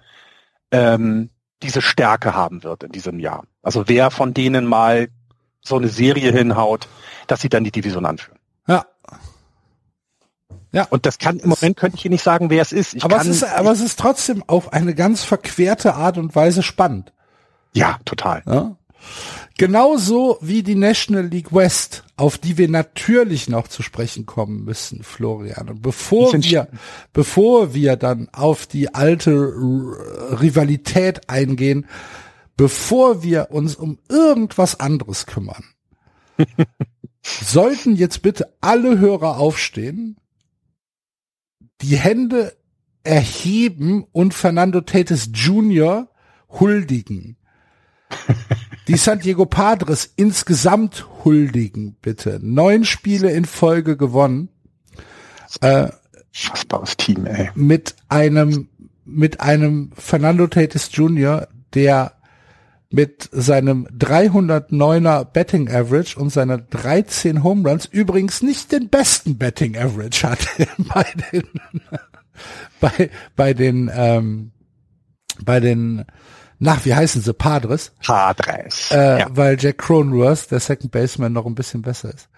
ähm, 0.71 1.29
diese 1.61 1.81
Stärke 1.81 2.33
haben 2.33 2.63
wird 2.63 2.83
in 2.83 2.91
diesem 2.91 3.19
Jahr. 3.19 3.45
Also 3.61 3.87
wer 3.87 4.11
von 4.11 4.33
denen 4.33 4.65
mal 4.65 5.09
so 5.61 5.77
eine 5.77 5.87
Serie 5.87 6.31
hinhaut, 6.31 6.87
dass 7.27 7.41
sie 7.41 7.49
dann 7.49 7.63
die 7.63 7.71
Division 7.71 8.05
anführen. 8.05 8.39
Ja. 8.67 8.85
Ja. 10.71 10.85
Und 10.89 11.05
das 11.05 11.17
kann, 11.17 11.39
im 11.39 11.49
Moment 11.49 11.77
könnte 11.77 11.97
ich 11.97 12.05
Ihnen 12.05 12.13
nicht 12.13 12.23
sagen, 12.23 12.49
wer 12.49 12.61
es 12.61 12.73
ist. 12.73 12.93
Ich 12.93 13.03
aber, 13.03 13.17
kann, 13.17 13.29
es 13.29 13.37
ist 13.37 13.43
aber 13.43 13.71
es 13.71 13.79
ist 13.79 13.97
trotzdem 13.97 14.43
auf 14.47 14.73
eine 14.73 14.93
ganz 14.93 15.23
verquerte 15.23 15.95
Art 15.95 16.17
und 16.17 16.35
Weise 16.35 16.63
spannend. 16.63 17.13
Ja, 17.75 17.99
total. 18.05 18.41
Ja? 18.47 18.77
Genauso 19.57 20.37
wie 20.41 20.63
die 20.63 20.75
National 20.75 21.27
League 21.27 21.53
West, 21.53 22.03
auf 22.17 22.37
die 22.37 22.57
wir 22.57 22.69
natürlich 22.69 23.49
noch 23.49 23.67
zu 23.67 23.83
sprechen 23.83 24.25
kommen 24.25 24.63
müssen, 24.63 25.03
Florian. 25.03 25.69
Und 25.69 25.81
bevor 25.81 26.33
wir, 26.33 26.67
bevor 27.13 27.73
wir 27.73 27.97
dann 27.97 28.29
auf 28.33 28.65
die 28.65 28.93
alte 28.93 29.31
Rivalität 29.31 31.29
eingehen, 31.29 31.85
bevor 32.57 33.23
wir 33.23 33.51
uns 33.51 33.75
um 33.75 33.99
irgendwas 34.09 34.79
anderes 34.79 35.25
kümmern, 35.25 35.63
sollten 37.21 37.95
jetzt 37.95 38.21
bitte 38.21 38.53
alle 38.61 38.99
Hörer 38.99 39.37
aufstehen, 39.37 40.17
die 41.81 41.97
Hände 41.97 42.55
erheben 43.03 44.05
und 44.11 44.33
Fernando 44.33 44.81
Tatis 44.81 45.29
Jr. 45.33 46.09
huldigen. 46.49 47.37
Die 48.87 48.97
San 48.97 49.19
Diego 49.19 49.45
Padres 49.45 50.11
insgesamt 50.15 51.05
huldigen, 51.23 51.95
bitte. 52.01 52.39
Neun 52.41 52.85
Spiele 52.85 53.31
in 53.31 53.45
Folge 53.45 53.97
gewonnen. 53.97 54.49
Äh, 55.61 55.89
Schaffbares 56.31 56.97
Team, 56.97 57.25
ey. 57.25 57.49
Mit 57.55 57.95
einem, 58.09 58.69
mit 59.05 59.39
einem 59.39 59.91
Fernando 59.95 60.47
Tatis 60.47 60.89
Jr., 60.91 61.47
der 61.73 62.15
mit 62.91 63.29
seinem 63.31 63.87
309er 63.87 65.25
Betting 65.25 65.69
Average 65.69 66.17
und 66.19 66.29
seiner 66.29 66.59
13 66.59 67.43
Home 67.43 67.67
Runs 67.67 67.85
übrigens 67.85 68.41
nicht 68.41 68.71
den 68.71 68.89
besten 68.89 69.37
Betting 69.37 69.77
Average 69.77 70.29
hat 70.29 70.47
bei 70.77 71.05
den 71.31 71.43
bei 72.79 73.09
bei 73.35 73.53
den 73.53 73.91
ähm, 73.93 74.51
bei 75.43 75.59
den 75.59 76.05
nach, 76.59 76.85
wie 76.85 76.95
heißen 76.95 77.21
sie? 77.21 77.33
Padres. 77.33 77.91
Padres. 78.03 78.91
Äh, 78.91 79.19
ja. 79.19 79.27
Weil 79.29 79.57
Jack 79.59 79.79
Cronenworth, 79.79 80.51
der 80.51 80.59
Second 80.59 80.91
Baseman, 80.91 81.33
noch 81.33 81.45
ein 81.45 81.55
bisschen 81.55 81.81
besser 81.81 82.13
ist. 82.13 82.29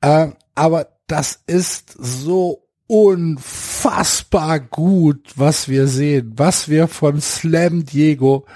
Äh, 0.00 0.28
aber 0.54 0.88
das 1.06 1.40
ist 1.46 1.94
so 1.98 2.66
unfassbar 2.86 4.60
gut, 4.60 5.32
was 5.36 5.68
wir 5.68 5.86
sehen, 5.88 6.32
was 6.36 6.68
wir 6.68 6.88
von 6.88 7.20
Slam 7.20 7.84
Diego 7.84 8.46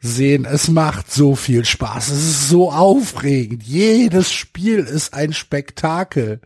sehen. 0.00 0.44
Es 0.44 0.68
macht 0.68 1.10
so 1.10 1.34
viel 1.34 1.64
Spaß. 1.64 2.08
Es 2.08 2.18
ist 2.18 2.48
so 2.48 2.70
aufregend. 2.70 3.62
Jedes 3.62 4.32
Spiel 4.32 4.80
ist 4.80 5.14
ein 5.14 5.32
Spektakel. 5.32 6.40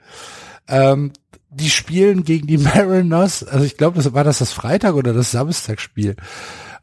Ähm, 0.68 1.12
die 1.50 1.70
spielen 1.70 2.24
gegen 2.24 2.46
die 2.46 2.58
Mariners, 2.58 3.44
also 3.44 3.64
ich 3.64 3.76
glaube, 3.76 3.96
das 3.96 4.12
war 4.14 4.24
das 4.24 4.38
das 4.38 4.52
Freitag 4.52 4.94
oder 4.94 5.12
das 5.12 5.32
Samstagspiel. 5.32 6.16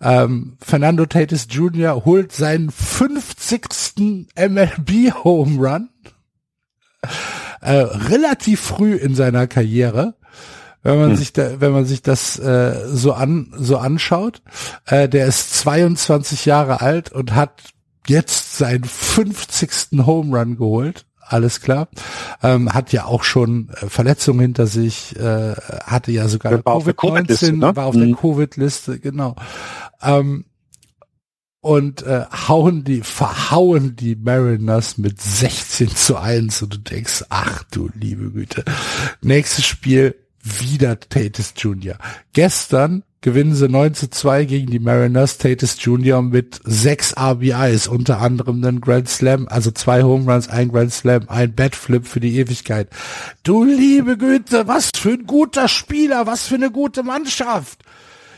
Ähm, 0.02 0.58
Fernando 0.62 1.06
Tatis 1.06 1.47
Jr. 1.50 2.06
holt 2.06 2.32
seinen 2.32 2.72
50. 2.72 4.28
MLB 4.38 5.14
Home 5.24 5.58
Run 5.58 5.89
äh, 7.62 7.72
relativ 7.72 8.62
früh 8.62 8.95
in 8.95 9.16
seiner 9.16 9.47
Karriere 9.47 10.16
wenn 10.84 10.97
man 10.97 11.10
hm. 11.12 11.16
sich 11.18 11.34
da, 11.34 11.60
wenn 11.60 11.72
man 11.72 11.86
sich 11.86 12.02
das 12.02 12.39
äh, 12.39 12.88
so 12.88 13.14
an 13.14 13.54
so 13.58 13.78
anschaut. 13.78 14.41
Äh, 14.86 15.10
der 15.10 15.28
ist 15.28 15.54
22 15.56 16.45
Jahre 16.45 16.82
alt 16.82 17.12
und 17.12 17.36
hat 17.36 17.64
jetzt 18.08 18.58
seinen 18.58 18.86
50. 18.86 20.00
Home 20.06 20.38
Run 20.38 20.58
geholt. 20.58 21.06
Alles 21.22 21.62
klar. 21.62 21.89
Ähm, 22.41 22.74
hat 22.74 22.91
ja 22.91 23.06
auch 23.06 23.24
schon 23.24 23.70
äh, 23.70 23.88
Verletzungen 23.88 24.39
hinter 24.39 24.66
sich, 24.66 25.16
äh, 25.16 25.54
hatte 25.86 26.12
ja 26.12 26.28
sogar 26.28 26.54
Covid-19, 26.54 27.58
ne? 27.58 27.76
war 27.76 27.86
auf 27.86 27.95
der 27.95 28.08
mhm. 28.08 28.16
Covid-Liste, 28.16 29.00
genau. 29.00 29.36
Ähm, 30.02 30.45
und 31.62 32.04
äh, 32.04 32.26
hauen 32.47 32.84
die, 32.86 33.02
verhauen 33.02 33.95
die 33.95 34.16
Mariners 34.16 34.97
mit 34.97 35.22
16 35.22 35.89
zu 35.89 36.18
1 36.18 36.62
und 36.62 36.74
du 36.74 36.78
denkst, 36.78 37.26
ach 37.30 37.64
du 37.64 37.89
liebe 37.93 38.32
Güte. 38.32 38.64
Nächstes 39.22 39.66
Spiel 39.66 40.16
wieder 40.41 41.00
Tatis 41.00 41.54
Jr. 41.58 41.97
Gestern 42.32 43.04
gewinnen 43.22 43.54
sie 43.54 43.68
9 43.68 43.93
zu 43.93 44.10
2 44.10 44.45
gegen 44.45 44.72
die 44.72 44.80
Mariners, 44.80 45.38
Tatis 45.38 45.76
Jr. 45.80 46.22
mit 46.22 46.62
sechs 46.64 47.14
RBIs, 47.18 47.88
unter 47.88 48.22
anderem 48.22 48.64
einen 48.64 48.80
Grand 48.80 49.10
Slam, 49.10 49.47
also 49.50 49.72
zwei 49.72 50.04
Home 50.04 50.32
Runs, 50.32 50.47
ein 50.47 50.70
Grand 50.70 50.93
Slam, 50.93 51.26
ein 51.28 51.54
Batflip 51.54 52.08
für 52.08 52.22
die 52.22 52.38
Ewigkeit. 52.38 52.88
Du 53.43 53.66
liebe 53.66 54.18
Güte, 54.18 54.68
was 54.68 54.91
für 54.95 55.12
ein 55.12 55.26
guter 55.26 55.68
Spieler, 55.68 56.26
was 56.28 56.47
für 56.47 56.56
eine 56.56 56.72
gute 56.72 57.04
Mannschaft. 57.04 57.84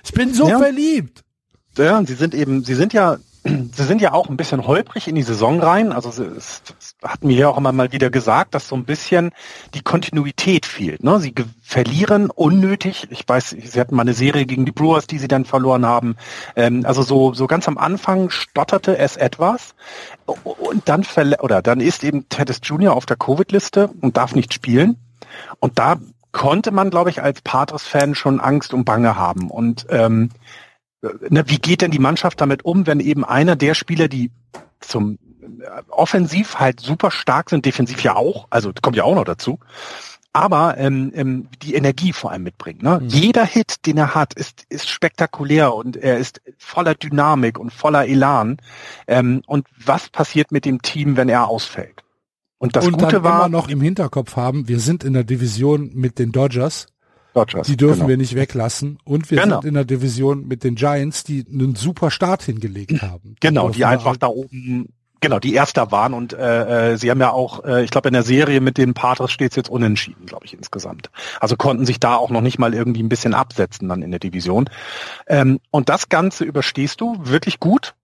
Ich 0.03 0.13
bin 0.13 0.33
so 0.33 0.49
ja. 0.49 0.57
verliebt. 0.57 1.23
Ja, 1.77 2.03
sie 2.05 2.15
sind 2.15 2.33
eben, 2.33 2.63
sie 2.63 2.75
sind 2.75 2.93
ja 2.93 3.17
Sie 3.43 3.83
sind 3.83 4.01
ja 4.01 4.13
auch 4.13 4.29
ein 4.29 4.37
bisschen 4.37 4.67
holprig 4.67 5.07
in 5.07 5.15
die 5.15 5.23
Saison 5.23 5.59
rein. 5.59 5.91
Also 5.91 6.09
es, 6.09 6.19
es 6.19 6.95
hat 7.03 7.23
mir 7.23 7.35
ja 7.35 7.49
auch 7.49 7.57
immer 7.57 7.71
mal 7.71 7.91
wieder 7.91 8.09
gesagt, 8.09 8.53
dass 8.53 8.67
so 8.67 8.75
ein 8.75 8.85
bisschen 8.85 9.31
die 9.73 9.81
Kontinuität 9.81 10.65
fehlt. 10.65 11.03
Ne? 11.03 11.19
Sie 11.19 11.33
verlieren 11.61 12.29
unnötig. 12.29 13.07
Ich 13.09 13.27
weiß, 13.27 13.49
sie 13.59 13.79
hatten 13.79 13.95
mal 13.95 14.03
eine 14.03 14.13
Serie 14.13 14.45
gegen 14.45 14.65
die 14.65 14.71
Brewers, 14.71 15.07
die 15.07 15.17
sie 15.17 15.27
dann 15.27 15.45
verloren 15.45 15.85
haben. 15.85 16.17
Ähm, 16.55 16.85
also 16.85 17.01
so, 17.01 17.33
so 17.33 17.47
ganz 17.47 17.67
am 17.67 17.77
Anfang 17.77 18.29
stotterte 18.29 18.97
es 18.97 19.17
etwas. 19.17 19.73
Und 20.25 20.87
dann 20.87 21.05
oder 21.39 21.61
dann 21.61 21.79
ist 21.79 22.03
eben 22.03 22.29
Teddy 22.29 22.53
Jr. 22.61 22.93
auf 22.93 23.05
der 23.05 23.17
Covid-Liste 23.17 23.89
und 24.01 24.17
darf 24.17 24.35
nicht 24.35 24.53
spielen. 24.53 24.97
Und 25.59 25.79
da 25.79 25.97
konnte 26.31 26.71
man, 26.71 26.91
glaube 26.91 27.09
ich, 27.09 27.21
als 27.21 27.41
Patres-Fan 27.41 28.13
schon 28.15 28.39
Angst 28.39 28.73
und 28.73 28.85
Bange 28.85 29.15
haben. 29.15 29.49
Und 29.49 29.87
ähm, 29.89 30.29
ne, 31.01 31.43
wie 31.47 31.57
geht 31.57 31.81
denn 31.81 31.91
die 31.91 31.99
Mannschaft 31.99 32.41
damit 32.41 32.65
um, 32.65 32.87
wenn 32.87 32.99
eben 32.99 33.25
einer 33.25 33.55
der 33.55 33.73
Spieler, 33.73 34.07
die 34.07 34.31
zum 34.79 35.17
äh, 35.41 35.81
offensiv 35.89 36.59
halt 36.59 36.79
super 36.79 37.11
stark 37.11 37.49
sind, 37.49 37.65
defensiv 37.65 38.03
ja 38.03 38.15
auch, 38.15 38.47
also 38.49 38.71
kommt 38.81 38.95
ja 38.95 39.03
auch 39.03 39.15
noch 39.15 39.25
dazu, 39.25 39.59
aber 40.33 40.77
ähm, 40.77 41.11
ähm, 41.13 41.47
die 41.61 41.75
Energie 41.75 42.13
vor 42.13 42.31
allem 42.31 42.43
mitbringt. 42.43 42.81
Ne? 42.83 42.99
Mhm. 43.01 43.07
Jeder 43.07 43.45
Hit, 43.45 43.85
den 43.85 43.97
er 43.97 44.15
hat, 44.15 44.33
ist, 44.33 44.65
ist 44.69 44.89
spektakulär 44.89 45.73
und 45.73 45.97
er 45.97 46.17
ist 46.17 46.41
voller 46.57 46.95
Dynamik 46.95 47.59
und 47.59 47.73
voller 47.73 48.07
Elan. 48.07 48.57
Ähm, 49.07 49.41
und 49.45 49.67
was 49.83 50.09
passiert 50.09 50.51
mit 50.51 50.63
dem 50.65 50.81
Team, 50.81 51.17
wenn 51.17 51.27
er 51.27 51.47
ausfällt? 51.47 52.03
Und 52.57 52.75
das 52.75 52.85
und 52.85 52.97
Gute 52.97 53.23
war 53.23 53.39
immer 53.39 53.49
noch 53.49 53.69
im 53.69 53.81
Hinterkopf 53.81 54.35
haben, 54.35 54.67
wir 54.67 54.79
sind 54.79 55.03
in 55.03 55.13
der 55.13 55.23
Division 55.23 55.91
mit 55.95 56.19
den 56.19 56.31
Dodgers 56.31 56.87
Dodgers. 57.33 57.67
Die 57.67 57.77
dürfen 57.77 57.99
genau. 57.99 58.09
wir 58.09 58.17
nicht 58.17 58.35
weglassen. 58.35 58.97
Und 59.03 59.31
wir 59.31 59.41
genau. 59.41 59.61
sind 59.61 59.69
in 59.69 59.73
der 59.75 59.85
Division 59.85 60.47
mit 60.47 60.63
den 60.63 60.75
Giants, 60.75 61.23
die 61.23 61.45
einen 61.51 61.75
super 61.75 62.11
Start 62.11 62.43
hingelegt 62.43 63.01
haben. 63.01 63.35
Genau, 63.39 63.69
die, 63.69 63.85
einfach 63.85 64.17
da 64.17 64.27
oben, 64.27 64.89
genau, 65.21 65.39
die 65.39 65.53
Erster 65.53 65.91
waren 65.91 66.13
und 66.13 66.33
äh, 66.33 66.91
äh, 66.91 66.97
sie 66.97 67.09
haben 67.09 67.21
ja 67.21 67.31
auch, 67.31 67.63
äh, 67.63 67.83
ich 67.83 67.91
glaube 67.91 68.09
in 68.09 68.13
der 68.13 68.23
Serie 68.23 68.59
mit 68.59 68.77
den 68.77 68.93
Patres 68.93 69.31
steht 69.31 69.51
es 69.51 69.55
jetzt 69.55 69.69
unentschieden, 69.69 70.25
glaube 70.25 70.45
ich, 70.45 70.53
insgesamt. 70.53 71.09
Also 71.39 71.55
konnten 71.55 71.85
sich 71.85 71.99
da 71.99 72.15
auch 72.15 72.31
noch 72.31 72.41
nicht 72.41 72.59
mal 72.59 72.73
irgendwie 72.73 73.03
ein 73.03 73.09
bisschen 73.09 73.33
absetzen 73.33 73.87
dann 73.87 74.01
in 74.01 74.11
der 74.11 74.19
Division. 74.19 74.69
Ähm, 75.27 75.59
und 75.69 75.87
das 75.87 76.09
Ganze 76.09 76.43
überstehst 76.43 76.99
du 76.99 77.15
wirklich 77.19 77.59
gut. 77.59 77.95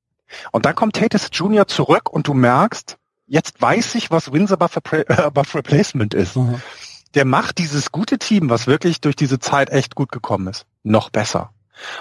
Und 0.52 0.66
dann 0.66 0.76
kommt 0.76 0.96
Tatis 0.96 1.30
Jr. 1.32 1.68
zurück 1.68 2.10
und 2.12 2.28
du 2.28 2.34
merkst, 2.34 2.98
jetzt 3.28 3.62
weiß 3.62 3.96
ich, 3.96 4.12
was 4.12 4.32
Wins 4.32 4.52
above, 4.52 4.80
above 5.10 5.56
Replacement 5.56 6.14
ist. 6.14 6.38
Mhm 6.38 6.62
der 7.18 7.26
macht 7.26 7.58
dieses 7.58 7.92
gute 7.92 8.20
Team, 8.20 8.52
was 8.52 8.68
wirklich 8.68 9.02
durch 9.02 9.16
diese 9.16 9.40
Zeit 9.40 9.72
echt 9.72 9.96
gut 9.96 10.12
gekommen 10.12 10.46
ist, 10.50 10.68
noch 10.84 11.10
besser. 11.10 11.50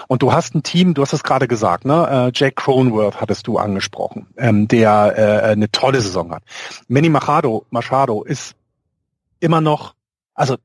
Und 0.07 0.21
du 0.21 0.31
hast 0.31 0.53
ein 0.53 0.61
Team, 0.61 0.93
du 0.93 1.01
hast 1.01 1.11
es 1.11 1.23
gerade 1.23 1.47
gesagt, 1.47 1.85
ne? 1.85 2.27
Äh, 2.27 2.31
Jack 2.35 2.57
Cronworth 2.57 3.19
hattest 3.19 3.47
du 3.47 3.57
angesprochen, 3.57 4.27
ähm, 4.37 4.67
der 4.67 5.17
äh, 5.17 5.47
eine 5.47 5.71
tolle 5.71 6.01
Saison 6.01 6.35
hat. 6.35 6.43
Manny 6.87 7.09
Machado, 7.09 7.65
Machado 7.71 8.21
ist 8.21 8.53
immer 9.39 9.59
noch, 9.59 9.95
also 10.35 10.57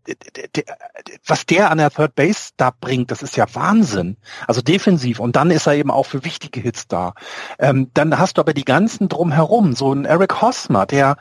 was 1.27 1.47
der 1.47 1.71
an 1.71 1.79
der 1.79 1.91
Third 1.91 2.15
Base 2.15 2.51
da 2.59 2.73
bringt, 2.79 3.11
das 3.11 3.23
ist 3.23 3.39
ja 3.39 3.47
Wahnsinn. 3.55 4.19
Also 4.47 4.61
defensiv 4.61 5.19
und 5.19 5.35
dann 5.35 5.51
ist 5.51 5.67
er 5.67 5.77
eben 5.77 5.91
auch 5.91 6.05
für 6.05 6.27
wichtige 6.27 6.61
Hits 6.61 6.89
da. 6.89 7.15
Ähm, 7.59 7.91
dann 7.95 8.19
hast 8.19 8.37
du 8.37 8.43
aber 8.43 8.53
die 8.53 8.67
ganzen 8.67 9.09
drumherum, 9.09 9.73
so 9.73 9.95
ein 9.95 10.05
Eric 10.05 10.43
Hosmer, 10.43 10.85
der 10.85 11.17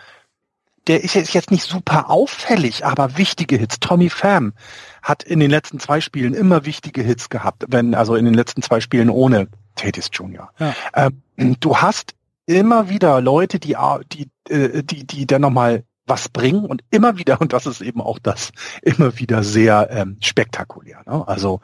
der 0.88 1.04
ist 1.04 1.14
jetzt 1.14 1.52
nicht 1.52 1.64
super 1.64 2.10
auffällig, 2.10 2.86
aber 2.86 3.18
wichtige 3.18 3.58
Hits. 3.58 3.80
Tommy 3.80 4.10
Pham 4.10 4.54
hat 5.02 5.24
in 5.24 5.40
den 5.40 5.52
letzten 5.52 5.80
zwei 5.80 6.02
Spielen 6.02 6.34
immer 6.34 6.66
wichtige 6.66 7.04
Hits 7.04 7.30
gehabt, 7.30 7.66
wenn 7.68 7.94
also 7.94 8.16
in 8.16 8.26
den 8.26 8.34
letzten 8.34 8.62
zwei 8.62 8.80
Spielen 8.80 9.10
ohne 9.10 9.48
Tatis 9.76 10.10
Jr. 10.12 10.50
Ja. 10.60 10.74
Ähm, 10.96 11.58
du 11.60 11.78
hast 11.78 12.16
immer 12.46 12.90
wieder 12.90 13.22
Leute, 13.22 13.60
die 13.60 13.76
die 14.12 14.30
äh, 14.50 14.84
die 14.84 15.06
die 15.06 15.28
dann 15.28 15.42
nochmal 15.42 15.84
was 16.08 16.30
bringen 16.30 16.66
und 16.66 16.84
immer 16.90 17.18
wieder 17.18 17.40
und 17.42 17.54
das 17.54 17.68
ist 17.68 17.82
eben 17.82 18.02
auch 18.02 18.20
das 18.20 18.52
immer 18.82 19.18
wieder 19.20 19.44
sehr 19.44 19.90
ähm, 19.92 20.18
spektakulär. 20.20 21.04
Ne? 21.06 21.28
Also 21.28 21.62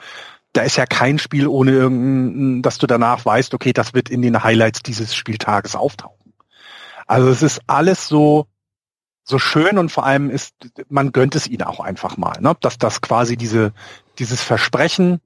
da 0.53 0.61
ist 0.61 0.78
ja 0.78 0.86
kein 0.86 1.20
Spiel 1.20 1.47
ohne 1.47 1.72
irgendein, 1.72 2.61
dass 2.61 2.78
du 2.78 2.88
danach 2.88 3.26
weißt, 3.26 3.53
okay, 3.53 3.74
das 3.74 3.93
wird 3.93 4.09
in 4.09 4.22
den 4.22 4.43
Highlights 4.43 4.82
dieses 4.82 5.15
Spieltages 5.15 5.76
auftauchen. 5.76 6.34
Also 7.05 7.30
es 7.30 7.41
ist 7.41 7.61
alles 7.68 8.07
so 8.07 8.47
so 9.28 9.39
schön 9.39 9.78
und 9.78 9.91
vor 9.91 10.05
allem 10.05 10.30
ist, 10.30 10.55
man 10.89 11.11
gönnt 11.11 11.36
es 11.36 11.47
ihnen 11.47 11.63
auch 11.63 11.82
einfach 11.82 12.17
mal, 12.17 12.39
ne? 12.39 12.55
dass 12.61 12.78
das 12.78 13.01
quasi 13.01 13.36
diese, 13.36 13.73
dieses 14.19 14.41
Versprechen 14.41 15.19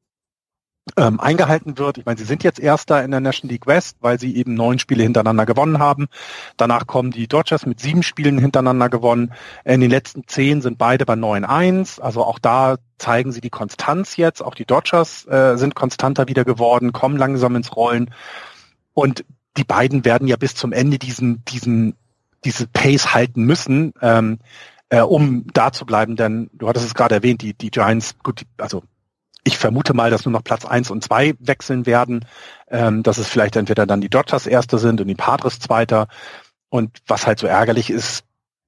ähm, 0.97 1.19
eingehalten 1.19 1.77
wird. 1.77 1.99
Ich 1.99 2.05
meine, 2.05 2.17
sie 2.17 2.25
sind 2.25 2.43
jetzt 2.43 2.59
Erster 2.59 3.03
in 3.03 3.11
der 3.11 3.19
National 3.19 3.51
League 3.51 3.67
West, 3.67 3.97
weil 4.01 4.19
sie 4.19 4.35
eben 4.35 4.55
neun 4.55 4.79
Spiele 4.79 5.03
hintereinander 5.03 5.45
gewonnen 5.45 5.77
haben. 5.77 6.07
Danach 6.57 6.87
kommen 6.87 7.11
die 7.11 7.27
Dodgers 7.27 7.67
mit 7.67 7.79
sieben 7.79 8.01
Spielen 8.01 8.39
hintereinander 8.39 8.89
gewonnen. 8.89 9.33
In 9.63 9.81
den 9.81 9.91
letzten 9.91 10.27
zehn 10.27 10.61
sind 10.61 10.79
beide 10.79 11.05
bei 11.05 11.13
9-1. 11.13 12.01
Also 12.01 12.23
auch 12.23 12.39
da 12.39 12.77
zeigen 12.97 13.31
sie 13.31 13.41
die 13.41 13.51
Konstanz 13.51 14.17
jetzt. 14.17 14.41
Auch 14.41 14.55
die 14.55 14.65
Dodgers 14.65 15.27
äh, 15.27 15.55
sind 15.57 15.75
konstanter 15.75 16.27
wieder 16.27 16.43
geworden, 16.43 16.91
kommen 16.91 17.17
langsam 17.17 17.55
ins 17.55 17.75
Rollen. 17.75 18.11
Und 18.93 19.23
die 19.57 19.63
beiden 19.63 20.05
werden 20.05 20.27
ja 20.27 20.37
bis 20.37 20.55
zum 20.55 20.71
Ende 20.71 20.97
diesen, 20.97 21.45
diesen 21.45 21.95
diese 22.43 22.67
Pace 22.67 23.13
halten 23.13 23.43
müssen, 23.43 23.93
ähm, 24.01 24.39
äh, 24.89 25.01
um 25.01 25.45
da 25.53 25.71
zu 25.71 25.85
bleiben. 25.85 26.15
Denn 26.15 26.49
du 26.53 26.67
hattest 26.67 26.85
es 26.85 26.93
gerade 26.93 27.15
erwähnt, 27.15 27.41
die, 27.41 27.53
die 27.53 27.71
Giants, 27.71 28.15
gut, 28.23 28.41
die, 28.41 28.45
also 28.57 28.83
ich 29.43 29.57
vermute 29.57 29.93
mal, 29.93 30.11
dass 30.11 30.25
nur 30.25 30.33
noch 30.33 30.43
Platz 30.43 30.65
eins 30.65 30.91
und 30.91 31.03
zwei 31.03 31.33
wechseln 31.39 31.85
werden, 31.85 32.25
ähm, 32.69 33.03
dass 33.03 33.17
es 33.17 33.27
vielleicht 33.27 33.55
entweder 33.55 33.85
dann 33.85 34.01
die 34.01 34.09
Dodgers 34.09 34.45
Erster 34.45 34.77
sind 34.77 35.01
und 35.01 35.07
die 35.07 35.15
Padres 35.15 35.59
Zweiter. 35.59 36.07
Und 36.69 36.99
was 37.07 37.25
halt 37.25 37.39
so 37.39 37.47
ärgerlich 37.47 37.89
ist, 37.89 38.23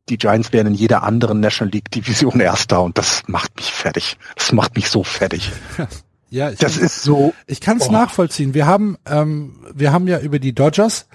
die 0.09 0.17
Giants 0.17 0.51
wären 0.51 0.67
in 0.67 0.73
jeder 0.73 1.03
anderen 1.03 1.39
National 1.39 1.71
League 1.71 1.89
Division 1.91 2.39
Erster 2.39 2.81
und 2.81 2.97
das 2.97 3.23
macht 3.27 3.55
mich 3.55 3.71
fertig. 3.71 4.17
Das 4.35 4.51
macht 4.51 4.75
mich 4.75 4.89
so 4.89 5.03
fertig. 5.03 5.51
Ja, 6.33 6.49
ich, 6.49 6.57
das 6.57 6.77
ist 6.77 7.03
so. 7.03 7.31
Ich 7.45 7.61
kann 7.61 7.77
es 7.77 7.89
oh. 7.89 7.91
nachvollziehen. 7.91 8.55
Wir 8.55 8.65
haben, 8.65 8.97
ähm, 9.05 9.67
wir 9.71 9.91
haben 9.93 10.07
ja 10.07 10.17
über 10.17 10.39
die 10.39 10.55
Dodgers 10.55 11.05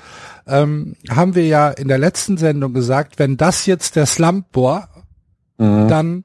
ähm, 0.48 0.96
haben 1.10 1.34
wir 1.34 1.46
ja 1.46 1.68
in 1.70 1.88
der 1.88 1.98
letzten 1.98 2.36
Sendung 2.36 2.72
gesagt, 2.72 3.18
wenn 3.18 3.36
das 3.36 3.66
jetzt 3.66 3.96
der 3.96 4.06
Slump 4.06 4.46
war, 4.52 4.88
mhm. 5.58 5.88
dann 5.88 6.24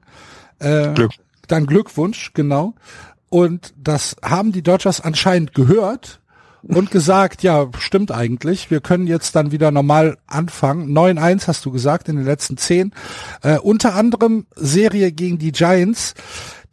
äh, 0.58 0.92
Glück. 0.94 1.12
dann 1.46 1.66
Glückwunsch, 1.66 2.32
genau. 2.32 2.74
Und 3.28 3.74
das 3.76 4.16
haben 4.22 4.52
die 4.52 4.62
Dodgers 4.62 5.00
anscheinend 5.00 5.54
gehört 5.54 6.20
und 6.62 6.90
gesagt, 6.90 7.42
ja, 7.42 7.68
stimmt 7.78 8.10
eigentlich, 8.10 8.70
wir 8.70 8.80
können 8.80 9.06
jetzt 9.06 9.36
dann 9.36 9.52
wieder 9.52 9.70
normal 9.70 10.16
anfangen. 10.26 10.96
9-1 10.96 11.46
hast 11.46 11.64
du 11.64 11.70
gesagt 11.70 12.08
in 12.08 12.16
den 12.16 12.24
letzten 12.24 12.56
zehn. 12.56 12.92
Äh, 13.42 13.58
unter 13.58 13.94
anderem 13.94 14.46
Serie 14.54 15.12
gegen 15.12 15.38
die 15.38 15.52
Giants, 15.52 16.14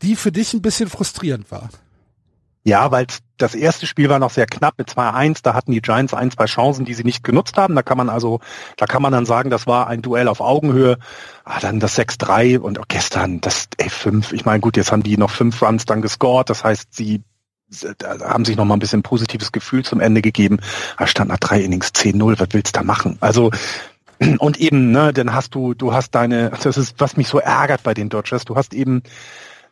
die 0.01 0.15
für 0.15 0.31
dich 0.31 0.53
ein 0.53 0.61
bisschen 0.61 0.89
frustrierend 0.89 1.51
war. 1.51 1.69
Ja, 2.63 2.91
weil 2.91 3.07
das 3.41 3.55
erste 3.55 3.88
Spiel 3.88 4.09
war 4.09 4.19
noch 4.19 4.30
sehr 4.30 4.45
knapp 4.45 4.76
mit 4.77 4.89
2-1. 4.89 5.39
Da 5.43 5.53
hatten 5.53 5.72
die 5.72 5.81
Giants 5.81 6.13
ein, 6.13 6.31
zwei 6.31 6.45
Chancen, 6.45 6.85
die 6.85 6.93
sie 6.93 7.03
nicht 7.03 7.23
genutzt 7.23 7.57
haben. 7.57 7.76
Da 7.76 7.84
kann 7.84 7.97
man 7.97 8.09
also, 8.09 8.39
da 8.77 8.85
kann 8.85 9.01
man 9.01 9.11
dann 9.11 9.26
sagen, 9.26 9.49
das 9.49 9.68
war 9.68 9.88
ein 9.88 10.01
Duell 10.01 10.27
auf 10.27 10.41
Augenhöhe. 10.41 10.97
Ah, 11.43 11.59
dann 11.59 11.80
das 11.80 11.97
6-3 11.97 12.59
und 12.59 12.80
auch 12.80 12.88
gestern 12.88 13.41
das 13.41 13.69
11-5. 13.80 14.34
Ich 14.34 14.45
meine, 14.45 14.59
gut, 14.59 14.77
jetzt 14.77 14.91
haben 14.91 15.03
die 15.03 15.18
noch 15.18 15.31
fünf 15.31 15.61
Runs 15.61 15.85
dann 15.85 16.01
gescored. 16.01 16.49
Das 16.49 16.63
heißt, 16.63 16.93
sie 16.93 17.23
haben 18.03 18.45
sich 18.45 18.57
noch 18.57 18.65
mal 18.65 18.76
ein 18.76 18.80
bisschen 18.80 19.01
positives 19.01 19.51
Gefühl 19.51 19.84
zum 19.84 20.01
Ende 20.01 20.22
gegeben. 20.22 20.59
Da 20.97 21.07
stand 21.07 21.30
nach 21.30 21.39
drei 21.39 21.61
Innings 21.61 21.89
10-0. 21.89 22.39
Was 22.39 22.49
willst 22.51 22.76
du 22.76 22.80
da 22.80 22.84
machen? 22.84 23.18
Also, 23.22 23.51
und 24.39 24.59
eben, 24.59 24.91
ne, 24.91 25.13
dann 25.13 25.34
hast 25.34 25.55
du, 25.55 25.73
du 25.73 25.93
hast 25.93 26.13
deine, 26.13 26.51
das 26.63 26.77
ist, 26.77 26.95
was 26.99 27.18
mich 27.18 27.27
so 27.27 27.39
ärgert 27.39 27.84
bei 27.84 27.93
den 27.93 28.09
Dodgers. 28.09 28.45
Du 28.45 28.55
hast 28.55 28.73
eben 28.73 29.03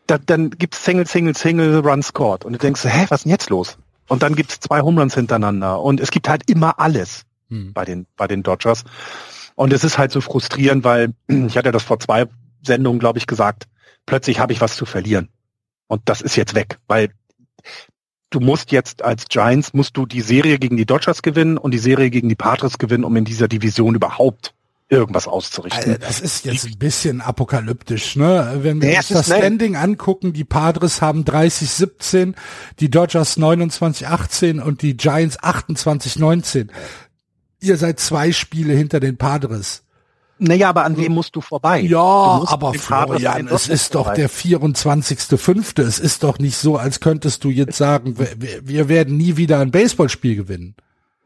da, 0.10 0.18
dann 0.18 0.50
gibt's 0.52 0.84
Single, 0.84 1.08
Single, 1.08 1.36
Single, 1.36 1.80
Run 1.80 2.02
scored. 2.02 2.46
Und 2.46 2.54
du 2.54 2.60
denkst, 2.60 2.84
hä, 2.86 3.06
was 3.10 3.20
ist 3.20 3.26
denn 3.26 3.32
jetzt 3.32 3.50
los? 3.50 3.78
Und 4.08 4.24
dann 4.24 4.36
gibt's 4.36 4.60
zwei 4.60 4.82
Home 4.82 5.00
Runs 5.00 5.14
hintereinander. 5.14 5.82
Und 5.82 6.00
es 6.00 6.12
gibt 6.12 6.28
halt 6.28 6.50
immer 6.50 6.80
alles 6.80 7.24
hm. 7.50 7.74
bei 7.74 7.86
den, 7.86 8.08
bei 8.18 8.28
den 8.28 8.44
Dodgers. 8.44 8.84
Und 9.56 9.72
es 9.74 9.84
ist 9.84 9.98
halt 9.98 10.12
so 10.12 10.22
frustrierend, 10.22 10.84
weil 10.84 11.14
ich 11.28 11.58
hatte 11.58 11.72
das 11.72 11.84
vor 11.84 12.00
zwei 12.00 12.26
Sendungen, 12.64 13.00
glaube 13.00 13.20
ich, 13.20 13.28
gesagt, 13.28 13.68
plötzlich 14.06 14.40
habe 14.40 14.54
ich 14.54 14.62
was 14.62 14.76
zu 14.76 14.86
verlieren. 14.86 15.30
Und 15.88 16.02
das 16.06 16.22
ist 16.22 16.36
jetzt 16.36 16.56
weg, 16.56 16.80
weil 16.88 17.10
du 18.30 18.40
musst 18.40 18.72
jetzt 18.72 19.04
als 19.04 19.28
Giants, 19.28 19.74
musst 19.74 19.98
du 19.98 20.06
die 20.06 20.22
Serie 20.22 20.60
gegen 20.60 20.78
die 20.78 20.86
Dodgers 20.86 21.22
gewinnen 21.22 21.58
und 21.58 21.72
die 21.72 21.80
Serie 21.80 22.10
gegen 22.10 22.30
die 22.30 22.36
Padres 22.36 22.78
gewinnen, 22.78 23.04
um 23.04 23.16
in 23.16 23.26
dieser 23.26 23.48
Division 23.48 23.96
überhaupt 23.96 24.54
irgendwas 24.90 25.28
auszurichten. 25.28 25.92
Also 25.94 25.98
das 26.00 26.20
ist 26.20 26.46
jetzt 26.46 26.66
ein 26.66 26.78
bisschen 26.78 27.22
apokalyptisch, 27.22 28.16
ne? 28.16 28.60
Wenn 28.62 28.82
wir 28.82 28.98
uns 28.98 29.08
das 29.08 29.28
Standing 29.28 29.76
angucken, 29.76 30.34
die 30.34 30.44
Padres 30.44 31.02
haben 31.02 31.24
30-17, 31.24 32.34
die 32.80 32.90
Dodgers 32.90 33.38
29-18 33.38 34.60
und 34.60 34.82
die 34.82 34.98
Giants 34.98 35.40
28-19. 35.40 36.70
Ihr 37.62 37.78
seid 37.78 38.00
zwei 38.00 38.32
Spiele 38.32 38.74
hinter 38.74 39.00
den 39.00 39.18
Padres. 39.18 39.84
Naja, 40.42 40.70
aber 40.70 40.86
an 40.86 40.96
wem 40.96 41.12
musst 41.12 41.36
du 41.36 41.42
vorbei? 41.42 41.82
Ja, 41.82 42.40
du 42.40 42.48
aber 42.48 42.74
Florian, 42.74 43.50
es 43.50 43.68
ist 43.68 43.94
doch 43.94 44.14
der 44.14 44.30
24.5. 44.30 45.82
Es 45.82 46.00
ist 46.00 46.24
doch 46.24 46.40
nicht 46.40 46.56
so, 46.56 46.78
als 46.78 47.02
könntest 47.02 47.44
du 47.44 47.50
jetzt 47.50 47.78
sagen, 47.78 48.18
wir, 48.18 48.66
wir 48.66 48.88
werden 48.88 49.18
nie 49.18 49.36
wieder 49.36 49.60
ein 49.60 49.72
Baseballspiel 49.72 50.38
gewinnen. 50.38 50.76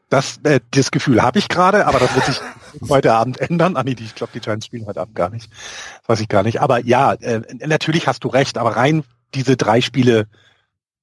Das, 0.09 0.39
äh, 0.43 0.59
das 0.71 0.89
Gefühl 0.89 1.21
habe 1.21 1.37
ich 1.37 1.47
gerade, 1.47 1.85
aber 1.85 1.99
das 1.99 2.15
wird 2.15 2.25
sich 2.25 2.41
heute 2.89 3.13
Abend 3.13 3.39
ändern. 3.39 3.75
Ah, 3.77 3.83
nee, 3.83 3.95
ich 3.97 4.15
glaube, 4.15 4.31
die 4.33 4.39
Giants 4.39 4.65
spielen 4.65 4.85
heute 4.85 5.01
Abend 5.01 5.15
gar 5.15 5.29
nicht. 5.29 5.49
Das 5.51 6.09
weiß 6.09 6.19
ich 6.21 6.27
gar 6.27 6.43
nicht. 6.43 6.61
Aber 6.61 6.79
ja, 6.79 7.13
äh, 7.13 7.41
natürlich 7.65 8.07
hast 8.07 8.23
du 8.23 8.27
recht, 8.27 8.57
aber 8.57 8.75
rein 8.75 9.03
diese 9.33 9.57
drei 9.57 9.81
Spiele, 9.81 10.27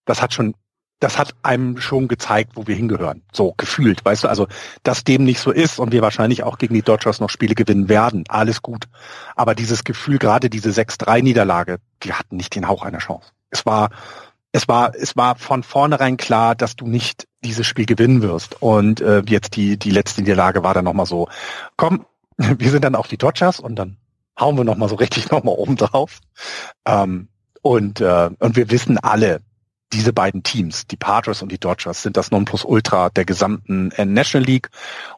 das 0.05 0.23
hat 0.23 0.35
schon, 0.35 0.55
das 1.01 1.19
hat 1.19 1.35
einem 1.43 1.81
schon 1.81 2.09
gezeigt, 2.09 2.53
wo 2.55 2.67
wir 2.67 2.75
hingehören. 2.75 3.23
So 3.33 3.55
gefühlt, 3.57 4.05
weißt 4.05 4.25
du, 4.25 4.29
also, 4.29 4.47
dass 4.83 5.05
dem 5.05 5.25
nicht 5.25 5.41
so 5.41 5.51
ist 5.51 5.79
und 5.79 5.93
wir 5.93 6.03
wahrscheinlich 6.03 6.43
auch 6.43 6.59
gegen 6.59 6.75
die 6.75 6.83
Dodgers 6.83 7.21
noch 7.21 7.31
Spiele 7.31 7.55
gewinnen 7.55 7.89
werden. 7.89 8.25
Alles 8.29 8.63
gut. 8.63 8.85
Aber 9.35 9.55
dieses 9.55 9.85
Gefühl, 9.85 10.19
gerade 10.19 10.51
diese 10.51 10.71
6-3-Niederlage, 10.71 11.79
die 12.03 12.13
hatten 12.13 12.37
nicht 12.37 12.55
den 12.55 12.69
Hauch 12.69 12.83
einer 12.83 12.99
Chance. 12.99 13.31
Es 13.51 13.65
war, 13.67 13.91
es 14.53 14.69
war, 14.69 14.95
es 14.95 15.17
war 15.17 15.37
von 15.37 15.63
vornherein 15.63 16.17
klar, 16.17 16.55
dass 16.55 16.77
du 16.77 16.87
nicht 16.87 17.27
dieses 17.45 17.67
Spiel 17.67 17.87
gewinnen 17.87 18.23
wirst. 18.23 18.61
Und 18.63 19.01
äh, 19.01 19.23
jetzt 19.27 19.57
die, 19.57 19.79
die 19.79 19.91
letzte 19.91 20.23
Niederlage 20.23 20.63
war 20.63 20.75
dann 20.75 20.85
nochmal 20.85 21.07
so, 21.07 21.29
komm, 21.77 22.05
wir 22.37 22.71
sind 22.71 22.85
dann 22.85 22.95
auch 22.95 23.07
die 23.07 23.19
Dodgers 23.19 23.61
und 23.61 23.77
dann 23.77 23.97
hauen 24.39 24.57
wir 24.57 24.65
nochmal 24.65 24.89
so 24.89 24.97
richtig 24.97 25.31
nochmal 25.31 25.55
oben 25.57 25.77
drauf. 25.77 26.21
Ähm, 26.87 27.29
und, 27.63 28.01
äh, 28.01 28.31
und 28.39 28.57
wir 28.57 28.71
wissen 28.71 28.99
alle, 28.99 29.43
diese 29.93 30.13
beiden 30.13 30.43
Teams, 30.43 30.87
die 30.87 30.97
Padres 30.97 31.43
und 31.43 31.51
die 31.51 31.59
Dodgers, 31.59 32.03
sind 32.03 32.17
das 32.17 32.31
Nonplusultra 32.31 33.11
der 33.11 33.25
gesamten 33.25 33.91
äh, 33.93 34.05
National 34.05 34.47
League. 34.47 34.71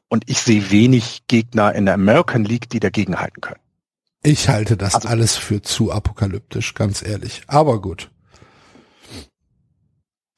Und 0.09 0.25
ich 0.29 0.41
sehe 0.41 0.71
wenig 0.71 1.23
Gegner 1.29 1.75
in 1.75 1.85
der 1.85 1.95
American 1.95 2.45
League, 2.45 2.71
die 2.71 2.81
dagegen 2.81 3.21
halten 3.21 3.41
können. 3.41 3.61
Ich 4.23 4.49
halte 4.49 4.77
das 4.77 4.95
also, 4.95 5.09
alles 5.09 5.37
für 5.37 5.63
zu 5.63 5.93
apokalyptisch, 5.93 6.75
ganz 6.75 7.03
ehrlich. 7.03 7.43
Aber 7.49 7.81
gut. 7.81 8.12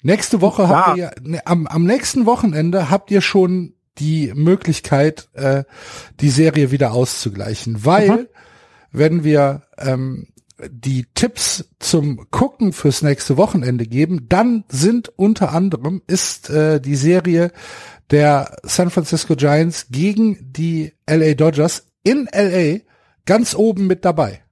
Nächste 0.05 0.43
Woche 0.43 0.68
habt 0.68 0.98
ihr, 0.98 1.12
ne, 1.22 1.40
am, 1.47 1.66
am 1.66 1.85
nächsten 1.85 2.26
Wochenende 2.26 2.90
habt 2.90 3.10
ihr 3.10 3.22
schon 3.22 3.72
die 3.97 4.32
Möglichkeit, 4.35 5.31
äh, 5.32 5.64
die 6.20 6.28
Serie 6.28 6.70
wieder 6.70 6.93
auszugleichen, 6.93 7.86
weil 7.86 8.10
mhm. 8.10 8.26
wenn 8.93 9.24
wir 9.24 9.62
ähm, 9.78 10.28
die 10.68 11.06
Tipps 11.14 11.70
zum 11.78 12.31
Gucken 12.31 12.74
fürs 12.74 13.01
nächste 13.01 13.39
Wochenende 13.39 13.86
geben, 13.86 14.26
dann 14.28 14.64
sind 14.68 15.09
unter 15.16 15.52
anderem 15.52 16.02
ist 16.06 16.51
äh, 16.51 16.82
die 16.82 16.97
Serie 16.97 17.51
der 18.10 18.59
San 18.62 18.90
Francisco 18.90 19.36
Giants 19.36 19.86
gegen 19.90 20.52
die 20.52 20.93
LA 21.09 21.32
Dodgers 21.32 21.86
in 22.02 22.28
LA 22.31 22.81
ganz 23.24 23.55
oben 23.55 23.86
mit 23.86 24.05
dabei. 24.05 24.43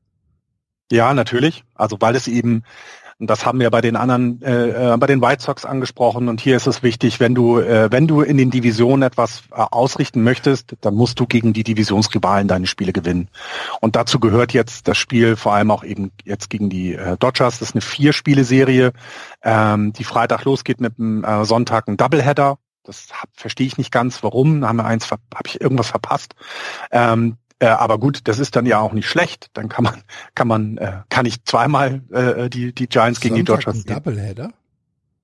Ja, 0.91 1.13
natürlich. 1.13 1.65
Also 1.75 1.99
weil 2.01 2.17
es 2.17 2.27
eben 2.27 2.63
und 3.23 3.31
das 3.31 3.47
haben 3.47 3.61
wir 3.61 3.71
bei 3.71 3.81
den 3.81 3.95
anderen, 3.95 4.43
äh, 4.43 4.95
äh, 4.95 4.97
bei 4.97 5.07
den 5.07 5.23
White 5.23 5.45
Sox 5.45 5.65
angesprochen. 5.65 6.29
Und 6.29 6.41
hier 6.41 6.57
ist 6.57 6.67
es 6.67 6.83
wichtig, 6.83 7.21
wenn 7.21 7.37
du, 7.37 7.61
äh, 7.61 7.89
wenn 7.89 8.09
du 8.09 8.21
in 8.21 8.37
den 8.37 8.51
Divisionen 8.51 9.05
etwas 9.05 9.45
äh, 9.53 9.61
ausrichten 9.71 10.25
möchtest, 10.25 10.75
dann 10.81 10.97
musst 10.97 11.21
du 11.21 11.29
gegen 11.29 11.53
die 11.53 11.63
Divisionsrivalen 11.63 12.49
deine 12.49 12.67
Spiele 12.67 12.93
gewinnen. 12.93 13.29
Und 13.81 13.95
dazu 13.95 14.19
gehört 14.19 14.53
jetzt 14.53 14.89
das 14.89 14.99
Spiel, 14.99 15.37
vor 15.37 15.55
allem 15.55 15.71
auch 15.71 15.85
eben 15.85 16.11
jetzt 16.25 16.51
gegen 16.51 16.69
die 16.69 16.95
äh, 16.95 17.17
Dodgers. 17.17 17.61
Das 17.61 17.69
ist 17.69 17.75
eine 17.77 17.83
Vier-Spiele-Serie, 17.83 18.93
ähm, 19.45 19.93
die 19.93 20.03
Freitag 20.03 20.43
losgeht 20.45 20.81
mit 20.81 20.99
dem 20.99 21.23
äh, 21.23 21.45
Sonntag 21.45 21.87
ein 21.87 21.97
Doubleheader. 21.97 22.59
Das 22.83 23.07
verstehe 23.35 23.69
ich 23.69 23.79
nicht 23.79 23.93
ganz, 23.93 24.25
warum. 24.25 24.63
Da 24.63 24.69
haben 24.69 24.79
wir 24.79 24.85
eins, 24.85 25.09
habe 25.09 25.23
ich 25.47 25.61
irgendwas 25.61 25.87
verpasst. 25.91 26.35
Ähm, 26.91 27.37
äh, 27.63 27.67
aber 27.67 27.99
gut, 27.99 28.23
das 28.25 28.41
ist 28.41 28.57
dann 28.57 28.67
ja 28.67 28.81
auch 28.81 28.93
nicht 28.93 29.09
schlecht. 29.09 29.51
Dann 29.53 29.69
kann 29.69 29.85
man, 29.85 30.03
kann 30.35 30.49
man, 30.49 30.79
äh, 30.79 31.03
kann 31.11 31.27
ich 31.27 31.45
zweimal 31.45 32.03
äh, 32.11 32.51
die, 32.51 32.75
die 32.75 32.89
Giants 32.89 33.21
gegen 33.21 33.37
Sonntag 33.37 33.61
die 33.61 33.65
Dodgers 33.65 33.83
sehen. 33.85 33.95
Doubleheader? 33.95 34.53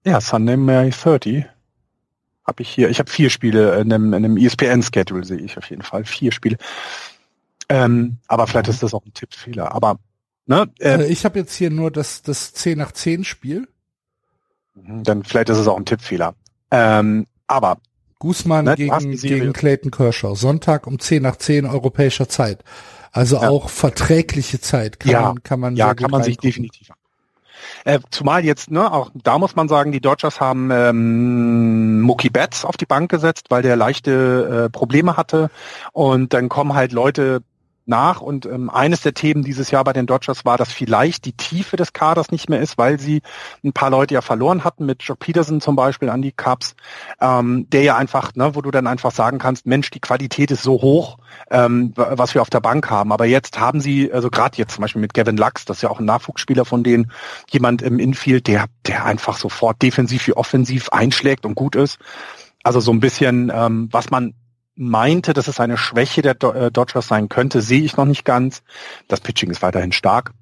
Ja, 0.05 0.21
Sunday 0.21 0.57
May 0.57 0.91
30 0.91 1.47
habe 2.47 2.63
ich 2.63 2.69
hier. 2.69 2.91
Ich 2.91 3.01
habe 3.01 3.11
vier 3.11 3.31
Spiele 3.31 3.81
in 3.81 3.93
einem, 3.93 4.15
in 4.15 4.25
einem 4.25 4.37
ESPN-Schedule 4.37 5.25
sehe 5.25 5.39
ich 5.39 5.59
auf 5.59 5.69
jeden 5.69 5.83
Fall. 5.83 6.05
Vier 6.05 6.31
Spiele. 6.31 6.59
Ähm, 7.69 8.19
aber 8.29 8.47
vielleicht 8.47 8.69
ist 8.69 8.85
das 8.85 8.95
auch 8.95 9.05
ein 9.05 9.13
Tippfehler. 9.13 9.75
Aber 9.75 9.99
ne, 10.47 10.71
äh, 10.79 10.91
also 10.91 11.07
ich 11.07 11.25
habe 11.25 11.41
jetzt 11.41 11.57
hier 11.57 11.71
nur 11.71 11.91
das, 11.91 12.23
das 12.23 12.53
10 12.55 12.79
nach 12.79 12.93
10 12.93 13.25
Spiel. 13.25 13.67
Mhm, 14.77 15.03
dann 15.03 15.25
vielleicht 15.25 15.49
ist 15.49 15.59
es 15.59 15.67
auch 15.67 15.77
ein 15.77 15.87
Tippfehler. 15.87 16.37
Ähm, 16.71 17.27
aber 17.49 17.79
Guzman 18.19 18.65
ne, 18.65 18.75
gegen, 18.75 19.17
gegen 19.17 19.53
Clayton 19.53 19.91
Kershaw. 19.91 20.35
Sonntag 20.35 20.87
um 20.87 20.99
10 20.99 21.23
nach 21.23 21.37
10 21.37 21.67
europäischer 21.67 22.29
Zeit. 22.29 22.65
Also 23.13 23.37
ja. 23.37 23.49
auch 23.49 23.71
verträgliche 23.71 24.61
Zeit 24.61 25.01
kann 25.01 25.11
ja. 25.11 25.23
man, 25.23 25.43
kann 25.43 25.61
man, 25.61 25.77
ja, 25.77 25.95
kann 25.95 26.11
man 26.11 26.23
sich 26.23 26.37
definitiv. 26.37 26.89
Äh, 27.85 28.01
zumal 28.11 28.45
jetzt, 28.45 28.71
ne, 28.71 28.93
auch 28.93 29.11
da 29.15 29.39
muss 29.39 29.57
man 29.57 29.69
sagen, 29.69 29.93
die 29.93 30.01
Dodgers 30.01 30.41
haben 30.41 30.71
ähm, 30.71 32.01
Mookie 32.01 32.31
Betts 32.31 32.65
auf 32.65 32.77
die 32.77 32.87
Bank 32.87 33.11
gesetzt, 33.11 33.47
weil 33.51 33.63
der 33.63 33.77
leichte 33.77 34.67
äh, 34.67 34.71
Probleme 34.71 35.17
hatte. 35.17 35.51
Und 35.93 36.35
dann 36.35 36.49
kommen 36.49 36.75
halt 36.75 36.93
Leute 36.93 37.43
nach. 37.89 38.21
Und 38.21 38.47
ähm, 38.47 38.71
eines 38.71 39.03
der 39.03 39.15
Themen 39.15 39.43
dieses 39.43 39.71
Jahr 39.71 39.85
bei 39.85 39.93
den 39.93 40.07
Dodgers 40.07 40.45
war, 40.45 40.57
dass 40.57 40.73
vielleicht 40.73 41.25
die 41.25 41.33
Tiefe 41.33 41.77
des 41.77 41.93
Kaders 41.93 42.31
nicht 42.31 42.49
mehr 42.49 42.61
ist, 42.61 42.79
weil 42.79 42.99
sie 42.99 43.23
ein 43.65 43.73
paar 43.73 43.91
Leute 43.91 44.15
ja 44.15 44.21
verloren 44.21 44.65
hatten, 44.65 44.87
mit 44.87 45.03
Joe 45.03 45.17
Peterson 45.17 45.61
zum 45.61 45.77
Beispiel 45.77 46.11
an 46.11 46.23
die 46.23 46.33
Cubs, 46.33 46.75
ähm, 47.21 47.69
der 47.71 47.83
ja 47.83 47.97
einfach, 47.97 48.35
ne, 48.35 48.55
wo 48.55 48.63
du 48.63 48.71
dann 48.71 48.87
einfach 48.87 49.13
sagen 49.13 49.39
kannst, 49.39 49.67
Mensch, 49.67 49.91
die 49.91 50.01
Qualität 50.01 50.51
ist 50.51 50.63
so 50.63 50.83
hoch, 50.83 51.19
ähm, 51.51 51.93
was 51.95 52.35
wir 52.35 52.43
auf 52.43 52.51
der 52.51 52.61
Bank 52.61 52.91
haben. 52.91 53.13
Aber 53.13 53.27
jetzt 53.27 53.59
haben 53.59 53.81
sie, 53.81 54.13
also 54.13 54.31
gerade 54.31 54.57
jetzt 54.59 54.75
zum 54.75 54.83
Beispiel 54.83 55.01
mit 55.01 55.15
Gavin 55.15 55.37
Lux, 55.37 55.65
das 55.65 55.79
ist 55.79 55.83
ja 55.83 55.91
auch 55.91 56.01
ein 56.01 56.05
Nachwuchsspieler 56.05 56.65
von 56.65 56.83
denen, 56.83 57.11
jemand 57.51 57.83
im 57.83 57.99
Infield, 57.99 58.47
der, 58.47 58.67
der 58.87 59.05
einfach 59.05 59.37
sofort 59.39 59.81
defensiv 59.83 60.27
wie 60.27 60.33
offensiv 60.35 60.91
einschlägt 60.91 61.47
und 61.47 61.55
gut 61.55 61.77
ist. 61.77 61.99
Also 62.63 62.81
so 62.81 62.93
ein 62.93 63.01
bisschen, 63.01 63.51
ähm, 63.55 63.89
was 63.91 64.11
man 64.11 64.35
meinte, 64.79 65.33
dass 65.35 65.49
es 65.49 65.59
eine 65.61 65.77
Schwäche 65.77 66.23
der 66.23 66.41
äh, 66.43 66.71
Dodgers 66.71 67.09
sein 67.09 67.29
könnte, 67.29 67.61
sehe 67.61 67.83
ich 67.83 67.97
noch 67.97 68.05
nicht 68.05 68.25
ganz. 68.25 68.63
Das 69.09 69.21
Pitching 69.21 69.51
ist 69.51 69.61
weiterhin 69.61 69.93
stark. 69.93 70.33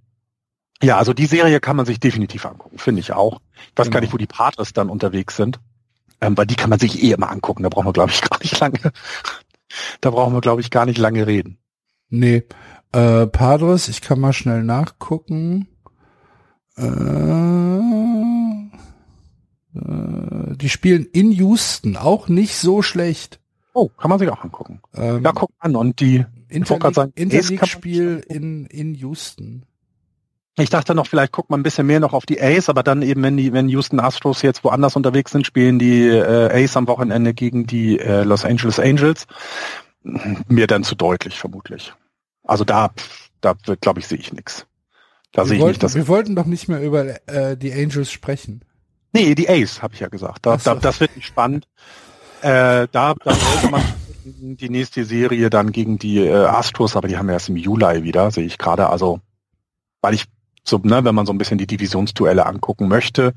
Ja, 0.82 0.98
also 0.98 1.14
die 1.14 1.24
Serie 1.24 1.58
kann 1.58 1.76
man 1.76 1.86
sich 1.86 1.98
definitiv 1.98 2.44
angucken, 2.44 2.78
finde 2.78 3.00
ich 3.00 3.12
auch. 3.12 3.40
Ich 3.54 3.72
weiß 3.76 3.86
genau. 3.86 3.94
gar 3.94 4.00
nicht, 4.02 4.12
wo 4.12 4.18
die 4.18 4.26
Padres 4.26 4.74
dann 4.74 4.90
unterwegs 4.90 5.36
sind, 5.36 5.58
ähm, 6.20 6.36
weil 6.36 6.46
die 6.46 6.54
kann 6.54 6.68
man 6.68 6.78
sich 6.78 7.02
eh 7.02 7.12
immer 7.12 7.30
angucken. 7.30 7.62
Da 7.62 7.70
brauchen 7.70 7.86
wir, 7.86 7.94
glaube 7.94 8.10
ich, 8.10 8.20
gar 8.30 8.38
nicht 8.38 8.60
lange. 8.60 8.92
da 10.02 10.10
brauchen 10.10 10.34
wir, 10.34 10.42
glaube 10.42 10.60
ich, 10.60 10.70
gar 10.70 10.84
nicht 10.84 10.98
lange 10.98 11.26
reden. 11.26 11.58
Nee, 12.10 12.44
äh, 12.92 13.26
Padres, 13.26 13.88
ich 13.88 14.02
kann 14.02 14.20
mal 14.20 14.34
schnell 14.34 14.62
nachgucken. 14.62 15.66
Äh, 16.76 16.84
äh, 19.74 20.56
die 20.56 20.68
spielen 20.68 21.06
in 21.06 21.32
Houston, 21.32 21.96
auch 21.96 22.28
nicht 22.28 22.56
so 22.56 22.82
schlecht. 22.82 23.40
Oh, 23.76 23.90
kann 23.90 24.08
man 24.08 24.18
sich 24.18 24.30
auch 24.30 24.42
angucken. 24.42 24.80
Ähm, 24.94 25.22
ja, 25.22 25.32
guck 25.32 25.50
an. 25.58 25.76
Und 25.76 26.00
die 26.00 26.24
Interleague-Spiel 26.48 28.24
in, 28.26 28.64
in 28.64 28.94
Houston. 28.94 29.66
Ich 30.56 30.70
dachte 30.70 30.94
noch, 30.94 31.06
vielleicht 31.06 31.32
guckt 31.32 31.50
man 31.50 31.60
ein 31.60 31.62
bisschen 31.62 31.86
mehr 31.86 32.00
noch 32.00 32.14
auf 32.14 32.24
die 32.24 32.40
Ace, 32.40 32.70
aber 32.70 32.82
dann 32.82 33.02
eben, 33.02 33.22
wenn 33.22 33.36
die, 33.36 33.52
wenn 33.52 33.68
Houston 33.68 34.00
Astros 34.00 34.40
jetzt 34.40 34.64
woanders 34.64 34.96
unterwegs 34.96 35.32
sind, 35.32 35.46
spielen 35.46 35.78
die 35.78 36.06
äh, 36.06 36.64
Ace 36.64 36.78
am 36.78 36.88
Wochenende 36.88 37.34
gegen 37.34 37.66
die 37.66 38.00
äh, 38.00 38.22
Los 38.22 38.46
Angeles 38.46 38.80
Angels. 38.80 39.26
Mir 40.02 40.66
dann 40.66 40.82
zu 40.82 40.94
deutlich, 40.94 41.38
vermutlich. 41.38 41.92
Also 42.44 42.64
da, 42.64 42.92
da 43.42 43.56
wird, 43.66 43.82
glaube 43.82 44.00
ich, 44.00 44.06
sehe 44.06 44.16
ich 44.16 44.32
nichts. 44.32 44.66
Da 45.32 45.44
sehe 45.44 45.56
ich 45.56 45.60
wollten, 45.60 45.72
nicht, 45.72 45.82
dass 45.82 45.94
wir 45.94 46.08
wollten 46.08 46.34
doch 46.34 46.46
nicht 46.46 46.68
mehr 46.68 46.80
über 46.80 47.28
äh, 47.28 47.58
die 47.58 47.74
Angels 47.74 48.10
sprechen. 48.10 48.64
Nee, 49.12 49.34
die 49.34 49.50
Ace, 49.50 49.82
habe 49.82 49.92
ich 49.92 50.00
ja 50.00 50.08
gesagt. 50.08 50.46
Da, 50.46 50.58
so. 50.58 50.70
da, 50.70 50.80
das 50.80 50.98
wird 50.98 51.14
nicht 51.14 51.26
spannend. 51.26 51.68
Äh, 52.42 52.88
da, 52.92 53.14
da 53.14 53.34
sollte 53.34 53.68
man 53.70 53.82
die 54.24 54.68
nächste 54.68 55.04
Serie 55.04 55.50
dann 55.50 55.72
gegen 55.72 55.98
die 55.98 56.18
äh, 56.18 56.32
Astros, 56.32 56.96
aber 56.96 57.08
die 57.08 57.16
haben 57.16 57.26
wir 57.26 57.34
erst 57.34 57.48
im 57.48 57.56
Juli 57.56 58.02
wieder, 58.02 58.30
sehe 58.30 58.44
ich 58.44 58.58
gerade. 58.58 58.88
Also, 58.88 59.20
weil 60.00 60.14
ich 60.14 60.24
so, 60.64 60.78
ne, 60.78 61.04
wenn 61.04 61.14
man 61.14 61.26
so 61.26 61.32
ein 61.32 61.38
bisschen 61.38 61.58
die 61.58 61.66
Divisionsduelle 61.66 62.46
angucken 62.46 62.88
möchte, 62.88 63.34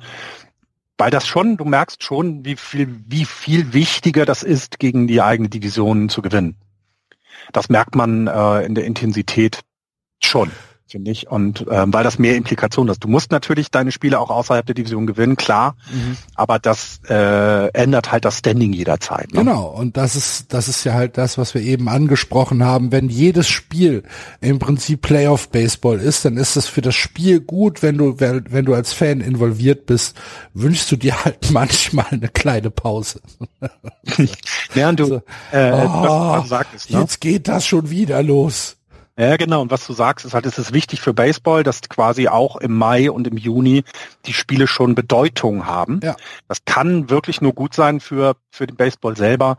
weil 0.98 1.12
das 1.12 1.28
schon, 1.28 1.58
du 1.58 1.66
merkst 1.66 2.04
schon, 2.04 2.44
wie 2.44 2.56
viel, 2.56 3.04
wie 3.08 3.26
viel 3.26 3.74
wichtiger 3.74 4.26
das 4.26 4.44
ist, 4.44 4.80
gegen 4.80 5.08
die 5.08 5.22
eigene 5.22 5.50
Division 5.50 6.10
zu 6.10 6.22
gewinnen. 6.22 6.58
Das 7.54 7.70
merkt 7.70 7.96
man 7.96 8.28
äh, 8.28 8.66
in 8.66 8.76
der 8.76 8.86
Intensität 8.86 9.62
schon 10.22 10.52
finde 10.90 11.12
ich. 11.12 11.30
Und 11.30 11.66
ähm, 11.70 11.94
weil 11.94 12.04
das 12.04 12.20
mehr 12.20 12.36
Implikationen 12.36 12.92
hat. 12.94 13.04
Du 13.04 13.08
musst 13.08 13.32
natürlich 13.32 13.72
deine 13.72 13.92
Spiele 13.92 14.20
auch 14.20 14.30
außerhalb 14.30 14.66
der 14.66 14.76
Division 14.76 15.08
gewinnen, 15.08 15.36
klar, 15.36 15.76
mhm. 15.92 16.18
aber 16.36 16.60
das 16.60 17.00
äh, 17.08 17.68
ändert 17.74 18.12
halt 18.12 18.26
das 18.26 18.40
Standing 18.40 18.74
jederzeit. 18.74 19.32
Ne? 19.34 19.40
Genau, 19.40 19.68
und 19.68 19.98
das 19.98 20.16
ist, 20.16 20.54
das 20.54 20.68
ist 20.68 20.84
ja 20.84 20.94
halt 20.94 21.18
das, 21.18 21.38
was 21.38 21.54
wir 21.54 21.62
eben 21.62 21.88
angesprochen 21.88 22.64
haben. 22.64 22.92
Wenn 22.92 23.10
jedes 23.10 23.48
Spiel 23.48 24.04
im 24.42 24.60
Prinzip 24.60 25.02
Playoff-Baseball 25.02 26.00
ist, 26.00 26.26
dann 26.26 26.38
ist 26.38 26.56
es 26.56 26.68
für 26.68 26.82
das 26.82 26.96
Spiel 26.96 27.40
gut, 27.40 27.84
wenn 27.84 27.98
du, 27.98 28.20
wenn, 28.20 28.46
wenn 28.50 28.66
du 28.66 28.74
als 28.74 28.94
Fan 28.94 29.22
involviert 29.22 29.86
bist, 29.86 30.18
wünschst 30.54 30.92
du 30.92 30.96
dir 30.96 31.24
halt 31.24 31.50
manchmal 31.52 32.08
eine 32.12 32.30
kleine 32.30 32.72
Pause. 32.72 33.22
ja, 34.74 34.90
und 34.90 35.00
du, 35.00 35.04
also, 35.04 35.22
äh, 35.52 35.88
oh, 35.88 36.44
sagtest, 36.46 36.92
ne? 36.92 37.00
jetzt 37.02 37.22
geht 37.22 37.48
das 37.48 37.66
schon 37.66 37.90
wieder 37.90 38.24
los. 38.24 38.79
Ja, 39.20 39.36
genau. 39.36 39.62
Und 39.62 39.70
was 39.70 39.86
du 39.86 39.92
sagst, 39.92 40.26
ist 40.26 40.34
halt, 40.34 40.46
es 40.46 40.58
ist 40.58 40.74
wichtig 40.74 41.02
für 41.02 41.14
Baseball, 41.14 41.64
dass 41.64 41.82
quasi 41.82 42.30
auch 42.30 42.56
im 42.56 42.78
Mai 42.78 43.12
und 43.12 43.28
im 43.28 43.36
Juni 43.36 43.84
die 44.26 44.34
Spiele 44.34 44.66
schon 44.66 44.96
Bedeutung 44.96 45.66
haben. 45.66 46.00
Ja. 46.02 46.16
Das 46.48 46.64
kann 46.64 47.10
wirklich 47.10 47.42
nur 47.42 47.54
gut 47.54 47.74
sein 47.74 48.00
für, 48.00 48.38
für 48.50 48.66
den 48.66 48.78
Baseball 48.78 49.18
selber, 49.18 49.58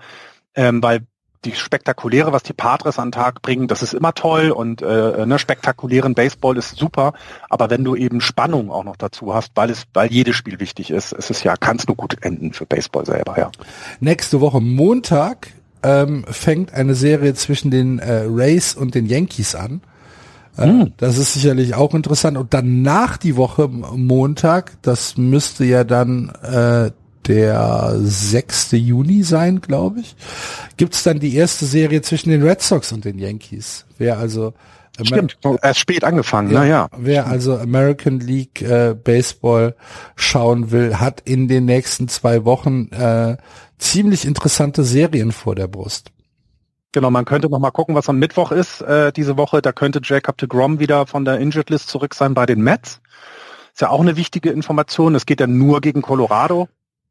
ähm, 0.54 0.82
weil 0.82 1.00
die 1.44 1.54
spektakuläre, 1.54 2.32
was 2.32 2.42
die 2.42 2.54
Padres 2.54 2.98
an 2.98 3.08
den 3.08 3.12
Tag 3.12 3.42
bringen, 3.42 3.68
das 3.68 3.82
ist 3.82 3.92
immer 3.92 4.14
toll 4.14 4.50
und 4.50 4.80
äh, 4.80 5.26
ne, 5.26 5.38
spektakulären 5.38 6.14
Baseball 6.14 6.56
ist 6.56 6.76
super, 6.76 7.12
aber 7.48 7.70
wenn 7.70 7.84
du 7.84 7.96
eben 7.96 8.20
Spannung 8.20 8.70
auch 8.70 8.84
noch 8.84 8.96
dazu 8.96 9.34
hast, 9.34 9.52
weil 9.54 9.70
es, 9.70 9.84
weil 9.94 10.10
jedes 10.10 10.36
Spiel 10.36 10.60
wichtig 10.60 10.90
ist, 10.90 11.12
ist 11.12 11.30
es 11.30 11.42
ja, 11.42 11.56
kann 11.56 11.76
es 11.76 11.86
nur 11.86 11.96
gut 11.96 12.16
enden 12.22 12.52
für 12.52 12.66
Baseball 12.66 13.06
selber, 13.06 13.38
ja. 13.38 13.50
Nächste 14.00 14.40
Woche 14.40 14.60
Montag 14.60 15.48
ähm, 15.82 16.24
fängt 16.28 16.74
eine 16.74 16.94
Serie 16.94 17.34
zwischen 17.34 17.70
den 17.70 17.98
äh, 17.98 18.24
Rays 18.26 18.74
und 18.74 18.94
den 18.94 19.06
Yankees 19.06 19.54
an. 19.54 19.80
Äh, 20.56 20.66
hm. 20.66 20.92
Das 20.96 21.18
ist 21.18 21.34
sicherlich 21.34 21.74
auch 21.74 21.94
interessant. 21.94 22.36
Und 22.36 22.52
danach 22.54 23.16
die 23.16 23.36
Woche 23.36 23.68
Montag, 23.68 24.80
das 24.82 25.16
müsste 25.16 25.64
ja 25.64 25.84
dann 25.84 26.30
äh, 26.42 26.90
der 27.26 27.94
6. 27.96 28.72
Juni 28.72 29.22
sein, 29.22 29.60
glaube 29.60 30.00
ich, 30.00 30.16
gibt's 30.76 31.02
dann 31.02 31.20
die 31.20 31.34
erste 31.36 31.66
Serie 31.66 32.02
zwischen 32.02 32.30
den 32.30 32.42
Red 32.42 32.62
Sox 32.62 32.92
und 32.92 33.04
den 33.04 33.18
Yankees. 33.18 33.84
Wer 33.98 34.18
also 34.18 34.54
Stimmt, 35.02 35.38
erst 35.62 35.80
spät 35.80 36.04
angefangen, 36.04 36.50
ja, 36.50 36.60
naja. 36.60 36.88
Wer 36.96 37.26
also 37.26 37.56
American 37.56 38.20
League 38.20 38.60
äh, 38.60 38.94
Baseball 38.94 39.74
schauen 40.14 40.72
will, 40.72 40.98
hat 40.98 41.22
in 41.24 41.48
den 41.48 41.64
nächsten 41.64 42.08
zwei 42.08 42.44
Wochen 42.44 42.88
äh, 42.92 43.36
ziemlich 43.80 44.24
interessante 44.24 44.84
Serien 44.84 45.32
vor 45.32 45.54
der 45.54 45.66
Brust. 45.66 46.12
Genau, 46.92 47.10
man 47.10 47.24
könnte 47.24 47.48
noch 47.48 47.60
mal 47.60 47.70
gucken, 47.70 47.94
was 47.94 48.08
am 48.08 48.18
Mittwoch 48.18 48.50
ist 48.50 48.80
äh, 48.82 49.12
diese 49.12 49.36
Woche. 49.36 49.62
Da 49.62 49.72
könnte 49.72 50.00
Jacob 50.02 50.38
de 50.38 50.48
Grom 50.48 50.80
wieder 50.80 51.06
von 51.06 51.24
der 51.24 51.38
Injured 51.38 51.70
List 51.70 51.88
zurück 51.88 52.14
sein 52.14 52.34
bei 52.34 52.46
den 52.46 52.62
Mets. 52.62 53.00
Ist 53.72 53.80
ja 53.80 53.90
auch 53.90 54.00
eine 54.00 54.16
wichtige 54.16 54.50
Information. 54.50 55.14
Es 55.14 55.24
geht 55.24 55.40
ja 55.40 55.46
nur 55.46 55.80
gegen 55.80 56.02
Colorado 56.02 56.68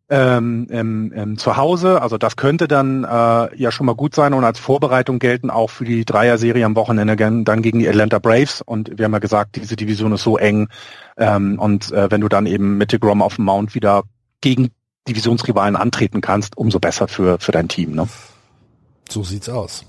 ähm, 0.10 0.68
ähm, 0.70 1.14
ähm, 1.16 1.38
zu 1.38 1.56
Hause. 1.56 2.02
Also 2.02 2.18
das 2.18 2.36
könnte 2.36 2.68
dann 2.68 3.06
äh, 3.06 3.56
ja 3.56 3.72
schon 3.72 3.86
mal 3.86 3.96
gut 3.96 4.16
sein 4.16 4.34
und 4.34 4.44
als 4.44 4.60
Vorbereitung 4.60 5.20
gelten 5.20 5.50
auch 5.50 5.70
für 5.70 5.86
die 5.86 6.04
Dreier-Serie 6.04 6.66
am 6.66 6.76
Wochenende 6.76 7.16
dann 7.16 7.62
gegen 7.62 7.80
die 7.80 7.88
Atlanta 7.88 8.20
Braves. 8.20 8.62
Und 8.62 8.98
wir 8.98 9.06
haben 9.06 9.14
ja 9.14 9.20
gesagt, 9.20 9.56
diese 9.56 9.78
Division 9.78 10.12
ist 10.12 10.24
so 10.24 10.38
eng. 10.38 10.68
Ähm, 11.16 11.58
und 11.58 11.92
äh, 11.94 12.12
wenn 12.12 12.22
du 12.22 12.28
dann 12.28 12.48
eben 12.48 12.78
mit 12.78 12.92
de 12.92 13.00
Grom 13.00 13.22
auf 13.22 13.36
dem 13.36 13.46
Mount 13.46 13.76
wieder 13.76 14.04
gegen 14.42 14.72
Divisionsrivalen 15.08 15.76
antreten 15.76 16.22
kannst, 16.22 16.58
umso 16.58 16.80
besser 16.80 17.08
für, 17.08 17.40
für 17.40 17.52
dein 17.52 17.68
Team. 17.68 17.94
Ne? 17.94 18.08
So 19.10 19.24
sieht's 19.24 19.50
aus. 19.50 19.86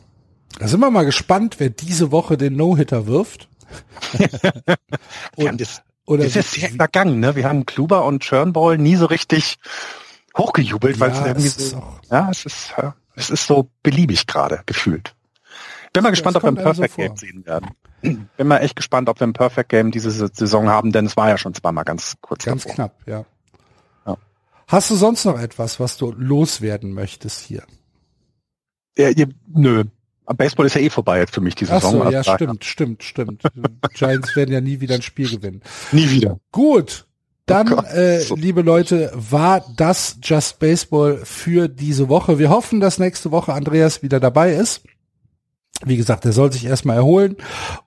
Da 0.59 0.69
sind 0.69 0.81
wir 0.81 0.91
mal 0.91 1.05
gespannt, 1.05 1.57
wer 1.59 1.71
diese 1.71 2.11
Woche 2.11 2.37
den 2.37 2.57
No-Hitter 2.57 3.07
wirft. 3.07 3.49
und, 5.37 5.61
das, 5.61 5.83
oder 6.07 6.25
das 6.25 6.37
ist 6.37 6.53
sehr 6.53 6.71
vergangen, 6.71 7.21
ne? 7.21 7.37
Wir 7.37 7.49
haben 7.49 7.67
Kluber 7.67 8.05
und 8.05 8.23
Churnball 8.25 8.79
nie 8.79 8.97
so 8.97 9.07
richtig 9.07 9.59
hochgejubelt, 10.37 10.97
ja, 10.97 11.01
weil 11.01 11.11
es 11.13 11.19
irgendwie 11.21 11.49
so, 11.49 11.83
ja, 12.11 12.29
es 12.31 12.47
ist, 12.47 12.75
es 13.15 13.31
ist 13.31 13.47
so 13.47 13.71
beliebig 13.83 14.27
gerade 14.27 14.63
gefühlt. 14.67 15.15
Bin 15.93 16.03
mal 16.03 16.11
gespannt, 16.11 16.37
ob 16.37 16.45
wir 16.45 16.49
ein 16.49 16.57
Perfect 16.57 16.95
so 16.95 17.03
Game 17.03 17.17
sehen 17.17 17.47
werden. 17.47 17.71
Bin 18.03 18.47
mal 18.47 18.59
echt 18.59 18.77
gespannt, 18.77 19.09
ob 19.09 19.21
wir 19.21 19.27
ein 19.27 19.33
Perfect 19.33 19.69
Game 19.69 19.91
diese 19.91 20.11
Saison 20.11 20.69
haben, 20.69 20.93
denn 20.93 21.07
es 21.07 21.17
war 21.17 21.29
ja 21.29 21.37
schon 21.37 21.55
zweimal 21.55 21.85
ganz 21.85 22.17
kurz. 22.21 22.45
Ganz 22.45 22.63
davor. 22.63 22.75
knapp, 22.75 22.95
ja. 23.07 23.25
Hast 24.71 24.89
du 24.89 24.95
sonst 24.95 25.25
noch 25.25 25.37
etwas, 25.37 25.81
was 25.81 25.97
du 25.97 26.13
loswerden 26.17 26.93
möchtest 26.93 27.41
hier? 27.41 27.65
Ja, 28.97 29.09
ihr, 29.09 29.29
nö. 29.53 29.83
Baseball 30.37 30.67
ist 30.67 30.77
ja 30.77 30.81
eh 30.81 30.91
vorbei 30.91 31.19
jetzt 31.19 31.35
für 31.35 31.41
mich 31.41 31.57
die 31.57 31.65
Saison. 31.65 32.03
Ach 32.03 32.07
so, 32.07 32.11
ja, 32.13 32.23
stimmt, 32.23 32.65
stimmt, 32.65 33.03
stimmt. 33.03 33.43
Giants 33.95 34.37
werden 34.37 34.53
ja 34.53 34.61
nie 34.61 34.81
wieder 34.81 34.95
ein 34.95 35.03
Spiel 35.03 35.29
gewinnen. 35.29 35.61
Nie 35.93 36.09
wieder. 36.11 36.39
Gut. 36.53 37.07
Dann, 37.47 37.73
oh 37.73 37.83
äh, 37.83 38.23
liebe 38.35 38.63
Leute, 38.63 39.11
war 39.13 39.65
das 39.77 40.19
Just 40.23 40.61
Baseball 40.61 41.21
für 41.25 41.67
diese 41.67 42.09
Woche. 42.09 42.39
Wir 42.39 42.51
hoffen, 42.51 42.79
dass 42.79 43.01
nächste 43.01 43.33
Woche 43.33 43.53
Andreas 43.53 44.05
wieder 44.05 44.21
dabei 44.21 44.53
ist. 44.53 44.83
Wie 45.85 45.97
gesagt, 45.97 46.25
er 46.27 46.33
soll 46.33 46.53
sich 46.53 46.65
erstmal 46.65 46.97
erholen 46.97 47.37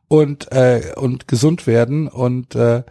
und, 0.10 0.51
äh, 0.51 0.91
und 0.97 1.30
gesund 1.30 1.65
werden 1.65 2.10
und 2.10 2.55
äh, 2.55 2.84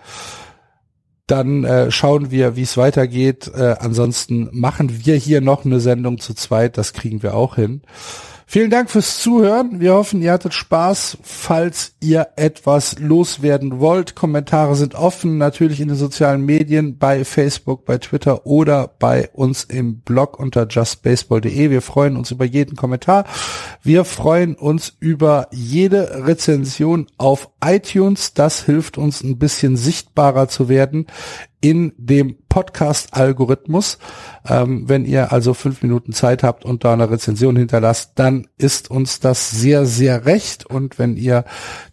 dann 1.26 1.64
äh, 1.64 1.90
schauen 1.90 2.30
wir, 2.30 2.56
wie 2.56 2.62
es 2.62 2.76
weitergeht. 2.76 3.50
Äh, 3.54 3.76
ansonsten 3.78 4.48
machen 4.52 5.04
wir 5.04 5.16
hier 5.16 5.40
noch 5.40 5.64
eine 5.64 5.80
Sendung 5.80 6.18
zu 6.18 6.34
zweit, 6.34 6.78
das 6.78 6.92
kriegen 6.92 7.22
wir 7.22 7.34
auch 7.34 7.56
hin. 7.56 7.82
Vielen 8.52 8.68
Dank 8.68 8.90
fürs 8.90 9.18
Zuhören. 9.18 9.80
Wir 9.80 9.94
hoffen, 9.94 10.20
ihr 10.20 10.30
hattet 10.30 10.52
Spaß. 10.52 11.16
Falls 11.22 11.94
ihr 12.00 12.28
etwas 12.36 12.98
loswerden 12.98 13.80
wollt, 13.80 14.14
Kommentare 14.14 14.76
sind 14.76 14.94
offen, 14.94 15.38
natürlich 15.38 15.80
in 15.80 15.88
den 15.88 15.96
sozialen 15.96 16.44
Medien, 16.44 16.98
bei 16.98 17.24
Facebook, 17.24 17.86
bei 17.86 17.96
Twitter 17.96 18.44
oder 18.46 18.88
bei 18.98 19.30
uns 19.32 19.64
im 19.64 20.00
Blog 20.00 20.38
unter 20.38 20.66
justbaseball.de. 20.68 21.70
Wir 21.70 21.80
freuen 21.80 22.14
uns 22.14 22.30
über 22.30 22.44
jeden 22.44 22.76
Kommentar. 22.76 23.24
Wir 23.82 24.04
freuen 24.04 24.54
uns 24.54 24.92
über 25.00 25.48
jede 25.50 26.26
Rezension 26.26 27.06
auf 27.16 27.48
iTunes. 27.64 28.34
Das 28.34 28.66
hilft 28.66 28.98
uns 28.98 29.22
ein 29.22 29.38
bisschen 29.38 29.78
sichtbarer 29.78 30.48
zu 30.48 30.68
werden 30.68 31.06
in 31.62 31.94
dem 31.96 32.36
Podcast-Algorithmus. 32.50 33.98
Ähm, 34.46 34.88
wenn 34.88 35.06
ihr 35.06 35.32
also 35.32 35.54
fünf 35.54 35.82
Minuten 35.82 36.12
Zeit 36.12 36.42
habt 36.42 36.66
und 36.66 36.84
da 36.84 36.92
eine 36.92 37.08
Rezension 37.08 37.56
hinterlasst, 37.56 38.12
dann 38.16 38.48
ist 38.58 38.90
uns 38.90 39.20
das 39.20 39.50
sehr, 39.50 39.86
sehr 39.86 40.26
recht. 40.26 40.66
Und 40.66 40.98
wenn 40.98 41.16
ihr 41.16 41.44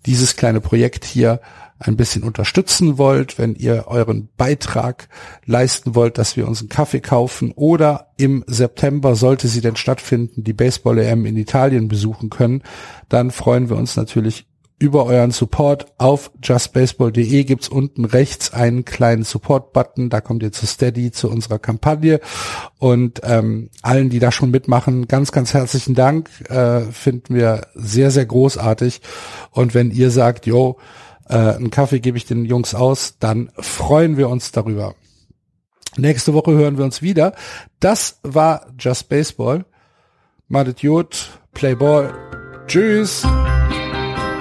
dieses 0.06 0.36
kleine 0.36 0.60
Projekt 0.60 1.06
hier 1.06 1.40
ein 1.80 1.96
bisschen 1.96 2.24
unterstützen 2.24 2.98
wollt, 2.98 3.38
wenn 3.38 3.56
ihr 3.56 3.86
euren 3.88 4.28
Beitrag 4.36 5.08
leisten 5.46 5.96
wollt, 5.96 6.18
dass 6.18 6.36
wir 6.36 6.48
uns 6.48 6.60
einen 6.60 6.68
Kaffee 6.68 7.00
kaufen 7.00 7.54
oder 7.56 8.12
im 8.18 8.44
September, 8.48 9.16
sollte 9.16 9.48
sie 9.48 9.62
denn 9.62 9.78
stattfinden, 9.78 10.44
die 10.44 10.54
Baseball-EM 10.54 11.26
in 11.26 11.38
Italien 11.38 11.88
besuchen 11.88 12.30
können, 12.30 12.64
dann 13.08 13.32
freuen 13.32 13.70
wir 13.70 13.78
uns 13.78 13.96
natürlich 13.96 14.49
über 14.80 15.06
euren 15.06 15.32
Support 15.32 15.88
auf 15.98 16.32
justbaseball.de 16.42 17.44
gibt's 17.44 17.68
unten 17.68 18.06
rechts 18.06 18.54
einen 18.54 18.86
kleinen 18.86 19.24
Support-Button. 19.24 20.10
Da 20.10 20.22
kommt 20.22 20.42
ihr 20.42 20.54
zu 20.54 20.66
Steady, 20.66 21.12
zu 21.12 21.30
unserer 21.30 21.60
Kampagne. 21.60 22.22
Und 22.78 23.20
ähm, 23.24 23.70
allen, 23.82 24.10
die 24.10 24.20
da 24.20 24.32
schon 24.32 24.52
mitmachen, 24.52 25.08
ganz, 25.08 25.34
ganz 25.34 25.54
herzlichen 25.54 25.96
Dank. 25.96 26.30
Äh, 26.50 26.82
finden 26.92 27.36
wir 27.36 27.68
sehr, 27.76 28.10
sehr 28.10 28.26
großartig. 28.26 29.02
Und 29.52 29.74
wenn 29.74 29.92
ihr 29.92 30.12
sagt, 30.12 30.46
jo, 30.46 30.78
äh, 31.28 31.36
einen 31.36 31.72
Kaffee 31.72 32.00
gebe 32.00 32.18
ich 32.18 32.26
den 32.26 32.46
Jungs 32.46 32.74
aus, 32.74 33.18
dann 33.20 33.52
freuen 33.60 34.16
wir 34.16 34.30
uns 34.30 34.54
darüber. 34.54 34.96
Nächste 35.98 36.34
Woche 36.34 36.54
hören 36.54 36.78
wir 36.78 36.86
uns 36.86 37.02
wieder. 37.02 37.34
Das 37.82 38.20
war 38.24 38.68
Just 38.80 39.10
Baseball. 39.10 39.66
Madet 40.48 40.82
Jod, 40.82 41.30
Play 41.54 41.76
Ball. 41.76 42.14
Tschüss. 42.68 43.28